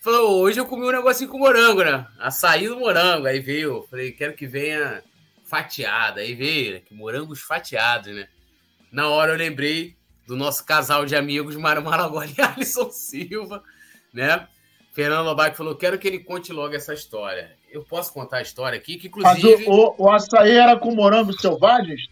Falou, 0.00 0.40
hoje 0.40 0.60
eu 0.60 0.66
comi 0.66 0.86
um 0.86 0.92
negocinho 0.92 1.28
com 1.28 1.36
morango, 1.36 1.82
né? 1.82 2.06
Açaí 2.16 2.68
do 2.68 2.78
morango. 2.78 3.26
Aí 3.26 3.40
veio, 3.40 3.84
falei, 3.90 4.12
quero 4.12 4.34
que 4.34 4.46
venha 4.46 5.02
fatiada. 5.44 6.20
Aí 6.20 6.32
veio, 6.32 6.74
né? 6.74 6.82
morangos 6.92 7.40
fatiados, 7.40 8.14
né? 8.14 8.28
Na 8.92 9.08
hora 9.08 9.32
eu 9.32 9.36
lembrei 9.36 9.96
do 10.28 10.36
nosso 10.36 10.64
casal 10.64 11.04
de 11.04 11.16
amigos, 11.16 11.56
Mário 11.56 11.82
Maragoli 11.82 12.32
e 12.38 12.40
Alisson 12.40 12.88
Silva, 12.92 13.64
né? 14.14 14.46
Fernando 14.92 15.26
Lobac 15.26 15.56
falou: 15.56 15.74
quero 15.74 15.98
que 15.98 16.06
ele 16.06 16.20
conte 16.20 16.52
logo 16.52 16.72
essa 16.72 16.94
história. 16.94 17.50
Eu 17.68 17.82
posso 17.82 18.12
contar 18.12 18.36
a 18.36 18.42
história 18.42 18.78
aqui, 18.78 18.96
que 18.96 19.08
inclusive. 19.08 19.56
Mas 19.56 19.66
o, 19.66 19.94
o, 19.98 20.04
o 20.04 20.10
açaí 20.12 20.52
era 20.52 20.76
com 20.76 20.94
morangos 20.94 21.40
selvagens? 21.40 22.02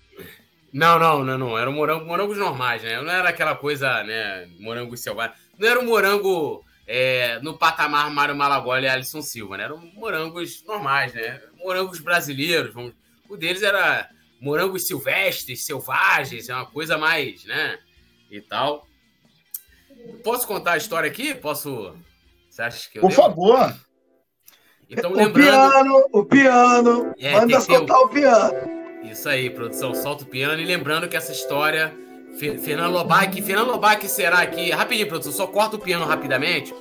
Não, 0.73 0.99
não, 0.99 1.25
não, 1.25 1.39
não. 1.39 1.59
Era 1.59 1.71
morango, 1.71 2.05
morangos 2.05 2.37
normais, 2.37 2.83
né? 2.83 3.01
Não 3.01 3.11
era 3.11 3.29
aquela 3.29 3.55
coisa, 3.55 4.03
né? 4.05 4.49
Morangos 4.59 5.01
selvagens. 5.01 5.39
Não 5.59 5.69
era 5.69 5.81
um 5.81 5.87
morango 5.87 6.65
é, 6.87 7.39
no 7.41 7.57
patamar 7.57 8.11
Mário 8.11 8.37
Malagoli 8.37 8.85
e 8.85 8.89
Alisson 8.89 9.23
Silva, 9.23 9.57
né? 9.57 9.65
Eram 9.65 9.79
morangos 9.95 10.63
normais, 10.65 11.15
né? 11.15 11.41
Morangos 11.57 12.01
brasileiros. 12.01 12.75
Vamos... 12.75 12.93
O 13.29 13.37
deles 13.37 13.63
era 13.63 14.09
morangos 14.41 14.87
silvestres, 14.87 15.65
selvagens, 15.65 16.49
é 16.49 16.55
uma 16.55 16.67
coisa 16.67 16.97
mais, 16.97 17.45
né? 17.45 17.79
E 18.31 18.41
tal. 18.41 18.87
Posso 20.23 20.47
contar 20.47 20.73
a 20.73 20.77
história 20.77 21.11
aqui? 21.11 21.35
Posso 21.35 21.95
você 22.59 22.63
acha 22.63 22.91
que 22.91 22.99
eu 22.99 23.03
Por 23.03 23.11
devo? 23.11 23.23
favor. 23.23 23.75
Então, 24.91 25.13
lembrando... 25.13 25.39
O 25.39 25.45
piano, 25.45 26.09
o 26.13 26.25
piano. 26.25 27.15
É, 27.19 27.33
Manda 27.33 27.61
soltar 27.61 27.99
o 27.99 28.09
piano. 28.09 28.78
Isso 29.11 29.29
aí, 29.29 29.51
produção, 29.51 29.95
solta 29.95 30.25
o 30.25 30.27
piano. 30.27 30.61
E 30.61 30.65
lembrando 30.65 31.09
que 31.09 31.17
essa 31.17 31.33
história, 31.33 31.95
Fernando 32.39 32.93
Lobac, 32.93 33.41
Fernando 33.43 33.69
Lobac 33.69 34.07
será 34.09 34.41
aqui. 34.41 34.71
Rapidinho, 34.71 35.09
produção, 35.09 35.33
só 35.33 35.47
corta 35.47 35.77
o 35.77 35.79
piano 35.79 36.05
rapidamente. 36.05 36.75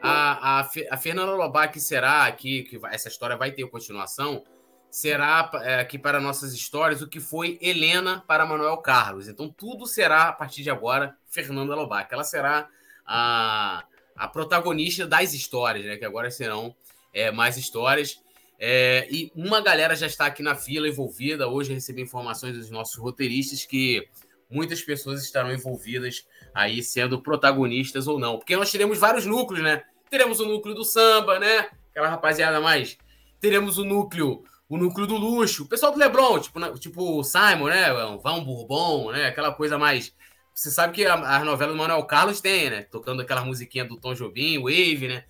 A, 0.00 0.60
a, 0.60 0.70
a 0.90 0.96
Fernanda 0.96 1.32
Lobac 1.32 1.78
será 1.80 2.24
aqui, 2.26 2.62
que 2.62 2.80
essa 2.86 3.08
história 3.08 3.36
vai 3.36 3.50
ter 3.50 3.66
continuação, 3.68 4.44
será 4.90 5.50
é, 5.62 5.80
aqui 5.80 5.98
para 5.98 6.20
nossas 6.20 6.52
histórias 6.52 7.02
o 7.02 7.08
que 7.08 7.20
foi 7.20 7.58
Helena 7.60 8.22
para 8.26 8.46
Manuel 8.46 8.76
Carlos. 8.78 9.28
Então 9.28 9.48
tudo 9.48 9.86
será, 9.86 10.28
a 10.28 10.32
partir 10.32 10.62
de 10.62 10.70
agora, 10.70 11.16
Fernanda 11.26 11.74
Lobac. 11.74 12.12
Ela 12.12 12.24
será 12.24 12.68
a 13.04 13.84
a 14.18 14.26
protagonista 14.26 15.06
das 15.06 15.32
histórias, 15.32 15.86
né? 15.86 15.96
Que 15.96 16.04
agora 16.04 16.30
serão 16.30 16.74
é, 17.14 17.30
mais 17.30 17.56
histórias. 17.56 18.20
É, 18.58 19.06
e 19.10 19.30
uma 19.34 19.60
galera 19.60 19.94
já 19.94 20.06
está 20.06 20.26
aqui 20.26 20.42
na 20.42 20.54
fila 20.54 20.88
envolvida. 20.88 21.48
Hoje 21.48 21.72
recebi 21.72 22.02
informações 22.02 22.56
dos 22.56 22.70
nossos 22.70 22.96
roteiristas 22.96 23.64
que 23.64 24.08
muitas 24.50 24.82
pessoas 24.82 25.22
estarão 25.22 25.52
envolvidas 25.52 26.26
aí 26.52 26.82
sendo 26.82 27.20
protagonistas 27.22 28.08
ou 28.08 28.18
não. 28.18 28.38
Porque 28.38 28.56
nós 28.56 28.70
teremos 28.70 28.98
vários 28.98 29.24
núcleos, 29.26 29.62
né? 29.62 29.84
Teremos 30.10 30.40
o 30.40 30.46
núcleo 30.46 30.74
do 30.74 30.84
samba, 30.84 31.38
né? 31.38 31.68
Aquela 31.90 32.08
rapaziada 32.08 32.60
mais. 32.60 32.98
Teremos 33.40 33.78
o 33.78 33.84
núcleo, 33.84 34.42
o 34.68 34.76
núcleo 34.76 35.06
do 35.06 35.16
luxo. 35.16 35.64
O 35.64 35.68
pessoal 35.68 35.92
do 35.92 35.98
Lebron, 35.98 36.40
tipo, 36.40 36.78
tipo 36.78 37.20
o 37.20 37.22
Simon, 37.22 37.68
né? 37.68 37.92
Vão 38.22 38.44
Bourbon, 38.44 39.12
né? 39.12 39.26
Aquela 39.26 39.52
coisa 39.52 39.78
mais 39.78 40.12
você 40.58 40.72
sabe 40.72 40.92
que 40.92 41.06
a, 41.06 41.14
a 41.14 41.44
novela 41.44 41.70
do 41.70 41.78
Manuel 41.78 42.02
Carlos 42.02 42.40
tem, 42.40 42.68
né? 42.68 42.82
Tocando 42.82 43.22
aquela 43.22 43.44
musiquinha 43.44 43.84
do 43.84 43.96
Tom 43.96 44.12
Jobim, 44.12 44.58
Wave, 44.58 45.06
né? 45.06 45.24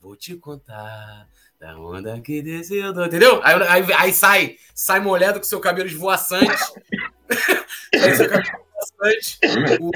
Vou 0.00 0.16
te 0.16 0.34
contar 0.34 1.28
da 1.62 1.78
onda 1.78 2.20
que 2.20 2.42
desceu, 2.42 2.90
entendeu? 2.90 3.40
Aí, 3.44 3.54
aí, 3.68 3.92
aí, 3.92 4.12
sai, 4.12 4.56
sai 4.74 4.98
molhado 4.98 5.38
com 5.38 5.44
seu 5.44 5.60
cabelo 5.60 5.86
esvoaçante. 5.88 6.50
bastante 8.74 9.38
o, 9.80 9.90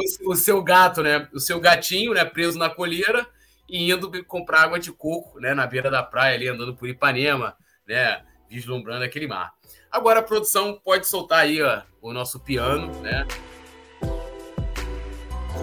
o, 0.00 0.32
o, 0.32 0.34
seu 0.34 0.62
gato, 0.62 1.02
né? 1.02 1.28
O 1.34 1.38
seu 1.38 1.60
gatinho, 1.60 2.14
né? 2.14 2.24
Preso 2.24 2.58
na 2.58 2.70
colheira 2.70 3.26
e 3.68 3.92
indo 3.92 4.24
comprar 4.24 4.62
água 4.62 4.78
de 4.78 4.90
coco, 4.90 5.38
né? 5.38 5.52
Na 5.52 5.66
beira 5.66 5.90
da 5.90 6.02
praia 6.02 6.36
ali, 6.36 6.48
andando 6.48 6.74
por 6.74 6.88
Ipanema, 6.88 7.54
né? 7.86 8.22
Vislumbrando 8.48 9.04
aquele 9.04 9.26
mar. 9.26 9.52
Agora 9.92 10.20
a 10.20 10.22
produção 10.22 10.80
pode 10.82 11.06
soltar 11.06 11.40
aí 11.40 11.60
ó, 11.60 11.82
o 12.00 12.14
nosso 12.14 12.40
piano, 12.40 12.98
né? 13.02 13.26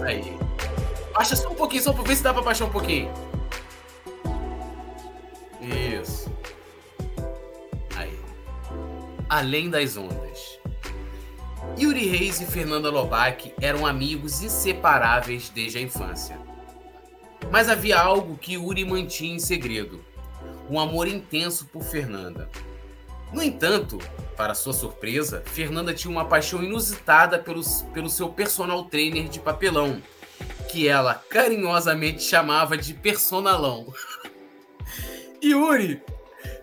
Aí. 0.06 0.38
Baixa 1.16 1.36
só 1.36 1.50
um 1.50 1.56
pouquinho, 1.56 1.82
só 1.82 1.94
pra 1.94 2.04
ver 2.04 2.16
se 2.16 2.22
dá 2.22 2.32
pra 2.32 2.44
baixar 2.44 2.66
um 2.66 2.70
pouquinho. 2.70 3.12
Isso. 5.62 6.32
Aí. 7.96 8.20
Além 9.30 9.70
das 9.70 9.98
ondas. 9.98 10.60
Yuri 11.80 12.08
Reis 12.08 12.40
e 12.42 12.46
Fernanda 12.46 12.90
Lobac 12.90 13.54
eram 13.62 13.86
amigos 13.86 14.42
inseparáveis 14.42 15.50
desde 15.50 15.78
a 15.78 15.82
infância. 15.82 16.40
Mas 17.52 17.70
havia 17.70 18.00
algo 18.00 18.38
que 18.38 18.54
Yuri 18.54 18.84
mantinha 18.84 19.36
em 19.36 19.40
segredo: 19.40 20.04
um 20.70 20.80
amor 20.80 21.08
intenso 21.08 21.66
por 21.66 21.84
Fernanda. 21.84 22.50
No 23.32 23.44
entanto, 23.44 23.98
para 24.38 24.56
sua 24.56 24.74
surpresa, 24.74 25.44
Fernanda 25.46 25.94
tinha 25.94 26.12
uma 26.12 26.26
paixão 26.26 26.64
inusitada 26.64 27.38
pelo, 27.38 27.62
pelo 27.94 28.10
seu 28.10 28.30
personal 28.30 28.86
trainer 28.86 29.28
de 29.28 29.40
papelão, 29.40 30.02
que 30.70 30.88
ela 30.88 31.14
carinhosamente 31.14 32.24
chamava 32.24 32.78
de 32.78 32.94
personalão. 32.94 33.94
Yuri, 35.44 36.02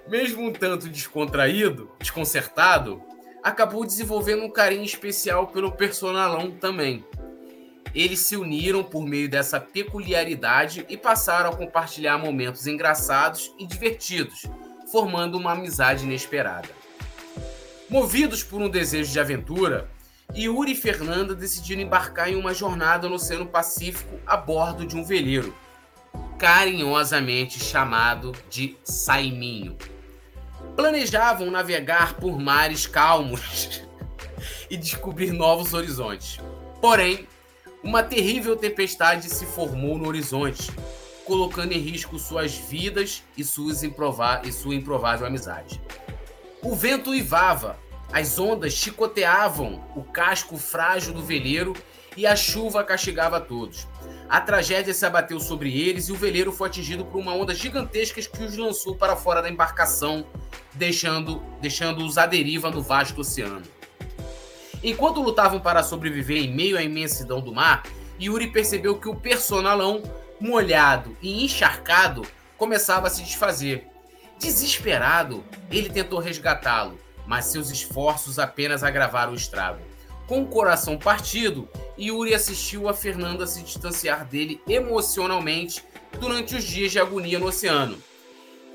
mesmo 0.08 0.46
um 0.46 0.52
tanto 0.52 0.88
descontraído, 0.88 1.90
desconcertado, 1.98 3.02
acabou 3.42 3.84
desenvolvendo 3.84 4.42
um 4.42 4.50
carinho 4.50 4.84
especial 4.84 5.48
pelo 5.48 5.72
personalão 5.72 6.50
também. 6.50 7.04
Eles 7.94 8.18
se 8.20 8.36
uniram 8.36 8.82
por 8.82 9.06
meio 9.06 9.28
dessa 9.28 9.60
peculiaridade 9.60 10.84
e 10.88 10.96
passaram 10.96 11.50
a 11.50 11.56
compartilhar 11.56 12.18
momentos 12.18 12.66
engraçados 12.66 13.54
e 13.58 13.66
divertidos, 13.66 14.46
formando 14.90 15.38
uma 15.38 15.52
amizade 15.52 16.04
inesperada. 16.04 16.68
Movidos 17.88 18.42
por 18.42 18.60
um 18.60 18.68
desejo 18.68 19.12
de 19.12 19.20
aventura, 19.20 19.88
Yuri 20.34 20.72
e 20.72 20.76
Fernanda 20.76 21.34
decidiram 21.34 21.82
embarcar 21.82 22.28
em 22.28 22.34
uma 22.34 22.52
jornada 22.52 23.08
no 23.08 23.14
Oceano 23.14 23.46
Pacífico 23.46 24.18
a 24.26 24.36
bordo 24.36 24.84
de 24.84 24.96
um 24.96 25.04
veleiro, 25.04 25.54
carinhosamente 26.38 27.62
chamado 27.62 28.32
de 28.50 28.76
Saiminho. 28.84 29.76
Planejavam 30.76 31.50
navegar 31.50 32.14
por 32.14 32.38
mares 32.38 32.86
calmos 32.86 33.82
e 34.68 34.76
descobrir 34.76 35.32
novos 35.32 35.74
horizontes. 35.74 36.38
Porém, 36.80 37.26
uma 37.82 38.02
terrível 38.02 38.56
tempestade 38.56 39.28
se 39.28 39.46
formou 39.46 39.98
no 39.98 40.08
horizonte, 40.08 40.70
colocando 41.24 41.72
em 41.72 41.78
risco 41.78 42.18
suas 42.18 42.54
vidas 42.54 43.22
e, 43.36 43.44
suas 43.44 43.82
e 43.82 44.52
sua 44.52 44.74
improvável 44.74 45.26
amizade. 45.26 45.80
O 46.62 46.74
vento 46.74 47.10
uivava, 47.10 47.78
as 48.12 48.38
ondas 48.38 48.72
chicoteavam 48.72 49.84
o 49.94 50.02
casco 50.02 50.56
frágil 50.56 51.12
do 51.12 51.22
veleiro 51.22 51.74
e 52.16 52.26
a 52.26 52.36
chuva 52.36 52.84
castigava 52.84 53.40
todos. 53.40 53.86
A 54.28 54.40
tragédia 54.40 54.94
se 54.94 55.04
abateu 55.04 55.38
sobre 55.38 55.78
eles 55.78 56.08
e 56.08 56.12
o 56.12 56.16
veleiro 56.16 56.50
foi 56.50 56.68
atingido 56.68 57.04
por 57.04 57.18
uma 57.18 57.34
onda 57.34 57.54
gigantesca 57.54 58.20
que 58.20 58.42
os 58.42 58.56
lançou 58.56 58.96
para 58.96 59.16
fora 59.16 59.42
da 59.42 59.50
embarcação, 59.50 60.26
deixando-os 60.72 61.42
deixando 61.60 62.18
à 62.18 62.26
deriva 62.26 62.70
no 62.70 62.82
vasto 62.82 63.20
oceano. 63.20 63.62
Enquanto 64.82 65.22
lutavam 65.22 65.60
para 65.60 65.82
sobreviver 65.82 66.38
em 66.38 66.52
meio 66.52 66.76
à 66.76 66.82
imensidão 66.82 67.40
do 67.40 67.54
mar, 67.54 67.84
Yuri 68.20 68.50
percebeu 68.50 68.98
que 68.98 69.08
o 69.08 69.16
personalão, 69.16 70.02
molhado 70.40 71.16
e 71.22 71.44
encharcado, 71.44 72.22
começava 72.56 73.06
a 73.06 73.10
se 73.10 73.22
desfazer. 73.22 73.86
Desesperado, 74.38 75.44
ele 75.70 75.88
tentou 75.88 76.18
resgatá-lo, 76.18 76.98
mas 77.26 77.46
seus 77.46 77.70
esforços 77.70 78.38
apenas 78.38 78.82
agravaram 78.82 79.32
o 79.32 79.36
estrago. 79.36 79.80
Com 80.26 80.42
o 80.42 80.46
coração 80.46 80.96
partido, 80.98 81.68
Yuri 81.98 82.34
assistiu 82.34 82.88
a 82.88 82.94
Fernanda 82.94 83.46
se 83.46 83.62
distanciar 83.62 84.26
dele 84.26 84.60
emocionalmente 84.66 85.84
durante 86.18 86.56
os 86.56 86.64
dias 86.64 86.92
de 86.92 86.98
agonia 86.98 87.38
no 87.38 87.46
oceano. 87.46 88.02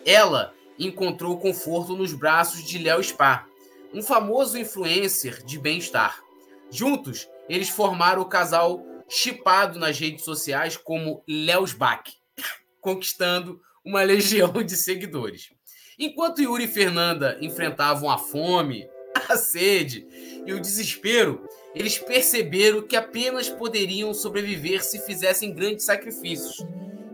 Ela 0.05 0.53
encontrou 0.77 1.39
conforto 1.39 1.95
nos 1.95 2.13
braços 2.13 2.63
de 2.63 2.77
Léo 2.77 3.03
Spa, 3.03 3.47
um 3.91 4.03
famoso 4.03 4.59
influencer 4.59 5.43
de 5.43 5.57
bem-estar. 5.57 6.21
Juntos, 6.69 7.27
eles 7.49 7.69
formaram 7.69 8.21
o 8.21 8.29
casal 8.29 8.85
chipado 9.09 9.79
nas 9.79 9.99
redes 9.99 10.23
sociais 10.23 10.77
como 10.77 11.23
Léos 11.27 11.73
Bach, 11.73 12.03
conquistando 12.79 13.59
uma 13.83 14.03
legião 14.03 14.51
de 14.63 14.77
seguidores. 14.77 15.49
Enquanto 15.97 16.43
Yuri 16.43 16.65
e 16.65 16.67
Fernanda 16.67 17.39
enfrentavam 17.41 18.09
a 18.09 18.19
fome, 18.19 18.87
a 19.29 19.37
sede 19.37 20.07
e 20.45 20.53
o 20.53 20.59
desespero, 20.59 21.47
eles 21.75 21.97
perceberam 21.97 22.81
que 22.81 22.95
apenas 22.95 23.47
poderiam 23.47 24.13
sobreviver 24.13 24.83
se 24.83 24.99
fizessem 24.99 25.53
grandes 25.53 25.85
sacrifícios. 25.85 26.65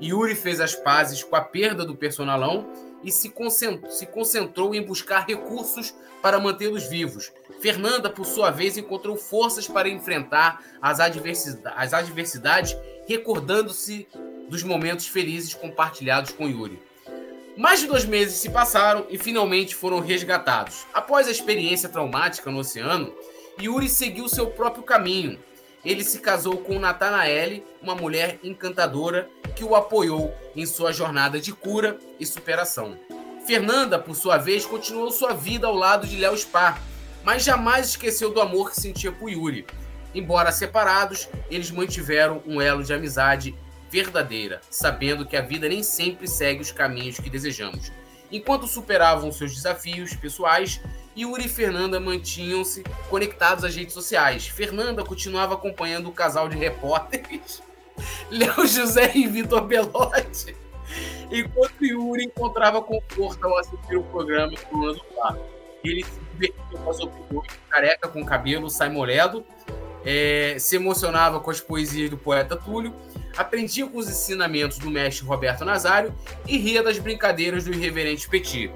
Yuri 0.02 0.36
fez 0.36 0.60
as 0.60 0.76
pazes 0.76 1.24
com 1.24 1.36
a 1.36 1.42
perda 1.42 1.86
do 1.86 1.96
personalão 1.96 2.68
e 3.04 3.12
se 3.12 3.30
concentrou, 3.30 3.92
se 3.92 4.06
concentrou 4.06 4.74
em 4.74 4.82
buscar 4.82 5.26
recursos 5.26 5.94
para 6.22 6.40
mantê-los 6.40 6.88
vivos. 6.88 7.32
Fernanda, 7.62 8.10
por 8.10 8.26
sua 8.26 8.52
vez, 8.52 8.78
encontrou 8.78 9.16
forças 9.16 9.68
para 9.68 9.88
enfrentar 9.88 10.64
as, 10.82 11.00
adversidades, 11.00 11.78
as 11.78 11.94
adversidades 11.94 12.76
recordando-se 13.08 14.08
dos 14.50 14.64
momentos 14.64 15.08
felizes 15.08 15.54
compartilhados 15.54 16.32
com 16.32 16.48
Yuri. 16.48 16.80
Mais 17.58 17.80
de 17.80 17.88
dois 17.88 18.04
meses 18.04 18.36
se 18.36 18.50
passaram 18.50 19.06
e 19.10 19.18
finalmente 19.18 19.76
foram 19.76 20.02
resgatados. 20.02 20.86
Após 20.94 21.28
a 21.28 21.32
experiência 21.32 21.88
traumática 21.88 22.52
no 22.52 22.60
oceano, 22.60 23.14
Yuri 23.62 23.88
seguiu 23.88 24.28
seu 24.28 24.48
próprio 24.48 24.84
caminho. 24.84 25.40
Ele 25.84 26.04
se 26.04 26.20
casou 26.20 26.58
com 26.58 26.80
Nathanaele, 26.80 27.64
uma 27.82 27.96
mulher 27.96 28.40
encantadora 28.44 29.30
que 29.56 29.64
o 29.64 29.74
apoiou 29.74 30.36
em 30.54 30.66
sua 30.66 30.92
jornada 30.92 31.40
de 31.40 31.54
cura 31.54 31.98
e 32.20 32.26
superação. 32.26 33.00
Fernanda, 33.48 33.98
por 33.98 34.16
sua 34.16 34.38
vez, 34.38 34.66
continuou 34.66 35.10
sua 35.10 35.34
vida 35.34 35.68
ao 35.68 35.76
lado 35.76 36.06
de 36.06 36.18
Léo 36.18 36.36
Spar, 36.36 36.82
mas 37.24 37.44
jamais 37.44 37.90
esqueceu 37.90 38.34
do 38.34 38.42
amor 38.42 38.72
que 38.72 38.82
sentia 38.82 39.14
por 39.14 39.30
Yuri. 39.30 39.66
Embora 40.14 40.52
separados, 40.52 41.30
eles 41.50 41.72
mantiveram 41.72 42.42
um 42.46 42.60
elo 42.60 42.84
de 42.84 42.94
amizade 42.94 43.56
verdadeira, 43.96 44.60
sabendo 44.70 45.26
que 45.26 45.38
a 45.38 45.42
vida 45.42 45.70
nem 45.70 45.82
sempre 45.82 46.28
segue 46.28 46.60
os 46.60 46.70
caminhos 46.70 47.18
que 47.18 47.30
desejamos. 47.30 47.94
Enquanto 48.30 48.68
superavam 48.68 49.32
seus 49.32 49.56
desafios 49.56 50.14
pessoais, 50.14 50.82
Yuri 51.18 51.46
e 51.46 51.48
Fernanda 51.50 51.98
mantinham-se 51.98 52.84
conectados 53.10 53.64
às 53.64 53.74
redes 53.74 53.94
sociais. 53.94 54.50
Fernanda 54.50 55.02
continuava 55.02 55.54
acompanhando 55.54 56.10
o 56.10 56.12
casal 56.12 56.50
de 56.50 56.58
repórteres 56.58 57.64
Léo 58.30 58.68
José 58.68 59.14
e 59.16 59.28
Vitor 59.28 59.62
Belotti, 59.62 60.54
enquanto 61.32 61.86
Yuri 61.86 62.26
encontrava 62.26 62.82
conforto 62.82 63.48
ao 63.48 63.58
assistir 63.60 63.96
o 63.96 64.04
programa 64.04 64.52
do 64.70 64.78
Lando 64.78 65.02
Bar. 65.16 65.38
Ele 65.86 66.04
se 66.04 66.20
divertia 66.34 66.80
com 66.84 66.90
as 66.90 67.00
opiniões 67.00 67.48
careca 67.70 68.10
com 68.10 68.26
cabelo, 68.26 68.70
sai 68.70 68.90
moledo, 68.90 69.46
é, 70.04 70.58
se 70.60 70.76
emocionava 70.76 71.40
com 71.40 71.50
as 71.50 71.62
poesias 71.62 72.10
do 72.10 72.18
poeta 72.18 72.58
Túlio 72.58 72.94
aprendia 73.38 73.88
com 73.88 73.98
os 73.98 74.10
ensinamentos 74.10 74.78
do 74.78 74.90
mestre 74.90 75.26
Roberto 75.26 75.66
Nazário 75.66 76.14
e 76.48 76.58
ria 76.58 76.82
das 76.82 77.00
brincadeiras 77.00 77.64
do 77.64 77.74
irreverente 77.74 78.30
Petit. 78.30 78.72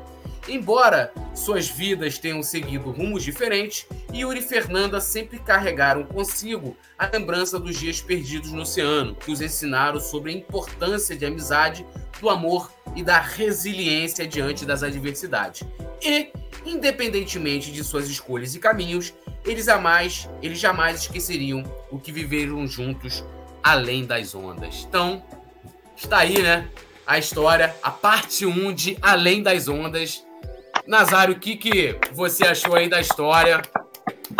Embora 0.47 1.13
suas 1.35 1.67
vidas 1.67 2.17
tenham 2.17 2.41
seguido 2.41 2.91
rumos 2.91 3.23
diferentes, 3.23 3.85
Yuri 4.11 4.39
e 4.39 4.43
Fernanda 4.43 4.99
sempre 4.99 5.37
carregaram 5.37 6.03
consigo 6.03 6.75
a 6.97 7.07
lembrança 7.07 7.59
dos 7.59 7.77
dias 7.77 8.01
perdidos 8.01 8.51
no 8.51 8.61
oceano, 8.61 9.15
que 9.15 9.31
os 9.31 9.41
ensinaram 9.41 9.99
sobre 9.99 10.31
a 10.31 10.35
importância 10.35 11.15
de 11.15 11.25
amizade, 11.25 11.85
do 12.19 12.29
amor 12.29 12.71
e 12.95 13.03
da 13.03 13.19
resiliência 13.19 14.27
diante 14.27 14.65
das 14.65 14.81
adversidades. 14.81 15.63
E, 16.01 16.31
independentemente 16.65 17.71
de 17.71 17.83
suas 17.83 18.09
escolhas 18.09 18.55
e 18.55 18.59
caminhos, 18.59 19.13
eles 19.45 19.65
jamais, 19.65 20.27
eles 20.41 20.59
jamais 20.59 21.01
esqueceriam 21.01 21.63
o 21.91 21.99
que 21.99 22.11
viveram 22.11 22.65
juntos 22.67 23.23
Além 23.69 24.03
das 24.03 24.33
Ondas. 24.33 24.83
Então, 24.89 25.21
está 25.95 26.17
aí, 26.17 26.41
né? 26.41 26.67
A 27.05 27.19
história, 27.19 27.75
a 27.83 27.91
parte 27.91 28.43
1 28.43 28.73
de 28.73 28.97
Além 28.99 29.43
das 29.43 29.67
Ondas. 29.67 30.25
Nazário, 30.87 31.35
o 31.35 31.39
que, 31.39 31.55
que 31.55 31.95
você 32.11 32.47
achou 32.47 32.75
aí 32.75 32.89
da 32.89 32.99
história? 32.99 33.61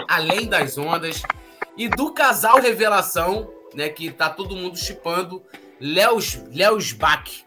Além 0.07 0.47
das 0.47 0.79
Ondas. 0.79 1.21
E 1.77 1.87
do 1.87 2.11
casal 2.11 2.59
Revelação, 2.59 3.47
né? 3.75 3.87
Que 3.89 4.09
tá 4.09 4.31
todo 4.31 4.55
mundo 4.55 4.79
chipando. 4.79 5.43
Léo 5.79 6.17
Bach. 6.97 7.45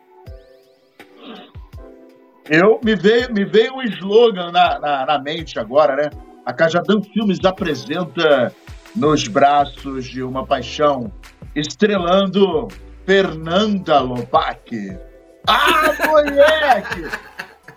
Eu 2.48 2.78
me 2.84 2.94
veio, 2.94 3.32
me 3.34 3.44
veio 3.44 3.74
um 3.74 3.82
slogan 3.82 4.52
na, 4.52 4.78
na, 4.78 5.06
na, 5.06 5.18
mente 5.18 5.58
agora, 5.58 5.96
né? 5.96 6.10
A 6.46 6.52
Cajadão 6.52 7.02
Filmes 7.02 7.44
apresenta 7.44 8.54
Nos 8.94 9.26
Braços 9.26 10.04
de 10.04 10.22
uma 10.22 10.46
Paixão, 10.46 11.10
estrelando 11.54 12.68
Fernanda 13.06 14.00
Lobac. 14.00 14.98
Ah, 15.46 15.92
moleque! 16.06 17.10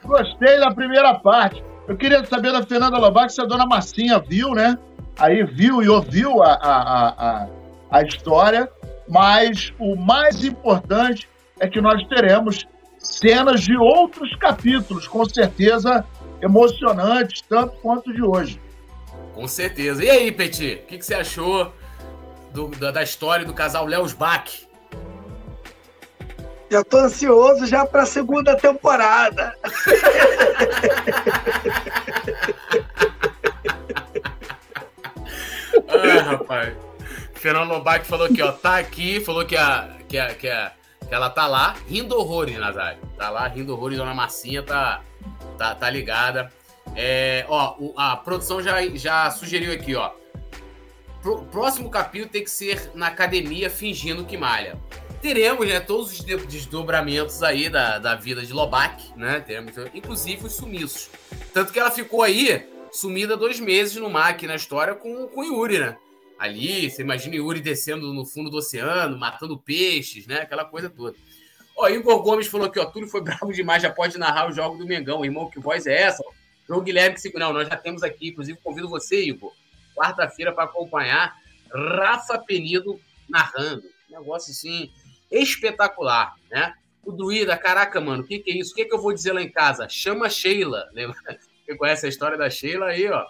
Gostei 0.04 0.60
da 0.60 0.72
primeira 0.72 1.16
parte. 1.16 1.64
Eu 1.88 1.98
queria 1.98 2.24
saber 2.26 2.52
da 2.52 2.64
Fernanda 2.64 2.98
Lobac 2.98 3.32
se 3.32 3.42
a 3.42 3.46
dona 3.46 3.66
Marcinha 3.66 4.20
viu, 4.20 4.54
né? 4.54 4.78
Aí 5.18 5.44
viu 5.44 5.82
e 5.82 5.90
ouviu 5.90 6.44
a, 6.44 6.54
a, 6.54 7.08
a, 7.10 7.48
a 7.92 8.02
história, 8.04 8.70
mas 9.08 9.74
o 9.80 9.96
mais 9.96 10.44
importante 10.44 11.30
é 11.60 11.68
que 11.68 11.80
nós 11.80 12.06
teremos 12.08 12.68
cenas 13.00 13.62
de 13.62 13.78
outros 13.78 14.36
capítulos, 14.36 15.08
com 15.08 15.24
certeza 15.26 16.06
emocionantes, 16.42 17.42
tanto 17.42 17.76
quanto 17.82 18.14
de 18.14 18.22
hoje. 18.22 18.60
Com 19.34 19.48
certeza. 19.48 20.04
E 20.04 20.10
aí, 20.10 20.32
Petit, 20.32 20.82
o 20.84 20.88
que, 20.88 20.98
que, 20.98 21.06
você 21.06 21.16
achou 21.16 21.74
do, 22.56 22.70
da, 22.70 22.90
da, 22.90 23.04
história 23.04 23.46
do 23.46 23.54
casal 23.54 23.86
Léo 23.86 24.08
Bach? 24.16 24.50
Já 26.72 26.84
tô 26.84 26.98
ansioso 26.98 27.68
já 27.68 27.86
para 27.86 28.02
a 28.04 28.06
segunda 28.08 28.56
temporada. 28.56 29.54
ah, 35.88 36.22
rapaz. 36.22 36.74
Fernando 37.36 37.70
Lobac 37.70 38.08
falou 38.08 38.28
que 38.30 38.42
ó, 38.42 38.52
tá 38.52 38.78
aqui, 38.80 39.20
falou 39.20 39.46
que 39.46 39.56
a, 39.56 39.98
que 40.08 40.18
a, 40.18 40.34
que 40.34 40.50
a 40.50 40.72
ela 41.12 41.30
tá 41.30 41.46
lá 41.46 41.76
rindo 41.88 42.18
horrores, 42.18 42.58
Nazário. 42.58 43.00
Tá 43.16 43.30
lá 43.30 43.48
rindo 43.48 43.74
horrores, 43.74 44.00
Dona 44.00 44.16
Massinha 44.16 44.64
tá, 44.64 45.04
tá, 45.58 45.76
tá 45.76 45.88
ligada. 45.90 46.52
É, 46.96 47.46
ó, 47.48 47.76
a 47.96 48.18
produção 48.18 48.62
já, 48.62 48.82
já 48.96 49.30
sugeriu 49.30 49.72
aqui, 49.72 49.96
ó. 49.96 50.12
Pro, 51.26 51.42
próximo 51.46 51.90
capítulo 51.90 52.30
tem 52.30 52.44
que 52.44 52.52
ser 52.52 52.92
na 52.94 53.08
academia 53.08 53.68
fingindo 53.68 54.26
que 54.26 54.38
malha. 54.38 54.80
Teremos, 55.24 55.68
né, 55.68 55.80
todos 55.80 56.12
os 56.12 56.22
desdobramentos 56.22 57.42
aí 57.42 57.68
da, 57.68 57.98
da 57.98 58.14
vida 58.14 58.46
de 58.46 58.54
Lobac, 58.54 59.12
né? 59.18 59.40
Teremos, 59.40 59.74
inclusive 59.92 60.46
os 60.46 60.54
sumiços. 60.54 61.10
Tanto 61.52 61.74
que 61.74 61.80
ela 61.80 61.90
ficou 61.90 62.22
aí 62.22 62.70
sumida 62.92 63.36
dois 63.36 63.60
meses 63.60 63.96
no 63.96 64.08
MAC 64.08 64.46
na 64.46 64.54
história 64.54 64.94
com, 64.94 65.28
com 65.28 65.42
o 65.42 65.44
Yuri, 65.44 65.80
né? 65.80 65.98
ali. 66.38 66.92
Você 66.92 67.02
imagina 67.02 67.38
Yuri 67.38 67.60
descendo 67.60 68.14
no 68.14 68.24
fundo 68.24 68.52
do 68.52 68.58
oceano, 68.58 69.18
matando 69.18 69.58
peixes, 69.58 70.28
né? 70.28 70.42
Aquela 70.42 70.64
coisa 70.64 70.92
toda. 70.92 71.16
Ó, 71.76 71.90
Igor 71.90 72.22
Gomes 72.22 72.46
falou 72.46 72.70
que 72.70 72.80
ó, 72.80 72.86
Túlio 72.86 73.10
foi 73.10 73.22
bravo 73.22 73.52
demais, 73.52 73.82
já 73.82 73.90
pode 73.90 74.16
narrar 74.20 74.48
o 74.48 74.52
jogo 74.52 74.78
do 74.78 74.86
Mengão. 74.86 75.26
Irmão, 75.26 75.50
que 75.50 75.60
voz 75.60 75.88
é 75.88 76.04
essa? 76.04 76.24
João 76.68 76.82
Guilherme, 76.82 77.20
que 77.20 77.40
não, 77.40 77.52
nós 77.52 77.68
já 77.68 77.76
temos 77.76 78.04
aqui, 78.04 78.28
inclusive 78.28 78.60
convido 78.64 78.88
você, 78.88 79.24
Igor, 79.24 79.52
quarta-feira 79.96 80.52
para 80.52 80.66
acompanhar 80.66 81.36
Rafa 81.74 82.38
Penido 82.38 83.00
narrando. 83.30 83.84
negócio 84.10 84.52
assim 84.52 84.92
espetacular, 85.32 86.36
né? 86.50 86.74
O 87.04 87.12
Druida, 87.12 87.56
caraca, 87.58 88.02
mano, 88.02 88.24
o 88.24 88.26
que, 88.26 88.40
que 88.40 88.52
é 88.52 88.58
isso? 88.58 88.72
O 88.72 88.76
que, 88.76 88.86
que 88.86 88.94
eu 88.94 89.02
vou 89.02 89.14
dizer 89.14 89.34
lá 89.34 89.42
em 89.42 89.50
casa? 89.50 89.88
Chama 89.88 90.30
Sheila. 90.30 90.90
Lembra? 90.94 91.16
Quem 91.66 91.78
conhece 91.78 92.06
a 92.06 92.10
história 92.10 92.38
da 92.38 92.50
Sheila 92.50 92.88
aí, 92.88 93.08
ó? 93.10 93.26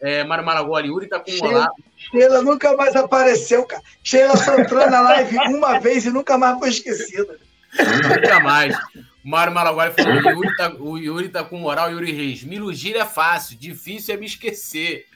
É, 0.00 0.24
Mário 0.24 0.44
Maragoli, 0.44 0.88
Yuri 0.88 1.08
tá 1.08 1.20
com 1.20 1.30
Sheila, 1.30 1.68
Sheila 1.96 2.42
nunca 2.42 2.74
mais 2.74 2.96
apareceu, 2.96 3.64
cara. 3.66 3.82
Sheila 4.02 4.36
só 4.36 4.58
entrou 4.58 4.88
na 4.88 5.00
live 5.00 5.36
uma 5.54 5.78
vez 5.78 6.06
e 6.06 6.10
nunca 6.10 6.38
mais 6.38 6.58
foi 6.58 6.70
esquecida. 6.70 7.38
Nunca 7.78 8.40
mais. 8.40 8.74
Mário 9.22 9.52
Malaguari 9.52 9.92
falou: 9.92 10.14
o 10.14 10.30
Yuri, 10.30 10.56
tá, 10.56 10.74
o 10.78 10.98
Yuri 10.98 11.28
tá 11.28 11.44
com 11.44 11.58
moral, 11.58 11.90
Yuri 11.92 12.12
Reis. 12.12 12.42
Me 12.42 12.56
ilugir 12.56 12.96
é 12.96 13.04
fácil, 13.04 13.56
difícil 13.56 14.14
é 14.14 14.16
me 14.16 14.26
esquecer. 14.26 15.06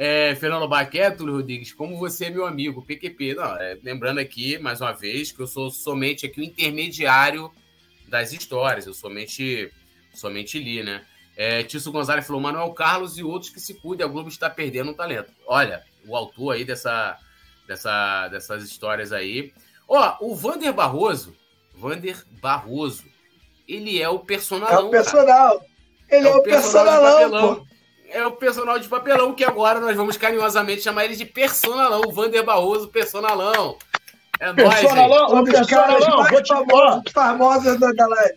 É, 0.00 0.32
Fernando 0.36 0.68
Baquet, 0.68 1.16
Túlio 1.16 1.34
Rodrigues, 1.34 1.72
como 1.72 1.98
você 1.98 2.26
é 2.26 2.30
meu 2.30 2.46
amigo, 2.46 2.86
PQP. 2.86 3.34
Não, 3.34 3.56
é, 3.56 3.76
lembrando 3.82 4.20
aqui, 4.20 4.56
mais 4.56 4.80
uma 4.80 4.92
vez, 4.92 5.32
que 5.32 5.40
eu 5.40 5.46
sou 5.48 5.72
somente 5.72 6.24
aqui 6.24 6.40
o 6.40 6.44
intermediário 6.44 7.50
das 8.06 8.32
histórias. 8.32 8.86
Eu 8.86 8.94
somente, 8.94 9.72
somente 10.14 10.56
li, 10.56 10.84
né? 10.84 11.04
É, 11.36 11.64
Tício 11.64 11.90
Gonzalez 11.90 12.24
falou: 12.24 12.40
Manuel 12.40 12.72
Carlos 12.74 13.18
e 13.18 13.24
outros 13.24 13.50
que 13.50 13.58
se 13.58 13.74
cuidem, 13.74 14.06
a 14.06 14.08
Globo 14.08 14.28
está 14.28 14.48
perdendo 14.48 14.92
um 14.92 14.94
talento. 14.94 15.32
Olha, 15.44 15.82
o 16.06 16.14
autor 16.14 16.54
aí 16.54 16.64
dessa, 16.64 17.18
dessa, 17.66 18.28
dessas 18.28 18.62
histórias 18.62 19.12
aí. 19.12 19.52
Ó, 19.88 20.16
o 20.20 20.32
Vander 20.32 20.72
Barroso, 20.72 21.34
Vander 21.74 22.24
Barroso, 22.40 23.02
ele 23.66 24.00
é 24.00 24.08
o 24.08 24.20
personalão. 24.20 24.78
É 24.78 24.84
o 24.84 24.90
personal. 24.90 25.58
Cara. 25.58 25.70
Ele 26.08 26.28
é, 26.28 26.30
é 26.30 26.34
o, 26.36 26.42
personalão. 26.44 27.66
É 28.10 28.24
o 28.26 28.32
personal 28.32 28.78
de 28.78 28.88
papelão, 28.88 29.34
que 29.34 29.44
agora 29.44 29.80
nós 29.80 29.96
vamos 29.96 30.16
carinhosamente 30.16 30.82
chamar 30.82 31.04
ele 31.04 31.16
de 31.16 31.26
personalão. 31.26 32.02
O 32.06 32.12
Vander 32.12 32.44
Barroso, 32.44 32.88
personalão. 32.88 33.76
É 34.40 34.52
nóis, 34.52 34.80
personalão, 34.80 35.34
Um 35.34 35.44
dos 35.44 35.66
caras 35.66 36.06
mais 36.06 36.48
famosos, 36.48 37.12
famosos 37.12 37.80
da 37.80 37.92
galera. 37.92 38.34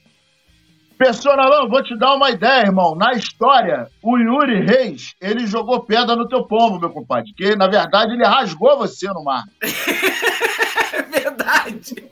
Personalão, 0.97 1.69
vou 1.69 1.81
te 1.81 1.97
dar 1.97 2.13
uma 2.13 2.29
ideia, 2.29 2.65
irmão. 2.65 2.95
Na 2.95 3.13
história, 3.13 3.87
o 4.03 4.17
Yuri 4.17 4.61
Reis, 4.65 5.15
ele 5.19 5.47
jogou 5.47 5.83
pedra 5.83 6.15
no 6.15 6.27
teu 6.27 6.45
pombo, 6.45 6.79
meu 6.79 6.91
compadre. 6.91 7.33
Que, 7.33 7.55
na 7.55 7.67
verdade, 7.67 8.13
ele 8.13 8.23
rasgou 8.23 8.77
você 8.77 9.07
no 9.07 9.23
mar. 9.23 9.43
verdade. 11.09 12.11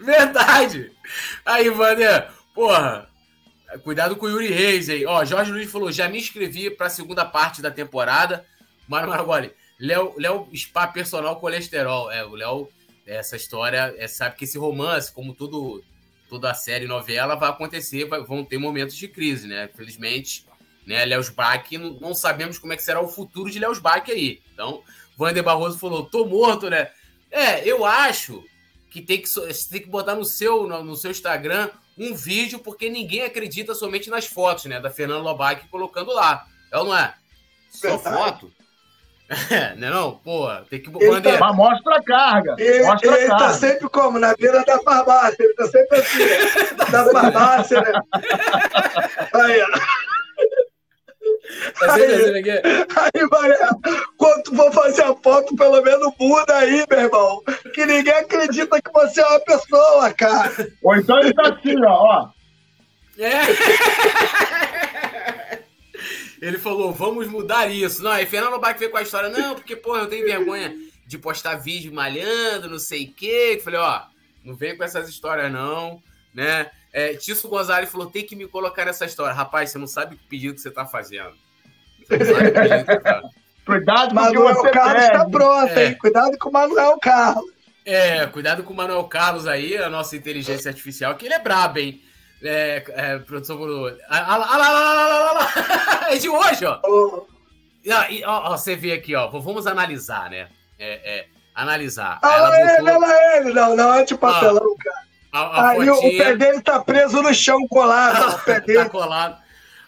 Verdade. 0.00 0.92
Aí, 1.44 1.68
Vander, 1.70 2.28
porra, 2.54 3.08
cuidado 3.82 4.16
com 4.16 4.26
o 4.26 4.28
Yuri 4.28 4.48
Reis 4.48 4.88
aí. 4.88 5.04
Ó, 5.06 5.24
Jorge 5.24 5.50
Luiz 5.50 5.70
falou, 5.70 5.90
já 5.90 6.08
me 6.08 6.18
inscrevi 6.18 6.70
para 6.70 6.86
a 6.86 6.90
segunda 6.90 7.24
parte 7.24 7.60
da 7.60 7.70
temporada. 7.70 8.44
Mário 8.86 9.08
Maragoli, 9.08 9.52
Léo, 9.78 10.14
Léo 10.18 10.48
Spa 10.54 10.86
Personal 10.86 11.40
Colesterol. 11.40 12.10
É, 12.10 12.24
o 12.24 12.34
Léo, 12.34 12.68
essa 13.06 13.36
história, 13.36 13.94
é, 13.98 14.06
sabe 14.06 14.36
que 14.36 14.44
esse 14.44 14.58
romance, 14.58 15.12
como 15.12 15.34
tudo 15.34 15.82
toda 16.28 16.50
a 16.50 16.54
série 16.54 16.86
novela 16.86 17.36
vai 17.36 17.50
acontecer, 17.50 18.06
vai, 18.06 18.22
vão 18.22 18.44
ter 18.44 18.58
momentos 18.58 18.96
de 18.96 19.06
crise, 19.06 19.46
né? 19.46 19.68
Infelizmente, 19.72 20.46
né? 20.86 21.04
Léo 21.04 21.22
Bach, 21.32 21.70
não, 21.72 21.90
não, 22.00 22.14
sabemos 22.14 22.58
como 22.58 22.72
é 22.72 22.76
que 22.76 22.82
será 22.82 23.00
o 23.00 23.08
futuro 23.08 23.50
de 23.50 23.58
Léo 23.58 23.78
Bach 23.80 24.08
aí. 24.08 24.40
Então, 24.52 24.82
Wander 25.18 25.42
Barroso 25.42 25.78
falou: 25.78 26.04
tô 26.04 26.26
morto, 26.26 26.68
né? 26.68 26.90
É, 27.30 27.66
eu 27.68 27.84
acho 27.84 28.44
que 28.90 29.02
tem 29.02 29.20
que, 29.20 29.28
tem 29.70 29.82
que 29.82 29.88
botar 29.88 30.14
no 30.14 30.24
seu, 30.24 30.66
no, 30.66 30.82
no 30.82 30.96
seu 30.96 31.10
Instagram 31.10 31.70
um 31.98 32.14
vídeo, 32.14 32.58
porque 32.58 32.90
ninguém 32.90 33.22
acredita 33.22 33.74
somente 33.74 34.10
nas 34.10 34.26
fotos, 34.26 34.64
né? 34.64 34.80
Da 34.80 34.90
Fernanda 34.90 35.22
Lobac 35.22 35.68
colocando 35.68 36.12
lá. 36.12 36.44
É 36.72 36.78
ou 36.78 36.84
não 36.84 36.96
é? 36.96 37.14
Só 37.70 37.98
foto. 37.98 38.52
É, 39.50 39.74
não, 39.76 39.88
é 39.88 39.90
não? 39.90 40.12
Pô, 40.16 40.48
tem 40.68 40.82
que. 40.82 40.90
Ele 41.02 41.20
tá... 41.22 41.38
Mas 41.38 41.56
mostra 41.56 41.96
a 41.96 42.04
carga. 42.04 42.56
Ele, 42.58 42.84
mostra 42.84 43.16
ele 43.16 43.24
a 43.24 43.30
tá 43.30 43.38
carga. 43.38 43.46
tá 43.46 43.52
sempre 43.54 43.88
como? 43.88 44.18
Na 44.18 44.36
beira 44.36 44.62
da 44.64 44.78
farmácia. 44.80 45.36
Ele 45.42 45.54
tá 45.54 45.66
sempre 45.66 45.98
assim, 45.98 46.76
da 46.92 47.10
farmácia, 47.10 47.80
né? 47.80 47.92
Aí, 49.32 49.62
ó. 49.62 50.13
Tá 51.78 51.94
aí, 51.94 52.02
aí, 52.02 53.28
Maria, 53.30 53.70
quando 54.16 54.56
for 54.56 54.72
fazer 54.72 55.02
a 55.02 55.14
foto, 55.14 55.54
pelo 55.56 55.82
menos 55.82 56.12
muda 56.18 56.56
aí, 56.56 56.84
meu 56.88 57.00
irmão. 57.00 57.42
Que 57.74 57.84
ninguém 57.84 58.14
acredita 58.14 58.80
que 58.80 58.90
você 58.92 59.20
é 59.20 59.26
uma 59.26 59.40
pessoa, 59.40 60.12
cara. 60.14 60.50
Ou 60.82 60.96
então 60.96 61.18
ele 61.20 61.34
tá 61.34 61.48
assim, 61.48 61.76
ó. 61.84 62.28
É. 63.18 63.42
Ele 66.40 66.58
falou, 66.58 66.92
vamos 66.92 67.26
mudar 67.28 67.68
isso. 67.68 68.02
Não, 68.02 68.10
aí 68.10 68.26
Fernando 68.26 68.58
Bach 68.58 68.78
veio 68.78 68.90
com 68.90 68.98
a 68.98 69.02
história, 69.02 69.30
não, 69.30 69.54
porque, 69.54 69.74
porra, 69.76 70.00
eu 70.00 70.08
tenho 70.08 70.26
vergonha 70.26 70.74
de 71.06 71.16
postar 71.18 71.54
vídeo 71.56 71.92
malhando, 71.92 72.68
não 72.68 72.78
sei 72.78 73.04
o 73.04 73.12
quê. 73.12 73.54
Eu 73.56 73.62
falei, 73.62 73.80
ó, 73.80 74.02
não 74.44 74.54
vem 74.54 74.76
com 74.76 74.84
essas 74.84 75.08
histórias, 75.08 75.50
não, 75.50 76.02
né? 76.34 76.70
É, 76.96 77.12
Tício 77.14 77.48
Gonzalez 77.48 77.90
falou, 77.90 78.06
tem 78.06 78.24
que 78.24 78.36
me 78.36 78.46
colocar 78.46 78.84
nessa 78.84 79.04
história. 79.04 79.34
Rapaz, 79.34 79.70
você 79.70 79.78
não 79.78 79.86
sabe 79.88 80.14
o 80.14 80.18
pedido 80.28 80.54
que 80.54 80.60
você 80.60 80.70
tá 80.70 80.86
fazendo. 80.86 81.34
Você 82.06 82.16
não 82.16 82.26
sabe 82.26 82.48
o 82.48 82.52
pedido 82.52 82.84
que 82.86 82.92
você 82.92 83.00
tá 83.00 83.22
Cuidado 83.66 84.08
com 84.10 84.14
Manuel 84.14 84.62
Carlos 84.70 85.02
está 85.02 85.24
pronto, 85.28 85.72
é. 85.72 85.86
hein? 85.86 85.98
Cuidado 85.98 86.38
com 86.38 86.48
o 86.50 86.52
Manuel 86.52 86.98
Carlos. 87.00 87.50
É, 87.84 88.26
cuidado 88.26 88.62
com 88.62 88.72
o 88.72 88.76
Manuel 88.76 89.04
Carlos 89.04 89.46
aí, 89.46 89.76
a 89.76 89.90
nossa 89.90 90.16
inteligência 90.16 90.68
artificial, 90.68 91.16
que 91.16 91.26
ele 91.26 91.34
é 91.34 91.38
brabo, 91.38 91.78
hein? 91.78 92.00
É, 92.42 92.84
é, 92.88 93.18
produção 93.18 93.56
por. 93.56 93.98
Ah, 94.08 94.36
lá, 94.36 94.56
lá, 94.56 94.68
lá, 94.68 95.32
lá, 95.32 96.08
É 96.10 96.16
de 96.16 96.28
hoje, 96.28 96.64
ó. 96.64 96.78
Oh. 96.84 97.26
E, 97.82 97.90
ó, 98.24 98.52
ó. 98.52 98.56
Você 98.56 98.76
vê 98.76 98.92
aqui, 98.92 99.16
ó. 99.16 99.28
Vamos 99.28 99.66
analisar, 99.66 100.30
né? 100.30 100.48
É, 100.78 101.18
é 101.18 101.26
analisar. 101.54 102.20
Olha 102.22 102.76
botou... 102.76 102.88
ele, 102.88 102.90
olha 102.90 103.36
ele. 103.38 103.52
Não, 103.52 103.74
não 103.74 103.94
é 103.94 104.04
de 104.04 104.14
papelão, 104.14 104.76
ah, 104.78 104.84
cara. 104.84 105.13
A, 105.34 105.40
a 105.40 105.70
Aí 105.70 105.84
fotinha... 105.84 105.94
o 105.94 106.16
pé 106.16 106.36
dele 106.36 106.62
tá 106.62 106.78
preso 106.78 107.20
no 107.20 107.34
chão 107.34 107.66
colado. 107.66 108.36
o 108.38 108.44
pé 108.44 108.60
dele. 108.60 108.78
tá 108.78 108.88
colado. 108.88 109.42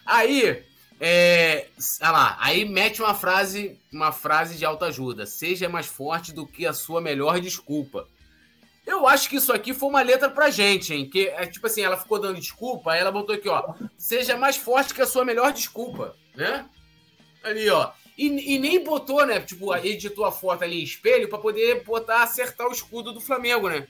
Aí, 0.05 0.61
é, 0.99 1.67
lá, 2.01 2.37
aí 2.41 2.65
mete 2.65 3.01
uma 3.01 3.13
frase, 3.13 3.79
uma 3.91 4.11
frase 4.11 4.57
de 4.57 4.65
alta 4.65 4.87
ajuda. 4.87 5.25
Seja 5.25 5.69
mais 5.69 5.85
forte 5.85 6.33
do 6.33 6.45
que 6.45 6.65
a 6.65 6.73
sua 6.73 6.99
melhor 6.99 7.39
desculpa. 7.39 8.05
Eu 8.85 9.07
acho 9.07 9.29
que 9.29 9.37
isso 9.37 9.53
aqui 9.53 9.73
foi 9.73 9.87
uma 9.87 10.01
letra 10.01 10.29
pra 10.29 10.49
gente, 10.49 10.93
hein? 10.93 11.09
Que 11.09 11.29
é 11.29 11.45
tipo 11.45 11.65
assim, 11.67 11.81
ela 11.81 11.97
ficou 11.97 12.19
dando 12.19 12.39
desculpa, 12.39 12.91
aí 12.91 12.99
ela 12.99 13.11
botou 13.11 13.33
aqui, 13.35 13.47
ó. 13.47 13.73
Seja 13.97 14.35
mais 14.37 14.57
forte 14.57 14.93
que 14.93 15.01
a 15.01 15.07
sua 15.07 15.23
melhor 15.23 15.53
desculpa, 15.53 16.13
né? 16.35 16.65
Ali, 17.41 17.69
ó. 17.69 17.91
E, 18.17 18.55
e, 18.55 18.59
nem 18.59 18.83
botou, 18.83 19.25
né? 19.25 19.39
Tipo, 19.39 19.73
editou 19.75 20.25
a 20.25 20.31
foto 20.31 20.63
ali 20.63 20.81
em 20.81 20.83
espelho 20.83 21.29
para 21.29 21.37
poder 21.37 21.83
botar, 21.83 22.23
acertar 22.23 22.67
o 22.67 22.71
escudo 22.71 23.13
do 23.13 23.21
Flamengo, 23.21 23.69
né? 23.69 23.87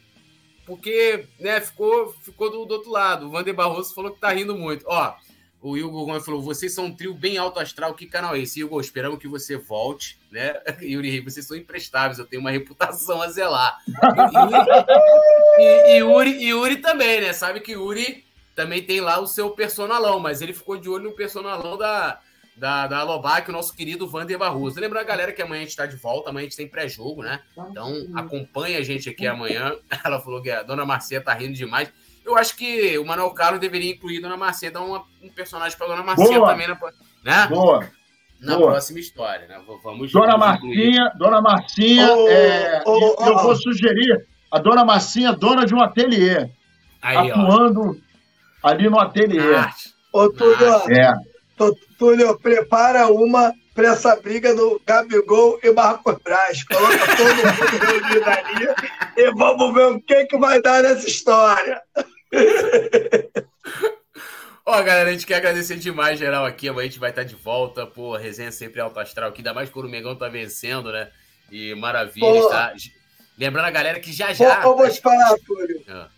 Porque, 0.67 1.25
né, 1.39 1.61
ficou, 1.61 2.13
ficou 2.21 2.51
do, 2.51 2.65
do 2.65 2.73
outro 2.73 2.91
lado. 2.91 3.25
O 3.25 3.31
Vander 3.31 3.55
Barroso 3.55 3.95
falou 3.95 4.11
que 4.11 4.19
tá 4.19 4.29
rindo 4.29 4.55
muito. 4.55 4.83
Ó, 4.85 5.15
o 5.61 5.77
Hugo 5.77 6.05
Gomes 6.05 6.25
falou: 6.25 6.41
vocês 6.41 6.73
são 6.73 6.85
um 6.85 6.95
trio 6.95 7.13
bem 7.13 7.37
alto 7.37 7.59
astral, 7.59 7.93
que 7.93 8.05
canal 8.05 8.35
é 8.35 8.39
esse? 8.39 8.63
Hugo, 8.63 8.79
esperamos 8.81 9.17
que 9.17 9.29
você 9.29 9.55
volte, 9.55 10.19
né? 10.29 10.55
Yuri, 10.83 11.21
vocês 11.21 11.47
são 11.47 11.55
imprestáveis, 11.55 12.19
eu 12.19 12.25
tenho 12.25 12.41
uma 12.41 12.51
reputação 12.51 13.21
a 13.21 13.29
zelar. 13.29 13.79
E, 15.57 15.63
e, 15.63 15.91
e, 15.93 15.97
Yuri, 15.99 16.43
Yuri 16.43 16.77
também, 16.77 17.21
né? 17.21 17.31
Sabe 17.31 17.61
que 17.61 17.71
Yuri 17.71 18.25
também 18.53 18.83
tem 18.83 18.99
lá 18.99 19.19
o 19.19 19.27
seu 19.27 19.51
personalão, 19.51 20.19
mas 20.19 20.41
ele 20.41 20.53
ficou 20.53 20.77
de 20.77 20.89
olho 20.89 21.05
no 21.05 21.15
personalão 21.15 21.77
da, 21.77 22.19
da, 22.57 22.87
da 22.87 23.03
Lobac, 23.03 23.49
o 23.49 23.53
nosso 23.53 23.75
querido 23.75 24.07
Vander 24.07 24.37
Barroso. 24.37 24.79
Lembra 24.79 25.01
a 25.01 25.03
galera 25.03 25.31
que 25.31 25.41
amanhã 25.41 25.59
a 25.59 25.63
gente 25.63 25.69
está 25.69 25.85
de 25.85 25.95
volta, 25.95 26.29
amanhã 26.29 26.45
a 26.45 26.49
gente 26.49 26.57
tem 26.57 26.67
pré-jogo, 26.67 27.21
né? 27.21 27.39
Então 27.69 28.07
acompanha 28.15 28.79
a 28.79 28.81
gente 28.81 29.09
aqui 29.09 29.27
amanhã. 29.27 29.75
Ela 30.03 30.19
falou 30.19 30.41
que 30.41 30.49
a 30.49 30.63
dona 30.63 30.85
Marcia 30.85 31.21
tá 31.21 31.33
rindo 31.33 31.53
demais. 31.53 31.91
Eu 32.25 32.35
acho 32.35 32.57
que 32.57 32.97
o 32.97 33.05
Manuel 33.05 33.31
Carlos 33.31 33.61
deveria 33.61 33.91
incluir 33.91 34.19
Dona 34.19 34.35
Marcia, 34.35 34.69
dar 34.69 34.81
uma, 34.81 35.05
um 35.23 35.29
personagem 35.29 35.77
para 35.77 35.87
Dona 35.87 36.03
Marcia 36.03 36.37
Boa. 36.37 36.49
também, 36.49 36.67
né? 36.67 37.47
Boa. 37.47 37.89
Na 38.41 38.57
Boa. 38.57 38.71
próxima 38.71 38.99
história, 38.99 39.47
né? 39.47 39.61
Vamos 39.81 40.11
Dona 40.11 40.37
Marcinha, 40.37 41.11
Dona 41.17 41.41
Marcinha, 41.41 42.13
oh, 42.13 42.27
é, 42.27 42.83
oh, 42.85 43.15
oh, 43.17 43.25
eu 43.25 43.37
vou 43.37 43.55
sugerir 43.55 44.27
a 44.51 44.59
Dona 44.59 44.83
Marcinha, 44.83 45.31
dona 45.31 45.65
de 45.65 45.73
um 45.73 45.81
ateliê, 45.81 46.49
Aí, 47.01 47.31
atuando 47.31 47.97
ali 48.61 48.89
no 48.89 48.99
ateliê. 48.99 49.55
Ah, 49.55 49.73
Ô, 50.11 50.29
Túlio, 50.29 50.67
é. 50.89 51.13
Túlio, 51.97 52.37
prepara 52.39 53.07
uma 53.07 53.53
para 53.73 53.89
essa 53.89 54.15
briga 54.15 54.55
do 54.55 54.81
Gabigol 54.85 55.59
e 55.63 55.71
Marcos 55.71 56.15
Braz. 56.23 56.63
Coloca 56.63 57.15
todo 57.15 57.35
mundo 57.35 57.45
reunido 57.85 58.29
ali 58.29 58.67
e 59.17 59.31
vamos 59.33 59.73
ver 59.73 59.85
o 59.87 60.01
que, 60.01 60.25
que 60.25 60.37
vai 60.37 60.61
dar 60.61 60.81
nessa 60.81 61.07
história. 61.07 61.81
Ó, 64.65 64.83
galera, 64.83 65.09
a 65.09 65.13
gente 65.13 65.25
quer 65.25 65.35
agradecer 65.35 65.77
demais, 65.77 66.19
geral, 66.19 66.45
aqui. 66.45 66.67
Amanhã 66.67 66.87
a 66.87 66.89
gente 66.89 66.99
vai 66.99 67.11
estar 67.11 67.23
de 67.23 67.35
volta. 67.35 67.87
Pô, 67.87 68.17
resenha 68.17 68.51
sempre 68.51 68.81
alto 68.81 68.99
astral 68.99 69.29
aqui, 69.29 69.39
ainda 69.39 69.53
mais 69.53 69.69
quando 69.69 69.85
o 69.85 69.89
Megão 69.89 70.15
tá 70.15 70.27
vencendo, 70.27 70.91
né? 70.91 71.09
E 71.49 71.73
maravilha, 71.75 72.49
tá? 72.49 72.73
Lembrando 73.37 73.65
a 73.65 73.71
galera 73.71 73.99
que 73.99 74.11
já 74.11 74.33
já. 74.33 74.61
Pô, 74.61 74.75
vou 74.75 74.89
te 74.89 74.99
falar, 74.99 75.37
Túlio. 75.45 75.81
Ah. 75.87 76.09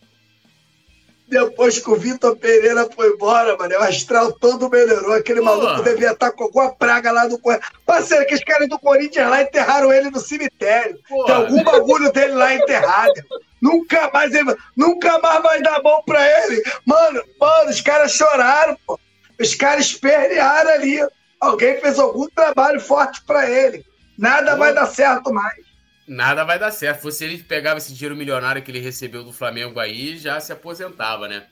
Depois 1.30 1.78
que 1.78 1.90
o 1.92 1.96
Vitor 1.96 2.36
Pereira 2.38 2.90
foi 2.96 3.10
embora, 3.10 3.56
mano, 3.56 3.76
o 3.76 3.84
astral 3.84 4.32
todo 4.34 4.68
melhorou. 4.68 5.14
Aquele 5.14 5.42
maluco 5.42 5.84
devia 5.84 6.12
estar 6.12 6.32
com 6.32 6.46
alguma 6.46 6.74
praga 6.74 7.12
lá 7.12 7.28
do 7.28 7.38
Corinthians. 7.38 7.72
Parceiro, 7.86 8.26
que 8.26 8.34
os 8.34 8.44
caras 8.44 8.68
do 8.68 8.80
Corinthians 8.80 9.30
lá 9.30 9.44
enterraram 9.44 9.94
ele 9.94 10.10
no 10.10 10.20
cemitério. 10.20 10.98
Tem 11.08 11.36
algum 11.36 11.64
bagulho 11.64 12.12
dele 12.12 12.34
lá 12.34 12.56
enterrado. 12.56 13.14
Nunca 13.62 14.10
mais, 14.12 14.34
ele, 14.34 14.56
nunca 14.76 15.20
mais 15.20 15.44
vai 15.44 15.62
dar 15.62 15.80
bom 15.82 16.02
pra 16.04 16.26
ele. 16.44 16.64
Mano, 16.84 17.22
mano, 17.40 17.70
os 17.70 17.82
caras 17.82 18.12
choraram, 18.12 18.76
pô. 18.88 19.00
Os 19.40 19.54
caras 19.54 19.86
espernearam 19.86 20.72
ali. 20.72 21.00
Alguém 21.40 21.80
fez 21.80 22.00
algum 22.00 22.28
trabalho 22.30 22.82
forte 22.82 23.22
pra 23.24 23.48
ele. 23.48 23.86
Nada 24.18 24.56
vai 24.56 24.74
dar 24.74 24.88
certo 24.88 25.32
mais. 25.32 25.69
Nada 26.10 26.44
vai 26.44 26.58
dar 26.58 26.72
certo. 26.72 27.12
Se 27.12 27.24
ele 27.24 27.38
pegava 27.44 27.78
esse 27.78 27.94
dinheiro 27.94 28.16
milionário 28.16 28.64
que 28.64 28.72
ele 28.72 28.80
recebeu 28.80 29.24
do 29.24 29.32
Flamengo 29.32 29.80
aí, 29.80 30.18
já 30.18 30.40
se 30.40 30.52
aposentava, 30.52 31.28
né? 31.28 31.46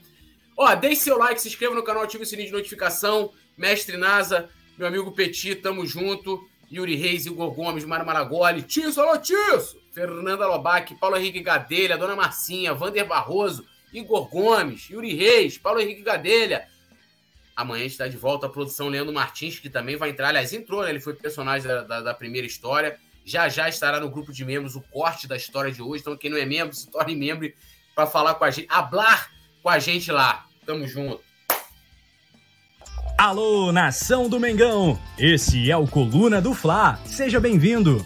Ó, 0.58 0.74
deixe 0.74 1.02
seu 1.02 1.16
like, 1.16 1.40
se 1.40 1.48
inscreva 1.48 1.76
no 1.76 1.84
canal, 1.84 2.02
ative 2.02 2.24
o 2.24 2.26
sininho 2.26 2.48
de 2.48 2.54
notificação. 2.54 3.32
Mestre 3.56 3.98
Nasa, 3.98 4.50
meu 4.76 4.88
amigo 4.88 5.12
Petit, 5.12 5.54
tamo 5.56 5.86
junto. 5.86 6.44
Yuri 6.72 6.96
Reis, 6.96 7.28
Igor 7.28 7.52
Gomes, 7.52 7.86
Mário 7.86 8.06
Maragoli, 8.06 8.64
Tisso, 8.64 9.00
alô 9.00 9.18
Tisso! 9.20 9.80
Fernanda 9.94 10.48
Lobac, 10.48 10.96
Paulo 10.96 11.16
Henrique 11.18 11.40
Gadelha, 11.40 11.98
Dona 11.98 12.16
Marcinha, 12.16 12.74
Vander 12.74 13.06
Barroso, 13.06 13.64
Igor 13.94 14.28
Gomes, 14.28 14.90
Yuri 14.90 15.14
Reis, 15.14 15.58
Paulo 15.58 15.80
Henrique 15.80 16.02
Gadelha. 16.02 16.68
Amanhã 17.56 17.86
está 17.86 18.08
de 18.08 18.18
volta 18.18 18.48
a 18.48 18.50
produção 18.50 18.90
Leandro 18.90 19.14
Martins, 19.14 19.60
que 19.60 19.70
também 19.70 19.96
vai 19.96 20.10
entrar. 20.10 20.30
Aliás, 20.30 20.52
entrou, 20.52 20.84
né? 20.84 20.90
Ele 20.90 21.00
foi 21.00 21.14
personagem 21.14 21.68
da, 21.68 21.84
da, 21.84 22.02
da, 22.02 22.14
primeira 22.14 22.46
história. 22.46 23.00
Já 23.28 23.50
já 23.50 23.68
estará 23.68 24.00
no 24.00 24.10
grupo 24.10 24.32
de 24.32 24.46
membros 24.46 24.78
o 24.78 24.82
corte 24.82 25.28
da 25.28 25.36
história 25.36 25.70
de 25.70 25.82
hoje. 25.82 26.00
Então, 26.00 26.16
quem 26.16 26.32
não 26.32 26.38
é 26.38 26.46
membro, 26.46 26.74
se 26.74 26.90
torne 26.90 27.14
membro 27.14 27.52
para 27.94 28.08
falar 28.08 28.36
com 28.36 28.46
a 28.46 28.50
gente, 28.50 28.68
hablar 28.72 29.30
com 29.62 29.68
a 29.68 29.78
gente 29.80 30.10
lá. 30.10 30.46
Tamo 30.66 30.88
junto. 30.88 31.20
Alô, 33.18 33.74
nação 33.74 34.30
do 34.30 34.40
Mengão! 34.40 34.98
Esse 35.20 35.70
é 35.70 35.76
o 35.76 35.86
Coluna 35.86 36.40
do 36.40 36.54
Fla. 36.54 37.02
Seja 37.04 37.38
bem-vindo 37.38 38.06